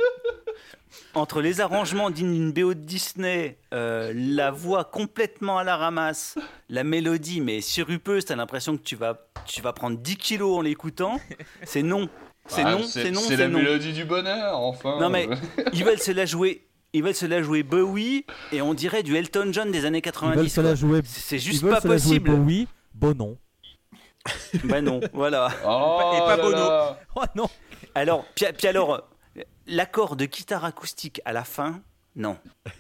entre 1.15 1.41
les 1.41 1.61
arrangements 1.61 2.11
d'une 2.11 2.53
BO 2.53 2.75
de 2.75 2.81
Disney, 2.81 3.59
euh, 3.75 4.13
la 4.15 4.51
voix 4.51 4.85
complètement 4.85 5.59
à 5.59 5.65
la 5.65 5.77
ramasse, 5.77 6.39
la 6.69 6.85
mélodie 6.85 7.41
mais 7.41 7.61
sirupeuse, 7.61 8.25
t'as 8.27 8.37
l'impression 8.37 8.77
que 8.77 8.83
tu 8.83 8.97
vas, 8.97 9.27
tu 9.47 9.61
vas 9.63 9.73
prendre 9.73 9.99
10 9.99 10.17
kilos 10.17 10.59
en 10.59 10.63
l'écoutant. 10.63 11.21
C'est 11.65 11.83
non. 11.83 12.09
C'est 12.47 12.63
Ah, 12.65 12.73
non, 12.73 12.83
c'est 12.83 13.11
non, 13.11 13.21
C'est 13.21 13.29
c'est 13.29 13.37
la 13.37 13.49
non. 13.49 13.59
mélodie 13.59 13.93
du 13.93 14.05
bonheur, 14.05 14.59
enfin. 14.59 14.99
Non, 15.01 15.09
mais- 15.11 15.29
Ils 15.73 15.85
veulent 15.85 15.99
se 16.01 16.11
la 16.13 16.27
jouer. 16.27 16.67
Ils 16.93 17.03
veulent 17.05 17.15
se 17.15 17.27
la 17.27 17.41
jouer 17.43 17.63
Bowie 17.63 18.25
et 18.51 18.61
on 18.63 18.75
dirait 18.75 19.03
du 19.05 19.15
Elton 19.17 19.51
John 19.53 19.71
des 19.71 19.85
années 19.85 19.99
Ils 19.99 20.03
90. 20.03 20.37
veulent 20.37 20.51
se 20.51 20.61
la 20.61 20.75
jouer. 20.75 21.01
C'est 21.05 21.37
Ils 21.37 21.41
juste 21.41 21.63
veulent 21.63 21.75
pas 21.75 21.81
se 21.81 21.87
la 21.89 21.97
jouer 21.99 22.19
possible. 22.19 22.31
Bowie, 22.37 22.69
bon 22.95 23.15
non. 23.17 23.39
Bah 24.65 24.81
non, 24.81 25.01
voilà. 25.13 25.49
Oh 25.65 26.13
Et 26.17 26.19
pas 26.21 26.37
là 26.37 26.43
Bono. 26.43 26.57
là. 26.57 26.99
Oh 27.17 27.23
non. 27.37 27.49
Alors, 27.95 28.25
puis, 28.35 28.45
puis 28.57 28.67
alors, 28.67 29.09
l'accord 29.71 30.17
de 30.17 30.27
guitare 30.27 30.65
acoustique 30.65 31.21
à 31.25 31.33
la 31.33 31.45
fin, 31.45 31.81
non, 32.17 32.37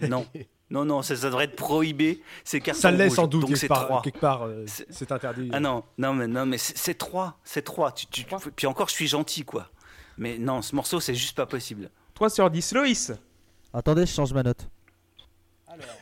non, 0.08 0.26
non, 0.70 0.84
non, 0.84 1.02
ça, 1.02 1.16
ça 1.16 1.26
devrait 1.28 1.44
être 1.44 1.56
prohibé. 1.56 2.22
C'est 2.44 2.60
Ça 2.74 2.90
l'est 2.90 3.06
rouge, 3.08 3.16
sans 3.16 3.26
doute, 3.26 3.40
donc 3.42 3.50
quelque 3.50 3.58
c'est 3.60 3.68
part. 3.68 3.86
3. 3.86 4.02
Quelque 4.02 4.18
part 4.20 4.42
euh, 4.42 4.64
C'est- 4.66 5.10
interdit. 5.12 5.48
Ah 5.52 5.60
non, 5.60 5.84
non, 5.98 6.12
mais 6.14 6.26
non, 6.26 6.44
mais 6.46 6.58
c'est 6.58 6.94
3, 6.94 7.38
c'est 7.44 7.62
3. 7.62 7.92
Tu, 7.92 8.06
tu- 8.06 8.24
Trois. 8.24 8.40
puis 8.54 8.66
encore, 8.66 8.88
je 8.88 8.94
suis 8.94 9.08
gentil, 9.08 9.44
quoi. 9.44 9.70
Mais 10.18 10.36
non, 10.38 10.60
ce 10.62 10.74
morceau, 10.74 11.00
c'est 11.00 11.14
juste 11.14 11.36
pas 11.36 11.46
possible. 11.46 11.90
3 12.14 12.28
sur 12.28 12.50
10, 12.50 12.72
Loïs. 12.74 13.12
Attendez, 13.72 14.04
je 14.04 14.12
change 14.12 14.32
ma 14.34 14.42
note. 14.42 14.68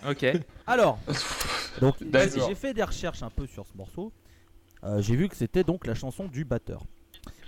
Ok. 0.08 0.24
Alors, 0.66 0.98
donc 1.80 1.96
j'ai 2.00 2.54
fait 2.54 2.72
des 2.74 2.82
recherches 2.82 3.22
un 3.22 3.30
peu 3.30 3.46
sur 3.46 3.66
ce 3.66 3.76
morceau. 3.76 4.12
Euh, 4.84 5.00
j'ai 5.02 5.14
vu 5.16 5.28
que 5.28 5.36
c'était 5.36 5.62
donc 5.64 5.86
la 5.86 5.94
chanson 5.94 6.24
du 6.26 6.44
batteur. 6.44 6.82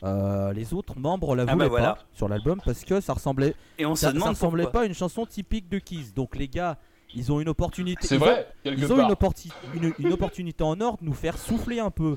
Euh, 0.03 0.53
les 0.55 0.73
autres 0.73 0.99
membres 0.99 1.37
la 1.37 1.43
Ah 1.47 1.53
voulaient 1.53 1.65
bah 1.67 1.69
voilà. 1.69 1.95
pas 1.95 2.03
sur 2.15 2.27
l'album 2.29 2.59
parce 2.65 2.85
que 2.85 3.01
ça 3.03 3.13
ressemblait, 3.13 3.55
Et 3.79 3.85
on 3.85 3.95
se 3.95 4.01
ça, 4.01 4.11
ressemblait 4.11 4.63
pourquoi. 4.65 4.81
pas 4.81 4.85
à 4.85 4.87
une 4.89 4.95
chanson 4.95 5.27
typique 5.27 5.69
de 5.69 5.79
Kiss. 5.79 6.15
Donc 6.15 6.37
les 6.37 6.49
gars, 6.49 6.79
ils 7.15 7.31
ont 7.31 7.39
une 7.41 7.49
opportunité. 7.51 8.07
C'est 8.07 8.17
ils 8.17 8.23
ont- 8.23 8.37
Ils 8.65 8.83
une, 8.83 8.89
part. 8.89 9.11
opporti- 9.11 9.53
une- 9.75 9.93
une 9.99 10.13
opportunité 10.13 10.65
en 10.65 10.81
or 10.81 10.97
de 10.99 11.05
nous 11.05 11.13
faire 11.13 11.37
souffler 11.37 11.81
un 11.81 11.91
peu. 11.91 12.17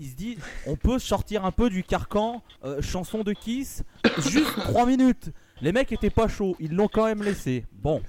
il 0.00 0.06
se 0.10 0.14
dit 0.14 0.38
on 0.66 0.76
peut 0.76 0.98
sortir 1.00 1.44
un 1.44 1.50
peu 1.50 1.70
du 1.70 1.82
carcan 1.82 2.42
euh, 2.64 2.80
chanson 2.82 3.24
de 3.24 3.32
Kiss 3.32 3.82
juste 4.18 4.54
3 4.56 4.84
minutes. 4.86 5.30
Les 5.62 5.72
mecs 5.72 5.90
étaient 5.90 6.10
pas 6.10 6.28
chauds, 6.28 6.56
ils 6.60 6.72
l'ont 6.74 6.86
quand 6.88 7.06
même 7.06 7.22
laissé. 7.22 7.64
Bon, 7.72 8.00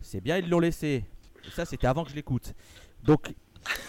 c'est 0.00 0.20
bien, 0.20 0.36
ils 0.38 0.48
l'ont 0.48 0.60
laissé. 0.60 1.04
Et 1.46 1.50
ça, 1.50 1.64
c'était 1.64 1.86
avant 1.88 2.04
que 2.04 2.10
je 2.10 2.14
l'écoute. 2.14 2.52
Donc, 3.04 3.34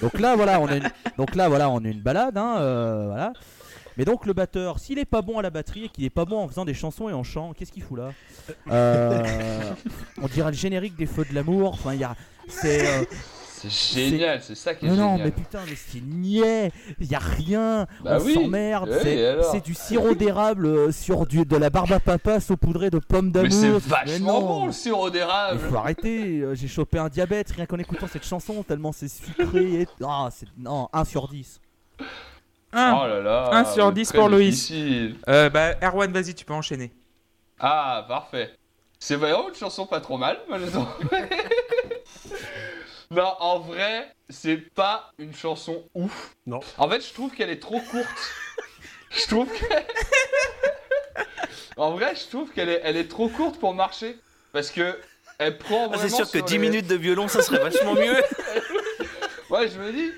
donc 0.02 0.20
là, 0.20 0.36
voilà, 0.36 0.60
on 0.60 0.66
a 0.68 0.78
une, 0.78 0.90
donc 1.18 1.36
là, 1.36 1.50
voilà, 1.50 1.70
on 1.70 1.84
a 1.84 1.88
une 1.88 2.02
balade, 2.02 2.36
hein, 2.38 2.56
euh, 2.60 3.06
voilà. 3.08 3.34
Mais 3.98 4.06
donc 4.06 4.26
le 4.26 4.34
batteur, 4.34 4.80
s'il 4.80 4.98
est 5.00 5.06
pas 5.06 5.22
bon 5.22 5.38
à 5.40 5.42
la 5.42 5.50
batterie 5.50 5.86
et 5.86 5.90
qu'il 5.90 6.04
est 6.04 6.10
pas 6.10 6.26
bon 6.26 6.40
en 6.40 6.48
faisant 6.48 6.66
des 6.66 6.74
chansons 6.74 7.10
et 7.10 7.14
en 7.14 7.24
chant, 7.24 7.54
qu'est-ce 7.54 7.72
qu'il 7.72 7.84
fout 7.84 7.98
là 8.00 8.12
Euh, 8.72 9.24
On 10.22 10.28
dirait 10.28 10.52
le 10.52 10.58
générique 10.58 10.96
des 10.96 11.06
Feux 11.06 11.26
de 11.30 11.34
l'amour. 11.36 11.74
Enfin, 11.74 11.94
il 11.94 12.00
y 12.00 12.04
a, 12.04 12.16
c'est, 12.48 12.88
euh, 12.88 13.04
C'est 13.60 13.70
génial, 14.10 14.42
c'est 14.42 14.56
ça 14.56 14.74
qui 14.76 14.86
est 14.86 14.90
non, 14.90 14.96
non, 14.96 15.12
génial. 15.12 15.26
mais 15.28 15.32
putain, 15.32 15.60
mais 15.70 15.76
c'est 15.76 16.02
niais. 16.02 16.72
Il 17.00 17.10
y 17.10 17.16
a 17.16 17.20
rien. 17.20 17.88
Bah 18.04 18.18
on 18.20 18.24
oui. 18.26 18.34
s'emmerde. 18.34 18.90
Oui, 19.06 19.18
c'est, 19.52 19.64
du 19.64 19.74
sirop 19.74 20.16
d'érable 20.16 20.66
euh, 20.66 20.92
sur 20.92 21.26
du, 21.26 21.46
de 21.46 21.56
la 21.56 21.70
barbe 21.70 21.92
à 21.94 22.00
papa 22.00 22.40
saupoudrée 22.40 22.90
de 22.90 23.00
pommes 23.00 23.32
Mais 23.36 23.50
c'est 23.50 23.68
d'amour. 23.68 23.80
vachement 23.88 24.42
non. 24.42 24.48
bon 24.48 24.66
le 24.66 24.72
sirop 24.72 25.08
Il 25.10 25.12
d'érable. 25.14 25.60
faut 25.60 25.78
arrêter, 25.78 26.44
j'ai 26.54 26.68
chopé 26.68 26.98
un 26.98 27.10
diabète 27.10 27.52
rien 27.52 27.66
qu'en 27.68 27.78
écoutant 27.78 28.08
cette 28.08 28.26
chanson, 28.26 28.64
tellement 28.64 28.92
c'est 28.92 29.08
sucré 29.08 29.82
et... 29.82 29.88
Ah, 30.04 30.30
c'est... 30.32 30.48
Non, 30.58 30.90
1 30.92 31.06
sur 31.06 31.28
10. 31.28 31.62
Un. 32.74 32.94
Oh 33.02 33.08
là 33.08 33.22
là. 33.22 33.50
Un 33.54 33.66
sur 33.66 33.88
mais 33.88 33.94
10 33.94 34.08
très 34.10 34.18
pour 34.18 34.30
Loïs. 34.30 34.72
Euh, 35.30 35.50
bah, 35.50 35.76
Erwan, 35.82 36.12
vas-y, 36.12 36.34
tu 36.34 36.44
peux 36.46 36.54
enchaîner. 36.54 36.92
Ah, 37.60 38.06
parfait. 38.08 38.54
C'est 39.00 39.16
vraiment 39.16 39.50
une 39.50 39.56
chanson 39.56 39.86
pas 39.86 40.00
trop 40.02 40.18
mal, 40.18 40.40
trouve. 40.50 40.88
Non, 43.12 43.36
en 43.40 43.60
vrai, 43.60 44.08
c'est 44.30 44.58
pas 44.58 45.12
une 45.20 45.36
chanson 45.36 45.84
ouf. 45.94 46.32
Non. 46.48 46.62
En 46.80 46.90
fait, 46.90 47.00
je 47.08 47.14
trouve 47.14 47.32
qu'elle 47.32 47.52
est 47.52 47.60
trop 47.62 47.80
courte. 47.80 48.08
je 49.12 49.28
trouve 49.28 49.48
que. 49.48 49.66
en 51.78 51.92
vrai, 51.92 52.16
je 52.16 52.28
trouve 52.30 52.50
qu'elle 52.52 52.70
est, 52.70 52.82
elle 52.84 52.98
est 52.98 53.08
trop 53.08 53.30
courte 53.30 53.60
pour 53.60 53.76
marcher. 53.76 54.18
Parce 54.52 54.72
que 54.72 55.00
elle 55.38 55.60
prend 55.60 55.84
Ah, 55.86 55.88
vraiment. 55.90 56.02
c'est 56.02 56.10
sûr 56.10 56.26
que 56.26 56.38
sur 56.40 56.46
10 56.46 56.54
les- 56.54 56.60
minutes 56.60 56.88
de 56.88 56.96
violon, 56.96 57.28
ça 57.28 57.42
serait 57.44 57.60
vachement 57.60 57.94
mieux. 57.94 58.16
Ouais, 59.50 59.68
je 59.70 59.78
me 59.78 59.92
dis. 59.92 60.10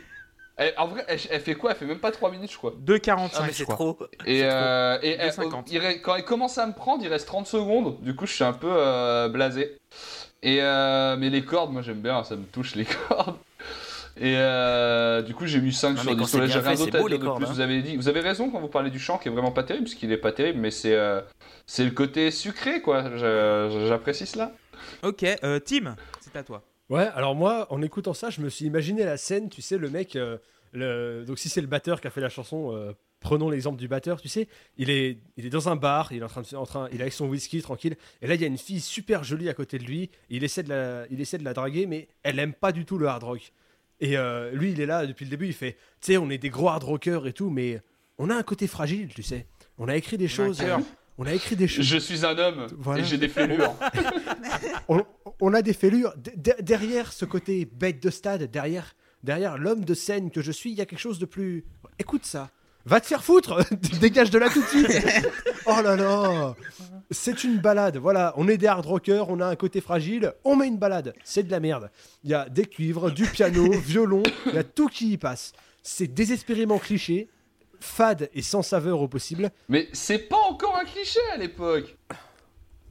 Elle- 0.57 0.73
en 0.77 0.87
vrai, 0.87 1.03
elle, 1.07 1.19
elle 1.29 1.41
fait 1.41 1.55
quoi? 1.55 1.71
Elle 1.71 1.77
fait 1.77 1.85
même 1.85 1.99
pas 1.99 2.11
3 2.11 2.31
minutes, 2.31 2.51
je 2.51 2.57
crois. 2.57 2.73
2,45, 2.79 3.31
Ah, 3.35 3.43
mais 3.47 3.51
c'est 3.53 3.65
trop. 3.65 3.97
Et, 4.25 4.41
euh, 4.43 4.97
et 5.01 5.11
elle- 5.19 5.29
2,50. 5.31 5.71
il 5.71 6.01
quand 6.01 6.15
elle 6.15 6.25
commence 6.25 6.57
à 6.57 6.65
me 6.65 6.73
prendre, 6.73 7.03
il 7.03 7.09
reste 7.09 7.27
30 7.27 7.47
secondes. 7.47 7.97
Du 8.01 8.15
coup, 8.15 8.25
je 8.25 8.33
suis 8.33 8.43
un 8.43 8.53
peu 8.53 8.69
euh, 8.71 9.27
blasé. 9.29 9.77
Et 10.43 10.61
euh, 10.61 11.15
mais 11.17 11.29
les 11.29 11.43
cordes, 11.43 11.71
moi 11.71 11.81
j'aime 11.81 12.01
bien, 12.01 12.23
ça 12.23 12.35
me 12.35 12.43
touche 12.45 12.75
les 12.75 12.85
cordes. 13.09 13.35
Et 14.17 14.35
euh, 14.37 15.21
du 15.23 15.33
coup, 15.33 15.45
j'ai 15.45 15.59
mis 15.59 15.73
5 15.73 15.89
Non, 15.89 15.95
sur 15.97 16.05
mais 16.05 16.15
10. 16.15 16.19
quand 16.21 16.25
c'est 16.27 16.37
J'ai 16.37 16.59
rien 16.59 16.73
d'autre 16.75 16.95
à 16.95 16.99
dire 17.09 17.19
de 17.19 17.35
plus. 17.35 17.45
hein. 17.45 17.49
Vous 17.51 17.59
avez 17.59 17.81
dit, 17.81 17.97
vous 17.97 18.07
avez 18.07 18.21
raison 18.21 18.49
quand 18.49 18.59
vous 18.61 18.69
parlez 18.69 18.89
du 18.89 18.99
chant 18.99 19.17
qui 19.17 19.27
est 19.27 19.31
vraiment 19.31 19.51
pas 19.51 19.63
terrible, 19.63 19.85
parce 19.85 19.95
qu'il 19.95 20.09
est 20.11 20.17
pas 20.17 20.31
terrible, 20.31 20.59
mais 20.59 20.71
c'est 20.71 20.93
euh, 20.95 21.19
c'est 21.65 21.83
le 21.83 21.91
côté 21.91 22.31
sucré 22.31 22.81
quoi. 22.81 23.03
J'apprécie 23.17 24.25
cela. 24.25 24.51
Ok, 25.03 25.23
euh, 25.43 25.59
Tim, 25.59 25.95
c'est 26.21 26.35
à 26.37 26.43
toi. 26.43 26.61
Ouais, 26.89 27.07
alors 27.15 27.35
moi, 27.35 27.67
en 27.71 27.81
écoutant 27.81 28.13
ça, 28.13 28.29
je 28.29 28.41
me 28.41 28.49
suis 28.49 28.65
imaginé 28.65 29.03
la 29.05 29.17
scène, 29.17 29.49
tu 29.49 29.61
sais, 29.61 29.77
le 29.77 29.89
mec, 29.89 30.15
euh, 30.15 30.37
le... 30.71 31.23
donc 31.25 31.39
si 31.39 31.49
c'est 31.49 31.61
le 31.61 31.67
batteur 31.67 31.99
qui 31.99 32.07
a 32.07 32.11
fait 32.11 32.21
la 32.21 32.29
chanson, 32.29 32.75
euh, 32.75 32.93
prenons 33.19 33.49
l'exemple 33.49 33.79
du 33.79 33.87
batteur, 33.87 34.21
tu 34.21 34.29
sais, 34.29 34.47
il 34.77 34.91
est, 34.91 35.17
il 35.35 35.47
est 35.47 35.49
dans 35.49 35.67
un 35.67 35.75
bar, 35.75 36.11
il 36.11 36.19
est 36.19 36.23
en 36.23 36.27
train, 36.27 36.43
de, 36.43 36.55
en 36.55 36.65
train, 36.65 36.87
il 36.91 36.99
est 36.99 37.01
avec 37.01 37.13
son 37.13 37.27
whisky 37.27 37.61
tranquille, 37.61 37.95
et 38.21 38.27
là 38.27 38.35
il 38.35 38.41
y 38.41 38.43
a 38.43 38.47
une 38.47 38.59
fille 38.59 38.81
super 38.81 39.23
jolie 39.23 39.49
à 39.49 39.55
côté 39.55 39.79
de 39.79 39.83
lui, 39.83 40.11
il 40.29 40.43
essaie 40.43 40.61
de 40.61 40.69
la, 40.69 41.07
il 41.09 41.19
essaie 41.19 41.39
de 41.39 41.43
la 41.43 41.53
draguer, 41.53 41.87
mais 41.87 42.07
elle 42.21 42.37
aime 42.37 42.53
pas 42.53 42.71
du 42.71 42.85
tout 42.85 42.99
le 42.99 43.07
hard 43.07 43.23
rock. 43.23 43.51
Et 43.99 44.17
euh, 44.17 44.51
lui, 44.51 44.71
il 44.71 44.81
est 44.81 44.85
là 44.85 45.07
depuis 45.07 45.23
le 45.25 45.31
début, 45.31 45.47
il 45.47 45.53
fait, 45.53 45.77
tu 46.01 46.11
sais, 46.11 46.17
on 46.17 46.29
est 46.29 46.37
des 46.37 46.49
gros 46.49 46.67
hard 46.67 46.83
rockers 46.83 47.25
et 47.25 47.33
tout, 47.33 47.49
mais 47.49 47.81
on 48.17 48.29
a 48.29 48.35
un 48.35 48.43
côté 48.43 48.67
fragile, 48.67 49.13
tu 49.13 49.23
sais. 49.23 49.47
On 49.77 49.87
a 49.87 49.95
écrit 49.95 50.17
des 50.17 50.27
choses. 50.27 50.61
On 51.17 51.25
a 51.25 51.33
écrit 51.33 51.55
des 51.55 51.67
choses. 51.67 51.85
Je 51.85 51.97
suis 51.97 52.25
un 52.25 52.37
homme 52.37 52.67
Voilà. 52.77 53.01
et 53.01 53.05
j'ai 53.05 53.17
des 53.17 53.29
fêlures. 53.29 53.73
on, 54.89 55.03
on 55.39 55.53
a 55.53 55.61
des 55.61 55.73
fêlures. 55.73 56.13
D- 56.17 56.55
derrière 56.61 57.11
ce 57.13 57.25
côté 57.25 57.65
bête 57.65 58.01
de 58.01 58.09
stade, 58.09 58.43
derrière, 58.51 58.95
derrière 59.23 59.57
l'homme 59.57 59.85
de 59.85 59.93
scène 59.93 60.31
que 60.31 60.41
je 60.41 60.51
suis, 60.51 60.71
il 60.71 60.77
y 60.77 60.81
a 60.81 60.85
quelque 60.85 60.99
chose 60.99 61.19
de 61.19 61.25
plus. 61.25 61.65
Écoute 61.99 62.25
ça. 62.25 62.49
Va 62.87 63.01
te 63.01 63.07
faire 63.07 63.23
foutre 63.23 63.63
Dégage 63.99 64.29
de 64.29 64.37
là 64.37 64.47
tout 64.47 64.61
de 64.61 64.67
suite 64.67 64.91
Oh 65.65 65.81
là 65.83 65.95
là 65.95 66.53
C'est 67.09 67.43
une 67.43 67.57
balade, 67.57 67.97
voilà. 67.97 68.33
On 68.37 68.47
est 68.47 68.57
des 68.57 68.67
hard 68.67 68.85
rockers, 68.85 69.27
on 69.31 69.39
a 69.39 69.47
un 69.47 69.55
côté 69.55 69.81
fragile, 69.81 70.33
on 70.43 70.55
met 70.55 70.67
une 70.67 70.77
balade. 70.77 71.15
C'est 71.23 71.41
de 71.41 71.49
la 71.49 71.59
merde. 71.59 71.89
Il 72.23 72.29
y 72.29 72.35
a 72.35 72.47
des 72.47 72.65
cuivres, 72.65 73.09
du 73.09 73.25
piano, 73.25 73.71
violon, 73.71 74.21
il 74.45 74.53
y 74.53 74.57
a 74.59 74.63
tout 74.63 74.87
qui 74.87 75.13
y 75.13 75.17
passe. 75.17 75.53
C'est 75.81 76.05
désespérément 76.13 76.77
cliché, 76.77 77.27
fade 77.85 78.29
et 78.33 78.41
sans 78.41 78.61
saveur 78.61 78.99
au 79.01 79.07
possible. 79.07 79.51
Mais 79.69 79.87
c'est 79.93 80.19
pas 80.19 80.37
encore 80.49 80.75
un 80.77 80.85
cliché 80.85 81.19
à 81.33 81.37
l'époque. 81.37 81.95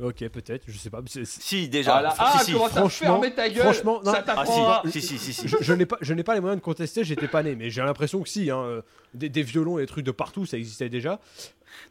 Ok, 0.00 0.26
peut-être, 0.28 0.64
je 0.66 0.76
sais 0.76 0.90
pas. 0.90 1.00
c'est- 1.06 1.24
c'est- 1.24 1.40
Si, 1.40 1.68
déjà. 1.68 1.96
Ah, 1.96 2.02
là, 2.02 2.10
Si, 2.10 2.16
ah, 2.20 2.40
si. 2.44 2.52
comment 2.52 2.68
ça 2.68 2.80
franchement- 2.80 3.06
fermer 3.20 3.32
ta 3.34 3.48
gueule 3.48 3.62
franchement, 3.62 4.00
non. 4.04 4.12
Ça 4.12 4.24
Ah, 4.28 4.82
si, 4.86 5.00
si, 5.00 5.02
si, 5.02 5.18
si, 5.18 5.32
si. 5.32 5.46
je, 5.48 5.56
je 5.60 5.72
n'ai 5.72 5.86
pas, 5.86 5.98
je 6.00 6.12
n'ai 6.14 6.24
pas 6.24 6.34
les 6.34 6.40
moyens 6.40 6.60
de 6.60 6.64
contester, 6.64 7.04
j'étais 7.04 7.28
pas 7.28 7.44
né, 7.44 7.54
mais 7.54 7.70
j'ai 7.70 7.80
l'impression 7.80 8.20
que 8.20 8.28
si, 8.28 8.50
hein, 8.50 8.82
des, 9.14 9.28
des 9.28 9.42
violons 9.44 9.78
et 9.78 9.82
des 9.82 9.86
trucs 9.86 10.04
de 10.04 10.10
partout, 10.10 10.46
ça 10.46 10.56
existait 10.56 10.88
déjà. 10.88 11.20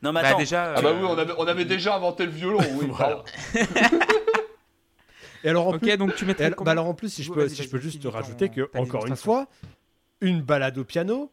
Non, 0.02 0.12
mais 0.12 0.22
Bah, 0.22 0.28
attends. 0.30 0.38
déjà, 0.40 0.74
Ah 0.76 0.82
bah 0.82 0.90
euh, 0.90 1.00
oui, 1.00 1.08
on 1.10 1.18
avait, 1.18 1.34
on 1.38 1.46
avait 1.48 1.64
déjà 1.66 1.96
inventé 1.96 2.26
le 2.26 2.32
violon, 2.32 2.60
oui. 2.74 2.88
Et 5.46 5.50
alors 5.50 5.68
en 5.68 5.78
plus, 5.78 5.92
Ok, 5.92 5.98
donc 5.98 6.16
tu 6.16 6.30
et 6.30 6.42
alors, 6.44 6.64
bah 6.64 6.72
alors 6.72 6.86
en 6.88 6.94
plus, 6.94 7.10
si 7.10 7.22
je 7.24 7.32
peux, 7.32 7.42
vas-y, 7.44 7.56
si 7.56 7.64
je 7.64 7.70
peux 7.70 7.78
vas-y, 7.78 7.84
juste 7.84 8.02
te 8.02 8.08
rajouter 8.08 8.48
que 8.50 8.70
encore 8.78 9.06
une 9.08 9.16
fois, 9.18 9.48
une 10.22 10.42
balade 10.42 10.78
au 10.78 10.86
piano, 10.86 11.32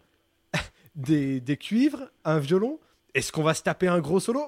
des, 0.95 1.41
des 1.41 1.57
cuivres, 1.57 2.11
un 2.24 2.38
violon. 2.38 2.78
Est-ce 3.14 3.32
qu'on 3.32 3.43
va 3.43 3.55
se 3.55 3.62
taper 3.62 3.88
un 3.88 4.01
gros 4.01 4.20
solo? 4.20 4.43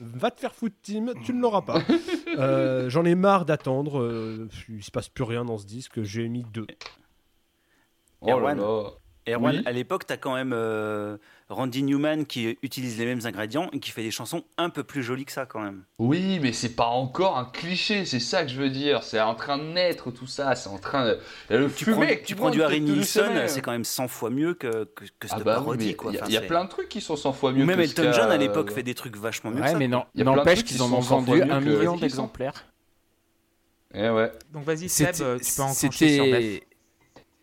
Va 0.00 0.30
te 0.30 0.40
faire 0.40 0.54
foutre, 0.54 0.76
Tim, 0.82 1.06
tu 1.24 1.32
ne 1.32 1.40
l'auras 1.40 1.62
pas. 1.62 1.82
Euh, 2.38 2.88
J'en 2.88 3.04
ai 3.04 3.16
marre 3.16 3.44
d'attendre. 3.44 4.00
euh, 4.00 4.48
il 4.68 4.84
se 4.84 4.92
passe 4.92 5.08
plus 5.08 5.24
rien 5.24 5.44
dans 5.44 5.58
ce 5.58 5.66
disque. 5.66 6.00
J'ai 6.04 6.28
mis 6.28 6.44
deux. 6.44 6.66
Oh 8.20 8.30
Erwan. 8.30 8.56
là. 8.58 8.90
Erwan, 9.26 9.56
Oui. 9.56 9.62
à 9.66 9.72
l'époque, 9.72 10.06
t'as 10.06 10.16
quand 10.16 10.34
même 10.34 10.52
euh, 10.54 11.18
Randy 11.50 11.82
Newman 11.82 12.24
qui 12.26 12.56
utilise 12.62 12.96
les 12.98 13.04
mêmes 13.06 13.20
ingrédients 13.24 13.68
et 13.72 13.80
qui 13.80 13.90
fait 13.90 14.02
des 14.04 14.12
chansons 14.12 14.44
un 14.56 14.70
peu 14.70 14.84
plus 14.84 15.02
jolies 15.02 15.24
que 15.24 15.32
ça 15.32 15.46
quand 15.46 15.60
même. 15.60 15.82
Oui, 15.98 16.38
mais 16.40 16.52
c'est 16.52 16.76
pas 16.76 16.86
encore 16.86 17.36
un 17.36 17.44
cliché, 17.44 18.04
c'est 18.04 18.20
ça 18.20 18.44
que 18.44 18.50
je 18.50 18.56
veux 18.60 18.70
dire. 18.70 19.02
C'est 19.02 19.20
en 19.20 19.34
train 19.34 19.58
de 19.58 19.64
naître 19.64 20.12
tout 20.12 20.28
ça, 20.28 20.54
c'est 20.54 20.68
en 20.68 20.78
train 20.78 21.04
de. 21.06 21.18
Il 21.50 21.54
y 21.54 21.56
a 21.56 21.58
le 21.58 21.70
Tu 21.72 21.90
prends, 21.90 22.06
tu 22.24 22.36
prends 22.36 22.50
du 22.50 22.62
Harry 22.62 22.80
Nilsson, 22.80 23.26
c'est 23.48 23.60
quand 23.62 23.72
même 23.72 23.84
100 23.84 24.06
fois 24.08 24.30
mieux 24.30 24.54
que, 24.54 24.84
que, 24.84 25.04
que 25.18 25.28
cette 25.28 25.32
Ah 25.32 25.44
bah 25.44 25.54
parodie. 25.56 25.86
il 25.86 25.90
y 25.90 26.16
a- 26.16 26.20
Enfin, 26.20 26.26
il 26.28 26.32
y, 26.32 26.36
a 26.36 26.40
c'est- 26.40 26.46
plein 26.46 26.64
de 26.64 26.70
trucs 26.70 26.88
qui 26.88 27.00
sont 27.00 27.16
100 27.16 27.32
fois 27.32 27.52
mieux 27.52 27.64
Ou 27.64 27.66
même 27.66 27.78
que 27.78 27.82
Elton 27.82 28.12
John 28.14 28.30
à 28.30 28.36
l'époque 28.36 28.70
euh, 28.70 28.74
fait 28.74 28.82
des 28.84 28.94
trucs 28.94 29.16
vachement 29.16 29.50
mieux 29.50 29.56
que 29.58 29.62
Ouais, 29.62 29.72
ça. 29.72 29.78
mais 29.78 29.88
non, 29.88 30.04
n'empêche 30.14 30.62
qu'ils 30.64 30.76
qui 30.76 30.82
en 30.82 30.92
ont 30.92 31.02
100 31.02 31.22
fois 31.22 31.36
vendu 31.38 31.42
un 31.50 31.60
que 31.60 31.64
million 31.68 31.96
d'exemplaires. 31.96 32.64
Eh 33.92 34.08
ouais. 34.08 34.30
Donc 34.52 34.62
vas-y, 34.64 34.88
Seb, 34.88 35.08
euh, 35.20 35.38
tu 35.38 35.52
peux 35.56 35.62
Beth. 35.64 35.72
C'était. 35.74 36.62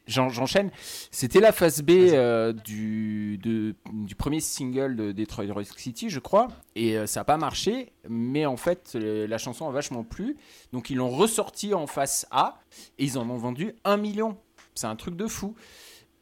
J'en- 0.08 0.30
J'enchaîne. 0.30 0.72
C'était 1.12 1.39
la 1.39 1.51
phase 1.51 1.82
B 1.82 1.91
euh, 1.91 2.53
du, 2.53 3.38
de- 3.38 3.76
du 3.93 4.16
premier 4.16 4.39
single 4.39 4.95
de 4.95 5.12
Detroit 5.12 5.45
Rock 5.53 5.66
City, 5.78 6.10
je 6.10 6.20
crois. 6.20 6.47
Et 6.76 6.97
euh, 6.97 7.05
ça 7.08 7.20
n'a 7.20 7.24
pas 7.26 7.38
marché. 7.38 7.91
Mais 8.10 8.45
en 8.45 8.58
fait, 8.58 8.93
euh, 8.95 9.28
la 9.28 9.38
chanson 9.38 9.68
a 9.68 9.72
vachement 9.72 10.03
plu. 10.03 10.38
Donc 10.74 10.89
ils 10.89 10.95
l'ont 10.97 11.10
ressorti 11.10 11.74
en 11.74 11.88
face 11.88 12.26
A. 12.32 12.60
Et 12.97 13.03
ils 13.05 13.18
en 13.18 13.30
ont 13.30 13.38
vendu 13.38 13.74
un 13.84 13.97
million. 13.97 14.38
C'est 14.76 14.88
un 14.88 14.95
truc 14.95 15.16
de 15.16 15.28
fou. 15.28 15.55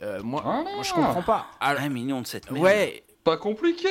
Euh, 0.02 0.22
moi, 0.24 0.42
Ah. 0.46 0.64
moi, 0.74 0.84
je 0.84 0.92
comprends 0.94 1.22
pas. 1.24 1.46
Alors, 1.60 1.82
Un 1.84 1.90
million 1.90 2.22
de 2.22 2.28
cette 2.28 2.50
merde. 2.52 2.64
ouais, 2.66 3.04
Pas 3.24 3.38
compliqué 3.38 3.88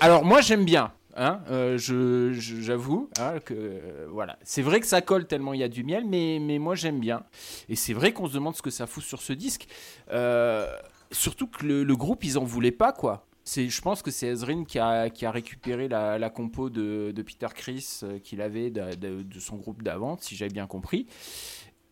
alors 0.00 0.24
moi 0.24 0.40
j'aime 0.40 0.64
bien, 0.64 0.92
hein, 1.16 1.40
euh, 1.50 1.78
je, 1.78 2.32
j'avoue 2.32 3.08
hein, 3.18 3.38
que 3.44 3.54
euh, 3.54 4.06
voilà, 4.10 4.38
c'est 4.42 4.62
vrai 4.62 4.80
que 4.80 4.86
ça 4.86 5.00
colle 5.00 5.26
tellement 5.26 5.54
il 5.54 5.60
y 5.60 5.62
a 5.62 5.68
du 5.68 5.84
miel, 5.84 6.04
mais, 6.06 6.38
mais 6.40 6.58
moi 6.58 6.74
j'aime 6.74 7.00
bien. 7.00 7.24
Et 7.68 7.76
c'est 7.76 7.92
vrai 7.92 8.12
qu'on 8.12 8.28
se 8.28 8.34
demande 8.34 8.56
ce 8.56 8.62
que 8.62 8.70
ça 8.70 8.86
fout 8.86 9.02
sur 9.02 9.22
ce 9.22 9.32
disque, 9.32 9.66
Euh, 10.10 10.66
surtout 11.10 11.46
que 11.46 11.66
le, 11.66 11.96
groupe 11.96 12.24
ils 12.24 12.38
en 12.38 12.44
voulaient 12.44 12.70
pas 12.70 12.92
quoi. 12.92 13.26
Je 13.44 13.80
pense 13.80 14.02
que 14.02 14.10
c'est 14.10 14.28
Ezrin 14.28 14.64
qui 14.64 14.78
a, 14.78 15.10
qui 15.10 15.26
a 15.26 15.30
récupéré 15.30 15.88
la, 15.88 16.18
la 16.18 16.30
compo 16.30 16.70
de, 16.70 17.12
de 17.14 17.22
Peter 17.22 17.48
Chris 17.54 18.00
qu'il 18.22 18.40
avait 18.40 18.70
de, 18.70 19.40
son 19.40 19.56
groupe 19.56 19.82
d'avant, 19.82 20.16
si 20.20 20.36
j'avais 20.36 20.52
bien 20.52 20.68
compris. 20.68 21.06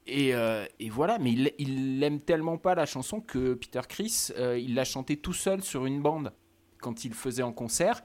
Et, 0.06 0.30
et 0.30 0.90
voilà, 0.90 1.18
mais 1.18 1.32
il, 1.58 2.02
aime 2.04 2.20
tellement 2.20 2.56
pas 2.56 2.76
la 2.76 2.86
chanson 2.86 3.20
que 3.20 3.54
Peter 3.54 3.80
Chris, 3.88 4.28
il 4.38 4.74
l'a 4.74 4.84
chantée 4.84 5.16
tout 5.16 5.32
seul 5.32 5.62
sur 5.62 5.86
une 5.86 6.00
bande 6.00 6.32
quand 6.80 7.04
il 7.04 7.14
faisait 7.14 7.42
en 7.42 7.52
concert. 7.52 8.02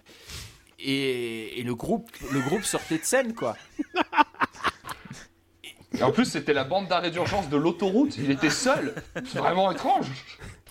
Et, 0.80 1.60
et 1.60 1.64
le, 1.64 1.74
groupe, 1.76 2.10
le 2.32 2.40
groupe 2.42 2.64
sortait 2.64 2.98
de 2.98 3.04
scène, 3.06 3.34
quoi. 3.34 3.56
Et 5.98 6.04
en 6.04 6.12
plus, 6.12 6.26
c'était 6.26 6.54
la 6.54 6.66
bande 6.66 6.88
d'arrêt 6.88 7.12
d'urgence 7.12 7.50
de 7.50 7.56
l'autoroute, 7.58 8.18
il 8.18 8.30
était 8.32 8.50
seul. 8.50 8.94
C'est 9.26 9.40
vraiment 9.40 9.72
étrange. 9.72 10.08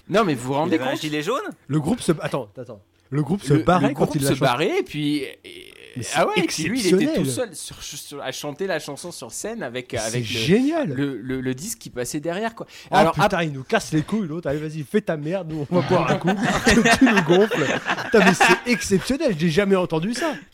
Non, 0.08 0.24
mais 0.24 0.34
vous 0.34 0.48
vous 0.48 0.52
Il 0.52 0.56
rendez 0.56 0.78
un 0.78 0.90
compte 0.90 1.00
gilet 1.00 1.22
jaune 1.22 1.42
Le 1.66 1.80
groupe 1.80 2.00
se. 2.00 2.12
Attends, 2.20 2.50
attends. 2.58 2.82
Le 3.10 3.22
groupe 3.22 3.42
se 3.42 3.54
Le- 3.54 3.62
barrait 3.62 3.88
le 3.88 3.94
quand 3.94 4.04
groupe 4.04 4.16
il 4.16 4.26
se 4.26 4.34
barrait, 4.34 4.80
et 4.80 4.82
puis 4.82 5.18
et- 5.44 5.72
Ah 6.14 6.26
ouais, 6.26 6.42
puis 6.48 6.64
lui, 6.64 6.80
il 6.80 6.94
était 7.02 7.14
tout 7.14 7.24
seul 7.24 7.54
sur, 7.54 7.82
sur- 7.82 8.22
à 8.22 8.32
chanter 8.32 8.66
la 8.66 8.78
chanson 8.78 9.12
sur 9.12 9.30
scène 9.32 9.62
avec, 9.62 9.94
avec 9.94 10.20
le, 10.20 10.24
génial. 10.26 10.88
le, 10.88 11.16
le- 11.18 11.40
le 11.40 11.54
disque 11.54 11.78
qui 11.78 11.90
passait 11.90 12.20
derrière. 12.20 12.54
Quoi. 12.54 12.66
Oh 12.90 12.94
Alors, 12.96 13.12
putain, 13.14 13.42
il 13.42 13.52
nous 13.52 13.64
casse 13.64 13.92
les 13.92 14.02
couilles 14.02 14.26
l'autre. 14.28 14.48
Allez, 14.48 14.58
vas-y, 14.58 14.82
fais 14.82 15.00
ta 15.00 15.16
merde, 15.16 15.50
nous 15.52 15.66
on 15.70 15.80
va 15.80 15.88
boire 15.88 16.10
un 16.10 16.16
coup. 16.16 16.28
tu 16.98 17.04
nous 17.04 17.22
gonfles. 17.22 17.66
C'est 18.12 18.70
exceptionnel, 18.72 19.34
j'ai 19.38 19.50
jamais 19.50 19.76
entendu 19.76 20.14
ça. 20.14 20.34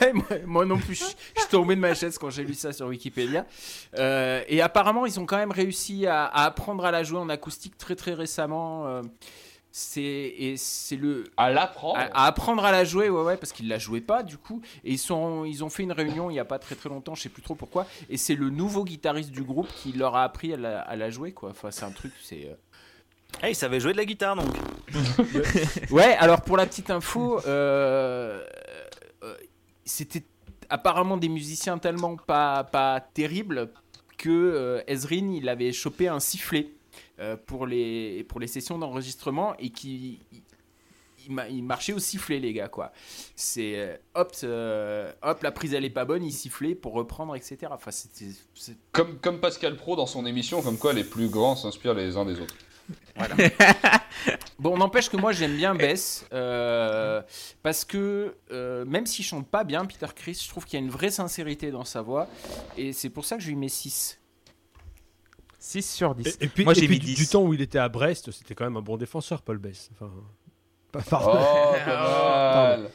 Ouais, 0.00 0.12
moi, 0.14 0.24
moi 0.46 0.64
non 0.64 0.78
plus, 0.78 0.94
je, 0.94 1.04
je 1.34 1.40
suis 1.40 1.50
tombé 1.50 1.74
de 1.74 1.80
ma 1.80 1.92
chaise 1.92 2.16
quand 2.16 2.30
j'ai 2.30 2.44
lu 2.44 2.54
ça 2.54 2.72
sur 2.72 2.86
Wikipédia. 2.86 3.44
Euh, 3.98 4.40
et 4.48 4.62
apparemment, 4.62 5.04
ils 5.04 5.20
ont 5.20 5.26
quand 5.26 5.36
même 5.36 5.50
réussi 5.50 6.06
à, 6.06 6.24
à 6.24 6.44
apprendre 6.46 6.84
à 6.86 6.90
la 6.90 7.02
jouer 7.02 7.18
en 7.18 7.28
acoustique 7.28 7.76
très 7.76 7.94
très 7.94 8.14
récemment. 8.14 8.86
euh, 8.86 9.02
c'est 9.78 10.00
et 10.02 10.56
c'est 10.56 10.96
le 10.96 11.24
À 11.36 11.50
l'apprendre. 11.50 11.98
à, 11.98 12.04
à 12.22 12.26
apprendre 12.28 12.64
à 12.64 12.72
la 12.72 12.84
jouer, 12.84 13.10
ouais, 13.10 13.22
ouais, 13.22 13.36
parce 13.36 13.52
qu'ils 13.52 13.68
la 13.68 13.78
jouaient 13.78 14.00
pas 14.00 14.22
du 14.22 14.38
coup. 14.38 14.62
Et 14.84 14.92
ils 14.92 14.98
sont, 14.98 15.44
ils 15.44 15.62
ont 15.64 15.68
fait 15.68 15.82
une 15.82 15.92
réunion 15.92 16.30
il 16.30 16.34
y 16.34 16.38
a 16.38 16.46
pas 16.46 16.58
très 16.58 16.74
très 16.76 16.88
longtemps, 16.88 17.14
je 17.14 17.20
sais 17.20 17.28
plus 17.28 17.42
trop 17.42 17.54
pourquoi. 17.54 17.86
Et 18.08 18.16
c'est 18.16 18.36
le 18.36 18.48
nouveau 18.48 18.84
guitariste 18.84 19.32
du 19.32 19.42
groupe 19.42 19.68
qui 19.76 19.92
leur 19.92 20.16
a 20.16 20.24
appris 20.24 20.54
à 20.54 20.56
la, 20.56 20.80
à 20.80 20.96
la 20.96 21.10
jouer, 21.10 21.32
quoi. 21.32 21.50
Enfin, 21.50 21.70
c'est 21.70 21.84
un 21.84 21.90
truc, 21.90 22.12
c'est. 22.22 22.46
euh, 22.46 22.54
Ah, 23.42 23.50
il 23.50 23.54
savait 23.54 23.78
jouer 23.78 23.92
de 23.92 23.98
la 23.98 24.06
guitare 24.06 24.36
donc. 24.36 24.46
Ouais, 25.90 26.16
alors 26.20 26.40
pour 26.40 26.56
la 26.56 26.64
petite 26.64 26.88
info, 26.88 27.40
euh, 27.46 28.42
euh, 29.24 29.34
c'était 29.84 30.24
apparemment 30.70 31.18
des 31.18 31.28
musiciens 31.28 31.76
tellement 31.76 32.16
pas, 32.16 32.64
pas 32.64 33.00
terribles 33.12 33.68
que 34.16 34.30
euh, 34.30 34.80
Ezrin 34.86 35.30
il 35.34 35.48
avait 35.50 35.72
chopé 35.72 36.08
un 36.08 36.18
sifflet 36.20 36.68
pour, 37.46 37.66
les, 37.66 38.24
pour 38.24 38.40
les 38.40 38.46
sessions 38.46 38.78
d'enregistrement 38.78 39.54
et 39.58 39.70
qui 39.70 40.20
il, 40.32 40.42
il 41.28 41.32
ma- 41.32 41.48
il 41.48 41.62
marchait 41.64 41.92
au 41.92 41.98
sifflet 41.98 42.38
les 42.38 42.52
gars 42.52 42.68
quoi. 42.68 42.92
C'est 43.34 43.74
euh, 43.76 43.96
hop 44.14 44.32
euh, 44.44 45.10
hop 45.22 45.42
la 45.42 45.50
prise 45.52 45.74
elle 45.74 45.84
est 45.84 45.90
pas 45.90 46.04
bonne, 46.04 46.22
il 46.24 46.32
sifflait 46.32 46.74
pour 46.74 46.92
reprendre 46.92 47.34
etc. 47.34 47.58
Enfin 47.70 47.90
c'était 47.90 48.26
Comme, 48.92 49.18
comme 49.18 49.40
Pascal 49.40 49.76
Pro 49.76 49.96
dans 49.96 50.06
son 50.06 50.24
émission, 50.26 50.62
comme 50.62 50.78
quoi 50.78 50.92
les 50.92 51.04
plus 51.04 51.28
grands 51.28 51.56
s'inspirent 51.56 51.94
les 51.94 52.16
uns 52.16 52.24
des 52.24 52.38
autres. 52.40 52.54
Bon, 54.58 54.76
n'empêche 54.76 55.08
que 55.10 55.16
moi 55.16 55.32
j'aime 55.32 55.56
bien 55.56 55.74
Bess 55.74 56.24
euh, 56.32 57.20
parce 57.62 57.84
que 57.84 58.34
euh, 58.52 58.84
même 58.84 59.06
s'il 59.06 59.24
chante 59.24 59.46
pas 59.48 59.64
bien, 59.64 59.84
Peter 59.84 60.06
Chris, 60.14 60.40
je 60.42 60.48
trouve 60.48 60.64
qu'il 60.64 60.78
y 60.78 60.82
a 60.82 60.84
une 60.84 60.90
vraie 60.90 61.10
sincérité 61.10 61.70
dans 61.70 61.84
sa 61.84 62.00
voix 62.02 62.26
et 62.76 62.92
c'est 62.92 63.10
pour 63.10 63.24
ça 63.24 63.36
que 63.36 63.42
je 63.42 63.48
lui 63.48 63.56
mets 63.56 63.68
6. 63.68 64.18
6 65.66 65.82
sur 65.90 66.14
10. 66.14 66.26
Et, 66.40 66.44
et 66.44 66.48
puis, 66.48 66.64
Moi, 66.64 66.74
j'ai 66.74 66.86
mis 66.86 66.98
du, 67.00 67.06
10. 67.06 67.14
du 67.16 67.26
temps 67.26 67.42
où 67.42 67.52
il 67.52 67.60
était 67.60 67.78
à 67.78 67.88
Brest, 67.88 68.30
c'était 68.30 68.54
quand 68.54 68.64
même 68.64 68.76
un 68.76 68.82
bon 68.82 68.96
défenseur, 68.96 69.42
Paul 69.42 69.58
Bess. 69.58 69.90
Enfin, 69.94 70.10
pas 70.92 71.00
Oh, 71.10 71.32
pas 71.84 72.76
mal. 72.78 72.90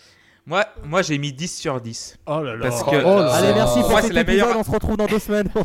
Moi, 0.46 0.66
moi 0.86 1.02
j'ai 1.04 1.18
mis 1.20 1.34
10 1.34 1.56
sur 1.60 1.80
10. 1.82 2.18
Oh 2.26 2.42
là 2.42 2.56
là. 2.56 2.70
Parce 2.70 2.82
Oh 2.88 2.92
que- 2.92 2.96
là. 2.96 3.34
Allez, 3.34 3.54
merci 3.54 3.80
pour 3.82 3.92
Moi, 3.92 4.02
c'est 4.02 4.14
la 4.14 4.24
meilleure- 4.24 4.56
On 4.58 4.64
se 4.64 4.72
retrouve 4.72 4.98
dans 4.98 5.06
deux 5.06 5.20
semaines. 5.20 5.50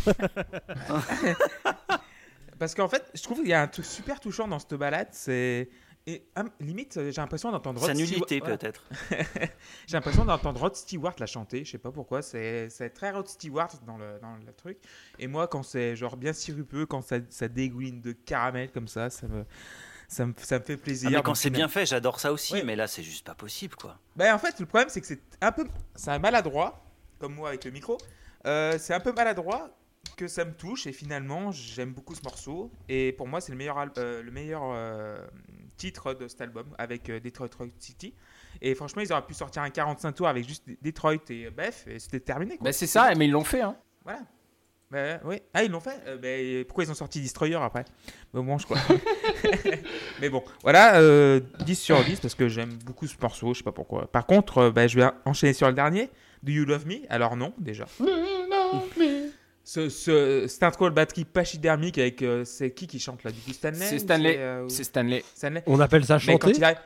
Parce 2.58 2.74
qu'en 2.74 2.88
fait, 2.88 3.04
je 3.14 3.22
trouve 3.22 3.38
qu'il 3.40 3.48
y 3.48 3.52
a 3.54 3.60
un 3.62 3.66
truc 3.68 3.84
super 3.84 4.18
touchant 4.18 4.48
dans 4.48 4.58
cette 4.58 4.74
balade. 4.74 5.08
C'est. 5.12 5.68
Et 6.08 6.24
hum, 6.36 6.48
limite, 6.60 6.96
euh, 6.96 7.10
j'ai 7.10 7.20
l'impression 7.20 7.50
d'entendre 7.50 7.80
Rod 7.80 7.88
Sa 7.88 7.94
nullité 7.94 8.40
peut-être. 8.40 8.84
J'ai 9.88 9.96
l'impression 9.96 10.24
d'entendre 10.24 10.60
Rod 10.60 10.76
Stewart 10.76 11.14
la 11.18 11.26
chanter. 11.26 11.64
Je 11.64 11.72
sais 11.72 11.78
pas 11.78 11.90
pourquoi. 11.90 12.22
C'est 12.22 12.92
très 12.94 13.10
Rod 13.10 13.26
Stewart 13.26 13.70
dans 13.84 13.98
le, 13.98 14.18
dans 14.20 14.36
le 14.36 14.52
truc. 14.52 14.78
Et 15.18 15.26
moi, 15.26 15.48
quand 15.48 15.64
c'est 15.64 15.96
genre 15.96 16.16
bien 16.16 16.32
sirupeux, 16.32 16.86
quand 16.86 17.02
ça, 17.02 17.16
ça 17.28 17.48
dégouline 17.48 18.00
de 18.00 18.12
caramel 18.12 18.70
comme 18.70 18.86
ça, 18.86 19.10
ça 19.10 19.26
me, 19.26 19.44
ça 20.06 20.26
me, 20.26 20.34
ça 20.36 20.60
me 20.60 20.64
fait 20.64 20.76
plaisir. 20.76 21.10
Ah, 21.12 21.16
mais 21.16 21.22
quand 21.22 21.34
c'est 21.34 21.50
bien 21.50 21.68
fait, 21.68 21.86
j'adore 21.86 22.20
ça 22.20 22.32
aussi, 22.32 22.62
mais 22.62 22.76
là 22.76 22.86
c'est 22.86 23.02
juste 23.02 23.26
pas 23.26 23.34
possible 23.34 23.74
quoi. 23.74 23.98
Ben, 24.14 24.32
en 24.32 24.38
fait, 24.38 24.60
le 24.60 24.66
problème, 24.66 24.88
c'est 24.88 25.00
que 25.00 25.06
c'est 25.08 25.22
un 25.40 25.50
peu. 25.50 25.66
C'est 25.96 26.10
un 26.10 26.20
maladroit, 26.20 26.84
comme 27.18 27.34
moi 27.34 27.48
avec 27.48 27.64
le 27.64 27.72
micro. 27.72 27.98
Euh, 28.46 28.78
c'est 28.78 28.94
un 28.94 29.00
peu 29.00 29.12
maladroit 29.12 29.76
que 30.16 30.28
ça 30.28 30.44
me 30.44 30.52
touche 30.52 30.86
et 30.86 30.92
finalement, 30.92 31.50
j'aime 31.50 31.92
beaucoup 31.92 32.14
ce 32.14 32.22
morceau. 32.22 32.70
Et 32.88 33.12
pour 33.12 33.26
moi, 33.26 33.40
c'est 33.40 33.50
le 33.50 33.58
meilleur, 33.58 33.76
euh, 33.98 34.22
le 34.22 34.30
meilleur 34.30 34.62
euh, 34.64 35.18
titre 35.76 36.14
de 36.14 36.28
cet 36.28 36.40
album 36.40 36.66
avec 36.78 37.08
euh, 37.10 37.20
Detroit 37.20 37.48
Rock 37.58 37.70
City. 37.78 38.14
Et 38.60 38.74
franchement, 38.74 39.02
ils 39.02 39.12
auraient 39.12 39.26
pu 39.26 39.34
sortir 39.34 39.62
un 39.62 39.70
45 39.70 40.12
tours 40.12 40.28
avec 40.28 40.46
juste 40.46 40.64
Detroit 40.82 41.14
et 41.30 41.50
Beth 41.50 41.84
et 41.86 41.98
c'était 41.98 42.20
terminé. 42.20 42.56
Quoi. 42.56 42.64
Bah, 42.66 42.72
c'est 42.72 42.86
ça, 42.86 43.14
mais 43.14 43.26
ils 43.26 43.30
l'ont 43.30 43.44
fait. 43.44 43.60
Hein. 43.62 43.76
Voilà. 44.04 44.20
Ben, 44.90 45.20
oui. 45.24 45.40
Ah, 45.52 45.64
ils 45.64 45.70
l'ont 45.70 45.80
fait 45.80 46.00
Euh, 46.06 46.16
ben, 46.16 46.64
Pourquoi 46.64 46.84
ils 46.84 46.90
ont 46.90 46.94
sorti 46.94 47.20
Destroyer 47.20 47.56
après? 47.56 47.84
Bon, 48.32 48.44
bon, 48.44 48.56
je 48.56 48.66
crois. 48.66 48.78
Mais 50.20 50.28
bon, 50.28 50.44
voilà, 50.62 51.00
euh, 51.00 51.40
10 51.64 51.74
sur 51.74 52.02
10 52.04 52.20
parce 52.20 52.34
que 52.34 52.48
j'aime 52.48 52.72
beaucoup 52.84 53.06
ce 53.06 53.16
morceau, 53.20 53.52
je 53.52 53.58
sais 53.58 53.64
pas 53.64 53.72
pourquoi. 53.72 54.10
Par 54.10 54.26
contre, 54.26 54.58
euh, 54.58 54.70
ben, 54.70 54.88
je 54.88 55.00
vais 55.00 55.08
enchaîner 55.24 55.52
sur 55.52 55.66
le 55.66 55.74
dernier. 55.74 56.10
Do 56.42 56.52
You 56.52 56.64
Love 56.64 56.86
Me? 56.86 56.98
Alors 57.08 57.36
non, 57.36 57.52
déjà. 57.58 57.86
Ce, 59.68 59.88
ce, 59.88 60.46
cette 60.46 60.62
intro 60.62 60.88
de 60.88 60.94
batterie 60.94 61.24
pachydermique 61.24 61.98
avec... 61.98 62.22
euh, 62.22 62.44
c'est 62.44 62.70
qui 62.70 62.86
qui 62.86 63.00
chante 63.00 63.24
là 63.24 63.32
Du 63.32 63.40
coup, 63.40 63.52
Stanley 63.52 63.84
C'est 63.84 63.96
ou 63.96 63.98
Stanley. 63.98 64.36
euh, 64.38 64.64
ou- 64.64 64.68
C'est 64.68 64.84
Stanley. 64.84 65.24
Stanley 65.34 65.62
On 65.66 65.80
appelle 65.80 66.04
ça 66.04 66.18
mais 66.24 66.38
quand 66.38 66.46
chanter. 66.46 66.58
il 66.58 66.62
arrive, 66.64 66.78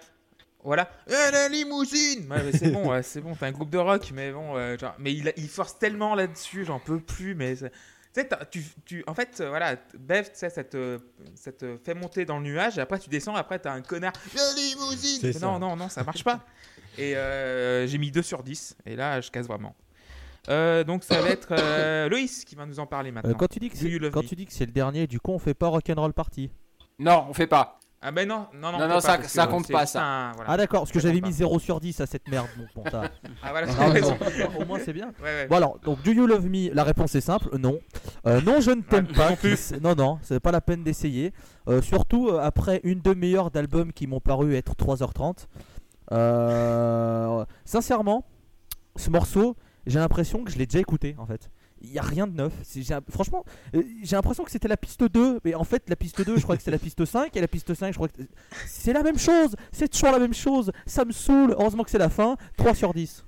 voilà, 0.64 0.90
Eh, 1.06 1.30
la 1.30 1.48
limousine. 1.50 2.26
Ouais, 2.32 2.42
mais 2.42 2.52
c'est 2.52 2.70
bon, 2.70 2.88
ouais, 2.90 3.02
c'est 3.02 3.20
bon, 3.20 3.34
t'es 3.34 3.44
un 3.44 3.52
groupe 3.52 3.68
de 3.68 3.76
rock, 3.76 4.10
mais 4.14 4.32
bon, 4.32 4.56
euh, 4.56 4.78
genre, 4.78 4.94
mais 4.98 5.12
il, 5.12 5.30
il 5.36 5.48
force 5.48 5.78
tellement 5.78 6.14
là-dessus, 6.14 6.64
j'en 6.64 6.78
peux 6.78 7.00
plus, 7.00 7.34
mais 7.34 7.54
c'est- 7.56 7.68
tu 7.70 7.76
sais, 8.14 8.24
t'as- 8.28 8.44
tu, 8.46 8.62
tu, 8.86 9.04
en 9.06 9.14
fait, 9.14 9.40
euh, 9.40 9.50
voilà, 9.50 9.76
Bev, 9.98 10.24
tu 10.24 10.30
sais, 10.34 10.48
ça 10.50 10.64
te, 10.64 10.98
ça 11.34 11.52
te 11.52 11.76
fait 11.84 11.92
monter 11.94 12.24
dans 12.24 12.38
le 12.38 12.44
nuage, 12.44 12.78
et 12.78 12.80
après 12.80 12.98
tu 12.98 13.08
descends, 13.10 13.34
après 13.36 13.58
t'as 13.58 13.72
un 13.72 13.82
connard, 13.82 14.12
la 14.34 14.42
limousine. 14.54 15.20
C'est 15.20 15.26
Mais 15.28 15.32
ça. 15.34 15.46
Non, 15.46 15.58
non, 15.58 15.76
non, 15.76 15.88
ça 15.90 16.02
marche 16.02 16.24
pas. 16.24 16.44
Et 16.98 17.14
euh, 17.16 17.86
j'ai 17.86 17.98
mis 17.98 18.10
2 18.10 18.22
sur 18.22 18.42
10, 18.42 18.74
et 18.86 18.96
là, 18.96 19.20
je 19.20 19.30
casse 19.30 19.46
vraiment. 19.46 19.74
Euh, 20.48 20.84
donc 20.84 21.04
ça 21.04 21.20
va 21.20 21.28
être 21.28 21.48
euh, 21.52 22.08
Loïs 22.08 22.44
qui 22.44 22.54
va 22.54 22.64
nous 22.66 22.80
en 22.80 22.86
parler 22.86 23.12
maintenant. 23.12 23.30
Euh, 23.30 23.34
quand 23.34 23.48
tu 23.48 23.58
dis 23.58 23.68
que 23.68 23.76
c'est 23.76 23.90
quand 24.10 24.22
me? 24.22 24.26
tu 24.28 24.34
dis 24.36 24.46
que 24.46 24.52
c'est 24.52 24.66
le 24.66 24.72
dernier, 24.72 25.06
du 25.06 25.20
coup, 25.20 25.32
on 25.32 25.38
fait 25.38 25.54
pas 25.54 25.68
Rock'n'Roll 25.68 26.12
Party. 26.14 26.50
Non, 26.98 27.26
on 27.28 27.34
fait 27.34 27.46
pas. 27.46 27.76
Ah 28.02 28.12
ben 28.12 28.26
non, 28.26 28.46
non, 28.54 28.72
non, 28.72 28.88
Non, 28.88 29.00
ça- 29.00 29.22
ça 29.24 29.46
compte 29.46 29.70
pas, 29.70 29.84
ça. 29.84 30.02
un- 30.02 30.32
voilà. 30.32 30.50
Ah 30.50 30.56
d'accord, 30.56 30.80
parce 30.80 30.90
que 30.90 31.00
j'avais 31.00 31.16
mis 31.16 31.20
pas. 31.20 31.30
0 31.32 31.58
sur 31.58 31.80
10 31.80 32.00
à 32.00 32.06
cette 32.06 32.26
merde. 32.28 32.46
Bon, 32.74 32.82
t'as- 32.82 33.10
Ah 33.42 33.50
voilà, 33.50 33.66
Ah, 33.70 33.74
t'as 33.76 33.88
raison. 33.90 34.16
bon, 34.54 34.62
Au 34.62 34.64
moins 34.64 34.78
c'est 34.82 34.94
bien. 34.94 35.08
Ouais, 35.22 35.24
ouais. 35.24 35.46
Bon 35.48 35.56
alors, 35.56 35.78
donc 35.80 36.02
Do 36.02 36.10
You 36.10 36.26
Love 36.26 36.46
Me 36.46 36.72
La 36.72 36.82
réponse 36.84 37.14
est 37.14 37.20
simple, 37.20 37.54
non. 37.58 37.78
Euh, 38.26 38.40
non, 38.40 38.62
je 38.62 38.70
ne 38.70 38.80
t'aime 38.80 39.04
Ouais, 39.08 39.12
pas. 39.12 39.28
non 39.30 39.36
plus. 39.36 39.72
Non, 39.82 39.94
non, 39.94 40.18
c'est 40.22 40.40
pas 40.40 40.50
la 40.50 40.62
peine 40.62 40.82
d'essayer. 40.82 41.34
Euh, 41.68 41.82
surtout 41.82 42.28
euh, 42.30 42.40
après 42.40 42.80
une 42.84 43.02
demi-heure 43.02 43.50
d'albums 43.50 43.92
qui 43.92 44.06
m'ont 44.06 44.20
paru 44.20 44.54
être 44.56 44.74
3h30. 44.76 45.46
Euh, 46.12 47.44
sincèrement, 47.66 48.24
ce 48.96 49.10
morceau, 49.10 49.56
j'ai 49.86 49.98
l'impression 49.98 50.44
que 50.44 50.50
je 50.50 50.58
l'ai 50.58 50.66
déjà 50.66 50.80
écouté 50.80 51.14
en 51.18 51.26
fait. 51.26 51.50
Il 51.82 51.90
n'y 51.90 51.98
a 51.98 52.02
rien 52.02 52.26
de 52.26 52.36
neuf. 52.36 52.52
Franchement, 53.08 53.44
euh, 53.74 53.82
j'ai 54.02 54.14
l'impression 54.14 54.44
que 54.44 54.50
c'était 54.50 54.68
la 54.68 54.76
piste 54.76 55.02
2, 55.02 55.40
mais 55.44 55.54
en 55.54 55.64
fait, 55.64 55.88
la 55.88 55.96
piste 55.96 56.22
2, 56.22 56.36
je 56.36 56.42
crois 56.42 56.56
que 56.58 56.62
c'est 56.62 56.70
la 56.70 56.78
piste 56.78 57.06
5, 57.06 57.34
et 57.34 57.40
la 57.40 57.48
piste 57.48 57.72
5, 57.72 57.92
je 57.92 57.96
crois 57.96 58.08
que 58.08 58.22
c'est 58.66 58.92
la 58.92 59.02
même 59.02 59.18
chose. 59.18 59.56
C'est 59.72 59.88
toujours 59.88 60.10
la 60.10 60.18
même 60.18 60.34
chose. 60.34 60.72
Ça 60.84 61.06
me 61.06 61.12
saoule. 61.12 61.52
Heureusement 61.52 61.82
que 61.82 61.90
c'est 61.90 61.96
la 61.96 62.10
fin. 62.10 62.36
3 62.58 62.74
sur 62.74 62.92
10. 62.92 63.24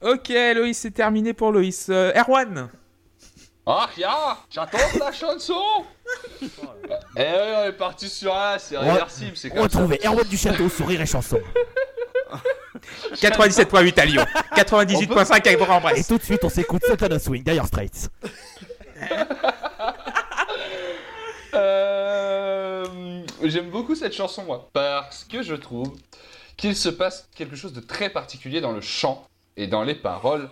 Ok, 0.00 0.32
Loïs, 0.54 0.78
c'est 0.78 0.90
terminé 0.90 1.34
pour 1.34 1.52
Loïs. 1.52 1.88
Euh, 1.90 2.12
Erwan 2.14 2.70
Ah, 3.66 3.90
ya 3.98 4.38
J'attends 4.48 4.78
la 4.98 5.12
chanson 5.12 5.84
Eh 6.40 6.46
oui, 7.16 7.52
on 7.58 7.64
est 7.64 7.72
parti 7.76 8.08
sur 8.08 8.34
un, 8.34 8.58
c'est 8.58 8.78
réversible, 8.78 9.36
c'est 9.36 9.50
comme. 9.50 9.60
Retrouvez 9.60 10.00
Erwan 10.02 10.26
du 10.26 10.38
Château, 10.38 10.70
sourire 10.70 11.02
et 11.02 11.06
chanson. 11.06 11.38
97.8 13.14 14.00
à 14.00 14.04
Lyon, 14.04 14.24
98.5 14.56 15.48
à 15.48 15.52
Et 15.52 15.56
Bourg-en-Bresse. 15.56 16.06
tout 16.08 16.18
de 16.18 16.22
suite, 16.22 16.44
on 16.44 16.48
s'écoute 16.48 16.82
Sultan 16.84 17.06
of 17.10 17.22
Swing, 17.22 17.42
Dire 17.44 17.66
Straits. 17.66 18.08
Euh, 21.52 22.86
J'aime 23.42 23.70
beaucoup 23.70 23.94
cette 23.94 24.12
chanson, 24.12 24.44
moi, 24.44 24.68
parce 24.72 25.24
que 25.24 25.42
je 25.42 25.54
trouve 25.54 25.92
qu'il 26.56 26.76
se 26.76 26.88
passe 26.88 27.28
quelque 27.34 27.56
chose 27.56 27.72
de 27.72 27.80
très 27.80 28.10
particulier 28.10 28.60
dans 28.60 28.72
le 28.72 28.80
chant 28.80 29.26
et 29.56 29.66
dans 29.66 29.82
les 29.82 29.94
paroles. 29.94 30.48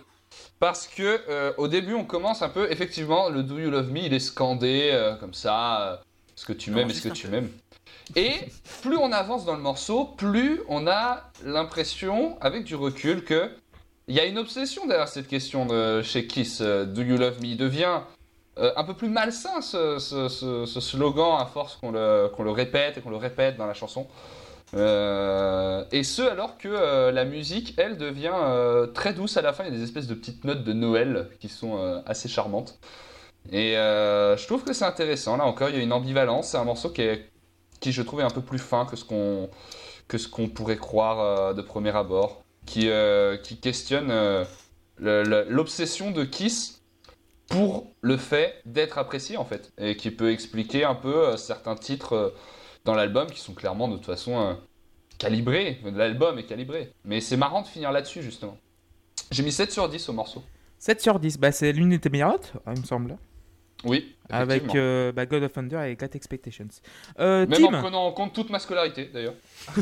Parce 0.59 0.87
que 0.87 1.21
euh, 1.29 1.53
au 1.57 1.67
début, 1.67 1.93
on 1.93 2.03
commence 2.03 2.41
un 2.41 2.49
peu, 2.49 2.69
effectivement, 2.71 3.29
le 3.29 3.43
Do 3.43 3.59
You 3.59 3.69
Love 3.69 3.91
Me, 3.91 3.99
il 3.99 4.13
est 4.13 4.19
scandé 4.19 4.89
euh, 4.91 5.15
comme 5.15 5.33
ça, 5.33 5.81
euh, 5.91 5.95
est-ce 6.35 6.45
que 6.45 6.53
tu 6.53 6.71
m'aimes, 6.71 6.89
est-ce 6.89 7.01
que 7.01 7.09
tu 7.09 7.27
m'aimes? 7.29 7.49
Et 8.15 8.33
plus 8.81 8.97
on 8.97 9.11
avance 9.11 9.45
dans 9.45 9.55
le 9.55 9.61
morceau, 9.61 10.05
plus 10.05 10.61
on 10.67 10.87
a 10.87 11.31
l'impression, 11.43 12.37
avec 12.41 12.63
du 12.63 12.75
recul, 12.75 13.23
que 13.23 13.51
il 14.09 14.15
y 14.15 14.19
a 14.19 14.25
une 14.25 14.39
obsession 14.39 14.87
derrière 14.87 15.07
cette 15.07 15.27
question 15.27 15.67
de 15.67 16.01
chez 16.01 16.25
Kiss, 16.25 16.61
euh, 16.61 16.83
Do 16.83 17.03
You 17.03 17.15
Love 17.15 17.39
Me, 17.41 17.49
il 17.49 17.57
devient 17.57 17.99
euh, 18.57 18.73
un 18.75 18.83
peu 18.83 18.95
plus 18.95 19.07
malsain 19.07 19.61
ce, 19.61 19.99
ce- 19.99 20.79
slogan 20.79 21.37
à 21.39 21.45
force 21.45 21.75
qu'on 21.75 21.91
le, 21.91 22.51
répète 22.51 22.97
et 22.97 23.01
qu'on 23.01 23.11
le 23.11 23.17
répète 23.17 23.55
dans 23.55 23.67
la 23.67 23.75
chanson. 23.75 24.07
Euh, 24.73 25.83
et 25.91 26.01
ce 26.01 26.23
alors 26.23 26.57
que 26.57 27.11
la 27.11 27.23
musique, 27.23 27.75
elle, 27.77 27.97
devient 27.97 28.33
très 28.95 29.13
douce 29.13 29.37
à 29.37 29.43
la 29.43 29.53
fin. 29.53 29.63
Il 29.65 29.71
y 29.71 29.75
a 29.75 29.77
des 29.77 29.83
espèces 29.83 30.07
de 30.07 30.15
petites 30.15 30.43
notes 30.43 30.63
de 30.63 30.73
Noël 30.73 31.29
qui 31.39 31.47
sont 31.47 32.01
assez 32.07 32.27
charmantes. 32.27 32.79
Et 33.51 33.73
je 33.73 34.45
trouve 34.47 34.63
que 34.63 34.73
c'est 34.73 34.85
intéressant. 34.85 35.37
Là 35.37 35.45
encore, 35.45 35.69
il 35.69 35.75
y 35.75 35.79
a 35.79 35.83
une 35.83 35.93
ambivalence. 35.93 36.49
C'est 36.49 36.57
un 36.57 36.65
morceau 36.65 36.89
qui, 36.89 37.03
est, 37.03 37.28
qui 37.79 37.91
je 37.91 38.01
trouve, 38.01 38.19
est 38.19 38.23
un 38.23 38.29
peu 38.29 38.41
plus 38.41 38.59
fin 38.59 38.85
que 38.85 38.95
ce 38.95 39.05
qu'on 39.05 39.49
que 40.07 40.17
ce 40.17 40.27
qu'on 40.27 40.49
pourrait 40.49 40.77
croire 40.77 41.19
euh, 41.19 41.53
de 41.53 41.61
premier 41.61 41.95
abord. 41.95 42.43
qui, 42.65 42.89
euh, 42.89 43.37
qui 43.37 43.57
questionne 43.57 44.09
euh, 44.11 44.43
l'obsession 44.99 46.11
de 46.11 46.23
Kiss 46.23 46.81
pour 47.47 47.87
le 48.01 48.17
fait 48.17 48.61
d'être 48.65 48.97
apprécié 48.97 49.37
en 49.37 49.45
fait, 49.45 49.71
et 49.77 49.95
qui 49.95 50.11
peut 50.11 50.31
expliquer 50.31 50.83
un 50.83 50.95
peu 50.95 51.37
certains 51.37 51.75
titres 51.75 52.33
dans 52.85 52.93
l'album 52.93 53.27
qui 53.27 53.39
sont 53.39 53.53
clairement 53.53 53.87
de 53.87 53.95
toute 53.95 54.05
façon 54.05 54.57
calibrés. 55.17 55.79
L'album 55.83 56.37
est 56.37 56.45
calibré. 56.45 56.93
Mais 57.05 57.21
c'est 57.21 57.37
marrant 57.37 57.61
de 57.61 57.67
finir 57.67 57.91
là-dessus 57.91 58.21
justement. 58.21 58.57
J'ai 59.31 59.41
mis 59.41 59.51
7 59.51 59.71
sur 59.71 59.89
10 59.89 60.09
au 60.09 60.13
morceau. 60.13 60.43
7 60.79 61.01
sur 61.01 61.19
10, 61.19 61.39
bah, 61.39 61.51
c'est 61.51 61.71
l'une 61.71 61.89
de 61.89 61.97
tes 61.97 62.09
meilleures 62.09 62.31
notes, 62.31 62.53
il 62.67 62.81
me 62.81 62.85
semble. 62.85 63.17
Oui, 63.85 64.15
Avec 64.29 64.75
euh, 64.75 65.11
bah, 65.13 65.25
God 65.25 65.43
of 65.43 65.53
Thunder 65.53 65.81
et 65.87 65.95
Great 65.95 66.15
Expectations. 66.15 66.67
Euh, 67.19 67.47
Même 67.47 67.65
en 67.65 67.71
Tim, 67.71 67.79
prenant 67.81 68.05
en 68.07 68.11
compte 68.11 68.33
toute 68.33 68.49
ma 68.49 68.59
scolarité 68.59 69.05
d'ailleurs. 69.05 69.35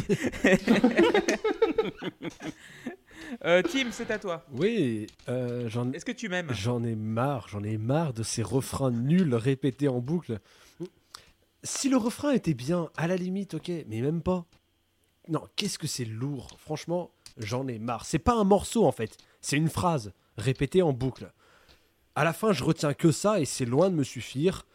euh, 3.45 3.63
Tim, 3.63 3.87
c'est 3.91 4.11
à 4.11 4.19
toi. 4.19 4.45
Oui, 4.51 5.07
euh, 5.29 5.67
j'en 5.67 5.91
Est-ce 5.93 6.05
que 6.05 6.11
tu 6.11 6.29
m'aimes? 6.29 6.49
J'en 6.51 6.83
ai 6.83 6.95
marre, 6.95 7.47
j'en 7.49 7.63
ai 7.63 7.77
marre 7.77 8.13
de 8.13 8.21
ces 8.21 8.43
refrains 8.43 8.91
nuls 8.91 9.33
répétés 9.33 9.87
en 9.87 9.99
boucle. 9.99 10.37
Si 11.63 11.89
le 11.89 11.97
refrain 11.97 12.31
était 12.31 12.53
bien, 12.53 12.89
à 12.97 13.07
la 13.07 13.15
limite, 13.15 13.55
ok, 13.55 13.71
mais 13.87 14.01
même 14.01 14.21
pas. 14.21 14.45
Non, 15.27 15.41
qu'est-ce 15.55 15.79
que 15.79 15.87
c'est 15.87 16.05
lourd. 16.05 16.49
Franchement, 16.59 17.09
j'en 17.37 17.67
ai 17.67 17.79
marre. 17.79 18.05
C'est 18.05 18.19
pas 18.19 18.35
un 18.35 18.43
morceau 18.43 18.85
en 18.85 18.91
fait, 18.91 19.17
c'est 19.41 19.57
une 19.57 19.69
phrase 19.69 20.13
répétée 20.37 20.83
en 20.83 20.93
boucle. 20.93 21.31
À 22.17 22.23
la 22.23 22.33
fin, 22.33 22.51
je 22.51 22.63
retiens 22.63 22.95
que 22.95 23.11
ça 23.11 23.39
et 23.39 23.45
c'est 23.45 23.65
loin 23.65 23.91
de 23.91 23.95
me 23.95 24.03
suffire. 24.03 24.65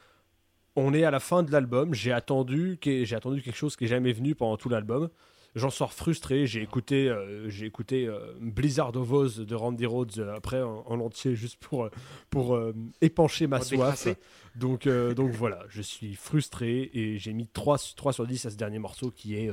On 0.76 0.94
est 0.94 1.02
à 1.02 1.10
la 1.10 1.18
fin 1.18 1.42
de 1.42 1.50
l'album. 1.50 1.92
J'ai 1.92 2.12
attendu, 2.12 2.78
j'ai 2.80 3.16
attendu 3.16 3.42
quelque 3.42 3.56
chose 3.56 3.74
qui 3.74 3.86
est 3.86 3.88
jamais 3.88 4.12
venu 4.12 4.36
pendant 4.36 4.56
tout 4.56 4.68
l'album. 4.68 5.08
J'en 5.56 5.68
sors 5.68 5.92
frustré. 5.92 6.46
J'ai 6.46 6.62
écouté, 6.62 7.08
euh, 7.08 7.48
j'ai 7.48 7.66
écouté 7.66 8.06
euh, 8.06 8.32
Blizzard 8.40 8.94
of 8.94 9.10
Oz 9.10 9.38
de 9.40 9.54
Randy 9.56 9.86
Rhodes 9.86 10.12
euh, 10.18 10.36
après 10.36 10.62
en, 10.62 10.84
en 10.86 11.00
entier 11.00 11.34
juste 11.34 11.56
pour, 11.56 11.90
pour 12.30 12.56
épancher 13.00 13.48
ma 13.48 13.60
soif. 13.60 14.06
Donc, 14.54 14.86
donc 14.86 15.32
voilà, 15.32 15.64
je 15.68 15.82
suis 15.82 16.14
frustré 16.14 16.92
et 16.94 17.18
j'ai 17.18 17.32
mis 17.32 17.48
3, 17.48 17.76
3 17.96 18.12
sur 18.12 18.24
10 18.24 18.46
à 18.46 18.50
ce 18.50 18.56
dernier 18.56 18.78
morceau 18.78 19.10
qui 19.10 19.34
est 19.34 19.50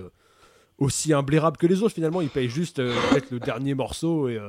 aussi 0.77 1.11
imblairable 1.11 1.57
que 1.57 1.65
les 1.65 1.81
autres. 1.81 1.95
Finalement, 1.95 2.21
il 2.21 2.29
paye 2.29 2.49
juste 2.49 2.75
peut-être 2.75 3.31
le 3.31 3.39
dernier 3.39 3.73
morceau 3.73 4.29
et, 4.29 4.39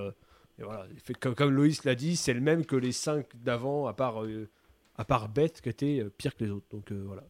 et 0.61 0.65
voilà. 0.65 0.87
Il 0.93 1.01
fait, 1.01 1.15
comme, 1.15 1.35
comme 1.35 1.51
Loïs 1.53 1.85
l'a 1.85 1.95
dit, 1.95 2.17
c'est 2.17 2.35
le 2.35 2.41
même 2.41 2.65
que 2.67 2.77
les 2.77 2.93
5 2.93 3.27
d'avant, 3.43 3.87
à 3.87 3.93
part, 3.95 4.23
euh, 4.25 4.49
à 4.97 5.05
part 5.05 5.29
Beth 5.29 5.61
qui 5.61 5.69
était 5.69 6.01
euh, 6.01 6.11
pire 6.17 6.37
que 6.37 6.45
les 6.45 6.51
autres. 6.51 6.67
Donc 6.71 6.93
euh, 6.93 7.03
voilà. 7.07 7.23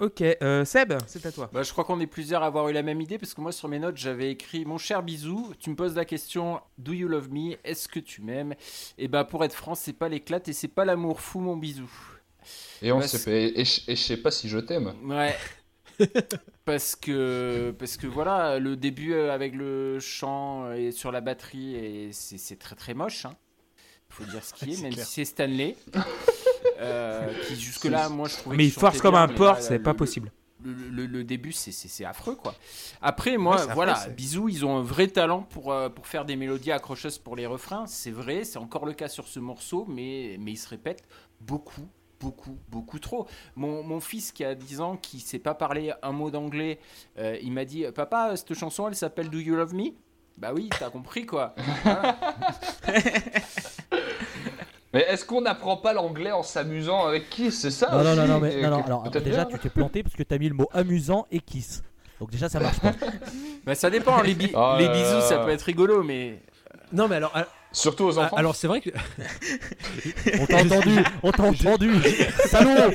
Ok, 0.00 0.22
euh, 0.22 0.64
Seb, 0.64 0.92
c'est 1.06 1.24
à 1.24 1.30
toi. 1.30 1.48
Bah, 1.52 1.62
je 1.62 1.70
crois 1.70 1.84
qu'on 1.84 2.00
est 2.00 2.08
plusieurs 2.08 2.42
à 2.42 2.46
avoir 2.46 2.68
eu 2.68 2.72
la 2.72 2.82
même 2.82 3.00
idée 3.00 3.16
parce 3.16 3.32
que 3.32 3.40
moi 3.40 3.52
sur 3.52 3.68
mes 3.68 3.78
notes 3.78 3.96
j'avais 3.96 4.32
écrit 4.32 4.64
mon 4.64 4.76
cher 4.76 5.04
bisou, 5.04 5.52
tu 5.60 5.70
me 5.70 5.76
poses 5.76 5.94
la 5.94 6.04
question 6.04 6.60
Do 6.78 6.92
you 6.92 7.06
love 7.06 7.30
me? 7.30 7.56
Est-ce 7.62 7.86
que 7.86 8.00
tu 8.00 8.20
m'aimes? 8.20 8.54
Et 8.98 9.06
bah 9.06 9.22
pour 9.22 9.44
être 9.44 9.54
franc 9.54 9.76
c'est 9.76 9.92
pas 9.92 10.08
l'éclate 10.08 10.48
et 10.48 10.52
c'est 10.52 10.66
pas 10.66 10.84
l'amour 10.84 11.20
fou 11.20 11.38
mon 11.38 11.56
bisou. 11.56 11.88
Et 12.82 12.90
on 12.90 12.98
Bah, 12.98 13.06
sait 13.06 13.24
pas- 13.24 13.30
et, 13.30 13.60
et 13.60 13.94
je 13.94 14.02
sais 14.02 14.16
pas 14.16 14.32
si 14.32 14.48
je 14.48 14.58
t'aime. 14.58 14.94
Ouais. 15.04 15.36
parce 16.64 16.96
que 16.96 17.74
parce 17.78 17.96
que 17.96 18.06
voilà 18.06 18.58
le 18.58 18.76
début 18.76 19.12
euh, 19.14 19.32
avec 19.32 19.54
le 19.54 19.98
chant 20.00 20.72
et 20.72 20.90
sur 20.92 21.12
la 21.12 21.20
batterie 21.20 21.74
et 21.76 22.12
c'est 22.12 22.38
c'est 22.38 22.56
très 22.56 22.74
très 22.76 22.94
moche. 22.94 23.24
Hein. 23.26 23.34
Faut 24.08 24.24
dire 24.24 24.44
ce 24.44 24.54
qui 24.54 24.72
est, 24.74 24.82
même 24.82 24.92
clair. 24.92 25.06
si 25.06 25.12
c'est 25.14 25.24
Stanley. 25.24 25.76
euh, 26.80 27.32
qui 27.46 27.56
jusque 27.60 27.84
là 27.84 28.08
moi 28.08 28.28
je 28.28 28.36
trouvais 28.36 28.56
Mais 28.56 28.66
il 28.66 28.72
force 28.72 29.00
comme 29.00 29.12
bien, 29.14 29.22
un 29.22 29.28
porc, 29.28 29.60
c'est 29.60 29.78
pas 29.78 29.90
le- 29.90 29.96
possible. 29.96 30.32
le, 30.64 30.72
le- 30.72 31.06
le 31.06 31.24
début, 31.24 31.52
c'est- 31.52 31.72
c'est 31.72 31.88
c'est 31.88 32.04
affreux, 32.04 32.36
quoi. 32.36 32.54
Après, 33.02 33.36
moi, 33.36 33.52
Ouais, 33.52 33.58
c'est 33.58 33.62
affreux, 33.64 33.74
voilà, 33.74 34.06
bisous, 34.16 34.48
ils 34.48 34.64
ont 34.64 34.78
un 34.78 34.82
vrai 34.82 35.08
talent 35.08 35.42
pour, 35.42 35.72
euh, 35.72 35.88
pour 35.90 36.06
faire 36.06 36.24
des 36.24 36.36
mélodies 36.36 36.72
accrocheuses 36.72 37.18
pour 37.18 37.36
les 37.36 37.46
refrains. 37.46 37.86
C'est 37.86 38.10
vrai, 38.10 38.44
c'est 38.44 38.58
encore 38.58 38.86
le 38.86 38.94
cas 38.94 39.08
sur 39.08 39.28
ce 39.28 39.40
morceau, 39.40 39.84
mais, 39.88 40.36
mais 40.40 40.52
ils 40.52 40.56
se 40.56 40.68
répètent 40.68 41.04
beaucoup, 41.40 41.86
beaucoup, 42.20 42.58
beaucoup 42.68 42.98
trop. 42.98 43.26
Mon, 43.56 43.82
mon 43.82 44.00
fils 44.00 44.32
qui 44.32 44.44
a 44.44 44.54
10 44.54 44.80
ans, 44.80 44.96
qui 44.96 45.20
sait 45.20 45.38
pas 45.38 45.54
parler 45.54 45.92
un 46.02 46.12
mot 46.12 46.30
d'anglais, 46.30 46.78
euh, 47.18 47.36
il 47.42 47.52
m'a 47.52 47.64
dit 47.64 47.84
Papa, 47.94 48.36
cette 48.36 48.54
chanson, 48.54 48.88
elle 48.88 48.94
s'appelle 48.96 49.30
Do 49.30 49.38
You 49.38 49.56
Love 49.56 49.74
Me? 49.74 49.90
Bah 50.36 50.52
oui, 50.54 50.68
t'as 50.78 50.90
compris, 50.90 51.26
quoi. 51.26 51.54
Voilà. 51.84 52.16
Mais 54.92 55.00
est-ce 55.08 55.24
qu'on 55.24 55.40
n'apprend 55.40 55.76
pas 55.76 55.92
l'anglais 55.92 56.30
en 56.30 56.44
s'amusant 56.44 57.04
avec 57.06 57.28
Kiss 57.28 57.60
C'est 57.62 57.72
ça 57.72 57.90
Non, 57.90 58.04
non, 58.04 58.14
non, 58.14 58.22
aussi, 58.22 58.30
non, 58.30 58.40
mais, 58.40 58.54
et 58.54 58.62
non, 58.62 58.70
non, 58.70 58.84
alors 59.02 59.10
déjà 59.10 59.44
tu 59.44 59.58
t'es 59.58 59.68
planté 59.68 60.04
parce 60.04 60.14
que 60.14 60.22
t'as 60.22 60.38
mis 60.38 60.48
le 60.48 60.54
mot 60.54 60.68
amusant 60.72 61.26
et 61.32 61.40
kiss. 61.40 61.82
Donc 62.20 62.30
déjà 62.30 62.48
ça 62.48 62.60
marche 62.60 62.78
pas. 62.78 62.92
bah, 63.66 63.74
ça 63.74 63.90
dépend, 63.90 64.22
les, 64.22 64.34
bi- 64.34 64.52
Oh 64.54 64.76
les 64.78 64.88
bisous, 64.88 65.20
ça 65.22 65.38
peut 65.38 65.50
être 65.50 65.62
rigolo, 65.62 66.04
mais. 66.04 66.40
Non, 66.92 67.08
mais 67.08 67.16
alors, 67.16 67.32
ah, 67.34 67.48
Surtout 67.74 68.04
aux 68.04 68.18
ah, 68.18 68.24
enfants. 68.24 68.36
alors 68.36 68.56
c'est 68.56 68.66
vrai 68.68 68.80
que 68.80 68.90
On 70.40 70.46
t'a 70.46 70.56
entendu, 70.62 70.98
on 71.22 71.32
t'a 71.32 71.42
entendu. 71.42 71.90
Salaud 72.46 72.92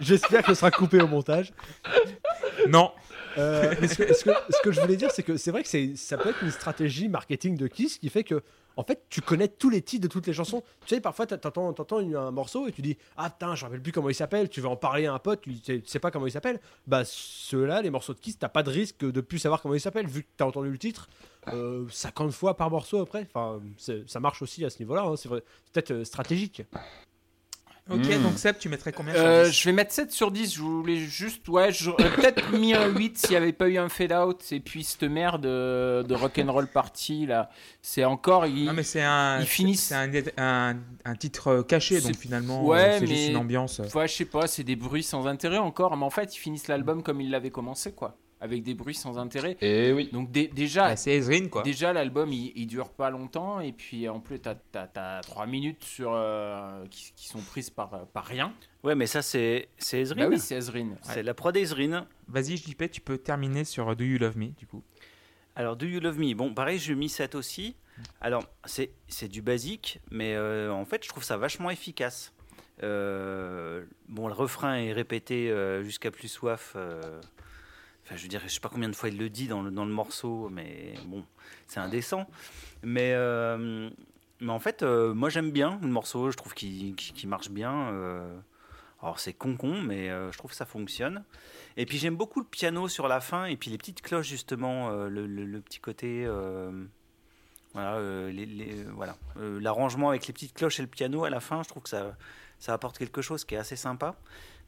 j'espère 0.00 0.42
que 0.42 0.48
ce 0.48 0.54
sera 0.60 0.70
coupé 0.70 1.00
au 1.00 1.06
montage. 1.06 1.52
Non. 2.68 2.90
Euh, 3.38 3.74
mais 3.80 3.88
ce, 3.88 3.96
que, 4.02 4.14
ce 4.14 4.24
que- 4.24 4.30
ce 4.50 4.62
que 4.62 4.72
je 4.72 4.80
voulais 4.80 4.96
dire, 4.96 5.10
c'est 5.10 5.22
que 5.22 5.36
c'est 5.36 5.50
vrai 5.50 5.62
que 5.62 5.68
c'est- 5.68 5.96
ça 5.96 6.16
peut 6.16 6.30
être 6.30 6.42
une 6.42 6.50
stratégie 6.50 7.08
marketing 7.08 7.56
de 7.56 7.66
Kiss 7.66 7.98
qui 7.98 8.08
fait 8.08 8.24
que, 8.24 8.42
en 8.76 8.84
fait, 8.84 9.04
tu 9.08 9.20
connais 9.22 9.48
tous 9.48 9.70
les 9.70 9.80
titres 9.82 10.02
de 10.02 10.08
toutes 10.12 10.26
les 10.26 10.32
chansons. 10.34 10.62
Tu 10.84 10.94
sais, 10.94 11.00
parfois, 11.00 11.26
t'entends, 11.26 11.72
t'entends 11.72 11.98
un 11.98 12.30
morceau 12.30 12.68
et 12.68 12.72
tu 12.72 12.82
dis 12.82 12.96
Ah, 13.16 13.30
putain, 13.30 13.54
je 13.54 13.62
me 13.64 13.68
rappelle 13.68 13.82
plus 13.82 13.92
comment 13.92 14.10
il 14.10 14.14
s'appelle. 14.14 14.48
Tu 14.50 14.60
vas 14.60 14.68
en 14.68 14.76
parler 14.76 15.06
à 15.06 15.14
un 15.14 15.18
pote, 15.18 15.40
tu 15.40 15.54
sais, 15.56 15.80
tu 15.80 15.88
sais 15.88 15.98
pas 15.98 16.10
comment 16.10 16.26
il 16.26 16.32
s'appelle. 16.32 16.60
Bah, 16.86 17.02
ceux-là, 17.04 17.80
les 17.82 17.90
morceaux 17.90 18.12
de 18.14 18.18
Kiss, 18.20 18.38
t'as 18.38 18.48
pas 18.50 18.62
de 18.62 18.70
risque 18.70 18.98
de 19.00 19.20
plus 19.20 19.38
savoir 19.38 19.62
comment 19.62 19.74
il 19.74 19.80
s'appelle, 19.80 20.06
vu 20.06 20.22
que 20.22 20.28
t'as 20.36 20.44
entendu 20.44 20.70
le 20.70 20.78
titre 20.78 21.08
euh, 21.52 21.86
50 21.90 22.32
fois 22.32 22.56
par 22.56 22.70
morceau 22.70 23.00
après. 23.00 23.26
Enfin, 23.32 23.60
ça 24.06 24.20
marche 24.20 24.42
aussi 24.42 24.64
à 24.64 24.70
ce 24.70 24.78
niveau-là. 24.80 25.02
hein. 25.04 25.16
C'est 25.16 25.28
peut-être 25.28 25.90
euh, 25.92 26.04
stratégique. 26.04 26.62
Ok, 27.88 27.98
Hmm. 28.04 28.22
donc 28.24 28.38
Seb, 28.38 28.58
tu 28.58 28.68
mettrais 28.68 28.90
combien 28.92 29.14
sur 29.14 29.22
Euh, 29.24 29.44
10 29.44 29.52
je 29.52 29.64
vais 29.68 29.72
mettre 29.72 29.92
7 29.92 30.10
sur 30.10 30.32
10. 30.32 30.54
Je 30.54 30.60
voulais 30.60 30.96
juste. 30.96 31.46
Ouais, 31.48 31.70
j'aurais 31.72 32.10
peut-être 32.10 32.50
mis 32.58 32.74
un 32.74 32.88
8 32.88 33.16
s'il 33.16 33.30
n'y 33.30 33.36
avait 33.36 33.52
pas 33.52 33.68
eu 33.68 33.78
un 33.78 33.88
fade-out. 33.88 34.42
Et 34.50 34.58
puis 34.58 34.82
cette 34.82 35.04
merde 35.04 35.46
euh, 35.46 36.02
de 36.02 36.14
Rock'n'Roll 36.14 36.66
Party, 36.66 37.26
là. 37.26 37.48
C'est 37.82 38.04
encore. 38.04 38.46
il- 38.46 38.64
Non, 38.64 38.72
mais 38.72 38.82
c'est 38.82 39.02
un, 39.02 39.38
ils 39.40 39.46
finissent- 39.46 39.84
c'est 39.84 39.94
un, 39.94 40.10
un, 40.38 40.76
un 41.04 41.14
titre 41.14 41.48
euh, 41.48 41.62
caché, 41.62 42.00
donc 42.00 42.16
finalement, 42.16 42.64
Ouais, 42.66 42.78
euh, 42.94 42.98
c'est 42.98 43.06
juste 43.06 43.28
une 43.28 43.36
ambiance. 43.36 43.80
Ouais, 43.94 44.08
je 44.08 44.12
sais 44.14 44.24
pas, 44.24 44.48
c'est 44.48 44.64
des 44.64 44.74
bruits 44.76 45.04
sans 45.04 45.26
intérêt 45.28 45.58
encore. 45.58 45.96
Mais 45.96 46.04
en 46.04 46.10
fait, 46.10 46.34
ils 46.34 46.38
finissent 46.40 46.66
l'album 46.66 47.04
comme 47.04 47.20
ils 47.20 47.30
l'avaient 47.30 47.50
commencé, 47.50 47.92
quoi. 47.92 48.16
Avec 48.40 48.62
des 48.62 48.74
bruits 48.74 48.94
sans 48.94 49.16
intérêt. 49.18 49.56
Et 49.62 49.92
oui. 49.92 50.10
Donc 50.12 50.30
dé- 50.30 50.48
déjà, 50.48 50.88
Bah, 50.88 50.96
c'est 50.96 51.12
Ezrin, 51.12 51.48
quoi. 51.48 51.62
Déjà, 51.62 51.92
l'album, 51.94 52.30
il, 52.32 52.52
il 52.54 52.66
dure 52.66 52.90
pas 52.90 53.08
longtemps. 53.10 53.60
Et 53.60 53.72
puis, 53.72 54.08
en 54.10 54.20
plus, 54.20 54.38
t'as 54.38 54.56
as, 54.74 55.20
3 55.22 55.46
minutes 55.46 55.82
sur, 55.84 56.12
euh, 56.14 56.84
qui, 56.90 57.12
qui 57.16 57.28
sont 57.28 57.40
prises 57.40 57.70
par, 57.70 58.06
par 58.08 58.26
rien. 58.26 58.52
Ouais, 58.84 58.94
mais 58.94 59.06
ça, 59.06 59.22
c'est 59.22 59.68
c'est 59.78 60.00
Ezrin. 60.00 60.24
Bah 60.24 60.28
oui, 60.30 60.38
c'est 60.38 60.56
Ezrin. 60.56 60.90
c'est 61.02 61.22
la 61.22 61.32
prod 61.32 61.56
Ezrin. 61.56 62.06
Vas-y, 62.28 62.58
JP, 62.58 62.90
tu 62.90 63.00
peux 63.00 63.16
terminer 63.18 63.64
sur 63.64 63.96
Do 63.96 64.04
You 64.04 64.18
Love 64.18 64.36
Me, 64.36 64.48
du 64.48 64.66
coup. 64.66 64.82
Alors, 65.54 65.74
Do 65.76 65.86
You 65.86 66.00
Love 66.00 66.18
Me 66.18 66.34
Bon, 66.34 66.52
pareil, 66.52 66.78
j'ai 66.78 66.94
mis 66.94 67.08
7 67.08 67.34
aussi. 67.36 67.74
Alors, 68.20 68.44
c'est 68.66 68.90
c'est 69.08 69.28
du 69.28 69.40
basique, 69.40 70.00
mais 70.10 70.34
euh, 70.34 70.70
en 70.70 70.84
fait, 70.84 71.02
je 71.02 71.08
trouve 71.08 71.24
ça 71.24 71.38
vachement 71.38 71.70
efficace. 71.70 72.34
Euh, 72.82 73.84
bon, 74.08 74.28
le 74.28 74.34
refrain 74.34 74.76
est 74.76 74.92
répété 74.92 75.50
euh, 75.50 75.82
jusqu'à 75.82 76.10
plus 76.10 76.28
soif. 76.28 76.76
Enfin, 78.06 78.14
je 78.14 78.22
veux 78.22 78.28
dire, 78.28 78.40
je 78.44 78.48
sais 78.48 78.60
pas 78.60 78.68
combien 78.68 78.88
de 78.88 78.94
fois 78.94 79.08
il 79.08 79.18
le 79.18 79.28
dit 79.28 79.48
dans 79.48 79.62
le, 79.62 79.70
morceau, 79.70 80.48
mais 80.48 80.94
bon, 81.06 81.24
c'est 81.66 81.80
indécent. 81.80 82.28
Mais, 82.84 83.10
euh, 83.14 83.90
en 84.46 84.60
fait, 84.60 84.84
euh, 84.84 85.12
moi 85.12 85.28
j'aime 85.28 85.50
bien 85.50 85.80
le 85.82 85.88
morceau, 85.88 86.30
je 86.30 86.36
trouve 86.36 86.54
qu'il 86.54 86.94
marche 87.24 87.50
bien. 87.50 87.90
euh. 87.92 88.38
alors 89.02 89.18
c'est 89.18 89.32
con-con, 89.32 89.82
mais 89.82 90.08
je 90.08 90.38
trouve 90.38 90.52
que 90.52 90.56
ça 90.56 90.66
fonctionne. 90.66 91.24
Et 91.76 91.84
puis 91.84 91.98
j'aime 91.98 92.14
beaucoup 92.14 92.38
le 92.38 92.46
piano 92.46 92.86
sur 92.86 93.08
la 93.08 93.20
fin, 93.20 93.46
et 93.46 93.56
puis 93.56 93.72
les 93.72 93.78
petites 93.78 94.02
cloches 94.02 94.28
justement, 94.28 94.90
le, 95.08 95.60
petit 95.60 95.80
côté... 95.80 96.28
voilà, 97.74 99.16
l'arrangement 99.36 100.10
avec 100.10 100.28
les 100.28 100.32
petites 100.32 100.54
cloches 100.54 100.78
et 100.78 100.82
le 100.82 100.88
piano 100.88 101.24
à 101.24 101.30
la 101.30 101.40
fin, 101.40 101.64
je 101.64 101.68
trouve 101.70 101.82
que 101.82 101.90
ça 101.90 102.72
apporte 102.72 102.98
quelque 102.98 103.20
chose 103.20 103.44
qui 103.44 103.56
est 103.56 103.58
assez 103.58 103.74
sympa. 103.74 104.14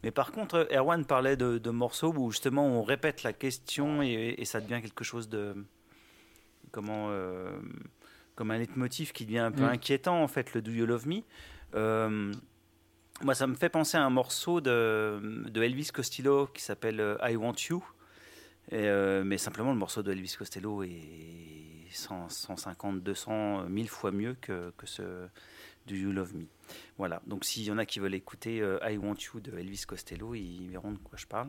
Mais 0.05 0.11
par 0.11 0.31
contre, 0.33 0.69
Erwan 0.73 1.05
parlait 1.05 1.37
de, 1.37 1.59
de 1.59 1.71
morceaux 1.71 2.13
où 2.17 2.31
justement 2.31 2.67
on 2.67 2.83
répète 2.83 3.23
la 3.25 3.33
question 3.33 4.03
et, 4.03 4.35
et 4.39 4.45
ça 4.45 4.61
devient 4.61 4.81
quelque 4.83 5.05
chose 5.05 5.29
de. 5.29 5.55
Comment. 6.71 7.09
euh, 7.11 7.59
comme 8.35 8.53
un 8.53 8.59
leitmotiv 8.59 9.11
qui 9.11 9.25
devient 9.25 9.39
un 9.41 9.51
peu 9.51 9.63
Mm. 9.65 9.71
inquiétant 9.71 10.23
en 10.23 10.29
fait, 10.29 10.55
le 10.55 10.63
Do 10.63 10.71
You 10.71 10.87
Love 10.87 11.09
Me. 11.09 11.23
Euh, 11.75 12.33
moi, 13.23 13.35
ça 13.35 13.49
me 13.49 13.57
fait 13.57 13.69
penser 13.69 13.97
à 13.97 14.05
un 14.05 14.11
morceau 14.11 14.61
de, 14.61 15.21
de 15.49 15.61
Elvis 15.63 15.89
Costello 15.93 16.47
qui 16.47 16.63
s'appelle 16.63 17.01
euh, 17.01 17.17
I 17.23 17.35
Want 17.35 17.55
You. 17.69 17.85
Et, 18.71 18.77
euh, 18.87 19.25
mais 19.25 19.39
simplement, 19.39 19.73
le 19.73 19.79
morceau 19.79 20.05
de 20.05 20.13
Elvis 20.13 20.37
Costello 20.39 20.85
est 20.85 21.91
100, 21.91 22.29
150, 22.29 23.03
200, 23.03 23.65
1000 23.69 23.89
fois 23.89 24.13
mieux 24.13 24.37
que, 24.41 24.73
que 24.77 24.87
ce 24.87 25.03
Do 25.89 25.95
You 25.95 26.13
Love 26.13 26.35
Me. 26.35 26.45
Voilà, 26.97 27.23
donc 27.27 27.45
s'il 27.45 27.65
y 27.65 27.71
en 27.71 27.79
a 27.79 27.87
qui 27.87 27.99
veulent 27.99 28.15
écouter 28.15 28.61
euh, 28.61 28.79
I 28.83 28.99
Want 28.99 29.15
You 29.15 29.41
de 29.41 29.57
Elvis 29.57 29.85
Costello, 29.87 30.35
ils 30.35 30.69
verront 30.69 30.93
de 30.93 30.99
quoi 30.99 31.17
je 31.17 31.27
parle. 31.27 31.49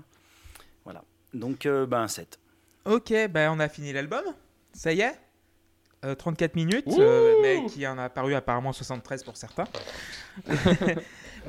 Voilà, 0.83 1.03
donc 1.33 1.65
euh, 1.65 1.85
ben 1.85 2.07
7. 2.07 2.39
Ok, 2.85 3.13
bah 3.29 3.51
on 3.51 3.59
a 3.59 3.69
fini 3.69 3.93
l'album. 3.93 4.23
Ça 4.73 4.93
y 4.93 5.01
est 5.01 5.19
euh, 6.05 6.15
34 6.15 6.55
minutes, 6.55 6.85
Ouh 6.87 7.01
euh, 7.01 7.35
mais 7.41 7.65
qui 7.65 7.85
en 7.85 7.97
a 7.97 8.09
paru 8.09 8.33
apparemment 8.33 8.71
73 8.71 9.23
pour 9.23 9.35
certains. 9.35 9.67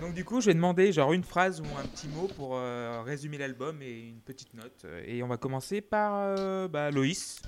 Donc 0.01 0.15
du 0.15 0.25
coup, 0.25 0.41
je 0.41 0.47
vais 0.47 0.55
demander 0.55 0.93
genre 0.93 1.13
une 1.13 1.23
phrase 1.23 1.61
ou 1.61 1.65
un 1.79 1.87
petit 1.87 2.09
mot 2.09 2.29
pour 2.37 2.57
euh, 2.57 3.03
résumer 3.03 3.39
l'album 3.39 3.81
et 3.83 4.09
une 4.09 4.21
petite 4.21 4.55
note. 4.55 4.87
Et 5.07 5.23
on 5.23 5.29
va 5.29 5.37
commencer 5.37 5.81
par 5.81 6.15
euh, 6.17 6.69
bah, 6.69 6.91
Loïs. 6.91 7.43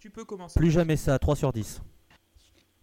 Tu 0.00 0.10
peux 0.10 0.24
commencer. 0.24 0.58
Plus 0.58 0.70
jamais 0.70 0.96
ça, 0.96 1.18
3 1.18 1.36
sur 1.36 1.52
10. 1.52 1.82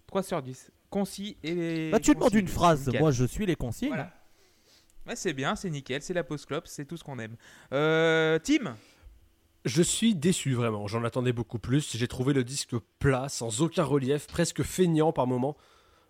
3 0.07 0.23
sur 0.23 0.41
10. 0.41 0.71
Concis 0.93 1.37
et... 1.43 1.89
Bah, 1.89 1.99
tu 1.99 2.13
demandes 2.13 2.35
une 2.35 2.47
phrase, 2.47 2.85
nickel. 2.85 3.01
moi 3.01 3.09
je 3.09 3.25
suis 3.25 3.47
les 3.47 3.55
consignes. 3.55 3.87
Voilà. 3.87 4.13
Ouais, 5.07 5.15
c'est 5.15 5.33
bien, 5.33 5.55
c'est 5.55 5.71
nickel, 5.71 6.03
c'est 6.03 6.13
la 6.13 6.23
post 6.23 6.45
club, 6.45 6.63
c'est 6.65 6.85
tout 6.85 6.97
ce 6.97 7.03
qu'on 7.03 7.17
aime. 7.17 7.35
Euh, 7.73 8.37
Tim 8.37 8.75
Je 9.65 9.81
suis 9.81 10.13
déçu 10.13 10.53
vraiment, 10.53 10.87
j'en 10.87 11.03
attendais 11.03 11.33
beaucoup 11.33 11.57
plus. 11.57 11.97
J'ai 11.97 12.07
trouvé 12.07 12.31
le 12.33 12.43
disque 12.43 12.75
plat, 12.99 13.27
sans 13.27 13.61
aucun 13.61 13.83
relief, 13.83 14.27
presque 14.27 14.61
feignant 14.61 15.11
par 15.11 15.25
moments. 15.25 15.57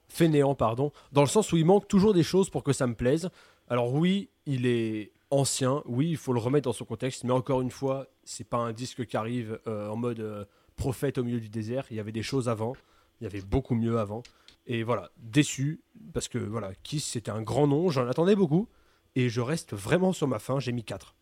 Fainéant, 0.10 0.54
pardon. 0.54 0.92
Dans 1.14 1.22
le 1.22 1.28
sens 1.28 1.54
où 1.54 1.58
il 1.58 1.66
manque 1.66 1.88
toujours 1.88 2.14
des 2.14 2.22
choses 2.22 2.50
pour 2.50 2.62
que 2.62 2.74
ça 2.74 2.86
me 2.86 2.94
plaise. 2.94 3.30
Alors 3.70 3.94
oui, 3.94 4.28
il 4.46 4.66
est 4.66 5.14
ancien, 5.32 5.82
oui, 5.86 6.10
il 6.10 6.18
faut 6.18 6.34
le 6.34 6.42
remettre 6.42 6.66
dans 6.66 6.74
son 6.74 6.84
contexte, 6.84 7.24
mais 7.24 7.32
encore 7.32 7.62
une 7.62 7.72
fois, 7.72 8.08
c'est 8.26 8.48
pas 8.48 8.58
un 8.58 8.74
disque 8.74 9.06
qui 9.06 9.16
arrive 9.16 9.60
euh, 9.66 9.88
en 9.88 9.96
mode 9.96 10.20
euh, 10.20 10.44
prophète 10.76 11.18
au 11.18 11.24
milieu 11.24 11.40
du 11.40 11.50
désert. 11.50 11.86
Il 11.90 11.96
y 11.96 12.02
avait 12.02 12.12
des 12.12 12.22
choses 12.22 12.50
avant, 12.50 12.74
il 13.22 13.24
y 13.24 13.28
avait 13.28 13.42
beaucoup 13.42 13.76
mieux 13.76 13.98
avant. 13.98 14.24
Et 14.66 14.84
voilà, 14.84 15.12
déçu, 15.18 15.82
parce 16.14 16.28
que 16.28 16.38
voilà, 16.38 16.74
Kiss 16.84 17.06
c'était 17.06 17.32
un 17.32 17.42
grand 17.42 17.68
nom, 17.68 17.90
j'en 17.90 18.08
attendais 18.08 18.36
beaucoup, 18.36 18.70
et 19.16 19.28
je 19.30 19.42
reste 19.42 19.74
vraiment 19.74 20.14
sur 20.14 20.28
ma 20.28 20.40
fin, 20.40 20.60
j'ai 20.60 20.72
mis 20.72 20.84
4. 20.84 21.16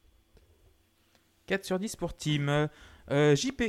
4 1.47 1.65
sur 1.65 1.79
10 1.79 1.95
pour 1.95 2.15
Tim. 2.15 2.69
Euh, 3.09 3.35
JP 3.35 3.63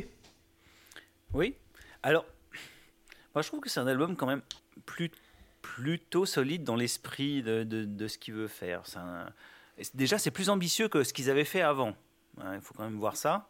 Oui. 1.33 1.57
Alors, 2.03 2.27
moi 3.35 3.43
je 3.43 3.49
trouve 3.49 3.61
que 3.61 3.71
c'est 3.71 3.81
un 3.81 3.87
album 3.87 4.15
quand 4.17 4.27
même 4.27 4.43
plus, 4.85 5.11
plutôt 5.63 6.27
solide 6.27 6.65
dans 6.65 6.77
l'esprit 6.77 7.43
de, 7.43 7.65
de- 7.65 7.85
de 7.85 8.09
ce 8.09 8.19
qu'il 8.19 8.35
veut 8.35 8.49
faire. 8.49 8.83
Un- 8.97 9.31
Déjà, 9.95 10.19
c'est 10.19 10.31
plus 10.31 10.51
ambitieux 10.51 10.89
que 10.89 11.03
ce 11.03 11.13
qu'ils 11.15 11.31
avaient 11.31 11.47
fait 11.47 11.63
avant. 11.63 11.97
Hein, 12.39 12.55
Il 12.57 12.61
faut 12.61 12.75
quand 12.75 12.85
même 12.85 12.99
voir 12.99 13.17
ça. 13.17 13.49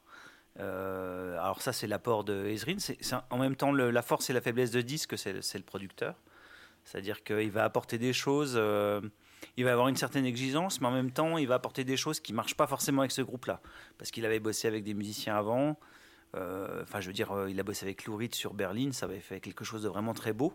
Euh, 0.60 1.38
alors 1.38 1.62
ça, 1.62 1.72
c'est 1.72 1.86
l'apport 1.86 2.24
de 2.24 2.46
Ezrin. 2.46 2.76
C'est, 2.78 2.98
en 3.30 3.38
même 3.38 3.56
temps 3.56 3.72
la 3.72 4.02
force 4.02 4.28
et 4.30 4.32
la 4.32 4.40
faiblesse 4.40 4.70
de 4.70 4.80
disque, 4.80 5.16
c'est, 5.16 5.32
le- 5.32 5.62
producteur. 5.62 6.14
C'est-à-dire 6.84 7.22
qu'il 7.22 7.50
va 7.50 7.64
apporter 7.64 7.96
des 7.96 8.12
choses, 8.12 8.54
euh, 8.56 9.00
il 9.56 9.64
va 9.64 9.72
avoir 9.72 9.88
une 9.88 9.96
certaine 9.96 10.26
exigence, 10.26 10.80
mais 10.80 10.88
en 10.88 10.92
même 10.92 11.12
temps, 11.12 11.38
il 11.38 11.46
va 11.46 11.54
apporter 11.54 11.84
des 11.84 11.96
choses 11.96 12.18
qui 12.20 12.32
marchent 12.32 12.56
pas 12.56 12.66
forcément 12.66 13.02
avec 13.02 13.12
ce 13.12 13.22
groupe-là. 13.22 13.60
Parce 13.98 14.10
qu'il 14.10 14.26
avait 14.26 14.40
bossé 14.40 14.68
avec 14.68 14.84
des 14.84 14.94
musiciens 14.94 15.36
avant. 15.36 15.78
Euh, 16.34 16.82
Enfin, 16.82 17.00
je 17.00 17.06
veux 17.06 17.12
dire, 17.12 17.30
il 17.48 17.58
a 17.60 17.62
bossé 17.62 17.86
avec 17.86 18.04
Lou 18.04 18.16
Reed 18.16 18.34
sur 18.34 18.52
Berlin, 18.54 18.90
ça 18.92 19.06
avait 19.06 19.20
fait 19.20 19.38
quelque 19.40 19.64
chose 19.64 19.82
de 19.84 19.88
vraiment 19.88 20.12
très 20.14 20.32
beau. 20.32 20.52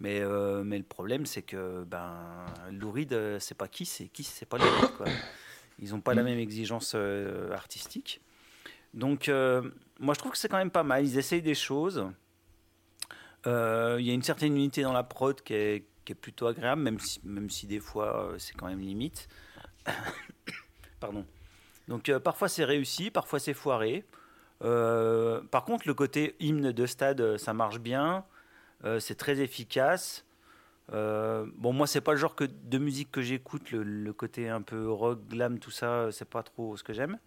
Mais, 0.00 0.22
mais 0.64 0.78
le 0.78 0.84
problème, 0.84 1.26
c'est 1.26 1.42
que 1.42 1.84
ben, 1.84 2.16
Lou 2.72 2.90
Reed, 2.90 3.38
c'est 3.38 3.56
pas 3.56 3.68
qui, 3.68 3.84
c'est 3.84 4.06
qui, 4.08 4.24
c'est 4.24 4.46
pas 4.46 4.56
Lou 4.56 4.64
Reed, 4.64 4.96
quoi. 4.96 5.06
Ils 5.78 5.90
n'ont 5.90 6.00
pas 6.00 6.14
la 6.14 6.22
même 6.22 6.38
exigence 6.38 6.94
artistique. 7.52 8.20
Donc, 8.94 9.28
euh, 9.28 9.62
moi, 9.98 10.14
je 10.14 10.18
trouve 10.18 10.32
que 10.32 10.38
c'est 10.38 10.48
quand 10.48 10.58
même 10.58 10.70
pas 10.70 10.82
mal. 10.82 11.04
Ils 11.04 11.18
essayent 11.18 11.42
des 11.42 11.54
choses. 11.54 12.06
Euh, 13.46 13.96
Il 14.00 14.06
y 14.06 14.10
a 14.10 14.14
une 14.14 14.22
certaine 14.22 14.54
unité 14.54 14.82
dans 14.82 14.92
la 14.92 15.02
prod 15.04 15.40
qui 15.42 15.54
est, 15.54 15.86
plutôt 16.20 16.48
agréable, 16.48 16.82
même 16.82 16.98
si, 16.98 17.20
même 17.22 17.48
si 17.50 17.68
des 17.68 17.78
fois, 17.78 18.24
euh, 18.24 18.38
c'est 18.38 18.54
quand 18.54 18.66
même 18.66 18.80
limite. 18.80 19.28
Pardon. 21.00 21.24
Donc, 21.86 22.10
parfois, 22.18 22.48
c'est 22.48 22.64
réussi, 22.64 23.12
parfois, 23.12 23.38
c'est 23.38 23.54
foiré. 23.54 24.04
Par 24.60 25.64
contre, 25.64 25.86
le 25.86 25.94
côté 25.94 26.34
hymne 26.40 26.72
de 26.72 26.86
stade, 26.86 27.36
ça 27.38 27.54
marche 27.54 27.78
bien. 27.78 28.24
C'est 28.98 29.16
très 29.16 29.40
efficace. 29.40 30.24
Bon, 30.88 31.72
moi, 31.72 31.86
c'est 31.86 32.00
pas 32.00 32.12
le 32.12 32.18
genre 32.18 32.34
de 32.38 32.78
musique 32.78 33.10
que 33.10 33.22
j'écoute. 33.22 33.70
Le 33.70 34.12
côté 34.12 34.48
un 34.48 34.62
peu 34.62 34.90
rock, 34.90 35.20
glam, 35.28 35.58
tout 35.58 35.70
ça, 35.70 36.12
c'est 36.12 36.28
pas 36.28 36.42
trop 36.42 36.76
ce 36.76 36.82
que 36.82 36.92
j'aime. 36.92 37.18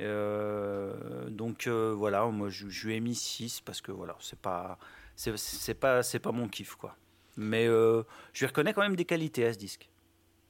Euh, 0.00 1.28
donc 1.30 1.66
euh, 1.66 1.94
voilà, 1.96 2.24
moi, 2.26 2.48
je, 2.48 2.68
je 2.68 2.86
lui 2.86 2.94
ai 2.94 3.00
mis 3.00 3.14
6 3.14 3.60
parce 3.62 3.80
que 3.80 3.92
voilà, 3.92 4.16
c'est 4.20 4.38
pas, 4.38 4.78
c'est, 5.16 5.36
c'est 5.36 5.74
pas, 5.74 6.02
c'est 6.02 6.18
pas 6.18 6.32
mon 6.32 6.48
kiff 6.48 6.74
quoi. 6.76 6.96
Mais 7.36 7.66
euh, 7.66 8.02
je 8.32 8.40
lui 8.40 8.46
reconnais 8.46 8.72
quand 8.72 8.82
même 8.82 8.96
des 8.96 9.04
qualités 9.04 9.44
à 9.46 9.52
ce 9.52 9.58
disque. 9.58 9.88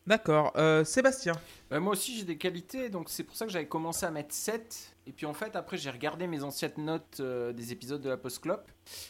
D'accord. 0.06 0.52
Euh, 0.56 0.84
Sébastien 0.84 1.34
Bah, 1.70 1.80
moi 1.80 1.92
aussi 1.92 2.16
j'ai 2.16 2.24
des 2.24 2.38
qualités, 2.38 2.88
donc 2.88 3.10
c'est 3.10 3.24
pour 3.24 3.36
ça 3.36 3.44
que 3.44 3.52
j'avais 3.52 3.66
commencé 3.68 4.06
à 4.06 4.10
mettre 4.10 4.34
7. 4.34 4.96
Et 5.08 5.12
puis 5.12 5.24
en 5.24 5.32
fait 5.32 5.56
après 5.56 5.78
j'ai 5.78 5.88
regardé 5.88 6.26
mes 6.26 6.42
anciennes 6.42 6.72
notes 6.76 7.16
euh, 7.20 7.54
des 7.54 7.72
épisodes 7.72 8.02
de 8.02 8.10
la 8.10 8.18
Post 8.18 8.40
Clop. 8.42 8.60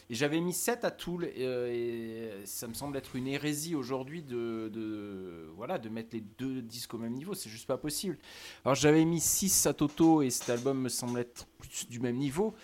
Et 0.09 0.15
j'avais 0.15 0.39
mis 0.39 0.53
7 0.53 0.85
à 0.85 0.91
Tool. 0.91 1.25
Et, 1.25 1.33
euh, 1.39 2.41
et 2.41 2.45
ça 2.45 2.67
me 2.69 2.73
semble 2.73 2.95
être 2.95 3.17
une 3.17 3.27
hérésie 3.27 3.75
aujourd'hui 3.75 4.23
de, 4.23 5.51
voilà, 5.57 5.77
de 5.77 5.89
mettre 5.89 6.09
les 6.13 6.21
deux 6.21 6.61
disques 6.61 6.93
au 6.93 6.97
même 6.97 7.13
niveau. 7.13 7.33
C'est 7.33 7.49
juste 7.49 7.67
pas 7.67 7.77
possible. 7.77 8.17
Alors 8.63 8.75
j'avais 8.75 9.03
mis 9.03 9.19
6 9.19 9.67
à 9.67 9.73
Toto 9.73 10.21
et 10.21 10.29
cet 10.29 10.49
album 10.49 10.79
me 10.79 10.89
semble 10.89 11.19
être 11.19 11.47
du 11.89 11.99
même 11.99 12.15
niveau. 12.15 12.55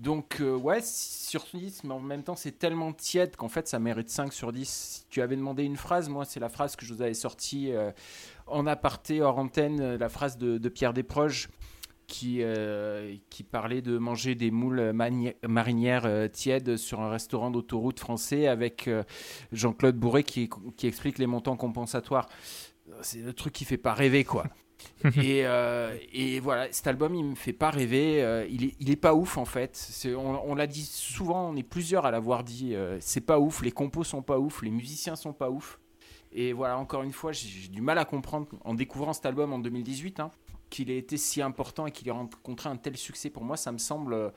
Donc 0.00 0.40
euh, 0.40 0.56
ouais, 0.56 0.80
6 0.80 1.28
sur 1.28 1.46
10, 1.54 1.84
mais 1.84 1.94
en 1.94 2.00
même 2.00 2.24
temps 2.24 2.34
c'est 2.34 2.58
tellement 2.58 2.92
tiède 2.92 3.36
qu'en 3.36 3.48
fait 3.48 3.68
ça 3.68 3.78
mérite 3.78 4.10
5 4.10 4.32
sur 4.32 4.52
10. 4.52 4.68
Si 4.68 5.04
tu 5.10 5.22
avais 5.22 5.36
demandé 5.36 5.62
une 5.62 5.76
phrase, 5.76 6.08
moi 6.08 6.24
c'est 6.24 6.40
la 6.40 6.48
phrase 6.48 6.74
que 6.74 6.84
je 6.84 6.92
vous 6.92 7.02
avais 7.02 7.14
sortie 7.14 7.70
euh, 7.72 7.92
en 8.48 8.66
aparté 8.66 9.22
hors 9.22 9.38
antenne, 9.38 9.80
euh, 9.80 9.96
la 9.96 10.08
phrase 10.08 10.36
de 10.36 10.68
Pierre 10.68 10.92
Desproges 10.92 11.48
qui, 12.06 12.38
euh, 12.40 13.16
qui 13.30 13.42
parlait 13.42 13.82
de 13.82 13.98
manger 13.98 14.34
des 14.34 14.50
moules 14.50 14.92
marinières 14.92 16.06
euh, 16.06 16.28
tièdes 16.28 16.76
sur 16.76 17.00
un 17.00 17.10
restaurant 17.10 17.50
d'autoroute 17.50 18.00
français 18.00 18.46
avec 18.46 18.88
euh, 18.88 19.02
Jean-Claude 19.52 19.96
Bourré 19.96 20.22
qui, 20.22 20.50
qui 20.76 20.86
explique 20.86 21.18
les 21.18 21.26
montants 21.26 21.56
compensatoires. 21.56 22.28
C'est 23.00 23.20
le 23.20 23.32
truc 23.32 23.52
qui 23.52 23.64
fait 23.64 23.78
pas 23.78 23.94
rêver 23.94 24.24
quoi. 24.24 24.44
et, 25.16 25.44
et 26.12 26.40
voilà, 26.40 26.70
cet 26.70 26.86
album, 26.86 27.14
il 27.14 27.24
me 27.24 27.34
fait 27.34 27.54
pas 27.54 27.70
rêver. 27.70 28.46
il, 28.50 28.64
est, 28.64 28.74
il 28.80 28.90
est 28.90 28.96
pas 28.96 29.14
ouf 29.14 29.38
en 29.38 29.46
fait. 29.46 30.04
On, 30.06 30.40
on 30.44 30.54
l'a 30.54 30.66
dit 30.66 30.84
souvent, 30.84 31.48
on 31.48 31.56
est 31.56 31.62
plusieurs 31.62 32.04
à 32.04 32.10
l'avoir 32.10 32.44
dit. 32.44 32.74
c'est 33.00 33.22
pas 33.22 33.38
ouf, 33.38 33.62
les 33.62 33.72
compos 33.72 34.04
sont 34.04 34.20
pas 34.20 34.38
ouf, 34.38 34.60
les 34.60 34.70
musiciens 34.70 35.16
sont 35.16 35.32
pas 35.32 35.48
ouf. 35.48 35.80
Et 36.32 36.52
voilà, 36.52 36.76
encore 36.76 37.02
une 37.02 37.12
fois, 37.12 37.32
j'ai 37.32 37.48
j'ai 37.48 37.68
du 37.68 37.80
mal 37.80 37.96
à 37.96 38.04
comprendre 38.04 38.48
en 38.64 38.74
découvrant 38.74 39.14
cet 39.14 39.24
album 39.24 39.52
en 39.54 39.58
2018 39.58 40.20
hein, 40.20 40.30
qu'il 40.74 40.90
ait 40.90 40.98
été 40.98 41.16
si 41.16 41.40
important 41.42 41.86
et 41.86 41.90
qu'il 41.92 42.08
ait 42.08 42.12
rencontré 42.12 42.68
un 42.68 42.76
tel 42.76 42.96
succès. 42.96 43.30
Pour 43.30 43.44
moi, 43.44 43.56
ça 43.56 43.70
me 43.72 43.78
semble. 43.78 44.12
euh, 44.14 44.30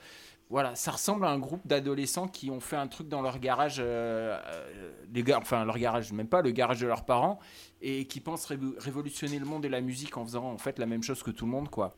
voilà, 0.49 0.76
ça 0.76 0.91
ressemble 0.91 1.26
à 1.26 1.30
un 1.30 1.39
groupe 1.39 1.68
d'adolescents 1.68 2.27
qui 2.30 2.49
ont 2.51 2.61
fait 2.61 2.77
un 2.77 2.88
truc 2.88 3.09
dans 3.09 3.22
leur 3.22 3.38
garage, 3.39 3.77
euh, 3.80 4.39
euh, 4.45 4.91
les 5.14 5.34
enfin 5.34 5.65
leur 5.65 5.77
garage, 5.77 6.14
même 6.14 6.30
pas 6.30 6.41
le 6.41 6.51
garage 6.51 6.80
de 6.80 6.88
leurs 6.88 7.03
parents, 7.03 7.38
et 7.81 8.05
qui 8.05 8.22
pensent 8.22 8.45
ré- 8.45 8.57
révolutionner 8.77 9.39
le 9.39 9.45
monde 9.45 9.65
et 9.65 9.69
la 9.69 9.81
musique 9.81 10.15
en 10.15 10.23
faisant 10.26 10.45
en 10.45 10.57
fait 10.57 10.80
la 10.80 10.85
même 10.85 11.03
chose 11.03 11.22
que 11.22 11.31
tout 11.31 11.43
le 11.45 11.51
monde, 11.51 11.68
quoi. 11.69 11.97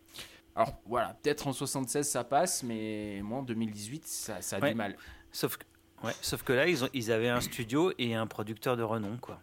Alors 0.55 0.73
voilà, 0.87 1.15
peut-être 1.21 1.45
en 1.47 1.53
76 1.53 2.07
ça 2.09 2.23
passe, 2.23 2.63
mais 2.63 3.19
moi 3.23 3.37
en 3.39 3.43
2018 3.43 4.07
ça, 4.07 4.41
ça 4.41 4.55
a 4.55 4.59
Ouais. 4.61 4.69
du 4.71 4.75
mal. 4.75 4.95
Sauf 5.31 5.57
que, 5.57 5.65
ouais, 6.07 6.13
sauf 6.21 6.41
que 6.41 6.51
là, 6.53 6.67
ils, 6.67 6.83
ont- 6.83 6.89
ils 6.93 7.11
avaient 7.11 7.29
un 7.29 7.41
studio 7.41 7.91
et 7.99 8.15
un 8.15 8.25
producteur 8.25 8.75
de 8.77 8.81
renom 8.83 9.17
quoi. 9.21 9.41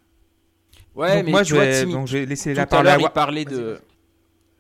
Ouais, 0.97 1.15
Donc 1.19 1.27
mais 1.27 1.31
moi, 1.31 1.43
tu 1.45 1.51
je 1.51 1.55
vois, 1.55 1.65
vais, 1.65 1.85
Tim, 1.85 1.91
donc, 1.93 2.07
je 2.09 2.19
vais 2.19 2.27
laisser 2.27 2.53
tout 2.55 2.57
la 2.57 2.67
parole 2.67 2.89
à 2.89 2.99
il 2.99 3.09
parlait 3.11 3.45
de. 3.45 3.81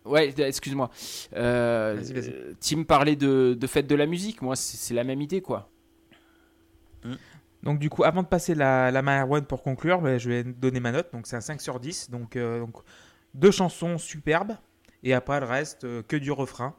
Ouais, 0.06 0.32
excuse-moi. 0.38 0.90
Euh, 1.34 1.96
Vas-y, 1.98 2.12
vas-y. 2.12 2.34
Tim 2.60 2.84
parlait 2.84 3.16
de, 3.16 3.56
de 3.58 3.66
fête 3.66 3.86
de 3.86 3.94
la 3.94 4.06
musique. 4.06 4.42
Moi, 4.42 4.56
c'est 4.56 4.76
c'est 4.76 4.94
la 4.94 5.04
même 5.04 5.20
idée, 5.20 5.40
quoi. 5.42 5.70
Donc 7.62 7.78
du 7.78 7.90
coup, 7.90 8.04
avant 8.04 8.22
de 8.22 8.28
passer 8.28 8.54
la, 8.54 8.90
la 8.90 9.02
main 9.02 9.20
à 9.20 9.22
Erwan 9.24 9.44
pour 9.44 9.62
conclure, 9.62 10.00
bah, 10.00 10.18
je 10.18 10.28
vais 10.28 10.44
donner 10.44 10.80
ma 10.80 10.92
note. 10.92 11.08
Donc 11.12 11.26
c'est 11.26 11.36
un 11.36 11.40
5 11.40 11.60
sur 11.60 11.80
10. 11.80 12.10
Donc, 12.10 12.36
euh, 12.36 12.60
donc, 12.60 12.76
deux 13.34 13.50
chansons 13.50 13.98
superbes. 13.98 14.52
Et 15.02 15.14
après 15.14 15.40
le 15.40 15.46
reste, 15.46 15.84
euh, 15.84 16.02
que 16.06 16.16
du 16.16 16.32
refrain. 16.32 16.74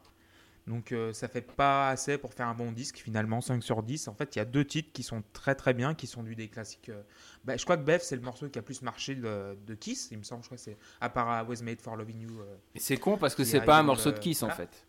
Donc 0.68 0.92
euh, 0.92 1.14
ça 1.14 1.30
fait 1.30 1.42
pas 1.42 1.90
assez 1.90 2.18
pour 2.18 2.34
faire 2.34 2.48
un 2.48 2.54
bon 2.54 2.72
disque 2.74 2.98
finalement, 2.98 3.40
5 3.40 3.64
sur 3.64 3.82
10. 3.84 4.08
En 4.10 4.14
fait, 4.14 4.36
il 4.36 4.40
y 4.40 4.42
a 4.42 4.46
deux 4.46 4.66
titres 4.66 4.92
qui 4.92 5.02
sont 5.02 5.24
très 5.34 5.56
très 5.56 5.74
bien, 5.74 5.96
qui 5.96 6.08
sont 6.08 6.24
du 6.24 6.36
des 6.36 6.50
classiques. 6.50 6.90
euh, 6.90 7.02
bah, 7.46 7.56
je 7.56 7.64
crois 7.64 7.78
que 7.78 7.84
Bev, 7.84 8.00
c'est 8.02 8.18
le 8.18 8.22
morceau 8.22 8.50
qui 8.50 8.60
a 8.60 8.62
plus 8.62 8.82
marché 8.82 9.16
de, 9.16 9.58
de 9.66 9.76
Kiss, 9.76 10.10
il 10.12 10.18
me 10.18 10.24
semble. 10.24 10.44
Je 10.44 10.50
crois 10.50 10.58
que 10.58 10.64
c'est 10.64 10.78
à 11.00 11.10
part 11.10 11.42
I 11.42 11.48
Was 11.48 11.64
Made 11.64 11.80
for 11.82 11.96
Loving 11.96 12.20
You. 12.22 12.42
euh, 12.42 12.56
Et 12.76 12.80
c'est 12.80 12.98
con 12.98 13.18
parce 13.18 13.34
que 13.34 13.46
c'est 13.46 13.62
pas 13.62 13.80
un 13.80 13.84
morceau 13.84 14.12
de 14.12 14.18
euh, 14.18 14.20
Kiss 14.20 14.44
en 14.44 14.50
fait. 14.50 14.86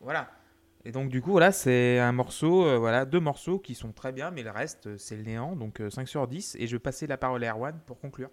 Voilà. 0.00 0.28
Et 0.84 0.90
donc 0.90 1.10
du 1.10 1.22
coup, 1.22 1.30
voilà, 1.30 1.52
c'est 1.52 2.00
un 2.00 2.10
morceau, 2.10 2.66
euh, 2.66 2.76
voilà, 2.76 3.04
deux 3.04 3.20
morceaux 3.20 3.60
qui 3.60 3.76
sont 3.76 3.92
très 3.92 4.10
bien, 4.10 4.32
mais 4.32 4.42
le 4.42 4.50
reste, 4.50 4.88
euh, 4.88 4.98
c'est 4.98 5.16
le 5.16 5.22
néant. 5.22 5.54
Donc 5.54 5.80
euh, 5.80 5.90
5 5.90 6.08
sur 6.08 6.26
10. 6.26 6.56
Et 6.58 6.66
je 6.66 6.74
vais 6.74 6.80
passer 6.80 7.06
la 7.06 7.16
parole 7.16 7.44
à 7.44 7.50
Erwan 7.52 7.78
pour 7.86 8.00
conclure. 8.00 8.30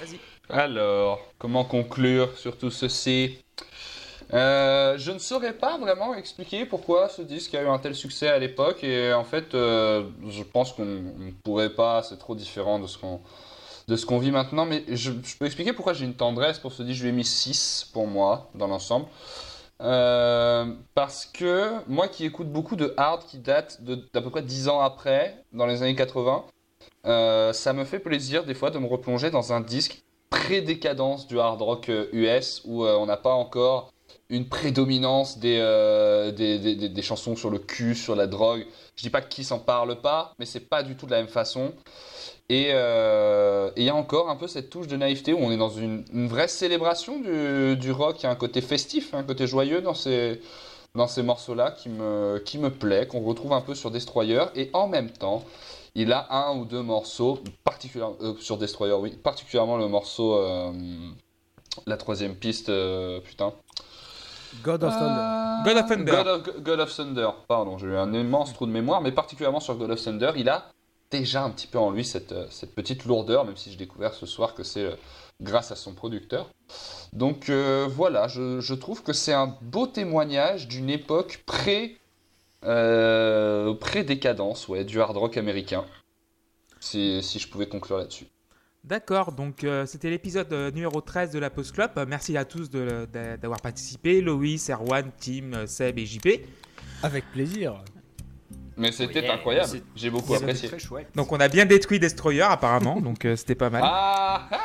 Vas-y. 0.00 0.18
Alors, 0.48 1.20
comment 1.38 1.64
conclure 1.66 2.38
sur 2.38 2.56
tout 2.56 2.70
ceci? 2.70 3.44
Euh, 4.32 4.96
Je 4.98 5.10
ne 5.10 5.18
saurais 5.18 5.52
pas 5.52 5.78
vraiment 5.78 6.14
expliquer 6.14 6.64
pourquoi 6.64 7.08
ce 7.08 7.22
disque 7.22 7.54
a 7.54 7.62
eu 7.62 7.66
un 7.66 7.78
tel 7.78 7.94
succès 7.94 8.28
à 8.28 8.38
l'époque 8.38 8.84
et 8.84 9.12
en 9.12 9.24
fait, 9.24 9.54
euh, 9.54 10.04
je 10.28 10.42
pense 10.42 10.72
qu'on 10.72 10.84
ne 10.84 11.30
pourrait 11.42 11.70
pas, 11.70 12.02
c'est 12.02 12.18
trop 12.18 12.34
différent 12.34 12.78
de 12.78 12.86
ce 12.86 12.98
qu'on 12.98 13.20
de 13.88 13.96
ce 13.96 14.06
qu'on 14.06 14.18
vit 14.18 14.30
maintenant, 14.30 14.66
mais 14.66 14.84
je, 14.88 15.10
peux 15.10 15.46
expliquer 15.46 15.72
pourquoi 15.72 15.94
j'ai 15.94 16.04
une 16.04 16.14
tendresse 16.14 16.60
pour 16.60 16.72
ce 16.72 16.84
disque. 16.84 16.98
Je 16.98 17.02
lui 17.02 17.08
ai 17.08 17.12
mis 17.12 17.24
6 17.24 17.90
pour 17.92 18.06
moi 18.06 18.48
dans 18.54 18.68
l'ensemble. 18.68 19.06
Euh, 19.80 20.72
parce 20.94 21.26
que 21.26 21.72
moi 21.88 22.06
qui 22.06 22.24
écoute 22.24 22.52
beaucoup 22.52 22.76
de 22.76 22.94
hard 22.96 23.24
qui 23.24 23.38
date 23.38 23.80
d'à 23.82 24.20
peu 24.20 24.30
près 24.30 24.42
10 24.42 24.68
ans 24.68 24.80
après, 24.80 25.42
dans 25.52 25.66
les 25.66 25.82
années 25.82 25.96
80, 25.96 26.44
euh, 27.06 27.52
ça 27.52 27.72
me 27.72 27.84
fait 27.84 27.98
plaisir 27.98 28.44
des 28.44 28.54
fois 28.54 28.70
de 28.70 28.78
me 28.78 28.86
replonger 28.86 29.30
dans 29.30 29.52
un 29.52 29.60
disque 29.60 30.04
pré-décadence 30.28 31.26
du 31.26 31.40
hard 31.40 31.60
rock 31.60 31.90
US 32.12 32.62
où 32.64 32.84
on 32.84 33.06
n'a 33.06 33.16
pas 33.16 33.32
encore 33.32 33.90
une 34.30 34.48
prédominance 34.48 35.38
des, 35.38 35.58
euh, 35.60 36.30
des, 36.30 36.58
des- 36.58 36.88
des- 36.88 37.02
chansons 37.02 37.36
sur 37.36 37.50
le 37.50 37.58
cul, 37.58 37.94
sur 37.96 38.14
la 38.16 38.26
drogue. 38.28 38.64
Je 38.96 39.02
dis 39.02 39.10
pas 39.10 39.20
qui 39.22 39.44
s'en 39.44 39.58
parle 39.58 40.00
pas, 40.00 40.34
mais 40.38 40.46
c'est 40.46 40.68
pas 40.68 40.82
du 40.82 40.96
tout 40.96 41.06
de 41.06 41.10
la 41.10 41.18
même 41.18 41.28
façon. 41.28 41.72
Et 42.48 42.68
euh, 42.72 43.70
et 43.76 43.82
il 43.82 43.84
y 43.86 43.90
a 43.90 43.94
encore 43.94 44.30
un 44.30 44.36
peu 44.36 44.48
cette 44.48 44.70
touche 44.70 44.86
de 44.88 44.96
naïveté 44.96 45.32
où 45.32 45.38
on 45.38 45.50
est 45.52 45.56
dans 45.56 45.70
une, 45.70 46.04
vraie 46.28 46.48
célébration 46.48 47.20
du, 47.20 47.76
du 47.76 47.92
rock. 47.92 48.16
Il 48.20 48.24
y 48.24 48.26
a 48.26 48.30
un 48.30 48.36
côté 48.36 48.60
festif, 48.60 49.14
un 49.14 49.22
côté 49.24 49.46
joyeux 49.46 49.80
dans 49.82 49.94
ces, 49.94 50.40
dans 50.94 51.06
ces 51.08 51.22
morceaux-là 51.22 51.72
qui 51.72 51.88
me, 51.88 52.38
qui 52.44 52.58
me 52.58 52.70
plaît, 52.70 53.06
qu'on 53.06 53.20
retrouve 53.20 53.52
un 53.52 53.60
peu 53.60 53.74
sur 53.74 53.90
Destroyer. 53.90 54.44
Et 54.56 54.70
en 54.72 54.88
même 54.88 55.10
temps, 55.10 55.44
il 55.94 56.12
a 56.12 56.26
un 56.32 56.56
ou 56.56 56.64
deux 56.64 56.82
morceaux, 56.82 57.40
particulièrement 57.64 58.16
euh, 58.22 58.34
sur 58.40 58.58
Destroyer, 58.58 58.94
oui, 58.94 59.10
particulièrement 59.22 59.76
le 59.76 59.88
morceau, 59.88 60.38
la 61.86 61.96
troisième 61.96 62.34
piste, 62.34 62.70
putain. 63.24 63.52
God 64.62 64.84
of 64.84 64.92
Thunder. 64.92 65.20
Euh, 65.20 65.64
God 65.64 65.76
of 65.76 65.88
Thunder. 65.88 66.12
God 66.12 66.26
of, 66.26 66.62
God 66.62 66.80
of 66.80 66.94
Thunder, 66.94 67.28
pardon, 67.48 67.78
j'ai 67.78 67.86
eu 67.86 67.96
un 67.96 68.12
immense 68.12 68.52
trou 68.52 68.66
de 68.66 68.72
mémoire, 68.72 69.00
mais 69.00 69.12
particulièrement 69.12 69.60
sur 69.60 69.76
God 69.76 69.90
of 69.90 70.02
Thunder, 70.02 70.32
il 70.36 70.48
a 70.48 70.70
déjà 71.10 71.42
un 71.42 71.50
petit 71.50 71.66
peu 71.66 71.78
en 71.78 71.90
lui 71.90 72.04
cette, 72.04 72.32
euh, 72.32 72.46
cette 72.50 72.74
petite 72.74 73.04
lourdeur, 73.04 73.44
même 73.44 73.56
si 73.56 73.70
j'ai 73.70 73.76
découvert 73.76 74.14
ce 74.14 74.26
soir 74.26 74.54
que 74.54 74.62
c'est 74.62 74.84
euh, 74.84 74.94
grâce 75.40 75.72
à 75.72 75.76
son 75.76 75.94
producteur. 75.94 76.48
Donc 77.12 77.48
euh, 77.48 77.88
voilà, 77.90 78.28
je, 78.28 78.60
je 78.60 78.74
trouve 78.74 79.02
que 79.02 79.12
c'est 79.12 79.32
un 79.32 79.56
beau 79.62 79.86
témoignage 79.86 80.68
d'une 80.68 80.90
époque 80.90 81.42
pré, 81.46 81.98
euh, 82.64 83.74
pré-décadence, 83.74 84.68
ouais, 84.68 84.84
du 84.84 85.00
hard 85.00 85.16
rock 85.16 85.36
américain. 85.36 85.84
Si, 86.78 87.22
si 87.22 87.38
je 87.38 87.48
pouvais 87.48 87.66
conclure 87.66 87.98
là-dessus. 87.98 88.26
D'accord, 88.82 89.32
donc 89.32 89.62
euh, 89.62 89.84
c'était 89.84 90.08
l'épisode 90.08 90.50
euh, 90.52 90.70
numéro 90.70 91.00
13 91.02 91.30
de 91.32 91.38
la 91.38 91.50
Post 91.50 91.72
Club. 91.74 91.90
Euh, 91.98 92.06
merci 92.08 92.36
à 92.36 92.44
tous 92.46 92.70
de- 92.70 93.06
de- 93.12 93.36
d'avoir 93.36 93.60
participé, 93.60 94.20
Loïs, 94.22 94.70
Erwan, 94.70 95.10
Tim, 95.20 95.66
Seb 95.66 95.98
et 95.98 96.06
JP. 96.06 96.28
Avec 97.02 97.24
plaisir. 97.32 97.82
Mais 98.78 98.90
c'était 98.90 99.20
Yeah, 99.22 99.34
incroyable, 99.34 99.80
j'ai 99.94 100.08
beaucoup 100.08 100.32
C'était 100.32 100.44
apprécié. 100.44 100.68
très 100.70 100.78
chouette. 100.78 101.08
Donc 101.14 101.30
on 101.32 101.38
a 101.40 101.48
bien 101.48 101.66
détruit 101.66 101.98
Destroyer 101.98 102.40
apparemment, 102.42 103.00
donc 103.02 103.26
euh, 103.26 103.36
c'était 103.36 103.54
pas 103.54 103.68
mal. 103.68 103.82
Ah, 103.84 104.48
ah 104.50 104.56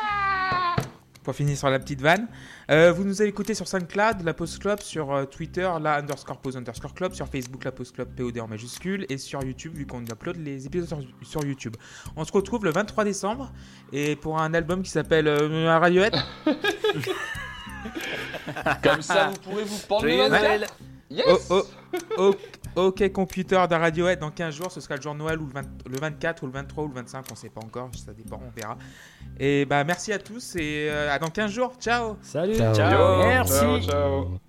Pour 1.25 1.35
finir 1.35 1.57
sur 1.57 1.71
la 1.71 1.79
petite 1.79 2.01
vanne. 2.01 2.27
Euh, 2.69 2.91
vous 2.91 3.03
nous 3.03 3.19
avez 3.19 3.31
écouté 3.31 3.55
sur 3.55 3.67
SoundCloud, 3.67 4.21
la 4.23 4.35
Post 4.35 4.59
Club, 4.59 4.79
sur 4.79 5.11
euh, 5.11 5.25
Twitter, 5.25 5.67
la 5.81 5.97
underscore 5.97 6.37
pause 6.37 6.55
underscore 6.55 6.93
club, 6.93 7.13
sur 7.13 7.27
Facebook, 7.27 7.63
la 7.63 7.71
Post 7.71 7.95
Club 7.95 8.09
POD 8.15 8.39
en 8.39 8.47
majuscule, 8.47 9.07
et 9.09 9.17
sur 9.17 9.43
YouTube, 9.43 9.73
vu 9.75 9.87
qu'on 9.87 10.03
upload 10.03 10.37
les 10.37 10.67
épisodes 10.67 10.87
sur, 10.87 10.99
sur 11.27 11.43
YouTube. 11.43 11.75
On 12.15 12.23
se 12.23 12.31
retrouve 12.31 12.63
le 12.63 12.69
23 12.69 13.03
décembre, 13.05 13.51
et 13.91 14.15
pour 14.15 14.39
un 14.39 14.53
album 14.53 14.83
qui 14.83 14.91
s'appelle 14.91 15.27
euh, 15.27 15.79
Radiohead. 15.79 16.15
Comme 18.83 19.01
ça, 19.01 19.31
vous 19.31 19.39
pourrez 19.49 19.63
vous 19.63 19.79
pendre 19.87 20.05
le 20.05 20.11
Joyeux 20.11 20.29
24. 20.29 20.43
Noël 20.43 20.67
Yes 21.09 21.25
Oh, 21.27 21.39
oh, 21.49 21.65
oh, 22.17 22.35
ok, 22.75 23.11
computer 23.11 23.67
de 23.67 23.75
Radiohead 23.75 24.19
dans 24.19 24.31
15 24.31 24.55
jours, 24.55 24.71
ce 24.71 24.81
sera 24.81 24.95
le 24.95 25.01
jour 25.01 25.13
de 25.13 25.19
Noël 25.19 25.39
ou 25.39 25.47
le, 25.47 25.53
20 25.53 25.61
le 25.89 25.99
24 25.99 26.43
ou 26.43 26.45
le 26.47 26.51
23 26.51 26.83
ou 26.83 26.87
le 26.87 26.93
25, 26.93 27.25
on 27.31 27.35
sait 27.35 27.49
pas 27.49 27.61
encore, 27.61 27.89
ça 27.93 28.13
dépend, 28.13 28.39
on 28.45 28.51
verra. 28.59 28.77
Et 29.39 29.65
bah 29.65 29.83
merci 29.83 30.13
à 30.13 30.19
tous 30.19 30.55
et 30.55 30.87
euh, 30.89 31.13
à 31.13 31.19
dans 31.19 31.29
15 31.29 31.51
jours, 31.51 31.73
ciao 31.79 32.17
Salut. 32.21 32.55
Ciao. 32.55 33.17
Merci. 33.19 33.53
Ciao, 33.53 33.81
ciao. 33.81 34.39